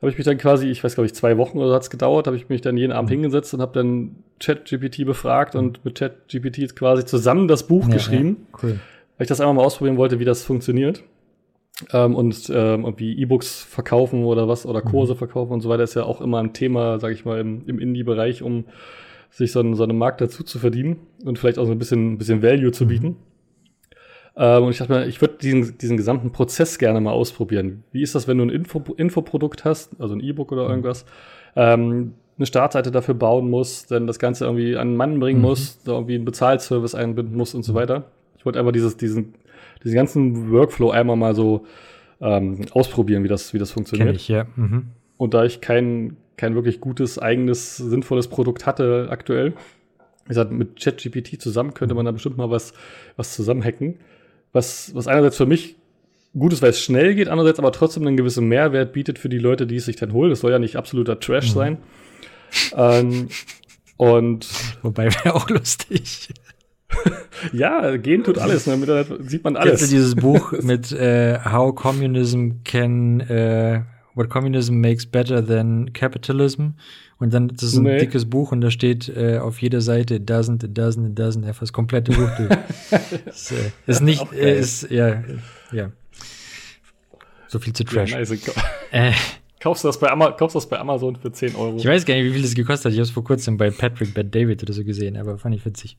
habe 0.00 0.10
ich 0.10 0.18
mich 0.18 0.26
dann 0.26 0.36
quasi, 0.36 0.68
ich 0.68 0.84
weiß 0.84 0.94
glaube 0.94 1.06
ich, 1.06 1.14
zwei 1.14 1.38
Wochen 1.38 1.58
oder 1.58 1.68
so 1.68 1.74
hat 1.74 1.82
es 1.82 1.90
gedauert, 1.90 2.26
habe 2.26 2.36
ich 2.36 2.48
mich 2.48 2.60
dann 2.60 2.76
jeden 2.76 2.92
Abend 2.92 3.08
mhm. 3.10 3.14
hingesetzt 3.14 3.54
und 3.54 3.62
habe 3.62 3.72
dann 3.72 4.16
ChatGPT 4.40 5.06
befragt 5.06 5.54
mhm. 5.54 5.60
und 5.60 5.84
mit 5.84 5.98
ChatGPT 5.98 6.76
quasi 6.76 7.04
zusammen 7.04 7.48
das 7.48 7.66
Buch 7.66 7.88
ja, 7.88 7.94
geschrieben. 7.94 8.46
Ja, 8.52 8.58
cool. 8.62 8.80
Weil 9.16 9.24
ich 9.24 9.28
das 9.28 9.40
einfach 9.40 9.54
mal 9.54 9.64
ausprobieren 9.64 9.96
wollte, 9.96 10.18
wie 10.20 10.26
das 10.26 10.44
funktioniert. 10.44 11.02
Ähm, 11.92 12.14
und 12.14 12.50
ähm, 12.50 12.84
irgendwie 12.84 13.18
E-Books 13.18 13.62
verkaufen 13.62 14.24
oder 14.24 14.48
was 14.48 14.64
oder 14.64 14.82
mhm. 14.84 14.88
Kurse 14.88 15.14
mhm. 15.14 15.18
verkaufen 15.18 15.52
und 15.52 15.60
so 15.60 15.68
weiter 15.68 15.82
ist 15.82 15.94
ja 15.94 16.04
auch 16.04 16.20
immer 16.20 16.40
ein 16.42 16.52
Thema, 16.52 16.98
sage 16.98 17.14
ich 17.14 17.24
mal, 17.24 17.38
im, 17.38 17.66
im 17.66 17.78
Indie-Bereich, 17.78 18.42
um 18.42 18.64
sich 19.30 19.52
so 19.52 19.60
einen, 19.60 19.74
so 19.74 19.82
einen 19.82 19.98
Markt 19.98 20.20
dazu 20.20 20.42
zu 20.42 20.58
verdienen 20.58 21.00
und 21.24 21.38
vielleicht 21.38 21.58
auch 21.58 21.66
so 21.66 21.72
ein 21.72 21.78
bisschen, 21.78 22.14
ein 22.14 22.18
bisschen 22.18 22.42
Value 22.42 22.72
zu 22.72 22.86
bieten. 22.86 23.16
Ähm, 24.36 24.64
und 24.64 24.70
ich 24.70 24.78
dachte 24.78 24.92
mir, 24.92 25.06
ich 25.06 25.20
würde 25.20 25.38
diesen, 25.40 25.78
diesen 25.78 25.96
gesamten 25.96 26.30
Prozess 26.30 26.78
gerne 26.78 27.00
mal 27.00 27.12
ausprobieren. 27.12 27.84
Wie 27.92 28.02
ist 28.02 28.14
das, 28.14 28.28
wenn 28.28 28.38
du 28.38 28.44
ein 28.44 28.50
Info, 28.50 28.82
Infoprodukt 28.96 29.64
hast, 29.64 29.98
also 30.00 30.14
ein 30.14 30.20
E-Book 30.20 30.52
oder 30.52 30.68
irgendwas, 30.68 31.06
ähm, 31.54 32.14
eine 32.36 32.46
Startseite 32.46 32.90
dafür 32.90 33.14
bauen 33.14 33.48
musst, 33.48 33.90
dann 33.90 34.06
das 34.06 34.18
Ganze 34.18 34.44
irgendwie 34.44 34.76
an 34.76 34.88
einen 34.88 34.96
Mann 34.96 35.20
bringen 35.20 35.40
mhm. 35.40 35.46
musst, 35.46 35.88
irgendwie 35.88 36.16
einen 36.16 36.26
Bezahlservice 36.26 36.94
einbinden 36.94 37.34
musst 37.34 37.54
und 37.54 37.62
so 37.62 37.72
weiter. 37.72 38.10
Ich 38.36 38.44
wollte 38.44 38.58
einfach 38.58 38.72
dieses, 38.72 38.98
diesen, 38.98 39.34
diesen 39.82 39.96
ganzen 39.96 40.50
Workflow 40.50 40.90
einmal 40.90 41.16
mal 41.16 41.34
so 41.34 41.64
ähm, 42.20 42.60
ausprobieren, 42.72 43.24
wie 43.24 43.28
das, 43.28 43.54
wie 43.54 43.58
das 43.58 43.70
funktioniert. 43.70 44.08
Kenn 44.08 44.16
ich, 44.16 44.28
ja. 44.28 44.46
Mhm. 44.56 44.88
Und 45.16 45.32
da 45.32 45.44
ich 45.44 45.62
kein, 45.62 46.18
kein 46.36 46.54
wirklich 46.54 46.80
gutes, 46.80 47.18
eigenes, 47.18 47.78
sinnvolles 47.78 48.28
Produkt 48.28 48.66
hatte 48.66 49.08
aktuell, 49.10 49.54
wie 50.24 50.28
gesagt, 50.28 50.50
mit 50.52 50.78
ChatGPT 50.78 51.40
zusammen 51.40 51.72
könnte 51.72 51.94
man 51.94 52.04
da 52.04 52.10
bestimmt 52.10 52.36
mal 52.36 52.50
was, 52.50 52.74
was 53.16 53.34
zusammenhacken. 53.34 53.98
Was, 54.56 54.94
was 54.94 55.06
einerseits 55.06 55.36
für 55.36 55.44
mich 55.44 55.76
gut 56.38 56.52
ist, 56.52 56.62
weil 56.62 56.70
es 56.70 56.80
schnell 56.80 57.14
geht, 57.14 57.28
andererseits 57.28 57.58
aber 57.58 57.72
trotzdem 57.72 58.06
einen 58.06 58.16
gewissen 58.16 58.48
Mehrwert 58.48 58.94
bietet 58.94 59.18
für 59.18 59.28
die 59.28 59.38
Leute, 59.38 59.66
die 59.66 59.76
es 59.76 59.84
sich 59.84 59.96
dann 59.96 60.12
holen. 60.14 60.30
Das 60.30 60.40
soll 60.40 60.50
ja 60.50 60.58
nicht 60.58 60.76
absoluter 60.76 61.20
Trash 61.20 61.50
mhm. 61.50 61.54
sein. 61.54 61.78
ähm, 62.74 63.28
und 63.98 64.48
Wobei 64.82 65.12
wäre 65.12 65.34
auch 65.34 65.48
lustig. 65.50 66.30
ja, 67.52 67.96
gehen 67.96 68.24
tut 68.24 68.38
alles. 68.38 68.66
Ne? 68.66 68.76
Mit, 68.78 69.28
sieht 69.28 69.44
man 69.44 69.56
alles. 69.56 69.80
Kennst 69.80 69.92
du 69.92 69.96
dieses 69.96 70.14
Buch 70.14 70.52
mit 70.62 70.90
äh, 70.92 71.38
How 71.44 71.74
Communism 71.74 72.62
Can 72.64 73.20
äh, 73.20 73.82
What 74.16 74.30
Communism 74.30 74.80
Makes 74.80 75.06
Better 75.06 75.46
Than 75.46 75.92
Capitalism? 75.92 76.70
Und 77.18 77.32
dann 77.32 77.48
das 77.48 77.62
ist 77.62 77.76
ein 77.76 77.84
nee. 77.84 77.98
dickes 77.98 78.28
Buch 78.28 78.50
und 78.50 78.60
da 78.62 78.70
steht 78.70 79.08
äh, 79.08 79.38
auf 79.38 79.60
jeder 79.60 79.80
Seite 79.80 80.16
doesn't, 80.16 80.64
it 80.64 80.76
doesn't, 80.76 81.06
it 81.06 81.18
doesn't, 81.18 81.46
einfach 81.46 81.60
das 81.60 81.72
komplette 81.72 82.12
Buch 82.12 82.28
durch. 82.36 82.50
ist, 83.26 83.52
äh, 83.52 83.70
ist 83.86 84.00
nicht, 84.00 84.32
äh, 84.32 84.58
ist, 84.58 84.90
ja, 84.90 85.22
ja. 85.70 85.92
So 87.48 87.58
viel 87.58 87.72
zu 87.72 87.84
Trash. 87.84 88.10
Ja, 88.10 88.18
nice. 88.18 88.32
äh, 88.90 89.12
kaufst, 89.60 89.84
du 89.84 89.88
das 89.88 90.00
bei 90.00 90.10
Ama 90.10 90.32
kaufst 90.32 90.56
das 90.56 90.68
bei 90.68 90.78
Amazon 90.78 91.16
für 91.16 91.30
10 91.30 91.54
Euro? 91.54 91.76
Ich 91.76 91.86
weiß 91.86 92.04
gar 92.04 92.14
nicht, 92.14 92.24
wie 92.24 92.32
viel 92.32 92.42
das 92.42 92.54
gekostet 92.54 92.86
hat. 92.86 92.92
Ich 92.92 92.98
habe 92.98 93.04
es 93.04 93.10
vor 93.10 93.24
kurzem 93.24 93.56
bei 93.56 93.70
Patrick 93.70 94.14
Bad 94.14 94.34
David 94.34 94.62
oder 94.62 94.72
so 94.72 94.82
gesehen, 94.82 95.16
aber 95.16 95.38
fand 95.38 95.54
ich 95.54 95.64
witzig. 95.64 95.96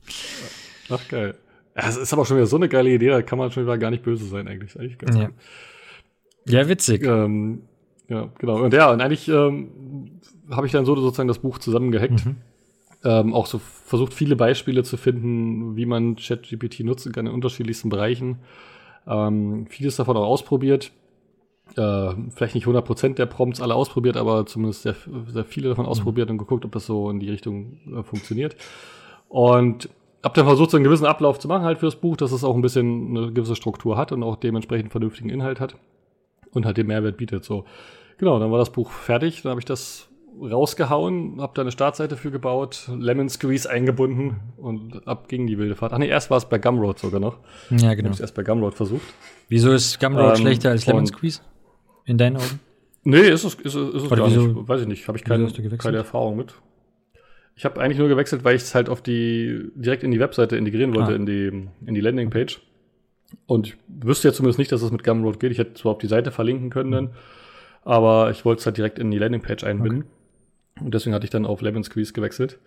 Ach, 0.90 1.06
geil. 1.08 1.34
Ja, 1.76 1.88
es 1.88 1.96
ist 1.96 2.12
aber 2.12 2.26
schon 2.26 2.36
wieder 2.36 2.46
so 2.46 2.56
eine 2.56 2.68
geile 2.68 2.90
Idee, 2.90 3.08
da 3.08 3.22
kann 3.22 3.38
man 3.38 3.52
schon 3.52 3.62
wieder 3.62 3.78
gar 3.78 3.90
nicht 3.90 4.02
böse 4.02 4.24
sein, 4.24 4.48
eigentlich. 4.48 4.78
eigentlich 4.78 4.98
ganz 4.98 5.16
ja. 5.16 5.30
ja, 6.46 6.68
witzig. 6.68 7.04
Ähm, 7.04 7.62
ja, 8.08 8.28
genau. 8.38 8.62
Und 8.62 8.72
ja, 8.72 8.90
und 8.90 9.00
eigentlich 9.00 9.28
ähm, 9.28 10.20
habe 10.50 10.66
ich 10.66 10.72
dann 10.72 10.84
so 10.84 10.94
sozusagen 10.96 11.28
das 11.28 11.40
Buch 11.40 11.58
zusammengehackt. 11.58 12.26
Mhm. 12.26 12.36
Ähm, 13.04 13.34
auch 13.34 13.46
so 13.46 13.58
versucht, 13.58 14.12
viele 14.12 14.34
Beispiele 14.34 14.82
zu 14.82 14.96
finden, 14.96 15.76
wie 15.76 15.86
man 15.86 16.16
ChatGPT 16.16 16.80
nutzen 16.80 17.12
kann 17.12 17.26
in 17.26 17.32
unterschiedlichsten 17.32 17.90
Bereichen. 17.90 18.38
Ähm, 19.06 19.66
vieles 19.68 19.96
davon 19.96 20.16
auch 20.16 20.26
ausprobiert. 20.26 20.90
Äh, 21.76 22.14
vielleicht 22.30 22.54
nicht 22.54 22.66
100% 22.66 23.14
der 23.14 23.26
Prompts 23.26 23.60
alle 23.60 23.74
ausprobiert, 23.74 24.16
aber 24.16 24.46
zumindest 24.46 24.82
sehr, 24.82 24.96
sehr 25.26 25.44
viele 25.44 25.68
davon 25.68 25.84
mhm. 25.84 25.90
ausprobiert 25.90 26.30
und 26.30 26.38
geguckt, 26.38 26.64
ob 26.64 26.72
das 26.72 26.86
so 26.86 27.10
in 27.10 27.20
die 27.20 27.30
Richtung 27.30 27.78
äh, 27.94 28.02
funktioniert. 28.02 28.56
Und 29.28 29.90
hab 30.22 30.34
dann 30.34 30.46
versucht, 30.46 30.70
so 30.70 30.76
einen 30.76 30.84
gewissen 30.84 31.06
Ablauf 31.06 31.38
zu 31.38 31.46
machen 31.46 31.64
halt 31.64 31.78
fürs 31.78 31.96
Buch, 31.96 32.16
dass 32.16 32.32
es 32.32 32.42
auch 32.42 32.56
ein 32.56 32.62
bisschen 32.62 33.16
eine 33.16 33.32
gewisse 33.32 33.54
Struktur 33.54 33.96
hat 33.96 34.10
und 34.10 34.22
auch 34.22 34.36
dementsprechend 34.36 34.90
vernünftigen 34.90 35.30
Inhalt 35.30 35.60
hat 35.60 35.76
und 36.52 36.66
halt 36.66 36.76
den 36.76 36.88
Mehrwert 36.88 37.16
bietet. 37.16 37.44
So, 37.44 37.64
genau, 38.18 38.38
dann 38.38 38.50
war 38.50 38.58
das 38.58 38.70
Buch 38.70 38.90
fertig, 38.90 39.42
dann 39.42 39.50
habe 39.50 39.60
ich 39.60 39.64
das 39.64 40.08
rausgehauen, 40.40 41.40
habe 41.40 41.52
da 41.54 41.62
eine 41.62 41.72
Startseite 41.72 42.16
für 42.16 42.30
gebaut, 42.30 42.88
Lemon 42.96 43.28
Squeeze 43.28 43.68
eingebunden 43.68 44.36
und 44.56 45.06
ab 45.08 45.28
ging 45.28 45.46
die 45.46 45.58
wilde 45.58 45.74
Fahrt. 45.74 45.92
Ach 45.92 45.98
nee, 45.98 46.08
erst 46.08 46.30
war 46.30 46.38
es 46.38 46.44
bei 46.44 46.58
Gumroad 46.58 46.98
sogar 46.98 47.20
noch. 47.20 47.38
Ja, 47.70 47.94
genau. 47.94 48.08
Hab 48.08 48.14
ich 48.14 48.20
erst 48.20 48.34
bei 48.34 48.42
Gumroad 48.42 48.74
versucht. 48.74 49.02
Wieso 49.48 49.72
ist 49.72 49.98
Gumroad 49.98 50.36
ähm, 50.36 50.42
schlechter 50.42 50.70
als 50.70 50.86
Lemon 50.86 51.06
Squeeze? 51.06 51.40
In 52.04 52.18
deinen 52.18 52.36
Augen? 52.36 52.60
Nee, 53.04 53.28
ist 53.28 53.44
es, 53.44 53.54
ist 53.54 53.74
ist 53.74 53.74
es 53.74 54.10
gar 54.10 54.26
wieso, 54.26 54.46
nicht. 54.46 54.68
Weiß 54.68 54.82
ich 54.82 54.86
nicht. 54.86 55.08
Habe 55.08 55.18
ich 55.18 55.24
keine, 55.24 55.50
keine 55.78 55.96
Erfahrung 55.96 56.36
mit. 56.36 56.54
Ich 57.56 57.64
habe 57.64 57.80
eigentlich 57.80 57.98
nur 57.98 58.08
gewechselt, 58.08 58.44
weil 58.44 58.54
ich 58.54 58.62
es 58.62 58.74
halt 58.74 58.88
auf 58.88 59.02
die 59.02 59.70
direkt 59.74 60.04
in 60.04 60.10
die 60.10 60.20
Webseite 60.20 60.56
integrieren 60.56 60.94
wollte, 60.94 61.12
ah. 61.12 61.16
in 61.16 61.26
die 61.26 61.68
in 61.86 61.94
die 61.94 62.00
Landingpage. 62.00 62.60
Und 63.46 63.68
ich 63.68 63.76
wüsste 63.88 64.28
ja 64.28 64.34
zumindest 64.34 64.58
nicht, 64.58 64.72
dass 64.72 64.82
es 64.82 64.90
mit 64.90 65.04
Gumroad 65.04 65.40
geht. 65.40 65.52
Ich 65.52 65.58
hätte 65.58 65.74
zwar 65.74 65.92
auf 65.92 65.98
die 65.98 66.06
Seite 66.06 66.30
verlinken 66.30 66.70
können, 66.70 66.90
dann, 66.90 67.10
aber 67.84 68.30
ich 68.30 68.44
wollte 68.44 68.60
es 68.60 68.66
halt 68.66 68.76
direkt 68.76 68.98
in 68.98 69.10
die 69.10 69.18
Landingpage 69.18 69.64
einbinden. 69.64 70.04
Okay. 70.76 70.84
Und 70.84 70.94
deswegen 70.94 71.14
hatte 71.14 71.24
ich 71.24 71.30
dann 71.30 71.46
auf 71.46 71.60
Lemon 71.60 71.84
Squeeze 71.84 72.12
gewechselt. 72.12 72.58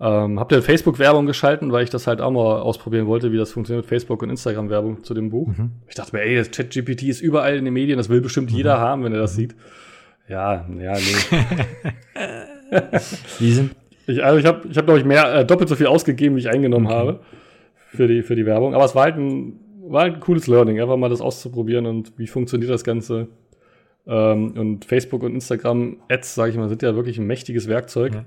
Ähm, 0.00 0.40
hab 0.40 0.48
dann 0.48 0.62
Facebook-Werbung 0.62 1.26
geschalten, 1.26 1.70
weil 1.70 1.84
ich 1.84 1.90
das 1.90 2.06
halt 2.06 2.20
auch 2.20 2.30
mal 2.30 2.60
ausprobieren 2.60 3.06
wollte, 3.06 3.30
wie 3.30 3.36
das 3.36 3.52
funktioniert 3.52 3.84
mit 3.84 3.88
Facebook 3.88 4.22
und 4.22 4.30
Instagram-Werbung 4.30 5.04
zu 5.04 5.14
dem 5.14 5.30
Buch. 5.30 5.48
Mhm. 5.48 5.72
Ich 5.88 5.94
dachte 5.94 6.16
mir, 6.16 6.22
ey, 6.22 6.36
das 6.36 6.50
ChatGPT 6.50 7.04
ist 7.04 7.20
überall 7.20 7.56
in 7.56 7.64
den 7.64 7.74
Medien, 7.74 7.98
das 7.98 8.08
will 8.08 8.20
bestimmt 8.20 8.50
mhm. 8.50 8.56
jeder 8.56 8.78
haben, 8.78 9.04
wenn 9.04 9.12
er 9.12 9.20
das 9.20 9.34
sieht. 9.34 9.54
Ja, 10.28 10.66
ja, 10.78 10.94
nee. 10.94 11.38
wie 13.38 13.52
sind? 13.52 13.76
Ich, 14.06 14.24
also 14.24 14.38
ich 14.38 14.46
habe, 14.46 14.66
ich 14.68 14.76
hab, 14.76 14.86
glaube 14.86 14.98
ich, 14.98 15.04
mehr, 15.04 15.34
äh, 15.34 15.44
doppelt 15.44 15.68
so 15.68 15.76
viel 15.76 15.86
ausgegeben, 15.86 16.36
wie 16.36 16.40
ich 16.40 16.50
eingenommen 16.50 16.86
okay. 16.86 16.94
habe 16.94 17.20
für 17.90 18.08
die, 18.08 18.22
für 18.22 18.34
die 18.34 18.46
Werbung. 18.46 18.74
Aber 18.74 18.84
es 18.84 18.94
war 18.94 19.04
halt 19.04 19.16
ein, 19.16 19.60
war 19.86 20.02
halt 20.02 20.14
ein 20.14 20.20
cooles 20.20 20.46
Learning, 20.46 20.80
einfach 20.80 20.96
mal 20.96 21.10
das 21.10 21.20
auszuprobieren 21.20 21.86
und 21.86 22.18
wie 22.18 22.26
funktioniert 22.26 22.70
das 22.70 22.84
Ganze. 22.84 23.28
Ähm, 24.06 24.52
und 24.52 24.84
Facebook 24.84 25.22
und 25.22 25.34
Instagram 25.34 25.98
Ads, 26.08 26.34
sage 26.34 26.50
ich 26.50 26.56
mal, 26.56 26.68
sind 26.68 26.82
ja 26.82 26.94
wirklich 26.96 27.18
ein 27.18 27.26
mächtiges 27.26 27.68
Werkzeug. 27.68 28.14
Ja. 28.14 28.24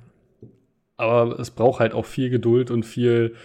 Aber 0.98 1.40
es 1.40 1.52
braucht 1.52 1.82
halt 1.82 1.94
auch 1.94 2.06
viel 2.06 2.30
Geduld 2.30 2.72
und 2.72 2.86
viel, 2.86 3.36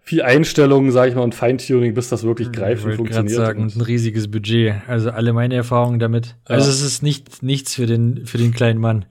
viel 0.00 0.22
Einstellung, 0.22 0.90
sage 0.90 1.10
ich 1.10 1.16
mal, 1.16 1.22
und 1.22 1.34
Feintuning, 1.34 1.92
bis 1.92 2.08
das 2.08 2.24
wirklich 2.24 2.52
greift 2.52 2.82
ich 2.82 2.90
und 2.90 2.96
funktioniert. 2.96 3.30
Ich 3.30 3.36
sagen, 3.36 3.70
ein 3.74 3.80
riesiges 3.82 4.30
Budget. 4.30 4.76
Also 4.86 5.10
alle 5.10 5.34
meine 5.34 5.54
Erfahrungen 5.54 5.98
damit. 5.98 6.36
Ja. 6.48 6.54
Also 6.54 6.70
es 6.70 6.82
ist 6.82 7.02
nicht 7.02 7.42
nichts 7.42 7.74
für 7.74 7.86
den 7.86 8.24
für 8.24 8.38
den 8.38 8.52
kleinen 8.52 8.80
Mann, 8.80 9.04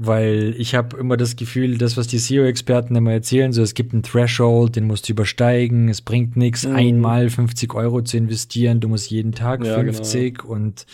weil 0.00 0.54
ich 0.56 0.76
habe 0.76 0.96
immer 0.96 1.16
das 1.16 1.34
Gefühl, 1.34 1.76
das 1.76 1.96
was 1.96 2.06
die 2.06 2.18
SEO-Experten 2.18 2.94
immer 2.94 3.12
erzählen, 3.12 3.52
so 3.52 3.62
es 3.62 3.74
gibt 3.74 3.92
einen 3.92 4.04
Threshold, 4.04 4.76
den 4.76 4.86
musst 4.86 5.08
du 5.08 5.12
übersteigen. 5.12 5.88
Es 5.88 6.00
bringt 6.00 6.36
nichts, 6.36 6.64
mhm. 6.64 6.76
einmal 6.76 7.28
50 7.28 7.74
Euro 7.74 8.02
zu 8.02 8.16
investieren. 8.16 8.78
Du 8.78 8.88
musst 8.88 9.10
jeden 9.10 9.32
Tag 9.32 9.64
ja, 9.64 9.74
50 9.74 10.38
genau. 10.38 10.52
und 10.52 10.86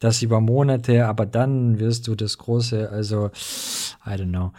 das 0.00 0.22
über 0.22 0.40
Monate. 0.40 1.06
Aber 1.06 1.24
dann 1.24 1.78
wirst 1.78 2.08
du 2.08 2.16
das 2.16 2.36
große. 2.38 2.90
Also 2.90 3.30
I 4.04 4.10
don't 4.10 4.30
know. 4.30 4.50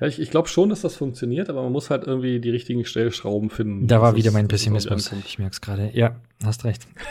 Ja, 0.00 0.06
ich, 0.06 0.20
ich 0.20 0.30
glaube 0.30 0.48
schon, 0.48 0.68
dass 0.68 0.82
das 0.82 0.94
funktioniert, 0.94 1.50
aber 1.50 1.62
man 1.62 1.72
muss 1.72 1.90
halt 1.90 2.06
irgendwie 2.06 2.38
die 2.38 2.50
richtigen 2.50 2.84
Stellschrauben 2.84 3.50
finden. 3.50 3.88
Da 3.88 4.00
war 4.00 4.14
wieder 4.14 4.30
mein 4.30 4.46
Pessimismus. 4.46 5.10
Ich 5.26 5.38
merke 5.38 5.54
es 5.54 5.60
gerade. 5.60 5.90
Ja, 5.92 6.16
hast 6.44 6.64
recht. 6.64 6.86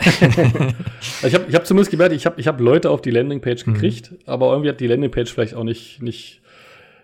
ich 1.22 1.34
habe 1.34 1.44
ich 1.48 1.54
hab 1.54 1.66
zumindest 1.66 1.90
gemerkt, 1.90 2.14
ich 2.14 2.24
habe 2.24 2.40
ich 2.40 2.48
hab 2.48 2.60
Leute 2.60 2.90
auf 2.90 3.02
die 3.02 3.10
Landingpage 3.10 3.66
mhm. 3.66 3.74
gekriegt, 3.74 4.12
mhm. 4.12 4.18
aber 4.24 4.50
irgendwie 4.52 4.70
hat 4.70 4.80
die 4.80 4.86
Landingpage 4.86 5.30
vielleicht 5.30 5.54
auch 5.54 5.64
nicht, 5.64 6.00
nicht, 6.00 6.40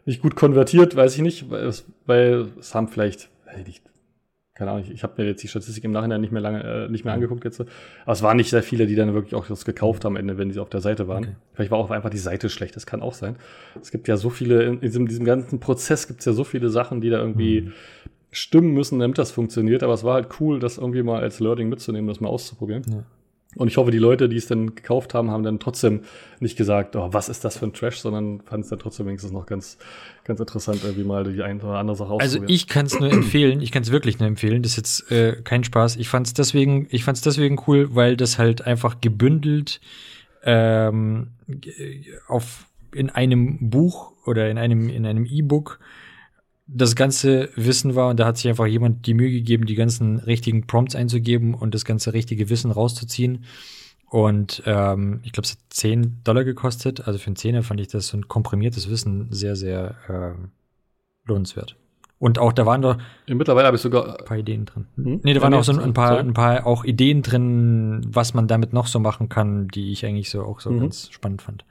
nicht 0.06 0.22
gut 0.22 0.36
konvertiert, 0.36 0.96
weiß 0.96 1.16
ich 1.16 1.22
nicht, 1.22 1.50
weil 1.50 1.66
es, 1.66 1.84
weil 2.06 2.48
es 2.58 2.74
haben 2.74 2.88
vielleicht, 2.88 3.28
weiß 3.46 3.68
ich 3.68 3.82
keine 4.54 4.70
Ahnung, 4.70 4.84
ich, 4.84 4.92
ich 4.92 5.02
habe 5.02 5.14
mir 5.20 5.28
jetzt 5.28 5.42
die 5.42 5.48
Statistik 5.48 5.82
im 5.82 5.90
Nachhinein 5.90 6.20
nicht 6.20 6.32
mehr 6.32 6.40
lange, 6.40 6.62
äh, 6.62 6.88
nicht 6.88 7.04
mehr 7.04 7.12
angeguckt 7.12 7.44
jetzt. 7.44 7.60
Aber 7.60 8.12
es 8.12 8.22
waren 8.22 8.36
nicht 8.36 8.50
sehr 8.50 8.62
viele, 8.62 8.86
die 8.86 8.94
dann 8.94 9.12
wirklich 9.12 9.34
auch 9.34 9.46
das 9.46 9.64
gekauft 9.64 10.04
haben 10.04 10.12
am 10.12 10.16
Ende, 10.16 10.38
wenn 10.38 10.52
sie 10.52 10.60
auf 10.60 10.70
der 10.70 10.80
Seite 10.80 11.08
waren. 11.08 11.24
Okay. 11.24 11.36
Vielleicht 11.54 11.70
war 11.72 11.78
auch 11.78 11.90
einfach 11.90 12.10
die 12.10 12.18
Seite 12.18 12.48
schlecht, 12.48 12.76
das 12.76 12.86
kann 12.86 13.02
auch 13.02 13.14
sein. 13.14 13.34
Es 13.80 13.90
gibt 13.90 14.06
ja 14.06 14.16
so 14.16 14.30
viele, 14.30 14.62
in 14.62 14.80
diesem, 14.80 15.08
diesem 15.08 15.24
ganzen 15.24 15.58
Prozess 15.58 16.06
gibt 16.06 16.20
es 16.20 16.26
ja 16.26 16.32
so 16.32 16.44
viele 16.44 16.68
Sachen, 16.68 17.00
die 17.00 17.10
da 17.10 17.18
irgendwie 17.18 17.62
mhm. 17.62 17.72
stimmen 18.30 18.72
müssen, 18.74 19.00
damit 19.00 19.18
das 19.18 19.32
funktioniert. 19.32 19.82
Aber 19.82 19.94
es 19.94 20.04
war 20.04 20.14
halt 20.14 20.28
cool, 20.38 20.60
das 20.60 20.78
irgendwie 20.78 21.02
mal 21.02 21.20
als 21.20 21.40
Learning 21.40 21.68
mitzunehmen, 21.68 22.06
das 22.06 22.20
mal 22.20 22.28
auszuprobieren. 22.28 22.84
Ja. 22.88 23.02
Und 23.56 23.68
ich 23.68 23.76
hoffe, 23.76 23.90
die 23.90 23.98
Leute, 23.98 24.28
die 24.28 24.36
es 24.36 24.46
dann 24.46 24.74
gekauft 24.74 25.14
haben, 25.14 25.30
haben 25.30 25.42
dann 25.42 25.58
trotzdem 25.60 26.00
nicht 26.40 26.56
gesagt, 26.56 26.96
oh, 26.96 27.08
was 27.12 27.28
ist 27.28 27.44
das 27.44 27.58
für 27.58 27.66
ein 27.66 27.72
Trash, 27.72 27.98
sondern 27.98 28.40
fanden 28.40 28.62
es 28.62 28.68
dann 28.68 28.78
trotzdem 28.78 29.06
wenigstens 29.06 29.32
noch 29.32 29.46
ganz, 29.46 29.78
ganz 30.24 30.40
interessant, 30.40 30.80
irgendwie 30.82 31.04
mal 31.04 31.24
die 31.24 31.42
eine 31.42 31.62
oder 31.62 31.78
andere 31.78 31.96
Sache 31.96 32.10
also 32.10 32.22
auszuprobieren. 32.22 32.44
Also 32.44 32.54
ich 32.54 32.68
kann 32.68 32.86
es 32.86 33.00
nur 33.00 33.12
empfehlen, 33.12 33.60
ich 33.60 33.72
kann 33.72 33.82
es 33.82 33.90
wirklich 33.90 34.18
nur 34.18 34.28
empfehlen. 34.28 34.62
Das 34.62 34.72
ist 34.72 34.76
jetzt 34.76 35.12
äh, 35.12 35.40
kein 35.42 35.64
Spaß. 35.64 35.96
Ich 35.96 36.08
fand 36.08 36.26
es 36.26 36.34
deswegen, 36.34 36.86
ich 36.90 37.04
fand 37.04 37.16
es 37.16 37.22
deswegen 37.22 37.60
cool, 37.66 37.94
weil 37.94 38.16
das 38.16 38.38
halt 38.38 38.62
einfach 38.62 39.00
gebündelt 39.00 39.80
ähm, 40.42 41.28
auf 42.28 42.66
in 42.94 43.10
einem 43.10 43.70
Buch 43.70 44.12
oder 44.26 44.50
in 44.50 44.58
einem 44.58 44.88
in 44.88 45.04
einem 45.04 45.26
E-Book 45.26 45.80
das 46.66 46.96
ganze 46.96 47.50
Wissen 47.56 47.94
war 47.94 48.08
und 48.08 48.18
da 48.18 48.26
hat 48.26 48.38
sich 48.38 48.48
einfach 48.48 48.66
jemand 48.66 49.06
die 49.06 49.14
Mühe 49.14 49.30
gegeben, 49.30 49.66
die 49.66 49.74
ganzen 49.74 50.18
richtigen 50.18 50.66
Prompts 50.66 50.94
einzugeben 50.94 51.54
und 51.54 51.74
das 51.74 51.84
ganze 51.84 52.12
richtige 52.12 52.48
Wissen 52.48 52.70
rauszuziehen. 52.70 53.44
Und 54.08 54.62
ähm, 54.64 55.20
ich 55.24 55.32
glaube, 55.32 55.44
es 55.44 55.52
hat 55.52 55.58
10 55.70 56.20
Dollar 56.22 56.44
gekostet. 56.44 57.06
Also 57.06 57.18
für 57.18 57.26
einen 57.26 57.36
Zehner 57.36 57.62
fand 57.62 57.80
ich 57.80 57.88
das 57.88 58.08
so 58.08 58.16
ein 58.16 58.28
komprimiertes 58.28 58.88
Wissen 58.88 59.28
sehr, 59.30 59.56
sehr 59.56 59.96
äh, 60.08 61.28
lohnenswert. 61.28 61.76
Und 62.18 62.38
auch 62.38 62.52
da 62.52 62.64
waren 62.64 62.80
doch 62.80 62.96
mittlerweile 63.26 63.66
habe 63.66 63.76
ich 63.76 63.82
sogar 63.82 64.20
ein 64.20 64.24
paar 64.24 64.38
Ideen 64.38 64.64
drin. 64.64 64.86
Hm? 64.96 65.20
Nee, 65.24 65.34
da 65.34 65.42
waren 65.42 65.52
auch 65.52 65.64
so 65.64 65.78
ein 65.78 65.92
paar, 65.92 66.18
ein 66.18 66.32
paar 66.32 66.66
auch 66.66 66.84
Ideen 66.84 67.22
drin, 67.22 68.02
was 68.08 68.34
man 68.34 68.46
damit 68.46 68.72
noch 68.72 68.86
so 68.86 69.00
machen 69.00 69.28
kann, 69.28 69.68
die 69.68 69.92
ich 69.92 70.06
eigentlich 70.06 70.30
so 70.30 70.42
auch 70.44 70.60
so 70.60 70.70
mhm. 70.70 70.80
ganz 70.80 71.10
spannend 71.10 71.42
fand. 71.42 71.64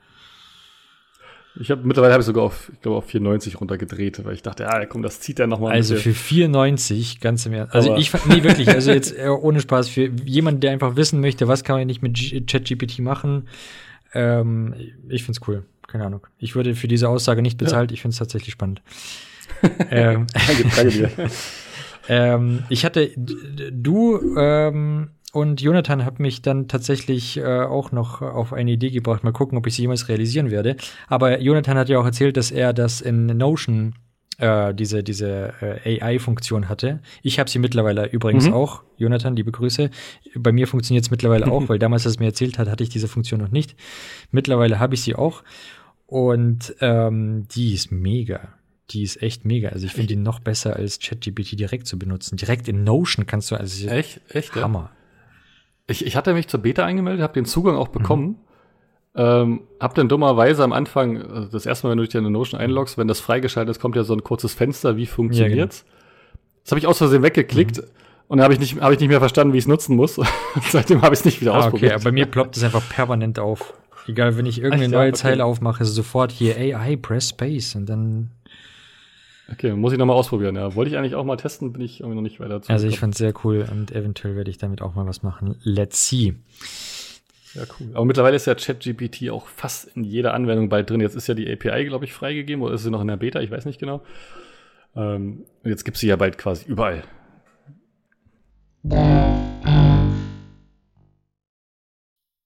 Ich 1.60 1.70
habe 1.70 1.86
mittlerweile 1.86 2.12
habe 2.12 2.20
ich 2.22 2.26
sogar 2.26 2.44
auf, 2.44 2.70
ich 2.72 2.80
glaube, 2.80 2.98
auf 2.98 3.06
94 3.06 3.60
runtergedreht, 3.60 4.24
weil 4.24 4.34
ich 4.34 4.42
dachte, 4.42 4.64
ja, 4.64 4.86
komm, 4.86 5.02
das 5.02 5.20
zieht 5.20 5.38
er 5.38 5.46
nochmal. 5.46 5.72
Also 5.72 5.94
für 5.94 6.12
94, 6.12 7.20
ganz 7.20 7.46
im 7.46 7.52
Ernst. 7.52 7.74
Also 7.74 7.90
Aber 7.92 8.00
ich 8.00 8.10
fand, 8.10 8.26
nee, 8.26 8.42
wirklich, 8.42 8.68
also 8.68 8.90
jetzt 8.90 9.16
äh, 9.18 9.28
ohne 9.28 9.60
Spaß, 9.60 9.88
für 9.88 10.10
jemanden, 10.24 10.60
der 10.60 10.72
einfach 10.72 10.96
wissen 10.96 11.20
möchte, 11.20 11.46
was 11.46 11.62
kann 11.62 11.76
man 11.76 11.86
nicht 11.86 12.02
mit 12.02 12.18
ChatGPT 12.48 12.98
machen, 12.98 13.48
ähm, 14.14 14.74
ich 15.08 15.24
find's 15.24 15.40
cool. 15.46 15.64
Keine 15.86 16.06
Ahnung. 16.06 16.26
Ich 16.38 16.56
würde 16.56 16.74
für 16.74 16.88
diese 16.88 17.08
Aussage 17.08 17.42
nicht 17.42 17.58
bezahlt, 17.58 17.90
ja. 17.90 17.94
ich 17.94 18.02
find's 18.02 18.18
tatsächlich 18.18 18.52
spannend. 18.52 18.82
ähm, 19.90 20.26
danke, 20.32 20.64
danke 20.74 20.90
dir. 20.90 21.10
ähm, 22.08 22.64
ich 22.68 22.84
hatte, 22.84 23.12
du 23.16 24.36
ähm, 24.36 25.10
und 25.34 25.60
Jonathan 25.60 26.04
hat 26.04 26.20
mich 26.20 26.42
dann 26.42 26.68
tatsächlich 26.68 27.38
äh, 27.38 27.62
auch 27.62 27.90
noch 27.90 28.22
auf 28.22 28.52
eine 28.52 28.70
Idee 28.70 28.90
gebracht. 28.90 29.24
Mal 29.24 29.32
gucken, 29.32 29.58
ob 29.58 29.66
ich 29.66 29.74
sie 29.74 29.82
jemals 29.82 30.08
realisieren 30.08 30.52
werde. 30.52 30.76
Aber 31.08 31.40
Jonathan 31.40 31.76
hat 31.76 31.88
ja 31.88 31.98
auch 31.98 32.04
erzählt, 32.04 32.36
dass 32.36 32.52
er 32.52 32.72
das 32.72 33.00
in 33.00 33.26
Notion 33.26 33.96
äh, 34.38 34.72
diese, 34.72 35.02
diese 35.02 35.52
äh, 35.60 36.00
AI-Funktion 36.00 36.68
hatte. 36.68 37.00
Ich 37.24 37.40
habe 37.40 37.50
sie 37.50 37.58
mittlerweile 37.58 38.06
übrigens 38.10 38.46
mhm. 38.46 38.52
auch. 38.52 38.84
Jonathan, 38.96 39.34
liebe 39.34 39.50
Grüße. 39.50 39.90
Bei 40.36 40.52
mir 40.52 40.68
funktioniert 40.68 41.04
es 41.04 41.10
mittlerweile 41.10 41.50
auch, 41.50 41.68
weil 41.68 41.80
damals, 41.80 42.06
als 42.06 42.14
er 42.14 42.20
mir 42.20 42.26
erzählt 42.26 42.56
hat, 42.56 42.68
hatte 42.68 42.84
ich 42.84 42.90
diese 42.90 43.08
Funktion 43.08 43.40
noch 43.40 43.50
nicht. 43.50 43.74
Mittlerweile 44.30 44.78
habe 44.78 44.94
ich 44.94 45.02
sie 45.02 45.16
auch. 45.16 45.42
Und 46.06 46.76
ähm, 46.80 47.48
die 47.48 47.74
ist 47.74 47.90
mega. 47.90 48.54
Die 48.90 49.02
ist 49.02 49.20
echt 49.20 49.44
mega. 49.44 49.70
Also 49.70 49.86
ich 49.86 49.92
finde 49.94 50.14
die 50.14 50.16
noch 50.16 50.38
besser 50.38 50.76
als 50.76 51.00
ChatGPT 51.00 51.58
direkt 51.58 51.88
zu 51.88 51.98
benutzen. 51.98 52.36
Direkt 52.36 52.68
in 52.68 52.84
Notion 52.84 53.26
kannst 53.26 53.50
du 53.50 53.56
also 53.56 53.88
echt, 53.88 54.20
echt 54.28 54.54
Hammer. 54.54 54.92
Ja? 55.86 55.92
Ich, 55.92 56.06
ich 56.06 56.16
hatte 56.16 56.34
mich 56.34 56.48
zur 56.48 56.60
Beta 56.60 56.84
eingemeldet, 56.84 57.22
habe 57.22 57.34
den 57.34 57.44
Zugang 57.44 57.76
auch 57.76 57.88
bekommen. 57.88 58.26
Mhm. 58.26 58.36
Ähm, 59.16 59.60
hab 59.78 59.94
dann 59.94 60.08
dummerweise 60.08 60.64
am 60.64 60.72
Anfang, 60.72 61.22
also 61.22 61.48
das 61.48 61.66
erste 61.66 61.86
Mal, 61.86 61.92
wenn 61.92 61.98
du 61.98 62.04
dich 62.04 62.14
in 62.14 62.20
eine 62.20 62.30
Notion 62.30 62.60
einloggst, 62.60 62.98
wenn 62.98 63.06
das 63.06 63.20
freigeschaltet 63.20 63.76
ist, 63.76 63.80
kommt 63.80 63.94
ja 63.94 64.02
so 64.02 64.12
ein 64.12 64.24
kurzes 64.24 64.54
Fenster, 64.54 64.96
wie 64.96 65.06
funktioniert's? 65.06 65.78
Ja, 65.78 65.84
genau. 65.84 66.54
Das 66.64 66.72
habe 66.72 66.78
ich 66.80 66.86
aus 66.86 66.98
Versehen 66.98 67.22
weggeklickt 67.22 67.76
mhm. 67.76 67.84
und 68.26 68.38
dann 68.38 68.44
habe 68.44 68.54
ich, 68.54 68.60
nicht, 68.60 68.80
hab 68.80 68.90
ich 68.90 68.98
nicht 68.98 69.10
mehr 69.10 69.20
verstanden, 69.20 69.52
wie 69.52 69.58
ich 69.58 69.64
es 69.64 69.68
nutzen 69.68 69.94
muss. 69.94 70.18
Seitdem 70.70 71.02
habe 71.02 71.14
ich 71.14 71.20
es 71.20 71.24
nicht 71.24 71.40
wieder 71.40 71.54
ah, 71.54 71.58
ausprobiert. 71.58 71.92
Okay, 71.92 71.94
aber 71.94 72.04
bei 72.04 72.12
mir 72.12 72.26
ploppt 72.26 72.56
es 72.56 72.64
einfach 72.64 72.82
permanent 72.88 73.38
auf. 73.38 73.74
Egal, 74.08 74.36
wenn 74.36 74.46
ich 74.46 74.58
irgendeine 74.58 74.86
Ach, 74.86 75.00
neue 75.00 75.08
okay. 75.10 75.18
Zeile 75.18 75.44
aufmache, 75.44 75.84
sofort 75.84 76.32
hier 76.32 76.56
AI, 76.56 76.96
press 76.96 77.30
space 77.30 77.76
und 77.76 77.86
dann 77.86 78.30
Okay, 79.52 79.74
muss 79.74 79.92
ich 79.92 79.98
nochmal 79.98 80.16
ausprobieren. 80.16 80.56
Ja, 80.56 80.74
wollte 80.74 80.90
ich 80.90 80.96
eigentlich 80.96 81.14
auch 81.14 81.24
mal 81.24 81.36
testen, 81.36 81.72
bin 81.72 81.82
ich 81.82 82.00
irgendwie 82.00 82.16
noch 82.16 82.22
nicht 82.22 82.40
weiter 82.40 82.62
zu. 82.62 82.72
Also 82.72 82.86
ich 82.86 82.98
fand 82.98 83.14
es 83.14 83.18
sehr 83.18 83.34
cool 83.44 83.66
und 83.70 83.92
eventuell 83.92 84.36
werde 84.36 84.50
ich 84.50 84.58
damit 84.58 84.80
auch 84.80 84.94
mal 84.94 85.06
was 85.06 85.22
machen. 85.22 85.56
Let's 85.62 86.08
see. 86.08 86.34
Ja, 87.54 87.62
cool. 87.78 87.90
Aber 87.92 88.04
mittlerweile 88.06 88.36
ist 88.36 88.46
ja 88.46 88.54
ChatGPT 88.54 89.30
auch 89.30 89.46
fast 89.46 89.84
in 89.96 90.02
jeder 90.02 90.32
Anwendung 90.32 90.70
bald 90.70 90.88
drin. 90.88 91.00
Jetzt 91.00 91.14
ist 91.14 91.26
ja 91.26 91.34
die 91.34 91.50
API, 91.50 91.84
glaube 91.84 92.06
ich, 92.06 92.14
freigegeben 92.14 92.62
oder 92.64 92.74
ist 92.74 92.84
sie 92.84 92.90
noch 92.90 93.02
in 93.02 93.06
der 93.06 93.18
Beta? 93.18 93.40
Ich 93.40 93.50
weiß 93.50 93.66
nicht 93.66 93.78
genau. 93.78 94.02
Ähm, 94.96 95.44
und 95.62 95.70
jetzt 95.70 95.84
gibt 95.84 95.96
es 95.96 96.00
sie 96.00 96.08
ja 96.08 96.16
bald 96.16 96.38
quasi 96.38 96.64
überall. 96.66 97.04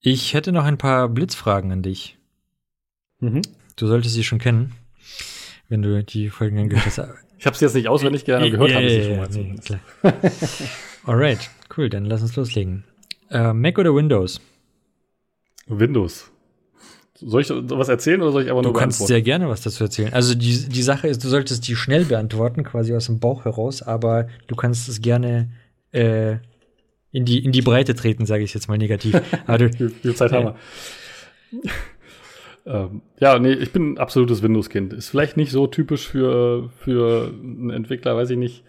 Ich 0.01 0.35
hätte 0.35 0.51
noch 0.51 0.65
ein 0.65 0.79
paar 0.79 1.09
Blitzfragen 1.09 1.71
an 1.71 1.83
dich. 1.83 2.19
Mhm. 3.21 3.43
Du 3.77 3.87
solltest 3.87 4.15
sie 4.15 4.25
schon 4.25 4.39
kennen 4.39 4.75
wenn 5.69 5.83
du 5.83 6.03
die 6.03 6.31
Folgen 6.31 6.59
angehört 6.59 6.87
hast. 6.87 7.01
Ich 7.39 7.47
habe 7.47 7.57
sie 7.57 7.65
jetzt 7.65 7.75
nicht 7.75 7.89
auswendig 7.89 8.25
gerne 8.25 8.51
gehört, 8.51 8.75
habe 8.75 8.85
ich 8.85 9.05
sie 9.05 9.09
schon 9.09 9.17
mal. 9.17 9.29
Nee, 9.31 9.55
klar. 9.65 9.81
Alright, 11.05 11.51
cool, 11.77 11.89
dann 11.89 12.05
lass 12.05 12.23
uns 12.23 12.35
loslegen. 12.37 12.85
Uh, 13.31 13.53
Mac 13.53 13.79
oder 13.79 13.95
Windows? 13.95 14.41
Windows. 15.67 16.31
Soll 17.15 17.43
ich 17.43 17.51
was 17.51 17.89
erzählen 17.89 18.23
oder 18.23 18.33
soll 18.33 18.45
ich 18.45 18.51
aber 18.51 18.63
nur 18.63 18.73
Du 18.73 18.79
kannst 18.79 19.07
sehr 19.07 19.23
gerne 19.23 19.49
was 19.49 19.63
dazu 19.63 19.85
erzählen. 19.85 20.13
Also 20.13 20.35
die, 20.35 20.69
die 20.69 20.83
Sache 20.83 21.09
ist, 21.09 21.23
du 21.25 21.29
solltest 21.29 21.67
die 21.67 21.75
schnell 21.75 22.05
beantworten, 22.05 22.63
quasi 22.63 22.95
aus 22.95 23.07
dem 23.07 23.19
Bauch 23.19 23.45
heraus, 23.45 23.83
aber 23.83 24.29
du 24.47 24.55
kannst 24.55 24.89
es 24.89 25.01
gerne 25.01 25.51
äh, 25.93 26.37
in, 27.11 27.25
die, 27.25 27.45
in 27.45 27.53
die 27.53 27.63
Breite 27.63 27.95
treten, 27.95 28.25
sage 28.27 28.45
ich 28.45 28.55
jetzt 28.55 28.69
mal 28.69 28.79
negativ. 28.79 29.21
Aber 29.47 29.59
du, 29.59 29.79
wie 29.79 29.89
viel 29.89 30.15
Zeit 30.15 30.33
äh, 30.33 30.35
haben 30.35 30.45
wir? 30.45 31.71
Ähm, 32.69 33.01
ja, 33.19 33.39
nee, 33.39 33.53
ich 33.53 33.73
bin 33.73 33.95
ein 33.95 33.99
absolutes 33.99 34.43
Windows-Kind. 34.43 34.93
Ist 34.93 35.09
vielleicht 35.09 35.39
nicht 35.39 35.51
so 35.51 35.67
typisch 35.67 36.07
für, 36.07 36.69
für 36.77 37.29
einen 37.29 37.71
Entwickler, 37.71 38.15
weiß 38.15 38.31
ich 38.31 38.37
nicht. 38.37 38.63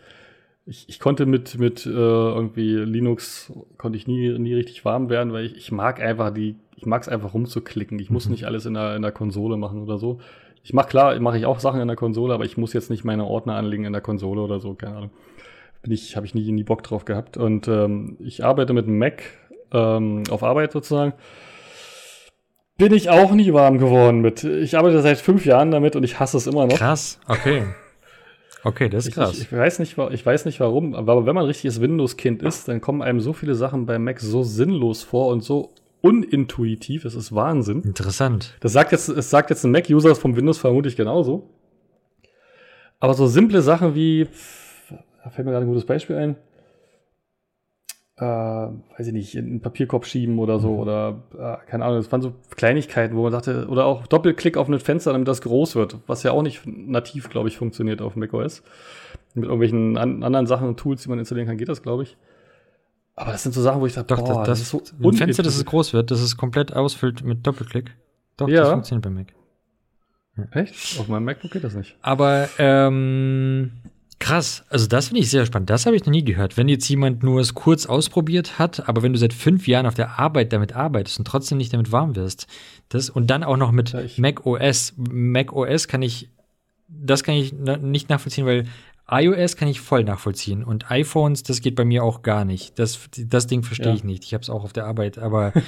Ich, 0.65 0.87
ich 0.87 0.99
konnte 0.99 1.25
mit, 1.25 1.59
mit 1.59 1.85
äh, 1.85 1.89
irgendwie 1.89 2.75
Linux, 2.75 3.51
konnte 3.77 3.97
ich 3.97 4.07
nie, 4.07 4.37
nie 4.39 4.53
richtig 4.53 4.85
warm 4.85 5.09
werden, 5.09 5.33
weil 5.33 5.45
ich, 5.45 5.57
ich 5.57 5.71
mag 5.71 6.01
einfach 6.01 6.33
die, 6.33 6.55
ich 6.77 6.85
mag 6.85 7.01
es 7.01 7.09
einfach 7.09 7.33
rumzuklicken. 7.33 7.99
Ich 7.99 8.09
muss 8.09 8.25
mhm. 8.25 8.31
nicht 8.31 8.45
alles 8.45 8.65
in 8.65 8.75
der, 8.75 8.95
in 8.95 9.01
der 9.01 9.11
Konsole 9.11 9.57
machen 9.57 9.81
oder 9.81 9.97
so. 9.97 10.19
Ich 10.63 10.73
mache 10.73 10.87
klar, 10.87 11.19
mache 11.19 11.37
ich 11.37 11.45
auch 11.45 11.59
Sachen 11.59 11.81
in 11.81 11.87
der 11.87 11.97
Konsole, 11.97 12.33
aber 12.33 12.45
ich 12.45 12.55
muss 12.55 12.73
jetzt 12.73 12.89
nicht 12.89 13.03
meine 13.03 13.25
Ordner 13.25 13.55
anlegen 13.55 13.83
in 13.83 13.93
der 13.93 14.01
Konsole 14.01 14.41
oder 14.41 14.59
so, 14.59 14.75
keine 14.75 14.95
Ahnung. 14.95 15.11
Bin 15.81 15.91
ich, 15.91 16.15
habe 16.15 16.25
ich 16.25 16.35
nie, 16.35 16.51
nie 16.51 16.63
Bock 16.63 16.83
drauf 16.83 17.03
gehabt. 17.03 17.35
Und 17.35 17.67
ähm, 17.67 18.17
ich 18.19 18.45
arbeite 18.45 18.73
mit 18.73 18.87
Mac 18.87 19.23
ähm, 19.73 20.23
auf 20.29 20.43
Arbeit 20.43 20.71
sozusagen 20.71 21.13
bin 22.79 22.93
ich 22.93 23.09
auch 23.09 23.31
nie 23.33 23.53
warm 23.53 23.77
geworden 23.77 24.21
mit. 24.21 24.43
Ich 24.43 24.75
arbeite 24.75 25.01
seit 25.01 25.19
fünf 25.19 25.45
Jahren 25.45 25.69
damit 25.69 25.95
und 25.95 26.03
ich 26.03 26.19
hasse 26.19 26.37
es 26.37 26.47
immer 26.47 26.65
noch. 26.65 26.77
Krass, 26.77 27.19
okay. 27.27 27.63
Okay, 28.63 28.89
das 28.89 29.05
ist 29.05 29.13
krass. 29.13 29.33
Ich, 29.33 29.41
ich, 29.43 29.51
weiß 29.51 29.79
nicht, 29.79 29.97
ich 29.97 30.25
weiß 30.25 30.45
nicht 30.45 30.59
warum, 30.59 30.95
aber 30.95 31.25
wenn 31.25 31.35
man 31.35 31.43
ein 31.43 31.47
richtiges 31.47 31.79
Windows-Kind 31.79 32.41
ist, 32.41 32.67
dann 32.67 32.81
kommen 32.81 33.01
einem 33.01 33.21
so 33.21 33.33
viele 33.33 33.55
Sachen 33.55 33.85
bei 33.85 33.99
Mac 33.99 34.19
so 34.19 34.43
sinnlos 34.43 35.03
vor 35.03 35.27
und 35.27 35.43
so 35.43 35.69
unintuitiv. 36.01 37.05
Es 37.05 37.15
ist 37.15 37.35
Wahnsinn. 37.35 37.83
Interessant. 37.83 38.55
Das 38.61 38.73
sagt 38.73 38.91
jetzt, 38.91 39.09
es 39.09 39.29
sagt 39.29 39.49
jetzt 39.49 39.63
ein 39.63 39.71
Mac-User 39.71 40.15
vom 40.15 40.35
Windows 40.35 40.57
vermutlich 40.57 40.95
genauso. 40.95 41.49
Aber 42.99 43.13
so 43.13 43.27
simple 43.27 43.61
Sachen 43.61 43.95
wie, 43.95 44.27
da 45.23 45.29
fällt 45.29 45.45
mir 45.45 45.51
gerade 45.51 45.65
ein 45.65 45.69
gutes 45.69 45.85
Beispiel 45.85 46.15
ein 46.17 46.35
äh, 48.19 48.25
weiß 48.25 49.07
ich 49.07 49.13
nicht, 49.13 49.35
in 49.35 49.45
einen 49.45 49.61
Papierkorb 49.61 50.05
schieben 50.05 50.39
oder 50.39 50.59
so 50.59 50.73
mhm. 50.73 50.79
oder 50.79 51.23
äh, 51.33 51.69
keine 51.69 51.85
Ahnung, 51.85 51.99
das 51.99 52.11
waren 52.11 52.21
so 52.21 52.33
Kleinigkeiten, 52.55 53.15
wo 53.15 53.23
man 53.23 53.31
dachte, 53.31 53.67
oder 53.69 53.85
auch 53.85 54.07
Doppelklick 54.07 54.57
auf 54.57 54.67
ein 54.67 54.77
Fenster, 54.79 55.13
damit 55.13 55.27
das 55.27 55.41
groß 55.41 55.75
wird, 55.75 55.97
was 56.05 56.23
ja 56.23 56.31
auch 56.31 56.41
nicht 56.41 56.65
nativ, 56.65 57.29
glaube 57.29 57.47
ich, 57.47 57.57
funktioniert 57.57 58.01
auf 58.01 58.15
macOS. 58.15 58.61
Mit 59.35 59.45
irgendwelchen 59.45 59.97
an, 59.97 60.23
anderen 60.23 60.47
Sachen 60.47 60.67
und 60.67 60.77
Tools, 60.77 61.03
die 61.03 61.09
man 61.09 61.19
installieren 61.19 61.47
kann, 61.47 61.57
geht 61.57 61.69
das, 61.69 61.81
glaube 61.81 62.03
ich. 62.03 62.17
Aber 63.15 63.31
das 63.31 63.43
sind 63.43 63.53
so 63.53 63.61
Sachen, 63.61 63.79
wo 63.79 63.85
ich 63.85 63.93
sage, 63.93 64.07
Doch, 64.07 64.19
boah, 64.19 64.43
das, 64.43 64.59
das, 64.59 64.61
ist 64.61 64.69
so 64.69 64.81
ein 65.07 65.13
Fenster, 65.13 65.43
das 65.43 65.55
es 65.55 65.65
groß 65.65 65.93
wird, 65.93 66.11
das 66.11 66.21
es 66.21 66.35
komplett 66.35 66.73
ausfüllt 66.73 67.23
mit 67.23 67.45
Doppelklick. 67.45 67.95
Doch, 68.37 68.49
ja. 68.49 68.61
das 68.61 68.71
funktioniert 68.71 69.03
bei 69.03 69.09
Mac. 69.09 69.33
Ja. 70.37 70.61
Echt? 70.61 70.99
Auf 70.99 71.07
meinem 71.07 71.25
MacBook 71.25 71.51
geht 71.51 71.63
das 71.63 71.75
nicht. 71.75 71.97
Aber 72.01 72.47
ähm, 72.57 73.71
Krass, 74.19 74.63
also 74.69 74.85
das 74.85 75.07
finde 75.07 75.21
ich 75.21 75.29
sehr 75.29 75.45
spannend. 75.45 75.69
Das 75.69 75.85
habe 75.85 75.95
ich 75.95 76.05
noch 76.05 76.11
nie 76.11 76.25
gehört. 76.25 76.57
Wenn 76.57 76.67
jetzt 76.67 76.87
jemand 76.89 77.23
nur 77.23 77.39
es 77.39 77.53
kurz 77.53 77.85
ausprobiert 77.85 78.59
hat, 78.59 78.87
aber 78.87 79.01
wenn 79.01 79.13
du 79.13 79.19
seit 79.19 79.33
fünf 79.33 79.65
Jahren 79.67 79.85
auf 79.85 79.95
der 79.95 80.19
Arbeit 80.19 80.51
damit 80.51 80.75
arbeitest 80.75 81.19
und 81.19 81.25
trotzdem 81.25 81.57
nicht 81.57 81.73
damit 81.73 81.93
warm 81.93 82.17
wirst, 82.17 82.45
das 82.89 83.09
und 83.09 83.27
dann 83.27 83.43
auch 83.43 83.55
noch 83.55 83.71
mit 83.71 83.91
ja, 83.93 84.01
Mac 84.17 84.45
OS. 84.45 84.93
Mac 84.97 85.53
OS 85.53 85.87
kann 85.87 86.01
ich, 86.01 86.29
das 86.89 87.23
kann 87.23 87.35
ich 87.35 87.53
nicht 87.53 88.09
nachvollziehen, 88.09 88.45
weil 88.45 88.65
iOS 89.09 89.55
kann 89.55 89.69
ich 89.69 89.79
voll 89.79 90.03
nachvollziehen 90.03 90.63
und 90.63 90.91
iPhones, 90.91 91.43
das 91.43 91.61
geht 91.61 91.75
bei 91.75 91.85
mir 91.85 92.03
auch 92.03 92.21
gar 92.21 92.43
nicht. 92.43 92.77
Das, 92.77 92.99
das 93.17 93.47
Ding 93.47 93.63
verstehe 93.63 93.87
ja. 93.87 93.95
ich 93.95 94.03
nicht. 94.03 94.25
Ich 94.25 94.33
habe 94.33 94.41
es 94.41 94.49
auch 94.49 94.63
auf 94.63 94.73
der 94.73 94.85
Arbeit, 94.85 95.17
aber 95.17 95.53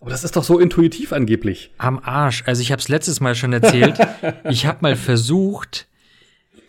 Aber 0.00 0.10
das 0.10 0.24
ist 0.24 0.34
doch 0.34 0.44
so 0.44 0.58
intuitiv 0.58 1.12
angeblich. 1.12 1.72
Am 1.76 1.98
Arsch. 1.98 2.42
Also 2.46 2.62
ich 2.62 2.72
habe 2.72 2.80
es 2.80 2.88
letztes 2.88 3.20
Mal 3.20 3.34
schon 3.34 3.52
erzählt. 3.52 3.98
ich 4.48 4.64
habe 4.64 4.78
mal 4.80 4.96
versucht, 4.96 5.88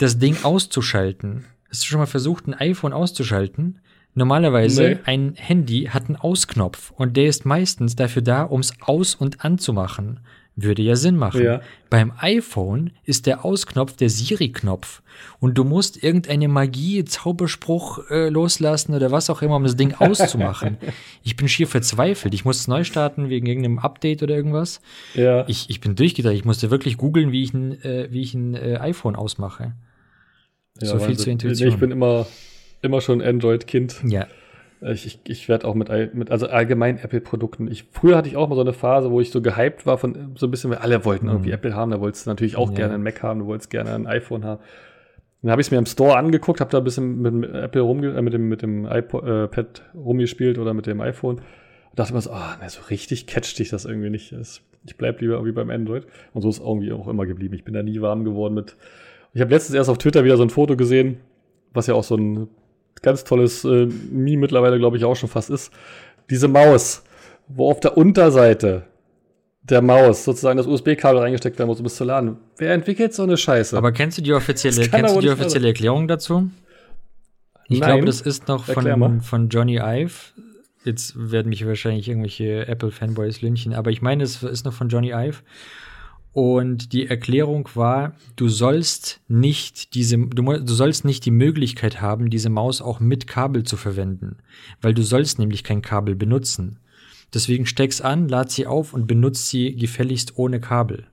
das 0.02 0.18
Ding 0.18 0.38
auszuschalten. 0.43 1.45
Hast 1.70 1.84
du 1.84 1.88
schon 1.88 1.99
mal 1.99 2.06
versucht, 2.06 2.47
ein 2.47 2.54
iPhone 2.54 2.93
auszuschalten? 2.93 3.80
Normalerweise 4.14 4.84
nee. 4.84 4.97
ein 5.06 5.34
Handy 5.36 5.86
hat 5.86 6.08
einen 6.08 6.18
Ausknopf 6.18 6.91
und 6.91 7.16
der 7.16 7.28
ist 7.28 7.45
meistens 7.45 7.95
dafür 7.95 8.22
da, 8.22 8.49
ums 8.49 8.74
Aus- 8.82 9.16
und 9.16 9.45
Anzumachen. 9.45 10.20
Würde 10.58 10.82
ja 10.82 10.97
Sinn 10.97 11.16
machen. 11.16 11.43
Ja. 11.43 11.62
Beim 11.89 12.12
iPhone 12.18 12.91
ist 13.06 13.26
der 13.26 13.45
Ausknopf 13.45 13.95
der 13.95 14.10
Siri-Knopf 14.10 15.02
und 15.39 15.58
du 15.58 15.64
musst 15.64 16.04
irgendeine 16.04 16.49
Magie, 16.49 17.06
Zauberspruch 17.06 18.10
äh, 18.10 18.28
loslassen 18.28 18.93
oder 18.93 19.12
was 19.12 19.30
auch 19.30 19.41
immer, 19.41 19.56
um 19.56 19.64
das 19.64 19.78
Ding 19.78 19.93
auszumachen. 19.99 20.78
ich 21.24 21.38
bin 21.38 21.47
schier 21.47 21.68
verzweifelt. 21.68 22.34
Ich 22.34 22.43
muss 22.43 22.60
es 22.60 22.68
neu 22.68 22.84
starten 22.84 23.30
wegen 23.30 23.45
irgendeinem 23.45 23.80
Update 23.80 24.24
oder 24.24 24.36
irgendwas. 24.36 24.82
Ja. 25.14 25.47
Ich, 25.47 25.70
ich 25.70 25.80
bin 25.80 25.95
durchgedreht. 25.95 26.36
Ich 26.36 26.45
musste 26.45 26.70
wirklich 26.70 26.97
googeln, 26.97 27.32
wie 27.32 27.43
ich 27.43 27.54
ein, 27.54 27.82
äh, 27.84 28.10
wie 28.12 28.22
ich 28.22 28.34
ein 28.34 28.56
äh, 28.56 28.78
iPhone 28.82 29.16
ausmache. 29.16 29.74
Ja, 30.82 30.88
so 30.88 30.99
viel 30.99 31.17
zur 31.17 31.32
Intuition. 31.32 31.69
Ich 31.69 31.77
bin 31.77 31.91
immer, 31.91 32.27
immer 32.82 33.01
schon 33.01 33.21
Android-Kind. 33.21 34.01
Ja. 34.07 34.27
Ich, 34.82 35.05
ich, 35.05 35.19
ich 35.25 35.47
werde 35.47 35.67
auch 35.67 35.75
mit, 35.75 35.89
mit, 36.15 36.32
also 36.32 36.47
allgemein 36.47 36.97
Apple-Produkten. 36.97 37.69
Ich, 37.69 37.86
früher 37.91 38.17
hatte 38.17 38.27
ich 38.27 38.36
auch 38.36 38.49
mal 38.49 38.55
so 38.55 38.61
eine 38.61 38.73
Phase, 38.73 39.11
wo 39.11 39.21
ich 39.21 39.29
so 39.29 39.41
gehypt 39.41 39.86
war 39.86 39.99
von 39.99 40.32
so 40.36 40.47
ein 40.47 40.51
bisschen, 40.51 40.71
weil 40.71 40.79
alle 40.79 41.05
wollten 41.05 41.27
mhm. 41.27 41.34
irgendwie 41.34 41.51
Apple 41.51 41.75
haben, 41.75 41.91
da 41.91 41.99
wolltest 41.99 42.25
du 42.25 42.32
natürlich 42.32 42.55
auch 42.55 42.69
ja. 42.71 42.77
gerne 42.77 42.95
ein 42.95 43.03
Mac 43.03 43.21
haben, 43.21 43.41
du 43.41 43.45
wolltest 43.45 43.69
gerne 43.69 43.93
ein 43.93 44.07
iPhone 44.07 44.43
haben. 44.43 44.61
Dann 45.41 45.51
habe 45.51 45.61
ich 45.61 45.67
es 45.67 45.71
mir 45.71 45.77
im 45.77 45.86
Store 45.86 46.17
angeguckt, 46.17 46.61
habe 46.61 46.71
da 46.71 46.77
ein 46.77 46.84
bisschen 46.84 47.21
mit, 47.21 47.34
mit 47.34 47.53
Apple 47.53 47.82
rumge 47.82 48.15
äh, 48.15 48.21
mit 48.21 48.34
dem, 48.34 48.47
mit 48.47 48.61
dem 48.61 48.86
iPod, 48.86 49.23
äh, 49.23 49.65
rumgespielt 49.95 50.57
oder 50.57 50.73
mit 50.73 50.86
dem 50.86 51.01
iPhone. 51.01 51.38
Und 51.38 51.99
dachte 51.99 52.13
mir 52.13 52.21
so, 52.21 52.32
ah, 52.32 52.57
ne, 52.61 52.69
so 52.69 52.82
richtig 52.89 53.27
catcht 53.27 53.57
dich 53.59 53.69
das 53.69 53.86
irgendwie 53.86 54.09
nicht. 54.09 54.34
Ich 54.86 54.97
bleib 54.97 55.19
lieber 55.21 55.34
irgendwie 55.34 55.51
beim 55.51 55.69
Android. 55.69 56.05
Und 56.34 56.41
so 56.41 56.49
ist 56.49 56.59
irgendwie 56.59 56.91
auch 56.91 57.07
immer 57.07 57.25
geblieben. 57.25 57.55
Ich 57.55 57.63
bin 57.63 57.73
da 57.73 57.84
nie 57.84 58.01
warm 58.01 58.23
geworden 58.23 58.53
mit. 58.53 58.75
Ich 59.34 59.41
habe 59.41 59.51
letztens 59.51 59.75
erst 59.75 59.89
auf 59.89 59.97
Twitter 59.97 60.23
wieder 60.23 60.38
so 60.38 60.43
ein 60.43 60.49
Foto 60.49 60.75
gesehen, 60.75 61.17
was 61.73 61.88
ja 61.88 61.93
auch 61.93 62.03
so 62.03 62.15
ein 62.15 62.49
ganz 63.01 63.23
tolles 63.23 63.63
äh, 63.63 63.86
Meme 63.86 64.41
mittlerweile, 64.41 64.77
glaube 64.77 64.97
ich, 64.97 65.05
auch 65.05 65.15
schon 65.15 65.29
fast 65.29 65.49
ist. 65.49 65.71
Diese 66.29 66.47
Maus, 66.47 67.03
wo 67.47 67.69
auf 67.69 67.79
der 67.79 67.97
Unterseite 67.97 68.84
der 69.63 69.82
Maus 69.82 70.25
sozusagen 70.25 70.57
das 70.57 70.67
USB-Kabel 70.67 71.21
reingesteckt 71.21 71.57
werden 71.59 71.69
muss, 71.69 71.79
um 71.79 71.86
es 71.86 71.95
zu 71.95 72.03
laden. 72.03 72.38
Wer 72.57 72.73
entwickelt 72.73 73.13
so 73.13 73.23
eine 73.23 73.38
Scheiße? 73.38 73.77
Aber 73.77 73.91
kennst 73.91 74.17
du 74.17 74.21
die 74.21 74.34
offizielle, 74.34 74.88
kennst 74.88 75.15
du 75.15 75.21
die 75.21 75.29
offizielle 75.29 75.67
Erklärung 75.67 76.07
dazu? 76.07 76.49
Ich 77.67 77.79
glaube, 77.79 78.05
das 78.05 78.21
ist 78.21 78.47
noch 78.47 78.65
von, 78.65 79.21
von 79.21 79.49
Johnny 79.49 79.77
Ive. 79.77 80.34
Jetzt 80.84 81.13
werden 81.15 81.49
mich 81.49 81.65
wahrscheinlich 81.65 82.09
irgendwelche 82.09 82.67
Apple-Fanboys 82.67 83.41
lynchen, 83.41 83.73
aber 83.73 83.91
ich 83.91 84.01
meine, 84.01 84.23
es 84.23 84.41
ist 84.41 84.65
noch 84.65 84.73
von 84.73 84.89
Johnny 84.89 85.11
Ive. 85.11 85.38
Und 86.34 86.93
die 86.93 87.07
Erklärung 87.07 87.67
war, 87.73 88.15
du 88.38 88.47
sollst 88.47 89.19
nicht 89.27 89.95
diese, 89.95 90.17
du, 90.17 90.43
du, 90.43 90.73
sollst 90.73 91.03
nicht 91.03 91.25
die 91.25 91.32
Möglichkeit 91.32 91.99
haben, 92.01 92.29
diese 92.29 92.49
Maus 92.49 92.82
auch 92.82 93.01
mit 93.01 93.27
Kabel 93.27 93.63
zu 93.63 93.75
verwenden, 93.75 94.38
weil 94.82 94.93
du 94.93 95.03
sollst 95.03 95.39
nämlich 95.39 95.63
kein 95.63 95.82
Kabel 95.82 96.15
benutzen. 96.15 96.79
Deswegen 97.34 97.65
steck's 97.65 97.99
an, 97.99 98.29
lad 98.29 98.49
sie 98.49 98.65
auf 98.65 98.93
und 98.93 99.07
benutzt 99.07 99.49
sie 99.49 99.75
gefälligst 99.75 100.38
ohne 100.38 100.61
Kabel. 100.61 101.05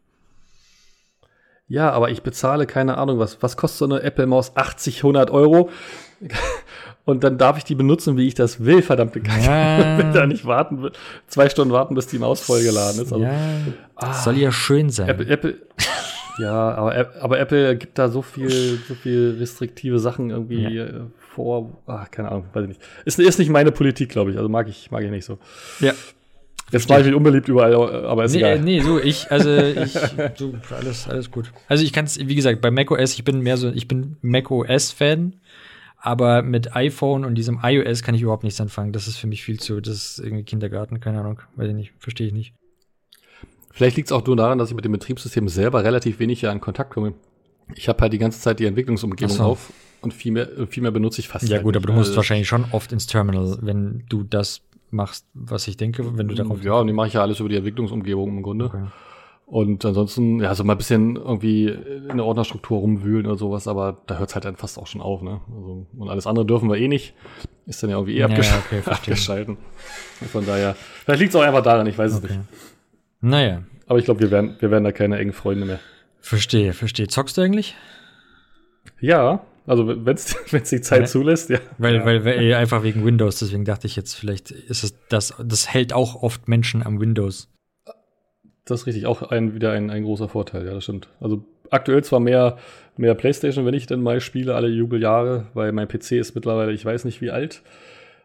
Ja, 1.67 1.91
aber 1.91 2.11
ich 2.11 2.23
bezahle 2.23 2.67
keine 2.67 2.97
Ahnung 2.97 3.19
was. 3.19 3.43
Was 3.43 3.57
kostet 3.57 3.79
so 3.79 3.85
eine 3.85 4.03
Apple 4.03 4.27
Maus? 4.27 4.57
80, 4.57 4.99
100 4.99 5.31
Euro? 5.31 5.71
Und 7.09 7.25
dann 7.25 7.39
darf 7.39 7.57
ich 7.57 7.65
die 7.65 7.75
benutzen, 7.75 8.19
wie 8.19 8.29
ich 8.29 8.35
das 8.35 8.67
will, 8.67 8.83
verdammte 8.83 9.21
Kacke. 9.21 9.47
Ja. 9.47 9.97
Wenn 9.99 10.13
da 10.13 10.27
nicht 10.27 10.45
warten, 10.45 10.91
zwei 11.27 11.49
Stunden 11.49 11.73
warten, 11.73 11.95
bis 11.95 12.07
die 12.07 12.19
Maus 12.19 12.41
vollgeladen 12.41 13.01
ist. 13.01 13.11
Also, 13.11 13.25
ja. 13.25 13.33
ah, 13.95 14.13
soll 14.13 14.37
ja 14.37 14.53
schön 14.53 14.91
sein. 14.91 15.09
Apple, 15.09 15.27
Apple, 15.27 15.55
ja, 16.39 16.53
aber, 16.53 17.07
aber 17.19 17.39
Apple 17.39 17.79
gibt 17.79 17.99
da 17.99 18.11
so 18.11 18.21
viel, 18.21 18.79
so 18.87 18.95
viel 18.95 19.39
restriktive 19.41 19.99
Sachen 19.99 20.29
irgendwie 20.29 20.69
ja. 20.69 20.85
Äh, 20.85 21.01
vor. 21.35 21.79
Ah, 21.87 22.05
keine 22.11 22.31
Ahnung, 22.31 22.45
weiß 22.53 22.65
ich 22.65 22.69
nicht. 22.69 22.83
Ist, 23.07 23.19
ist 23.19 23.39
nicht 23.39 23.51
meine 23.51 23.73
Politik, 23.73 24.11
glaube 24.11 24.31
ich. 24.31 24.37
Also 24.37 24.51
mag 24.51 24.69
ich, 24.69 24.91
mag 24.91 25.03
ich 25.03 25.11
nicht 25.11 25.25
so. 25.25 25.39
Ja. 25.81 25.95
Jetzt 26.71 26.91
war 26.91 27.01
ich 27.01 27.07
mich 27.07 27.15
unbeliebt 27.15 27.49
überall, 27.49 27.75
aber 27.75 28.25
ist 28.25 28.33
nee, 28.33 28.41
egal. 28.41 28.61
Nee, 28.61 28.81
so, 28.81 29.01
ich, 29.01 29.31
also 29.31 29.51
ich, 29.57 29.93
so, 30.35 30.53
alles, 30.77 31.09
alles 31.09 31.31
gut. 31.31 31.51
Also 31.69 31.83
ich 31.83 31.95
kann 31.95 32.05
es, 32.05 32.19
wie 32.19 32.35
gesagt, 32.35 32.61
bei 32.61 32.71
macOS, 32.71 33.15
ich 33.15 33.25
bin 33.25 33.41
mehr 33.41 33.57
so, 33.57 33.71
ich 33.71 33.89
bin 33.89 34.19
macOS-Fan 34.21 35.33
aber 35.99 36.43
mit 36.43 36.75
iPhone 36.75 37.25
und 37.25 37.35
diesem 37.35 37.61
iOS 37.63 38.03
kann 38.03 38.15
ich 38.15 38.23
überhaupt 38.23 38.45
nichts 38.45 38.61
anfangen. 38.61 38.93
Das 38.93 39.09
ist 39.09 39.17
für 39.17 39.27
mich 39.27 39.43
viel 39.43 39.59
zu, 39.59 39.81
das 39.81 39.95
ist 39.95 40.19
irgendwie 40.21 40.45
Kindergarten, 40.45 41.01
keine 41.01 41.21
Ahnung, 41.21 41.41
weiß 41.57 41.69
ich 41.69 41.75
nicht, 41.75 41.93
verstehe 41.99 42.29
ich 42.29 42.33
nicht. 42.33 42.55
Vielleicht 43.73 43.97
liegt 43.97 44.09
es 44.09 44.13
auch 44.13 44.25
nur 44.25 44.37
daran, 44.37 44.59
dass 44.59 44.71
ich 44.71 44.77
mit 44.77 44.85
dem 44.85 44.93
Betriebssystem 44.93 45.49
selber 45.49 45.85
relativ 45.85 46.19
wenig 46.19 46.43
ja 46.43 46.53
in 46.53 46.61
Kontakt 46.61 46.91
komme. 46.91 47.15
Ich 47.75 47.89
habe 47.89 48.01
halt 48.01 48.13
die 48.13 48.19
ganze 48.19 48.41
Zeit 48.41 48.61
die 48.61 48.67
Entwicklungsumgebung 48.67 49.37
so. 49.37 49.45
auf 49.45 49.73
und 50.01 50.15
viel 50.15 50.33
mehr, 50.33 50.49
viel 50.69 50.83
mehr 50.83 50.93
benutze 50.93 51.21
ich 51.21 51.29
fast. 51.29 51.49
Ja, 51.49 51.61
gut, 51.61 51.77
aber 51.77 51.87
du 51.87 51.93
musst 51.93 52.09
also, 52.09 52.17
wahrscheinlich 52.17 52.49
schon 52.49 52.65
oft 52.73 52.93
ins 52.93 53.07
Terminal, 53.07 53.59
wenn 53.61 54.05
du 54.09 54.23
das 54.23 54.63
machst, 54.91 55.27
was 55.35 55.69
ich 55.69 55.77
denke, 55.77 56.17
wenn 56.17 56.29
du 56.29 56.35
darauf. 56.35 56.63
Ja, 56.63 56.75
und 56.75 56.87
die 56.87 56.93
mache 56.93 57.09
ich 57.09 57.15
ja 57.15 57.23
alles 57.23 57.41
über 57.41 57.49
die 57.49 57.57
Entwicklungsumgebung 57.57 58.39
im 58.39 58.43
Grunde. 58.43 58.67
Okay. 58.67 58.87
Und 59.51 59.83
ansonsten, 59.87 60.41
ja, 60.41 60.55
so 60.55 60.63
mal 60.63 60.75
ein 60.75 60.79
bisschen 60.79 61.17
irgendwie 61.17 61.69
in 61.69 62.19
der 62.19 62.27
Ordnerstruktur 62.27 62.81
rumwühlen 62.81 63.27
oder 63.27 63.37
sowas, 63.37 63.67
aber 63.67 64.03
da 64.07 64.19
hört 64.19 64.29
es 64.29 64.35
halt 64.35 64.45
dann 64.45 64.57
fast 64.57 64.79
auch 64.79 64.87
schon 64.87 65.01
auf, 65.01 65.23
ne? 65.23 65.41
Also, 65.57 65.87
und 65.97 66.09
alles 66.11 66.27
andere 66.27 66.45
dürfen 66.45 66.69
wir 66.69 66.77
eh 66.77 66.87
nicht. 66.87 67.15
Ist 67.65 67.83
dann 67.83 67.89
ja 67.89 67.97
irgendwie 67.97 68.17
eh 68.17 68.21
ja, 68.21 68.27
abgesch 68.27 68.51
okay, 68.67 68.83
abgeschalten. 68.85 69.57
Von 70.31 70.45
daher, 70.45 70.77
vielleicht 71.05 71.21
liegt 71.21 71.35
es 71.35 71.37
auch 71.37 71.43
einfach 71.43 71.63
daran, 71.63 71.87
ich 71.87 71.97
weiß 71.97 72.17
okay. 72.17 72.27
es 72.27 72.31
nicht. 72.31 72.41
Naja. 73.23 73.63
Aber 73.87 73.99
ich 73.99 74.05
glaube, 74.05 74.21
wir 74.21 74.31
werden, 74.31 74.57
wir 74.61 74.71
werden 74.71 74.85
da 74.85 74.93
keine 74.93 75.19
engen 75.19 75.33
Freunde 75.33 75.65
mehr. 75.65 75.81
Verstehe, 76.21 76.75
verstehe. 76.75 77.09
Zockst 77.09 77.39
du 77.39 77.41
eigentlich? 77.41 77.75
Ja, 79.01 79.47
also 79.67 79.89
wenn 79.89 80.15
es 80.15 80.37
die 80.71 80.83
Zeit 80.83 81.01
ja. 81.01 81.07
zulässt, 81.07 81.49
ja. 81.49 81.59
Weil, 81.79 81.97
ja. 81.97 82.05
weil, 82.05 82.25
weil 82.27 82.53
einfach 82.53 82.83
wegen 82.83 83.03
Windows, 83.03 83.39
deswegen 83.39 83.65
dachte 83.65 83.87
ich 83.87 83.97
jetzt, 83.97 84.13
vielleicht 84.13 84.51
ist 84.51 84.85
es 84.85 84.95
das, 85.09 85.35
das 85.43 85.73
hält 85.73 85.95
auch 85.95 86.23
oft 86.23 86.49
Menschen 86.49 86.83
am 86.83 87.01
Windows. 87.01 87.49
Das 88.69 88.81
ist 88.81 88.87
richtig, 88.87 89.07
auch 89.07 89.23
ein, 89.23 89.55
wieder 89.55 89.73
ein, 89.73 89.91
ein 89.91 90.05
großer 90.05 90.29
Vorteil, 90.29 90.67
ja, 90.67 90.75
das 90.75 90.85
stimmt. 90.85 91.09
Also 91.21 91.45
aktuell 91.71 92.05
zwar 92.05 92.21
mehr, 92.21 92.59
mehr 92.97 93.15
Playstation, 93.15 93.65
wenn 93.65 93.75
ich 93.75 93.87
denn 93.87 94.03
mal 94.03 94.21
spiele, 94.21 94.55
alle 94.55 94.69
Jubeljahre, 94.69 95.47
weil 95.55 95.73
mein 95.73 95.89
PC 95.89 96.13
ist 96.13 96.35
mittlerweile, 96.35 96.73
ich 96.73 96.85
weiß 96.85 97.05
nicht 97.05 97.21
wie 97.21 97.31
alt. 97.31 97.63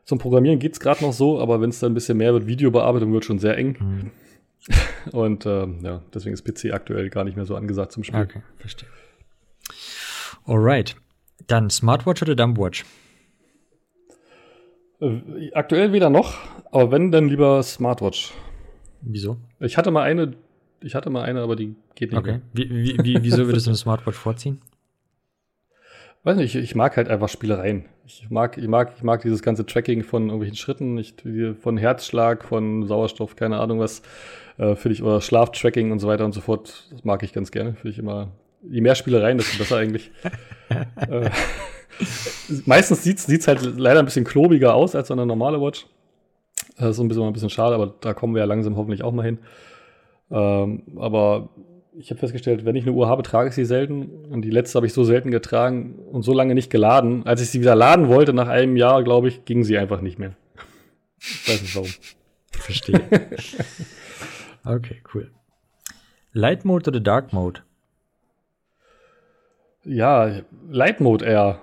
Zum 0.06 0.18
Programmieren 0.18 0.60
geht's 0.60 0.80
gerade 0.80 1.04
noch 1.04 1.14
so, 1.14 1.40
aber 1.40 1.62
wenn 1.62 1.70
es 1.70 1.80
dann 1.80 1.92
ein 1.92 1.94
bisschen 1.94 2.18
mehr 2.18 2.34
wird, 2.34 2.46
Videobearbeitung 2.46 3.14
wird 3.14 3.24
schon 3.24 3.40
sehr 3.40 3.58
eng. 3.58 3.78
Mhm. 3.80 4.12
Und 5.12 5.46
ähm, 5.46 5.80
ja, 5.82 6.02
deswegen 6.14 6.34
ist 6.34 6.44
PC 6.44 6.74
aktuell 6.74 7.10
gar 7.10 7.24
nicht 7.24 7.36
mehr 7.36 7.46
so 7.46 7.56
angesagt 7.56 7.92
zum 7.92 8.04
Spielen. 8.04 8.24
Okay, 8.24 8.42
verstehe. 8.58 8.90
Alright. 10.46 10.96
Dann 11.48 11.70
Smartwatch 11.70 12.22
oder 12.22 12.36
Dumbwatch? 12.36 12.86
Äh, 15.02 15.52
aktuell 15.54 15.92
weder 15.92 16.10
noch, 16.10 16.38
aber 16.72 16.92
wenn, 16.92 17.12
dann 17.12 17.28
lieber 17.28 17.62
Smartwatch. 17.64 18.34
Wieso? 19.06 19.38
Ich 19.60 19.78
hatte 19.78 19.92
mal 19.92 20.04
eine, 20.04 20.34
ich 20.82 20.96
hatte 20.96 21.10
mal 21.10 21.24
eine, 21.24 21.42
aber 21.42 21.56
die 21.56 21.76
geht 21.96 22.12
nicht 22.12 22.20
okay. 22.20 22.32
mehr. 22.32 22.42
Wie, 22.54 22.70
wie, 22.70 22.98
wie, 23.04 23.24
wieso 23.24 23.46
würdest 23.46 23.68
du 23.68 23.72
eine 23.72 23.78
Smartwatch 23.78 24.18
vorziehen? 24.18 24.62
Weiß 26.24 26.38
nicht, 26.38 26.56
ich, 26.56 26.64
ich, 26.64 26.76
mag 26.76 26.96
halt 26.96 27.10
einfach 27.10 27.28
Spielereien. 27.28 27.86
Ich 28.06 28.30
mag, 28.30 28.58
ich 28.58 28.68
mag, 28.68 28.94
ich 28.96 29.04
mag 29.04 29.22
dieses 29.22 29.42
ganze 29.42 29.66
Tracking 29.66 30.04
von 30.04 30.24
irgendwelchen 30.24 30.56
Schritten, 30.56 30.98
ich, 30.98 31.16
von 31.60 31.78
Herzschlag, 31.78 32.46
von 32.46 32.88
Sauerstoff, 32.88 33.36
keine 33.36 33.60
Ahnung 33.60 33.80
was, 33.80 34.04
äh, 34.58 34.76
finde 34.76 34.94
ich, 34.96 35.04
oder 35.04 35.20
Schlaftracking 35.20 35.92
und 35.92 36.00
so 36.00 36.08
weiter 36.08 36.24
und 36.24 36.32
so 36.32 36.40
fort. 36.40 36.88
Das 36.92 37.04
mag 37.04 37.24
ich 37.24 37.34
ganz 37.34 37.52
gerne. 37.52 37.74
Finde 37.74 37.90
ich 37.90 38.00
immer, 38.00 38.32
je 38.62 38.80
mehr 38.80 38.96
Spielereien, 38.96 39.38
desto 39.38 39.58
besser 39.58 39.78
eigentlich. 39.78 40.12
äh, 41.10 41.30
meistens 42.66 43.04
sieht 43.04 43.20
es 43.20 43.48
halt 43.48 43.78
leider 43.78 44.00
ein 44.00 44.06
bisschen 44.06 44.26
klobiger 44.26 44.74
aus 44.76 44.96
als 44.96 45.10
so 45.10 45.14
eine 45.14 45.26
normale 45.26 45.60
Watch. 45.60 45.88
Das 46.78 46.92
ist 46.92 47.00
ein 47.00 47.08
bisschen, 47.08 47.24
ein 47.24 47.34
bisschen 47.34 47.50
schade, 47.50 47.76
aber 47.76 47.94
da 48.02 48.14
kommen 48.14 48.34
wir 48.34 48.40
ja 48.40 48.46
langsam 48.46 48.76
hoffentlich 48.76 49.04
auch 49.04 49.12
mal 49.12 49.26
hin. 49.26 49.40
Ähm, 50.32 50.84
aber 50.98 51.50
ich 51.96 52.10
habe 52.10 52.20
festgestellt, 52.20 52.66
wenn 52.66 52.76
ich 52.76 52.84
eine 52.86 52.94
Uhr 52.94 53.08
habe, 53.08 53.24
trage 53.24 53.50
ich 53.50 53.56
sie 53.56 53.66
selten. 53.66 54.26
Und 54.30 54.42
die 54.42 54.50
letzte 54.50 54.78
habe 54.78 54.88
ich 54.88 54.94
so 54.94 55.04
selten 55.04 55.32
getragen 55.32 56.00
und 56.12 56.24
so 56.24 56.34
lange 56.34 56.56
nicht 56.56 56.72
geladen. 56.72 57.26
Als 57.26 57.42
ich 57.42 57.50
sie 57.50 57.62
wieder 57.62 57.76
laden 57.76 58.08
wollte, 58.08 58.34
nach 58.34 58.48
einem 58.48 58.76
Jahr, 58.78 59.04
glaube 59.04 59.28
ich, 59.28 59.46
ging 59.46 59.64
sie 59.64 59.78
einfach 59.78 60.02
nicht 60.02 60.20
mehr. 60.20 60.34
Ich 61.20 61.48
weiß 61.48 61.62
nicht 61.62 61.76
warum. 61.76 61.90
Verstehe. 62.52 63.02
okay, 64.66 65.02
cool. 65.14 65.32
Light 66.32 66.66
Mode 66.66 66.90
oder 66.90 67.00
Dark 67.00 67.32
Mode? 67.34 67.62
Ja, 69.86 70.42
Light 70.70 71.00
Mode 71.00 71.26
eher. 71.26 71.62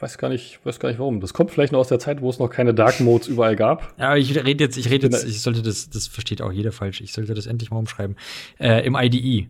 Weiß 0.00 0.18
gar 0.18 0.28
nicht, 0.28 0.60
weiß 0.64 0.80
gar 0.80 0.88
nicht 0.88 0.98
warum. 0.98 1.20
Das 1.20 1.32
kommt 1.32 1.50
vielleicht 1.50 1.72
noch 1.72 1.78
aus 1.78 1.88
der 1.88 1.98
Zeit, 1.98 2.20
wo 2.20 2.28
es 2.28 2.38
noch 2.38 2.48
keine 2.48 2.74
Dark 2.74 3.00
Modes 3.00 3.28
überall 3.28 3.56
gab. 3.56 3.94
Ja, 3.98 4.16
ich 4.16 4.36
rede 4.36 4.64
jetzt, 4.64 4.76
ich 4.76 4.90
rede 4.90 5.06
jetzt, 5.06 5.24
ich 5.24 5.40
sollte 5.40 5.62
das, 5.62 5.88
das 5.88 6.08
versteht 6.08 6.42
auch 6.42 6.52
jeder 6.52 6.72
falsch. 6.72 7.00
Ich 7.00 7.12
sollte 7.12 7.34
das 7.34 7.46
endlich 7.46 7.70
mal 7.70 7.78
umschreiben. 7.78 8.16
Äh, 8.58 8.84
Im 8.86 8.96
IDE. 8.96 9.48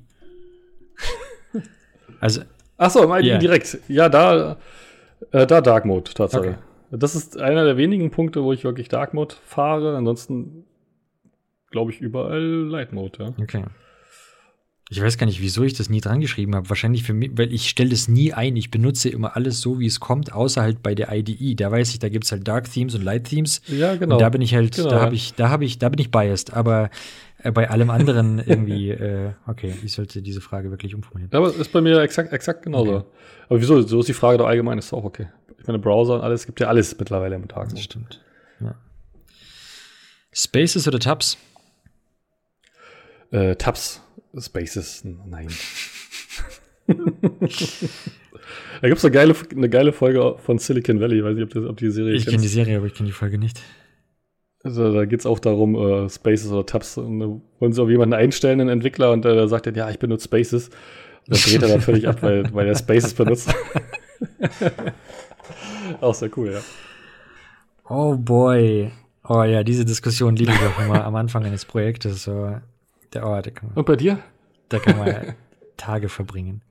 also. 2.20 2.42
Ach 2.76 2.90
so, 2.90 3.04
im 3.04 3.10
IDE 3.10 3.28
yeah. 3.28 3.38
direkt. 3.38 3.78
Ja, 3.88 4.08
da, 4.08 4.58
äh, 5.30 5.46
da 5.46 5.60
Dark 5.60 5.84
Mode, 5.84 6.12
Tatsache. 6.12 6.48
Okay. 6.48 6.54
Das 6.90 7.14
ist 7.14 7.38
einer 7.40 7.64
der 7.64 7.76
wenigen 7.76 8.10
Punkte, 8.10 8.42
wo 8.42 8.52
ich 8.52 8.64
wirklich 8.64 8.88
Dark 8.88 9.14
Mode 9.14 9.34
fahre. 9.46 9.96
Ansonsten 9.96 10.64
glaube 11.70 11.90
ich 11.90 12.00
überall 12.00 12.42
Light 12.42 12.92
Mode, 12.92 13.24
ja. 13.24 13.34
Okay. 13.42 13.64
Ich 14.91 15.01
weiß 15.01 15.16
gar 15.16 15.26
nicht, 15.26 15.41
wieso 15.41 15.62
ich 15.62 15.72
das 15.72 15.89
nie 15.89 16.03
dran 16.03 16.20
geschrieben 16.20 16.55
habe. 16.55 16.68
Wahrscheinlich 16.68 17.05
für 17.05 17.14
mich, 17.14 17.30
weil 17.37 17.53
ich 17.53 17.70
stelle 17.70 17.91
das 17.91 18.07
nie 18.07 18.35
ein. 18.35 18.55
Ich 18.55 18.70
benutze 18.70 19.09
immer 19.09 19.35
alles 19.35 19.61
so, 19.61 19.80
wie 19.80 19.87
es 19.87 19.99
kommt, 19.99 20.32
außer 20.32 20.61
halt 20.61 20.82
bei 20.82 20.95
der 20.95 21.11
IDE. 21.11 21.55
Da 21.55 21.72
weiß 21.72 21.91
ich, 21.91 22.01
da 22.01 22.11
gibt 22.11 22.24
es 22.24 22.32
halt 22.32 22.47
Dark 22.47 22.70
Themes 22.70 22.95
und 22.95 23.03
Light 23.03 23.24
Themes. 23.24 23.62
Ja, 23.66 23.97
genau. 23.97 24.16
Und 24.16 24.20
da 24.20 24.28
bin 24.28 24.43
ich 24.43 24.55
halt, 24.55 24.76
genau. 24.76 24.91
da 24.91 25.01
habe 25.01 25.14
ich, 25.14 25.35
da 25.35 25.49
habe 25.49 25.64
ich, 25.64 25.78
da 25.78 25.89
bin 25.89 26.01
ich 26.01 26.11
biased. 26.11 26.53
Aber 26.53 26.91
äh, 27.39 27.51
bei 27.51 27.70
allem 27.70 27.89
anderen 27.89 28.39
irgendwie, 28.47 28.91
äh, 28.91 29.32
okay, 29.47 29.74
ich 29.82 29.95
sollte 29.95 30.20
diese 30.20 30.43
Frage 30.43 30.70
wirklich 30.70 30.95
umformulieren. 30.95 31.30
Ja, 31.32 31.39
aber 31.39 31.55
ist 31.55 31.72
bei 31.72 31.80
mir 31.80 32.01
exakt, 32.01 32.32
exakt 32.35 32.62
genauso. 32.62 32.97
Okay. 32.97 33.07
Aber 33.49 33.61
wieso? 33.61 33.80
So 33.80 34.01
ist 34.01 34.09
die 34.09 34.14
Frage 34.14 34.39
doch 34.39 34.47
allgemein, 34.47 34.78
ist 34.78 34.93
auch 34.93 35.05
okay. 35.05 35.28
Ich 35.59 35.66
meine, 35.66 35.78
Browser 35.78 36.16
und 36.16 36.20
alles, 36.20 36.45
gibt 36.45 36.61
ja 36.61 36.68
alles 36.68 36.99
mittlerweile 36.99 37.37
im 37.37 37.49
Tag. 37.49 37.70
Das 37.70 37.82
stimmt. 37.82 38.20
Ja. 38.61 38.74
Spaces 40.30 40.87
oder 40.87 40.99
Tabs? 40.99 41.39
Äh, 43.30 43.57
Tabs. 43.57 44.03
Spaces, 44.41 45.05
nein. 45.05 45.49
da 46.87 46.95
gibt 48.89 48.99
es 48.99 49.05
eine 49.05 49.12
geile, 49.12 49.35
eine 49.51 49.68
geile 49.68 49.93
Folge 49.93 50.37
von 50.39 50.59
Silicon 50.59 51.01
Valley. 51.01 51.18
Ich 51.18 51.24
weiß 51.24 51.35
nicht, 51.35 51.45
ob, 51.45 51.51
das, 51.51 51.64
ob 51.64 51.76
die 51.76 51.91
Serie 51.91 52.14
Ich 52.14 52.26
kenne 52.26 52.43
die 52.43 52.49
Serie, 52.49 52.76
aber 52.76 52.87
ich 52.87 52.95
kenne 52.95 53.09
die 53.09 53.14
Folge 53.14 53.39
nicht. 53.39 53.61
Also, 54.62 54.93
da 54.93 55.05
geht 55.05 55.20
es 55.20 55.26
auch 55.26 55.39
darum, 55.39 55.74
uh, 55.74 56.09
Spaces 56.09 56.51
oder 56.51 56.64
Tabs. 56.64 56.97
Und 56.97 57.20
da 57.20 57.26
wollen 57.61 57.72
sie 57.72 57.82
auf 57.82 57.91
jemanden 57.91 58.14
einstellen, 58.14 58.61
einen 58.61 58.70
Entwickler, 58.70 59.12
und 59.12 59.24
äh, 59.26 59.35
der 59.35 59.49
sagt 59.49 59.66
dann, 59.66 59.74
ja, 59.74 59.91
ich 59.91 59.99
benutze 59.99 60.24
Spaces. 60.24 60.70
Und 61.26 61.37
dann 61.37 61.41
dreht 61.41 61.62
er 61.62 61.80
völlig 61.80 62.09
ab, 62.09 62.22
weil, 62.22 62.53
weil 62.53 62.66
er 62.66 62.74
Spaces 62.74 63.14
benutzt. 63.14 63.55
auch 66.01 66.14
sehr 66.14 66.30
cool, 66.37 66.53
ja. 66.53 66.61
Oh 67.89 68.16
boy. 68.16 68.91
Oh 69.26 69.43
ja, 69.43 69.62
diese 69.62 69.85
Diskussion 69.85 70.37
liebe 70.37 70.53
ich 70.53 70.61
auch 70.61 70.85
immer 70.85 71.05
am 71.05 71.14
Anfang 71.14 71.45
eines 71.45 71.64
Projektes. 71.64 72.24
So, 72.24 72.57
der, 73.14 73.26
oh, 73.26 73.40
kann 73.42 73.68
man, 73.68 73.76
Und 73.76 73.86
bei 73.86 73.96
dir? 73.96 74.18
da 74.68 74.78
kann 74.78 74.98
man 74.98 75.34
Tage 75.76 76.08
verbringen. 76.08 76.62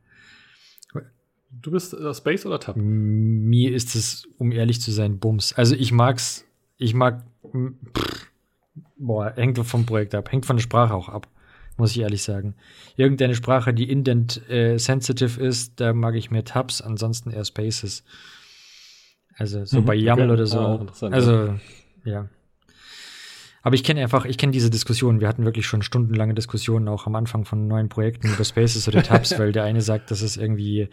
Du 1.61 1.69
bist 1.69 1.93
äh, 1.93 2.13
Space 2.15 2.45
oder 2.47 2.59
Tab? 2.59 2.75
Mir 2.77 3.73
ist 3.75 3.93
es, 3.95 4.27
um 4.39 4.51
ehrlich 4.51 4.81
zu 4.81 4.91
sein, 4.91 5.19
Bums. 5.19 5.53
Also 5.53 5.75
ich 5.75 5.91
mag's, 5.91 6.45
ich 6.77 6.95
mag, 6.95 7.23
pff, 7.95 8.31
boah, 8.97 9.31
hängt 9.35 9.59
vom 9.59 9.85
Projekt 9.85 10.15
ab, 10.15 10.31
hängt 10.31 10.47
von 10.47 10.55
der 10.57 10.63
Sprache 10.63 10.95
auch 10.95 11.09
ab, 11.09 11.27
muss 11.77 11.91
ich 11.91 11.99
ehrlich 11.99 12.23
sagen. 12.23 12.55
Irgendeine 12.95 13.35
Sprache, 13.35 13.71
die 13.71 13.87
indent 13.87 14.49
äh, 14.49 14.79
sensitive 14.79 15.39
ist, 15.39 15.79
da 15.79 15.93
mag 15.93 16.15
ich 16.15 16.31
mehr 16.31 16.43
Tabs, 16.43 16.81
ansonsten 16.81 17.29
eher 17.29 17.45
Spaces. 17.45 18.03
Also 19.37 19.63
so 19.65 19.81
Mhm, 19.81 19.85
bei 19.85 19.95
YAML 19.95 20.23
okay. 20.23 20.31
oder 20.31 20.45
so. 20.47 20.59
Ah, 20.59 20.85
also, 21.11 21.59
ja. 22.03 22.29
Aber 23.65 23.75
ich 23.75 23.83
kenne 23.85 24.01
einfach, 24.01 24.25
ich 24.25 24.37
kenne 24.37 24.51
diese 24.51 24.69
Diskussion. 24.69 25.21
Wir 25.21 25.29
hatten 25.29 25.45
wirklich 25.45 25.65
schon 25.65 25.81
stundenlange 25.81 26.33
Diskussionen 26.33 26.89
auch 26.89 27.07
am 27.07 27.15
Anfang 27.15 27.45
von 27.45 27.65
neuen 27.67 27.87
Projekten 27.87 28.27
über 28.27 28.43
Spaces 28.43 28.89
oder 28.89 29.01
Tabs, 29.01 29.39
weil 29.39 29.53
der 29.53 29.63
eine 29.63 29.81
sagt, 29.81 30.11
das 30.11 30.21
ist 30.21 30.35
irgendwie 30.35 30.89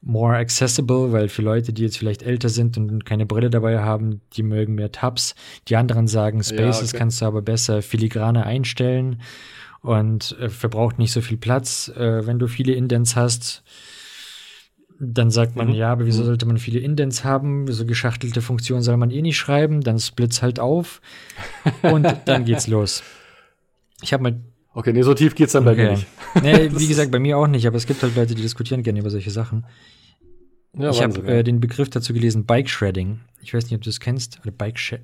more 0.00 0.34
accessible, 0.34 1.12
weil 1.12 1.28
für 1.28 1.42
Leute, 1.42 1.74
die 1.74 1.82
jetzt 1.82 1.98
vielleicht 1.98 2.22
älter 2.22 2.48
sind 2.48 2.78
und 2.78 3.04
keine 3.04 3.26
Brille 3.26 3.50
dabei 3.50 3.80
haben, 3.80 4.22
die 4.32 4.42
mögen 4.42 4.74
mehr 4.74 4.92
Tabs. 4.92 5.34
Die 5.68 5.76
anderen 5.76 6.08
sagen, 6.08 6.42
Spaces 6.42 6.90
okay. 6.90 6.98
kannst 6.98 7.20
du 7.20 7.26
aber 7.26 7.42
besser 7.42 7.82
filigrane 7.82 8.46
einstellen 8.46 9.20
und 9.82 10.36
äh, 10.40 10.48
verbraucht 10.48 10.98
nicht 10.98 11.12
so 11.12 11.20
viel 11.20 11.36
Platz, 11.36 11.88
äh, 11.88 12.26
wenn 12.26 12.38
du 12.38 12.46
viele 12.46 12.72
Indents 12.72 13.14
hast. 13.14 13.62
Dann 14.98 15.30
sagt 15.30 15.56
man, 15.56 15.68
Mhm. 15.68 15.74
ja, 15.74 15.92
aber 15.92 16.06
wieso 16.06 16.22
Mhm. 16.22 16.26
sollte 16.26 16.46
man 16.46 16.58
viele 16.58 16.78
Indents 16.80 17.22
haben? 17.24 17.70
So 17.70 17.84
geschachtelte 17.84 18.40
Funktionen 18.40 18.82
soll 18.82 18.96
man 18.96 19.10
eh 19.10 19.20
nicht 19.22 19.36
schreiben, 19.36 19.82
dann 19.82 19.98
split's 19.98 20.40
halt 20.42 20.58
auf 20.58 21.00
und 21.82 22.06
dann 22.24 22.44
geht's 22.44 22.66
los. 22.66 23.02
Ich 24.02 24.12
habe 24.12 24.22
mal 24.22 24.40
Okay, 24.72 24.92
nee, 24.92 25.00
so 25.02 25.14
tief 25.14 25.34
geht's 25.34 25.52
dann 25.52 25.64
bei 25.64 25.74
mir 25.74 25.84
Okay. 25.84 25.90
nicht. 25.92 26.06
Nee, 26.42 26.70
wie 26.78 26.86
gesagt, 26.86 27.10
bei 27.10 27.18
mir 27.18 27.38
auch 27.38 27.46
nicht, 27.46 27.66
aber 27.66 27.76
es 27.78 27.86
gibt 27.86 28.02
halt 28.02 28.14
Leute, 28.14 28.34
die 28.34 28.42
diskutieren 28.42 28.82
gerne 28.82 29.00
über 29.00 29.08
solche 29.10 29.30
Sachen. 29.30 29.64
Ja, 30.78 30.90
ich 30.90 31.02
habe 31.02 31.26
äh, 31.26 31.42
den 31.42 31.60
Begriff 31.60 31.88
dazu 31.88 32.12
gelesen, 32.12 32.44
Bike 32.44 32.68
Shredding. 32.68 33.20
Ich 33.42 33.54
weiß 33.54 33.64
nicht, 33.64 33.74
ob 33.74 33.80
du 33.82 33.88
es 33.88 34.00
kennst. 34.00 34.38
Oder 34.42 34.50
Bike 34.50 34.78
Sh 34.78 34.96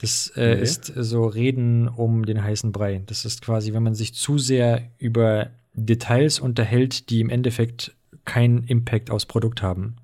Das 0.00 0.32
äh, 0.36 0.54
Nee. 0.56 0.62
ist 0.62 0.86
so 0.96 1.26
Reden 1.26 1.86
um 1.88 2.24
den 2.24 2.42
heißen 2.42 2.72
Brei. 2.72 3.02
Das 3.06 3.26
ist 3.26 3.42
quasi, 3.42 3.74
wenn 3.74 3.82
man 3.82 3.94
sich 3.94 4.14
zu 4.14 4.38
sehr 4.38 4.90
über 4.98 5.50
Details 5.74 6.40
unterhält, 6.40 7.10
die 7.10 7.20
im 7.20 7.28
Endeffekt 7.28 7.94
keinen 8.28 8.64
Impact 8.64 9.10
aufs 9.10 9.26
Produkt 9.26 9.62
haben. 9.62 9.96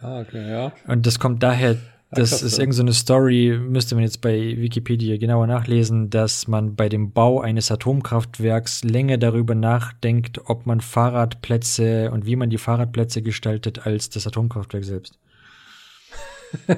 Ah, 0.00 0.20
okay, 0.20 0.48
ja. 0.50 0.72
Und 0.86 1.06
das 1.06 1.18
kommt 1.18 1.42
daher, 1.42 1.76
das 2.10 2.30
krass, 2.30 2.42
ist 2.42 2.58
irgendeine 2.58 2.74
so 2.74 2.82
eine 2.82 2.92
Story, 2.94 3.58
müsste 3.60 3.94
man 3.96 4.04
jetzt 4.04 4.20
bei 4.20 4.56
Wikipedia 4.56 5.16
genauer 5.18 5.46
nachlesen, 5.46 6.08
dass 6.08 6.46
man 6.48 6.74
bei 6.76 6.88
dem 6.88 7.10
Bau 7.12 7.40
eines 7.40 7.70
Atomkraftwerks 7.70 8.84
länger 8.84 9.18
darüber 9.18 9.54
nachdenkt, 9.54 10.40
ob 10.48 10.66
man 10.66 10.80
Fahrradplätze 10.80 12.10
und 12.12 12.26
wie 12.26 12.36
man 12.36 12.48
die 12.50 12.58
Fahrradplätze 12.58 13.22
gestaltet, 13.22 13.86
als 13.86 14.08
das 14.10 14.26
Atomkraftwerk 14.26 14.84
selbst. 14.84 15.18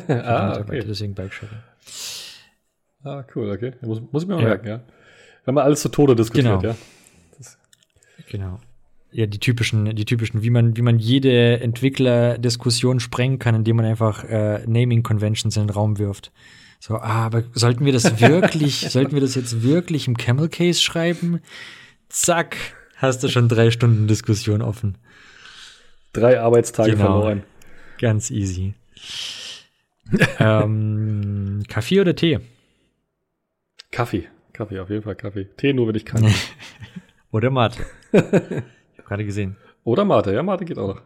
Ah, 0.08 0.58
okay. 0.58 0.82
Deswegen 0.84 1.14
Bike-Sharing. 1.14 1.58
Ah, 3.04 3.22
cool, 3.36 3.50
okay. 3.50 3.72
Muss, 3.82 4.00
muss 4.10 4.24
ich 4.24 4.28
mir 4.28 4.34
mal 4.34 4.42
Ja. 4.42 4.48
merken, 4.48 4.66
ja. 4.66 4.80
Wenn 5.44 5.54
man 5.54 5.64
alles 5.64 5.80
zu 5.80 5.88
Tode 5.90 6.16
diskutiert, 6.16 6.60
Genau. 6.60 6.72
ja. 6.72 6.76
Genau. 8.28 8.60
Ja, 9.12 9.26
die 9.26 9.38
typischen, 9.40 9.96
die 9.96 10.04
typischen, 10.04 10.42
wie 10.42 10.50
man, 10.50 10.76
wie 10.76 10.82
man 10.82 10.98
jede 11.00 11.60
Entwicklerdiskussion 11.60 13.00
sprengen 13.00 13.38
kann, 13.40 13.56
indem 13.56 13.76
man 13.76 13.84
einfach 13.86 14.22
äh, 14.24 14.64
Naming 14.66 15.02
Conventions 15.02 15.56
in 15.56 15.64
den 15.66 15.70
Raum 15.70 15.98
wirft. 15.98 16.30
So, 16.78 16.94
ah, 16.96 17.26
aber 17.26 17.42
sollten 17.52 17.84
wir 17.84 17.92
das 17.92 18.20
wirklich, 18.22 18.88
sollten 18.90 19.12
wir 19.12 19.20
das 19.20 19.34
jetzt 19.34 19.62
wirklich 19.62 20.06
im 20.06 20.16
Camel 20.16 20.48
Case 20.48 20.80
schreiben? 20.80 21.40
Zack, 22.08 22.56
hast 22.96 23.22
du 23.24 23.28
schon 23.28 23.48
drei 23.48 23.70
Stunden 23.72 24.06
Diskussion 24.06 24.62
offen. 24.62 24.96
Drei 26.12 26.40
Arbeitstage 26.40 26.92
Genau. 26.92 27.04
verloren. 27.20 27.42
Ganz 27.98 28.30
easy. 28.30 28.74
ähm, 30.38 31.62
Kaffee 31.68 32.00
oder 32.00 32.14
Tee? 32.14 32.38
Kaffee. 33.90 34.28
Kaffee, 34.52 34.78
auf 34.80 34.90
jeden 34.90 35.02
Fall 35.02 35.16
Kaffee. 35.16 35.48
Tee 35.56 35.72
nur, 35.72 35.88
wenn 35.88 35.94
ich 35.94 36.04
krank 36.04 36.24
bin. 36.24 36.34
Oder 37.32 37.50
Mate? 37.50 37.78
gerade 39.10 39.24
gesehen. 39.24 39.56
Oder 39.84 40.04
Mate, 40.04 40.32
ja, 40.32 40.42
Mate 40.42 40.64
geht 40.64 40.78
auch 40.78 40.94
noch. 40.94 41.02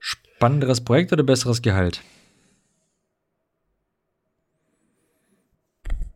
Spannenderes 0.00 0.80
Projekt 0.82 1.12
oder 1.12 1.22
besseres 1.22 1.62
Gehalt? 1.62 2.02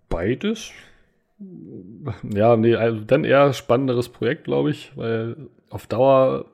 Beides? 0.09 0.71
Ja, 2.23 2.57
nee, 2.57 2.75
also 2.75 3.01
dann 3.01 3.25
eher 3.25 3.53
spannenderes 3.53 4.09
Projekt, 4.09 4.45
glaube 4.45 4.71
ich, 4.71 4.93
weil 4.97 5.37
auf 5.71 5.87
Dauer, 5.87 6.47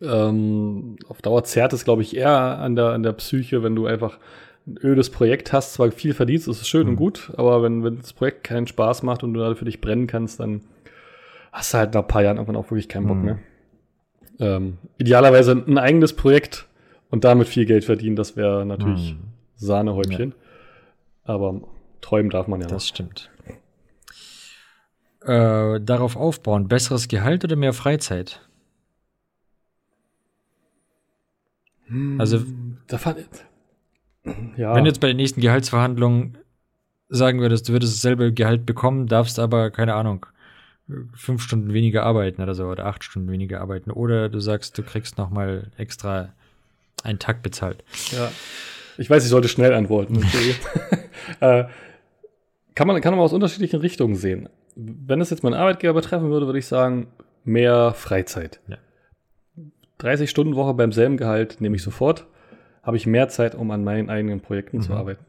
ähm, 0.00 0.96
auf 1.08 1.22
Dauer 1.22 1.44
zerrt 1.44 1.72
es, 1.72 1.84
glaube 1.84 2.02
ich, 2.02 2.16
eher 2.16 2.58
an 2.58 2.76
der, 2.76 2.86
an 2.86 3.02
der 3.02 3.12
Psyche, 3.12 3.62
wenn 3.62 3.76
du 3.76 3.86
einfach 3.86 4.18
ein 4.66 4.78
ödes 4.82 5.10
Projekt 5.10 5.52
hast, 5.52 5.74
zwar 5.74 5.90
viel 5.92 6.14
verdienst, 6.14 6.48
ist 6.48 6.62
es 6.62 6.68
schön 6.68 6.88
und 6.88 6.94
Mhm. 6.94 6.96
gut, 6.96 7.30
aber 7.36 7.62
wenn, 7.62 7.84
wenn 7.84 7.98
das 7.98 8.12
Projekt 8.12 8.42
keinen 8.44 8.66
Spaß 8.66 9.02
macht 9.02 9.22
und 9.22 9.34
du 9.34 9.40
da 9.40 9.54
für 9.54 9.64
dich 9.66 9.80
brennen 9.80 10.06
kannst, 10.06 10.40
dann 10.40 10.62
hast 11.56 11.72
du 11.74 11.78
halt 11.78 11.94
nach 11.94 12.02
ein 12.02 12.06
paar 12.08 12.22
Jahren 12.22 12.36
irgendwann 12.36 12.56
auch 12.56 12.70
wirklich 12.70 12.88
keinen 12.88 13.06
Bock 13.06 13.16
Mhm. 13.16 13.24
mehr. 13.24 13.38
Ähm, 14.38 14.78
idealerweise 14.98 15.52
ein 15.52 15.78
eigenes 15.78 16.14
Projekt 16.14 16.66
und 17.10 17.24
damit 17.24 17.48
viel 17.48 17.64
Geld 17.64 17.84
verdienen, 17.84 18.16
das 18.16 18.36
wäre 18.36 18.66
natürlich 18.66 19.12
Hm. 19.12 19.18
Sahnehäubchen. 19.56 20.34
Aber 21.24 21.62
träumen 22.02 22.30
darf 22.30 22.46
man 22.46 22.60
ja 22.60 22.66
noch. 22.66 22.74
Das 22.74 22.86
stimmt. 22.88 23.30
Äh, 25.22 25.80
darauf 25.80 26.16
aufbauen, 26.16 26.68
besseres 26.68 27.08
Gehalt 27.08 27.42
oder 27.44 27.56
mehr 27.56 27.72
Freizeit? 27.72 28.42
Also- 32.18 32.44
da 32.88 32.98
fand, 32.98 33.26
ja, 34.56 34.74
Wenn 34.74 34.84
du 34.84 34.90
jetzt 34.90 35.00
bei 35.00 35.08
den 35.08 35.16
nächsten 35.16 35.40
Gehaltsverhandlungen 35.40 36.38
sagen 37.08 37.40
würdest, 37.40 37.68
du 37.68 37.72
würdest 37.72 37.94
dasselbe 37.96 38.32
Gehalt 38.32 38.66
bekommen, 38.66 39.06
darfst 39.06 39.38
aber, 39.38 39.70
keine 39.70 39.94
Ahnung, 39.94 40.26
fünf 41.14 41.42
Stunden 41.42 41.72
weniger 41.72 42.04
arbeiten 42.04 42.42
oder 42.42 42.54
so, 42.54 42.66
oder 42.66 42.86
acht 42.86 43.02
Stunden 43.04 43.30
weniger 43.30 43.60
arbeiten. 43.60 43.90
Oder 43.90 44.28
du 44.28 44.38
sagst, 44.40 44.76
du 44.78 44.82
kriegst 44.82 45.18
noch 45.18 45.30
mal 45.30 45.70
extra 45.76 46.32
einen 47.02 47.18
Tag 47.18 47.42
bezahlt. 47.42 47.82
ja. 48.12 48.30
Ich 48.98 49.10
weiß, 49.10 49.22
ich 49.24 49.28
sollte 49.30 49.48
schnell 49.48 49.74
antworten. 49.74 50.24
Äh, 51.40 51.64
kann, 52.76 52.86
man, 52.86 53.00
kann 53.00 53.12
man 53.12 53.20
aus 53.20 53.32
unterschiedlichen 53.32 53.80
Richtungen 53.80 54.14
sehen. 54.14 54.48
Wenn 54.76 55.20
es 55.20 55.30
jetzt 55.30 55.42
meinen 55.42 55.54
Arbeitgeber 55.54 55.92
betreffen 55.94 56.30
würde, 56.30 56.46
würde 56.46 56.60
ich 56.60 56.66
sagen, 56.66 57.08
mehr 57.44 57.92
Freizeit. 57.94 58.60
Ja. 58.68 58.76
30 59.98 60.30
Stunden 60.30 60.54
Woche 60.54 60.72
beim 60.74 60.92
selben 60.92 61.16
Gehalt 61.16 61.60
nehme 61.60 61.74
ich 61.76 61.82
sofort. 61.82 62.26
Habe 62.84 62.96
ich 62.96 63.06
mehr 63.06 63.28
Zeit, 63.28 63.54
um 63.56 63.70
an 63.72 63.82
meinen 63.82 64.08
eigenen 64.08 64.40
Projekten 64.40 64.80
zu 64.82 64.92
Mhm. 64.92 64.98
arbeiten. 64.98 65.24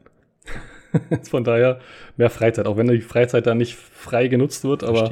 Von 1.30 1.44
daher 1.44 1.80
mehr 2.16 2.30
Freizeit, 2.30 2.66
auch 2.66 2.76
wenn 2.76 2.86
die 2.88 3.00
Freizeit 3.00 3.46
dann 3.46 3.58
nicht 3.58 3.74
frei 3.76 4.28
genutzt 4.28 4.64
wird, 4.64 4.84
aber 4.84 5.10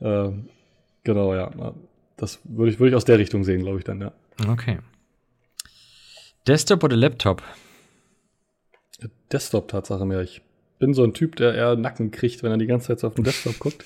äh, 0.00 0.30
genau, 1.04 1.34
ja. 1.34 1.50
Das 2.16 2.40
würde 2.44 2.70
ich, 2.72 2.78
würde 2.78 2.90
ich 2.90 2.94
aus 2.96 3.04
der 3.04 3.18
Richtung 3.18 3.44
sehen, 3.44 3.62
glaube 3.62 3.78
ich 3.78 3.84
dann, 3.84 4.00
ja. 4.00 4.12
Okay. 4.48 4.78
Desktop 6.46 6.82
oder 6.84 6.96
Laptop? 6.96 7.42
Desktop-Tatsache 9.32 10.04
mehr. 10.04 10.20
Ich 10.20 10.42
bin 10.78 10.94
so 10.94 11.04
ein 11.04 11.14
Typ, 11.14 11.36
der 11.36 11.54
eher 11.54 11.76
Nacken 11.76 12.10
kriegt, 12.10 12.42
wenn 12.42 12.50
er 12.50 12.58
die 12.58 12.66
ganze 12.66 12.88
Zeit 12.88 13.00
so 13.00 13.06
auf 13.08 13.14
den 13.14 13.24
Desktop 13.24 13.58
guckt. 13.58 13.84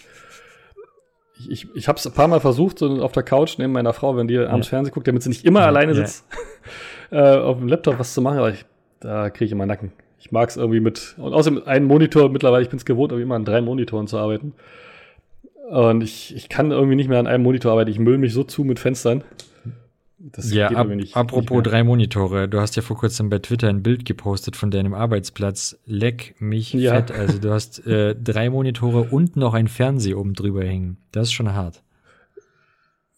Ich, 1.39 1.51
ich, 1.51 1.69
ich 1.74 1.89
habe 1.89 1.98
es 1.98 2.07
ein 2.07 2.15
paar 2.15 2.28
Mal 2.28 2.40
versucht, 2.40 2.78
so 2.78 3.03
auf 3.03 3.12
der 3.12 3.23
Couch 3.23 3.59
neben 3.59 3.73
meiner 3.73 3.93
Frau, 3.93 4.16
wenn 4.16 4.27
die 4.27 4.39
abends 4.39 4.69
Ja. 4.69 4.70
Fernsehen 4.70 4.94
guckt, 4.94 5.07
damit 5.07 5.23
sie 5.23 5.28
nicht 5.28 5.44
immer 5.44 5.61
Ja, 5.61 5.66
alleine 5.66 5.93
ja. 5.93 5.98
sitzt, 6.07 6.24
äh, 7.11 7.36
auf 7.36 7.59
dem 7.59 7.69
Laptop 7.69 7.98
was 7.98 8.15
zu 8.15 8.23
machen, 8.23 8.39
aber 8.39 8.51
ich, 8.51 8.65
da 9.01 9.28
kriege 9.31 9.44
ich 9.47 9.53
immer 9.53 9.66
Nacken. 9.66 9.93
Ich 10.19 10.33
mag 10.33 10.49
es 10.49 10.57
irgendwie 10.57 10.81
mit, 10.81 11.15
und 11.19 11.33
außerdem 11.33 11.63
einen 11.67 11.87
Monitor 11.87 12.29
mittlerweile, 12.31 12.63
ich 12.63 12.71
bin 12.71 12.79
es 12.79 12.85
gewohnt, 12.85 13.13
irgendwie 13.13 13.25
immer 13.25 13.37
an 13.37 13.45
drei 13.45 13.61
Monitoren 13.61 14.07
zu 14.09 14.19
arbeiten. 14.19 14.55
Und 15.71 16.03
ich, 16.03 16.35
ich 16.35 16.49
kann 16.49 16.71
irgendwie 16.71 16.97
nicht 16.97 17.09
mehr 17.09 17.19
an 17.19 17.27
einem 17.27 17.43
Monitor 17.43 17.73
arbeiten. 17.73 17.91
Ich 17.91 17.99
müll 17.99 18.19
mich 18.19 18.33
so 18.33 18.45
zu 18.45 18.65
mit 18.65 18.79
Fenstern. 18.79 19.25
Das 20.19 20.51
ja, 20.53 20.69
geht 20.69 20.77
ab, 20.77 20.87
irgendwie 20.87 21.03
nicht- 21.03 21.17
apropos 21.17 21.59
nicht 21.59 21.67
drei 21.73 21.85
Monitore. 21.85 22.49
Du 22.49 22.59
hast 22.61 22.75
ja 22.77 22.83
vor 22.83 22.97
kurzem 22.97 23.29
bei 23.29 23.39
Twitter 23.39 23.69
ein 23.69 23.83
Bild 23.83 24.05
gepostet 24.05 24.57
von 24.57 24.71
deinem 24.71 24.95
Arbeitsplatz. 24.95 25.79
Leck 25.85 26.35
mich 26.39 26.73
Ja. 26.73 26.95
fett. 26.95 27.13
Also 27.13 27.39
du 27.39 27.51
hast 27.51 27.87
äh, 27.87 28.15
drei 28.17 28.49
Monitore 28.51 29.03
und 29.11 29.37
noch 29.37 29.55
ein 29.55 29.69
Fernseher 29.69 30.19
oben 30.19 30.35
drüber 30.35 30.65
hängen. 30.65 30.97
Das 31.13 31.29
ist 31.29 31.33
schon 31.35 31.53
hart. 31.53 31.83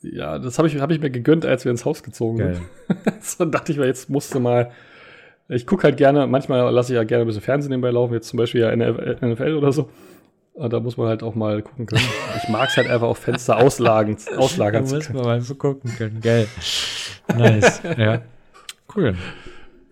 Ja, 0.01 0.39
das 0.39 0.59
habe 0.59 0.69
ich, 0.69 0.79
hab 0.81 0.91
ich 0.91 1.01
mir 1.01 1.11
gegönnt, 1.11 1.45
als 1.45 1.65
wir 1.65 1.71
ins 1.73 1.85
Haus 1.85 2.03
gezogen 2.03 2.39
Geil. 2.39 2.61
sind. 2.89 3.23
so 3.25 3.45
dachte 3.45 3.73
ich 3.73 3.79
mir, 3.79 3.87
jetzt 3.87 4.11
musste 4.11 4.41
mal. 4.41 4.71
Ich 5.49 5.67
gucke 5.67 5.85
halt 5.85 5.97
gerne, 5.97 6.27
manchmal 6.27 6.73
lasse 6.73 6.93
ich 6.93 6.97
ja 6.97 7.05
gerne 7.05 7.25
ein 7.25 7.27
bisschen 7.27 7.43
Fernsehen 7.43 7.71
nebenbei 7.71 7.91
laufen, 7.91 8.13
jetzt 8.13 8.29
zum 8.29 8.37
Beispiel 8.37 8.61
ja 8.61 8.77
NFL, 8.77 9.55
oder 9.55 9.73
so. 9.73 9.89
Und 10.53 10.73
da 10.73 10.81
muss 10.81 10.97
man 10.97 11.09
halt 11.09 11.23
auch 11.23 11.35
mal 11.35 11.63
gucken 11.63 11.87
können. 11.87 12.03
Ich 12.37 12.49
mag 12.49 12.69
es 12.69 12.77
halt 12.77 12.91
einfach 12.91 13.07
auf 13.07 13.19
Fenster 13.19 13.59
auslagen, 13.59 14.17
auslagern 14.37 14.87
zu 14.87 14.99
können. 14.99 15.19
man 15.19 15.25
mal 15.27 15.41
so 15.41 15.55
gucken 15.55 15.91
können. 15.97 16.21
Geil. 16.21 16.49
Nice. 17.37 17.81
ja. 17.97 18.23
Cool. 18.95 19.15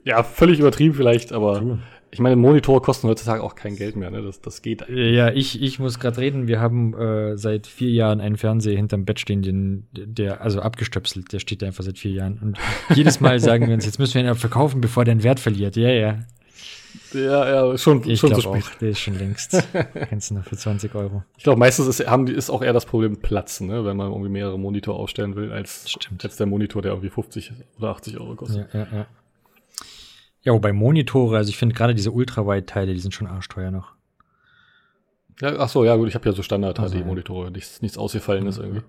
Ja, 0.05 0.23
völlig 0.23 0.59
übertrieben 0.59 0.95
vielleicht, 0.95 1.33
aber 1.33 1.63
Cool. 1.63 1.79
Ich 2.17 2.21
meine, 2.21 2.37
Monitore 2.37 2.81
kosten 2.81 3.09
heutzutage 3.09 3.43
auch 3.43 3.55
kein 3.55 3.77
Geld 3.77 3.95
mehr, 3.95 4.11
ne? 4.11 4.23
Das, 4.23 4.41
das 4.41 4.63
geht. 4.63 4.89
Ja, 4.89 5.31
ich, 5.31 5.61
ich 5.61 5.79
muss 5.79 6.01
gerade 6.01 6.17
reden. 6.17 6.49
Wir 6.49 6.61
haben 6.61 6.95
äh, 6.95 7.37
seit 7.37 7.67
vier 7.67 7.91
Jahren 7.91 8.23
einen 8.23 8.39
Fernseher 8.39 8.75
hinterm 8.75 9.05
Bett 9.05 9.21
stehen, 9.21 9.43
den, 9.43 9.87
der, 9.93 10.41
also 10.41 10.63
abgestöpselt, 10.63 11.31
der 11.35 11.41
steht 11.41 11.61
da 11.61 11.67
einfach 11.67 11.85
seit 11.85 11.99
vier 11.99 12.13
Jahren. 12.13 12.39
Und 12.43 12.59
jedes 12.97 13.21
Mal 13.21 13.39
sagen 13.39 13.67
wir 13.67 13.75
uns, 13.75 13.85
jetzt 13.85 13.99
müssen 13.99 14.15
wir 14.15 14.31
ihn 14.31 14.35
verkaufen, 14.35 14.81
bevor 14.81 15.05
der 15.05 15.15
den 15.15 15.25
Wert 15.25 15.41
verliert. 15.41 15.77
Ja, 15.77 15.91
ja. 15.91 16.21
Ja, 17.13 17.71
ja, 17.71 17.77
schon, 17.77 18.03
Ich 18.09 18.19
schon 18.19 18.35
zu 18.35 18.41
spät. 18.41 18.65
auch, 18.65 18.79
der 18.79 18.89
ist 18.89 19.01
schon 19.01 19.19
längst. 19.19 19.63
Kennst 20.09 20.31
du 20.31 20.37
noch 20.37 20.45
für 20.45 20.57
20 20.57 20.95
Euro. 20.95 21.23
Ich 21.37 21.45
glaube, 21.45 21.59
meistens 21.59 21.87
ist, 21.87 22.07
haben 22.09 22.27
ist 22.29 22.49
auch 22.49 22.63
eher 22.63 22.73
das 22.73 22.87
Problem 22.87 23.19
Platz, 23.19 23.61
ne? 23.61 23.85
wenn 23.85 23.99
man 23.99 24.11
irgendwie 24.11 24.31
mehrere 24.31 24.59
Monitore 24.59 24.99
aufstellen 24.99 25.37
will, 25.37 25.53
als, 25.53 25.91
Stimmt. 25.91 26.25
als 26.25 26.37
der 26.37 26.47
Monitor, 26.47 26.81
der 26.81 26.93
irgendwie 26.93 27.11
50 27.11 27.53
oder 27.79 27.91
80 27.91 28.19
Euro 28.19 28.35
kostet. 28.37 28.73
Ja, 28.73 28.81
ja, 28.81 28.87
ja. 28.93 29.07
Ja, 30.47 30.53
wobei 30.53 30.73
Monitore, 30.73 31.37
also 31.39 31.51
ich 31.51 31.57
finde 31.57 31.75
gerade 31.75 31.93
diese 31.93 32.13
Ultrawide-Teile, 32.13 32.95
die 32.95 33.01
sind 33.01 33.13
schon 33.13 33.27
arschteuer 33.27 33.73
noch. 33.73 33.95
Ja, 35.41 35.57
ach 35.59 35.69
so, 35.69 35.85
ja 35.85 35.97
gut, 35.97 36.07
ich 36.09 36.15
habe 36.15 36.25
ja 36.25 36.31
so 36.31 36.37
Also, 36.37 36.43
Standard-HD-Monitore, 36.45 37.51
nichts, 37.51 37.83
nichts 37.83 37.99
Ausgefallenes 37.99 38.59
irgendwie. 38.59 38.83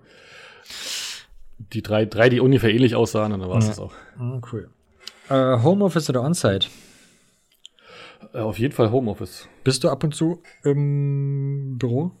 Die 1.58 1.82
drei, 1.82 2.04
drei, 2.06 2.28
die 2.28 2.38
ungefähr 2.38 2.72
ähnlich 2.72 2.94
aussahen, 2.94 3.32
und 3.32 3.40
dann 3.40 3.50
war 3.50 3.58
es 3.58 3.64
Ja. 3.64 3.70
das 3.70 3.80
auch. 3.80 3.92
Ah, 4.18 4.40
cool. 4.52 4.70
Äh, 5.28 5.60
Homeoffice 5.60 6.08
oder 6.10 6.22
On-Site? 6.22 6.68
Äh, 8.32 8.38
auf 8.38 8.60
jeden 8.60 8.72
Fall 8.72 8.92
Homeoffice. 8.92 9.48
Bist 9.64 9.82
du 9.82 9.88
ab 9.88 10.04
und 10.04 10.14
zu 10.14 10.40
im 10.62 11.76
Büro? 11.76 12.12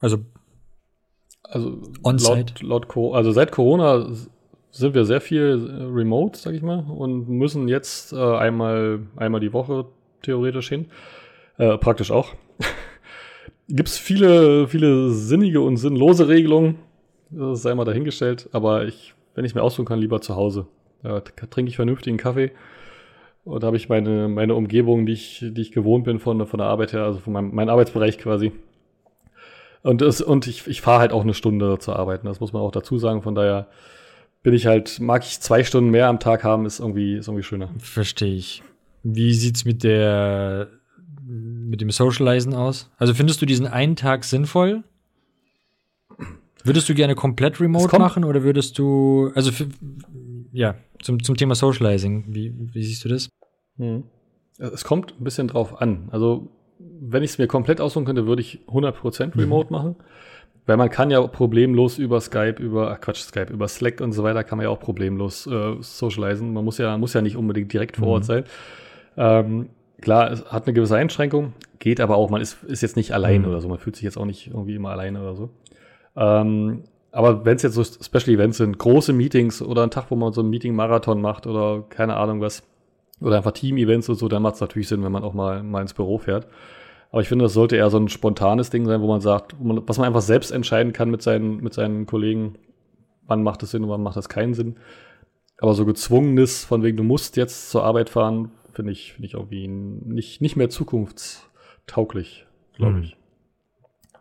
Also, 0.00 0.18
Also 1.44 1.82
On-Site. 2.02 2.62
laut, 2.62 2.88
laut 2.92 3.14
also 3.16 3.32
seit 3.32 3.52
Corona 3.52 4.06
sind 4.70 4.94
wir 4.94 5.04
sehr 5.04 5.20
viel 5.20 5.68
äh, 5.68 5.84
remote, 5.84 6.38
sag 6.38 6.54
ich 6.54 6.62
mal, 6.62 6.84
und 6.88 7.28
müssen 7.28 7.68
jetzt 7.68 8.12
äh, 8.12 8.16
einmal, 8.16 9.00
einmal 9.16 9.40
die 9.40 9.52
Woche 9.52 9.86
theoretisch 10.22 10.68
hin. 10.68 10.86
Äh, 11.56 11.78
praktisch 11.78 12.10
auch. 12.10 12.34
Gibt 13.68 13.88
es 13.88 13.98
viele, 13.98 14.68
viele 14.68 15.10
sinnige 15.10 15.60
und 15.60 15.76
sinnlose 15.76 16.28
Regelungen, 16.28 16.76
das 17.30 17.62
sei 17.62 17.74
mal 17.74 17.84
dahingestellt, 17.84 18.48
aber 18.52 18.86
ich, 18.86 19.14
wenn 19.34 19.44
ich 19.44 19.54
mir 19.54 19.62
aussuchen 19.62 19.86
kann, 19.86 19.98
lieber 19.98 20.20
zu 20.20 20.36
Hause. 20.36 20.66
Da 21.02 21.20
trinke 21.20 21.68
ich 21.68 21.76
vernünftigen 21.76 22.16
Kaffee 22.16 22.50
und 23.44 23.62
habe 23.64 23.76
ich 23.76 23.88
meine, 23.88 24.28
meine 24.28 24.54
Umgebung, 24.54 25.06
die 25.06 25.12
ich, 25.12 25.44
die 25.46 25.60
ich 25.60 25.72
gewohnt 25.72 26.04
bin 26.04 26.18
von, 26.18 26.46
von 26.46 26.58
der 26.58 26.66
Arbeit 26.66 26.92
her, 26.92 27.04
also 27.04 27.18
von 27.18 27.32
meinem, 27.32 27.54
meinem 27.54 27.68
Arbeitsbereich 27.68 28.18
quasi. 28.18 28.52
Und, 29.82 30.00
das, 30.00 30.20
und 30.20 30.46
ich, 30.46 30.66
ich 30.66 30.80
fahre 30.80 31.00
halt 31.00 31.12
auch 31.12 31.22
eine 31.22 31.34
Stunde 31.34 31.78
zur 31.78 31.96
Arbeit. 31.96 32.24
Das 32.24 32.40
muss 32.40 32.52
man 32.52 32.62
auch 32.62 32.72
dazu 32.72 32.98
sagen. 32.98 33.22
Von 33.22 33.34
daher 33.34 33.68
bin 34.42 34.54
ich 34.54 34.66
halt, 34.66 35.00
mag 35.00 35.24
ich 35.24 35.40
zwei 35.40 35.64
Stunden 35.64 35.90
mehr 35.90 36.08
am 36.08 36.20
Tag 36.20 36.44
haben, 36.44 36.66
ist 36.66 36.80
irgendwie, 36.80 37.16
ist 37.16 37.28
irgendwie 37.28 37.42
schöner. 37.42 37.70
verstehe 37.78 38.34
ich. 38.34 38.62
Wie 39.02 39.34
sieht's 39.34 39.64
mit 39.64 39.82
der, 39.84 40.68
mit 41.24 41.80
dem 41.80 41.90
Socializen 41.90 42.54
aus? 42.54 42.90
Also 42.98 43.14
findest 43.14 43.42
du 43.42 43.46
diesen 43.46 43.66
einen 43.66 43.96
Tag 43.96 44.24
sinnvoll? 44.24 44.84
Würdest 46.64 46.88
du 46.88 46.94
gerne 46.94 47.14
komplett 47.14 47.60
remote 47.60 47.98
machen 47.98 48.24
oder 48.24 48.42
würdest 48.42 48.78
du, 48.78 49.30
also 49.34 49.52
für, 49.52 49.68
ja, 50.52 50.74
zum, 51.00 51.22
zum 51.22 51.36
Thema 51.36 51.54
Socializing, 51.54 52.24
wie, 52.28 52.52
wie 52.72 52.82
siehst 52.82 53.04
du 53.04 53.08
das? 53.08 53.28
Mhm. 53.76 54.04
Es 54.58 54.84
kommt 54.84 55.14
ein 55.18 55.24
bisschen 55.24 55.46
drauf 55.48 55.80
an. 55.80 56.08
Also, 56.10 56.48
wenn 56.78 57.22
ich 57.22 57.30
es 57.30 57.38
mir 57.38 57.46
komplett 57.46 57.80
aussuchen 57.80 58.04
könnte, 58.04 58.26
würde 58.26 58.42
ich 58.42 58.60
100% 58.66 59.36
remote 59.38 59.72
machen. 59.72 59.96
Weil 60.68 60.76
man 60.76 60.90
kann 60.90 61.10
ja 61.10 61.26
problemlos 61.26 61.96
über 61.96 62.20
Skype, 62.20 62.56
über, 62.62 62.90
ach 62.90 63.00
Quatsch, 63.00 63.22
Skype, 63.22 63.50
über 63.50 63.68
Slack 63.68 64.02
und 64.02 64.12
so 64.12 64.22
weiter, 64.22 64.44
kann 64.44 64.58
man 64.58 64.64
ja 64.64 64.70
auch 64.70 64.78
problemlos 64.78 65.46
äh, 65.46 65.76
socialisen. 65.80 66.52
Man 66.52 66.62
muss 66.62 66.76
ja, 66.76 66.98
muss 66.98 67.14
ja 67.14 67.22
nicht 67.22 67.38
unbedingt 67.38 67.72
direkt 67.72 67.96
vor 67.96 68.08
Ort 68.08 68.26
sein. 68.26 68.44
Ähm, 69.16 69.70
klar, 70.02 70.30
es 70.30 70.44
hat 70.44 70.66
eine 70.66 70.74
gewisse 70.74 70.94
Einschränkung, 70.94 71.54
geht 71.78 72.02
aber 72.02 72.16
auch, 72.16 72.28
man 72.28 72.42
ist, 72.42 72.62
ist 72.64 72.82
jetzt 72.82 72.96
nicht 72.96 73.12
allein 73.12 73.40
Mhm. 73.42 73.48
oder 73.48 73.62
so, 73.62 73.68
man 73.68 73.78
fühlt 73.78 73.96
sich 73.96 74.02
jetzt 74.02 74.18
auch 74.18 74.26
nicht 74.26 74.48
irgendwie 74.48 74.74
immer 74.74 74.90
alleine 74.90 75.22
oder 75.22 75.34
so. 75.36 75.48
Ähm, 76.16 76.82
aber 77.12 77.46
wenn 77.46 77.56
es 77.56 77.62
jetzt 77.62 77.72
so 77.72 77.82
Special 77.82 78.34
Events 78.36 78.58
sind, 78.58 78.76
große 78.78 79.14
Meetings 79.14 79.62
oder 79.62 79.82
ein 79.84 79.90
Tag, 79.90 80.10
wo 80.10 80.16
man 80.16 80.34
so 80.34 80.42
ein 80.42 80.50
Meeting-Marathon 80.50 81.22
macht 81.22 81.46
oder 81.46 81.82
keine 81.88 82.16
Ahnung 82.16 82.42
was, 82.42 82.62
oder 83.22 83.38
einfach 83.38 83.52
Team-Events 83.52 84.10
und 84.10 84.16
so, 84.16 84.28
dann 84.28 84.42
macht 84.42 84.56
es 84.56 84.60
natürlich 84.60 84.88
Sinn, 84.88 85.02
wenn 85.02 85.12
man 85.12 85.24
auch 85.24 85.32
mal, 85.32 85.62
mal 85.62 85.80
ins 85.80 85.94
Büro 85.94 86.18
fährt. 86.18 86.46
Aber 87.10 87.22
ich 87.22 87.28
finde, 87.28 87.44
das 87.44 87.54
sollte 87.54 87.76
eher 87.76 87.88
so 87.90 87.98
ein 87.98 88.08
spontanes 88.08 88.70
Ding 88.70 88.84
sein, 88.86 89.00
wo 89.00 89.06
man 89.06 89.20
sagt, 89.20 89.56
wo 89.58 89.64
man, 89.64 89.82
was 89.88 89.96
man 89.98 90.06
einfach 90.06 90.20
selbst 90.20 90.50
entscheiden 90.50 90.92
kann 90.92 91.10
mit 91.10 91.22
seinen, 91.22 91.56
mit 91.62 91.72
seinen 91.72 92.04
Kollegen, 92.06 92.54
wann 93.26 93.42
macht 93.42 93.62
es 93.62 93.70
Sinn 93.70 93.84
und 93.84 93.88
wann 93.90 94.02
macht 94.02 94.16
das 94.16 94.28
keinen 94.28 94.54
Sinn. 94.54 94.76
Aber 95.60 95.74
so 95.74 95.84
gezwungenes, 95.86 96.64
von 96.64 96.82
wegen, 96.82 96.96
du 96.96 97.02
musst 97.02 97.36
jetzt 97.36 97.70
zur 97.70 97.82
Arbeit 97.84 98.10
fahren, 98.10 98.50
finde 98.74 98.92
ich, 98.92 99.14
finde 99.14 99.26
ich 99.26 99.34
irgendwie 99.34 99.66
nicht, 99.68 100.40
nicht 100.40 100.56
mehr 100.56 100.68
zukunftstauglich, 100.70 102.46
glaube 102.76 102.92
Mhm. 102.96 103.02
ich. 103.02 103.16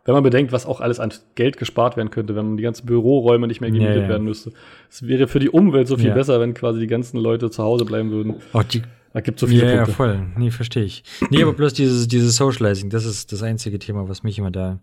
Wenn 0.06 0.14
man 0.14 0.24
bedenkt, 0.24 0.54
was 0.54 0.66
auch 0.66 0.80
alles 0.80 1.02
an 1.02 1.12
Geld 1.36 1.58
gespart 1.58 1.98
werden 1.98 2.12
könnte, 2.12 2.34
wenn 2.34 2.56
die 2.56 2.64
ganzen 2.64 2.86
Büroräume 2.86 3.46
nicht 3.46 3.60
mehr 3.60 3.72
gemietet 3.72 3.96
Ja, 3.98 4.02
ja. 4.04 4.08
werden 4.10 4.24
müsste. 4.24 4.54
Es 4.90 5.06
wäre 5.06 5.28
für 5.28 5.40
die 5.40 5.50
Umwelt 5.50 5.90
so 5.90 5.98
viel 5.98 6.08
Ja. 6.08 6.14
besser, 6.14 6.40
wenn 6.40 6.54
quasi 6.54 6.80
die 6.80 6.88
ganzen 6.88 7.18
Leute 7.18 7.50
zu 7.52 7.62
Hause 7.62 7.84
bleiben 7.84 8.10
würden. 8.10 8.36
Auch 8.54 8.64
die, 8.64 8.84
Da 9.18 9.22
gibt 9.22 9.40
so 9.40 9.48
viele 9.48 9.64
ja, 9.64 9.70
ja, 9.70 9.76
Punkte. 9.78 9.94
voll. 9.94 10.28
Nee, 10.38 10.52
verstehe 10.52 10.84
ich. 10.84 11.04
Nee, 11.32 11.42
aber 11.42 11.54
bloß 11.54 11.74
dieses, 11.74 12.08
dieses 12.08 12.36
Socializing, 12.36 12.92
das 12.92 13.04
ist 13.04 13.32
das 13.32 13.42
einzige 13.42 13.80
Thema, 13.80 14.08
was 14.08 14.22
mich 14.22 14.38
immer 14.38 14.52
da 14.52 14.80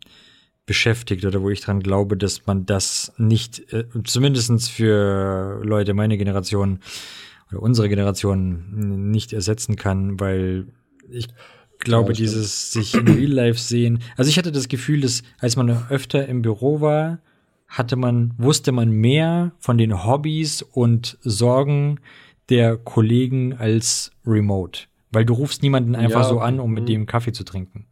beschäftigt 0.66 1.24
oder 1.24 1.40
wo 1.40 1.50
ich 1.50 1.60
dran 1.60 1.78
glaube, 1.78 2.16
dass 2.16 2.44
man 2.44 2.66
das 2.66 3.12
nicht, 3.16 3.72
äh, 3.72 3.84
zumindestens 4.02 4.68
für 4.68 5.60
Leute 5.62 5.94
meiner 5.94 6.16
Generation 6.16 6.80
oder 7.52 7.62
unsere 7.62 7.88
Generation 7.88 9.12
nicht 9.12 9.32
ersetzen 9.32 9.76
kann, 9.76 10.18
weil 10.18 10.66
ich 11.08 11.28
glaube, 11.78 12.08
Ja, 12.08 12.16
dieses 12.16 12.72
sich 12.72 12.94
in 12.94 13.06
Real 13.06 13.30
Life 13.30 13.60
sehen. 13.60 14.00
Also 14.16 14.30
ich 14.30 14.36
hatte 14.36 14.50
das 14.50 14.66
Gefühl, 14.66 15.02
dass 15.02 15.22
als 15.38 15.54
man 15.54 15.70
öfter 15.90 16.26
im 16.26 16.42
Büro 16.42 16.80
war, 16.80 17.20
hatte 17.68 17.94
man, 17.94 18.34
wusste 18.36 18.72
man 18.72 18.90
mehr 18.90 19.52
von 19.60 19.78
den 19.78 20.04
Hobbys 20.04 20.62
und 20.62 21.18
Sorgen 21.20 22.00
der 22.50 22.76
Kollegen 22.76 23.54
als 23.54 24.10
remote. 24.26 24.82
Weil 25.10 25.24
du 25.24 25.34
rufst 25.34 25.62
niemanden 25.62 25.94
einfach 25.94 26.22
Ja, 26.22 26.28
so 26.28 26.40
an, 26.40 26.60
um 26.60 26.72
mit 26.72 26.84
mhm. 26.84 26.88
dem 26.88 27.06
Kaffee 27.06 27.32
zu 27.32 27.44
trinken. 27.44 27.86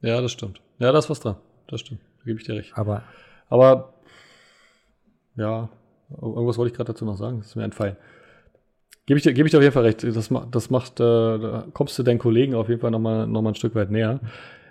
Ja, 0.00 0.20
das 0.20 0.32
stimmt. 0.32 0.60
Ja, 0.78 0.90
da 0.92 0.98
ist 0.98 1.10
was 1.10 1.20
dran. 1.20 1.36
Das 1.68 1.80
stimmt. 1.80 2.00
Da 2.18 2.24
gebe 2.24 2.38
ich 2.40 2.46
dir 2.46 2.54
recht. 2.56 2.72
Aber 2.76 3.02
Aber 3.48 3.94
ja, 5.36 5.68
irgendwas 6.20 6.58
wollte 6.58 6.70
ich 6.72 6.76
gerade 6.76 6.92
dazu 6.92 7.04
noch 7.04 7.16
sagen. 7.16 7.38
Das 7.38 7.48
ist 7.48 7.56
mir 7.56 7.64
entfallen. 7.64 7.96
Gebe 9.06 9.18
ich, 9.18 9.24
dir- 9.24 9.32
gebe 9.32 9.46
ich 9.48 9.50
dir 9.50 9.58
auf 9.58 9.62
jeden 9.62 9.74
Fall 9.74 9.84
recht. 9.84 10.04
Das, 10.04 10.30
das 10.50 10.70
macht, 10.70 11.00
äh, 11.00 11.02
da 11.38 11.66
kommst 11.72 11.98
du 11.98 12.02
deinen 12.02 12.18
Kollegen 12.18 12.54
auf 12.54 12.68
jeden 12.68 12.80
Fall 12.80 12.90
nochmal 12.90 13.26
noch 13.26 13.42
mal 13.42 13.50
ein 13.50 13.54
Stück 13.54 13.74
weit 13.74 13.90
näher. 13.90 14.20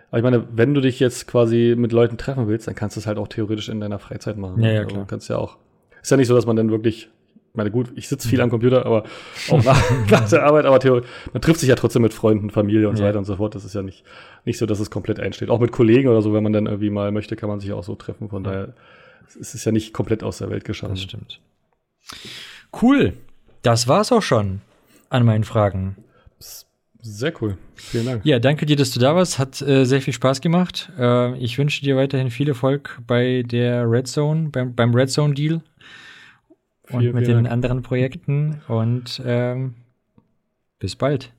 Aber 0.10 0.18
ich 0.18 0.23
meine, 0.23 0.45
wenn 0.57 0.73
du 0.73 0.82
dich 0.82 0.99
jetzt 0.99 1.28
quasi 1.28 1.76
mit 1.78 1.91
Leuten 1.91 2.18
treffen 2.18 2.48
willst, 2.48 2.68
dann 2.68 2.76
kannst 2.76 2.95
du 2.95 2.99
es 3.02 3.07
halt 3.07 3.18
auch 3.18 3.28
theoretisch 3.28 3.69
in 3.69 3.80
deiner 3.80 3.99
Freizeit 3.99 4.38
machen. 4.38 4.61
Ja, 4.61 4.72
ja, 4.72 4.80
Also 4.82 4.90
klar. 4.90 5.02
Du 5.02 5.07
kannst 5.10 5.30
ja 5.30 5.38
auch. 5.38 5.57
Ist 6.02 6.11
ja 6.11 6.18
nicht 6.18 6.28
so, 6.28 6.36
dass 6.36 6.45
man 6.45 6.56
dann 6.56 6.72
wirklich, 6.72 7.06
ich 7.06 7.10
meine, 7.53 7.72
gut, 7.72 7.91
ich 7.95 8.07
sitze 8.07 8.28
viel 8.28 8.40
am 8.41 8.49
Computer, 8.49 8.86
aber 8.86 9.03
auch 9.49 9.64
nach, 9.64 9.84
nach 10.10 10.30
der 10.30 10.44
Arbeit, 10.44 10.65
aber 10.65 10.80
theoretisch, 10.80 11.10
man 11.34 11.41
trifft 11.41 11.60
sich 11.60 11.69
ja 11.69 11.76
trotzdem 11.76 12.02
mit 12.02 12.14
Freunden, 12.14 12.49
Familie 12.49 12.88
und 12.90 12.95
so 12.95 13.03
Ja. 13.03 13.10
weiter 13.10 13.19
und 13.19 13.26
so 13.26 13.36
fort. 13.36 13.56
Das 13.56 13.65
ist 13.65 13.76
ja 13.76 13.82
nicht, 13.82 14.03
nicht 14.45 14.57
so, 14.57 14.65
dass 14.65 14.80
es 14.80 14.90
komplett 14.90 15.19
einsteht. 15.19 15.49
Auch 15.49 15.60
mit 15.60 15.72
Kollegen 15.72 16.07
oder 16.10 16.22
so, 16.22 16.34
wenn 16.34 16.44
man 16.44 16.53
dann 16.53 16.65
irgendwie 16.68 16.90
mal 16.90 17.11
möchte, 17.11 17.36
kann 17.36 17.49
man 17.49 17.60
sich 17.60 17.72
auch 17.73 17.84
so 17.84 17.95
treffen. 17.95 18.30
Von 18.30 18.44
daher, 18.44 18.73
es 19.40 19.53
ist 19.53 19.65
ja 19.65 19.72
nicht 19.72 19.94
komplett 19.94 20.23
aus 20.23 20.38
der 20.40 20.49
Welt 20.49 20.65
geschaffen. 20.65 20.94
das 20.95 21.03
stimmt. 21.03 21.40
Cool. 22.82 23.14
Das 23.61 23.88
war's 23.88 24.11
auch 24.11 24.22
schon 24.23 24.61
an 25.10 25.26
meinen 25.26 25.44
Fragen. 25.44 25.98
Sehr 27.03 27.34
cool. 27.41 27.57
Vielen 27.76 28.06
Dank. 28.06 28.26
Ja, 28.26 28.38
danke 28.38 28.68
dir, 28.68 28.76
dass 28.76 28.91
du 28.91 28.99
da 28.99 29.15
warst. 29.15 29.40
Hat 29.40 29.60
äh, 29.61 29.86
sehr 29.86 30.02
viel 30.02 30.14
Spaß 30.14 30.40
gemacht. 30.40 30.91
Äh, 30.99 31.36
ich 31.40 31.57
wünsche 31.57 31.84
dir 31.84 31.98
weiterhin 31.98 32.30
viel 32.30 32.48
Erfolg 32.48 32.99
bei 33.07 33.44
der 33.44 33.90
Red 33.90 34.07
Zone, 34.07 34.49
beim, 34.49 34.76
beim 34.76 34.94
Red 34.94 35.10
Zone 35.10 35.34
Deal 35.34 35.61
und 36.94 37.02
Vielen, 37.02 37.16
mit 37.16 37.26
vielen 37.26 37.38
den 37.40 37.44
Dank. 37.46 37.54
anderen 37.54 37.82
Projekten. 37.82 38.62
Und 38.68 39.22
ähm, 39.26 39.76
bis 40.80 40.96
bald. 40.96 41.32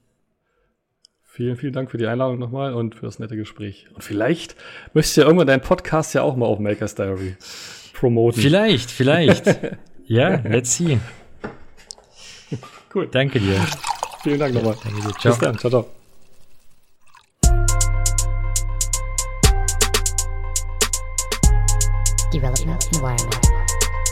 Vielen, 1.22 1.56
vielen 1.56 1.72
Dank 1.72 1.90
für 1.90 1.96
die 1.96 2.06
Einladung 2.06 2.38
nochmal 2.38 2.74
und 2.74 2.94
für 2.94 3.06
das 3.06 3.18
nette 3.18 3.36
Gespräch. 3.36 3.88
Und 3.94 4.04
vielleicht 4.04 4.54
möchtest 4.92 5.16
du 5.16 5.20
ja 5.22 5.26
irgendwann 5.26 5.46
deinen 5.46 5.62
Podcast 5.62 6.14
ja 6.14 6.22
auch 6.22 6.36
mal 6.36 6.46
auf 6.46 6.58
Makers 6.58 6.94
Diary 6.94 7.36
promoten. 7.94 8.42
Vielleicht, 8.42 8.90
vielleicht. 8.90 9.46
ja, 10.06 10.40
let's 10.44 10.76
see. 10.76 10.98
Cool. 12.94 13.08
Danke 13.10 13.40
dir. 13.40 13.56
Vielen 14.22 14.38
Dank 14.38 14.54
nochmal. 14.54 14.76
Danke 14.84 15.00
dir. 15.00 15.14
Ciao. 15.18 15.32
Bis 15.32 15.38
dann. 15.38 15.58
Ciao, 15.58 15.70
ciao. 15.70 15.86
Development 22.32 22.88
environment. 22.94 23.42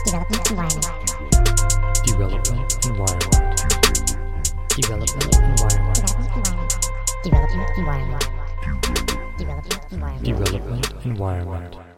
Development 0.05 0.49
environment. 0.49 1.00
Development 2.11 2.85
and 2.85 2.97
Wirewired. 2.97 3.55
Irrelevant 4.77 5.35
and 5.41 5.57
Wirewired. 5.59 6.09
Irrelevant 7.25 7.69
and 7.77 7.87
Wirewired. 7.87 8.27
Irrelevant 10.27 11.05
and 11.05 11.17
Wirewired. 11.17 11.90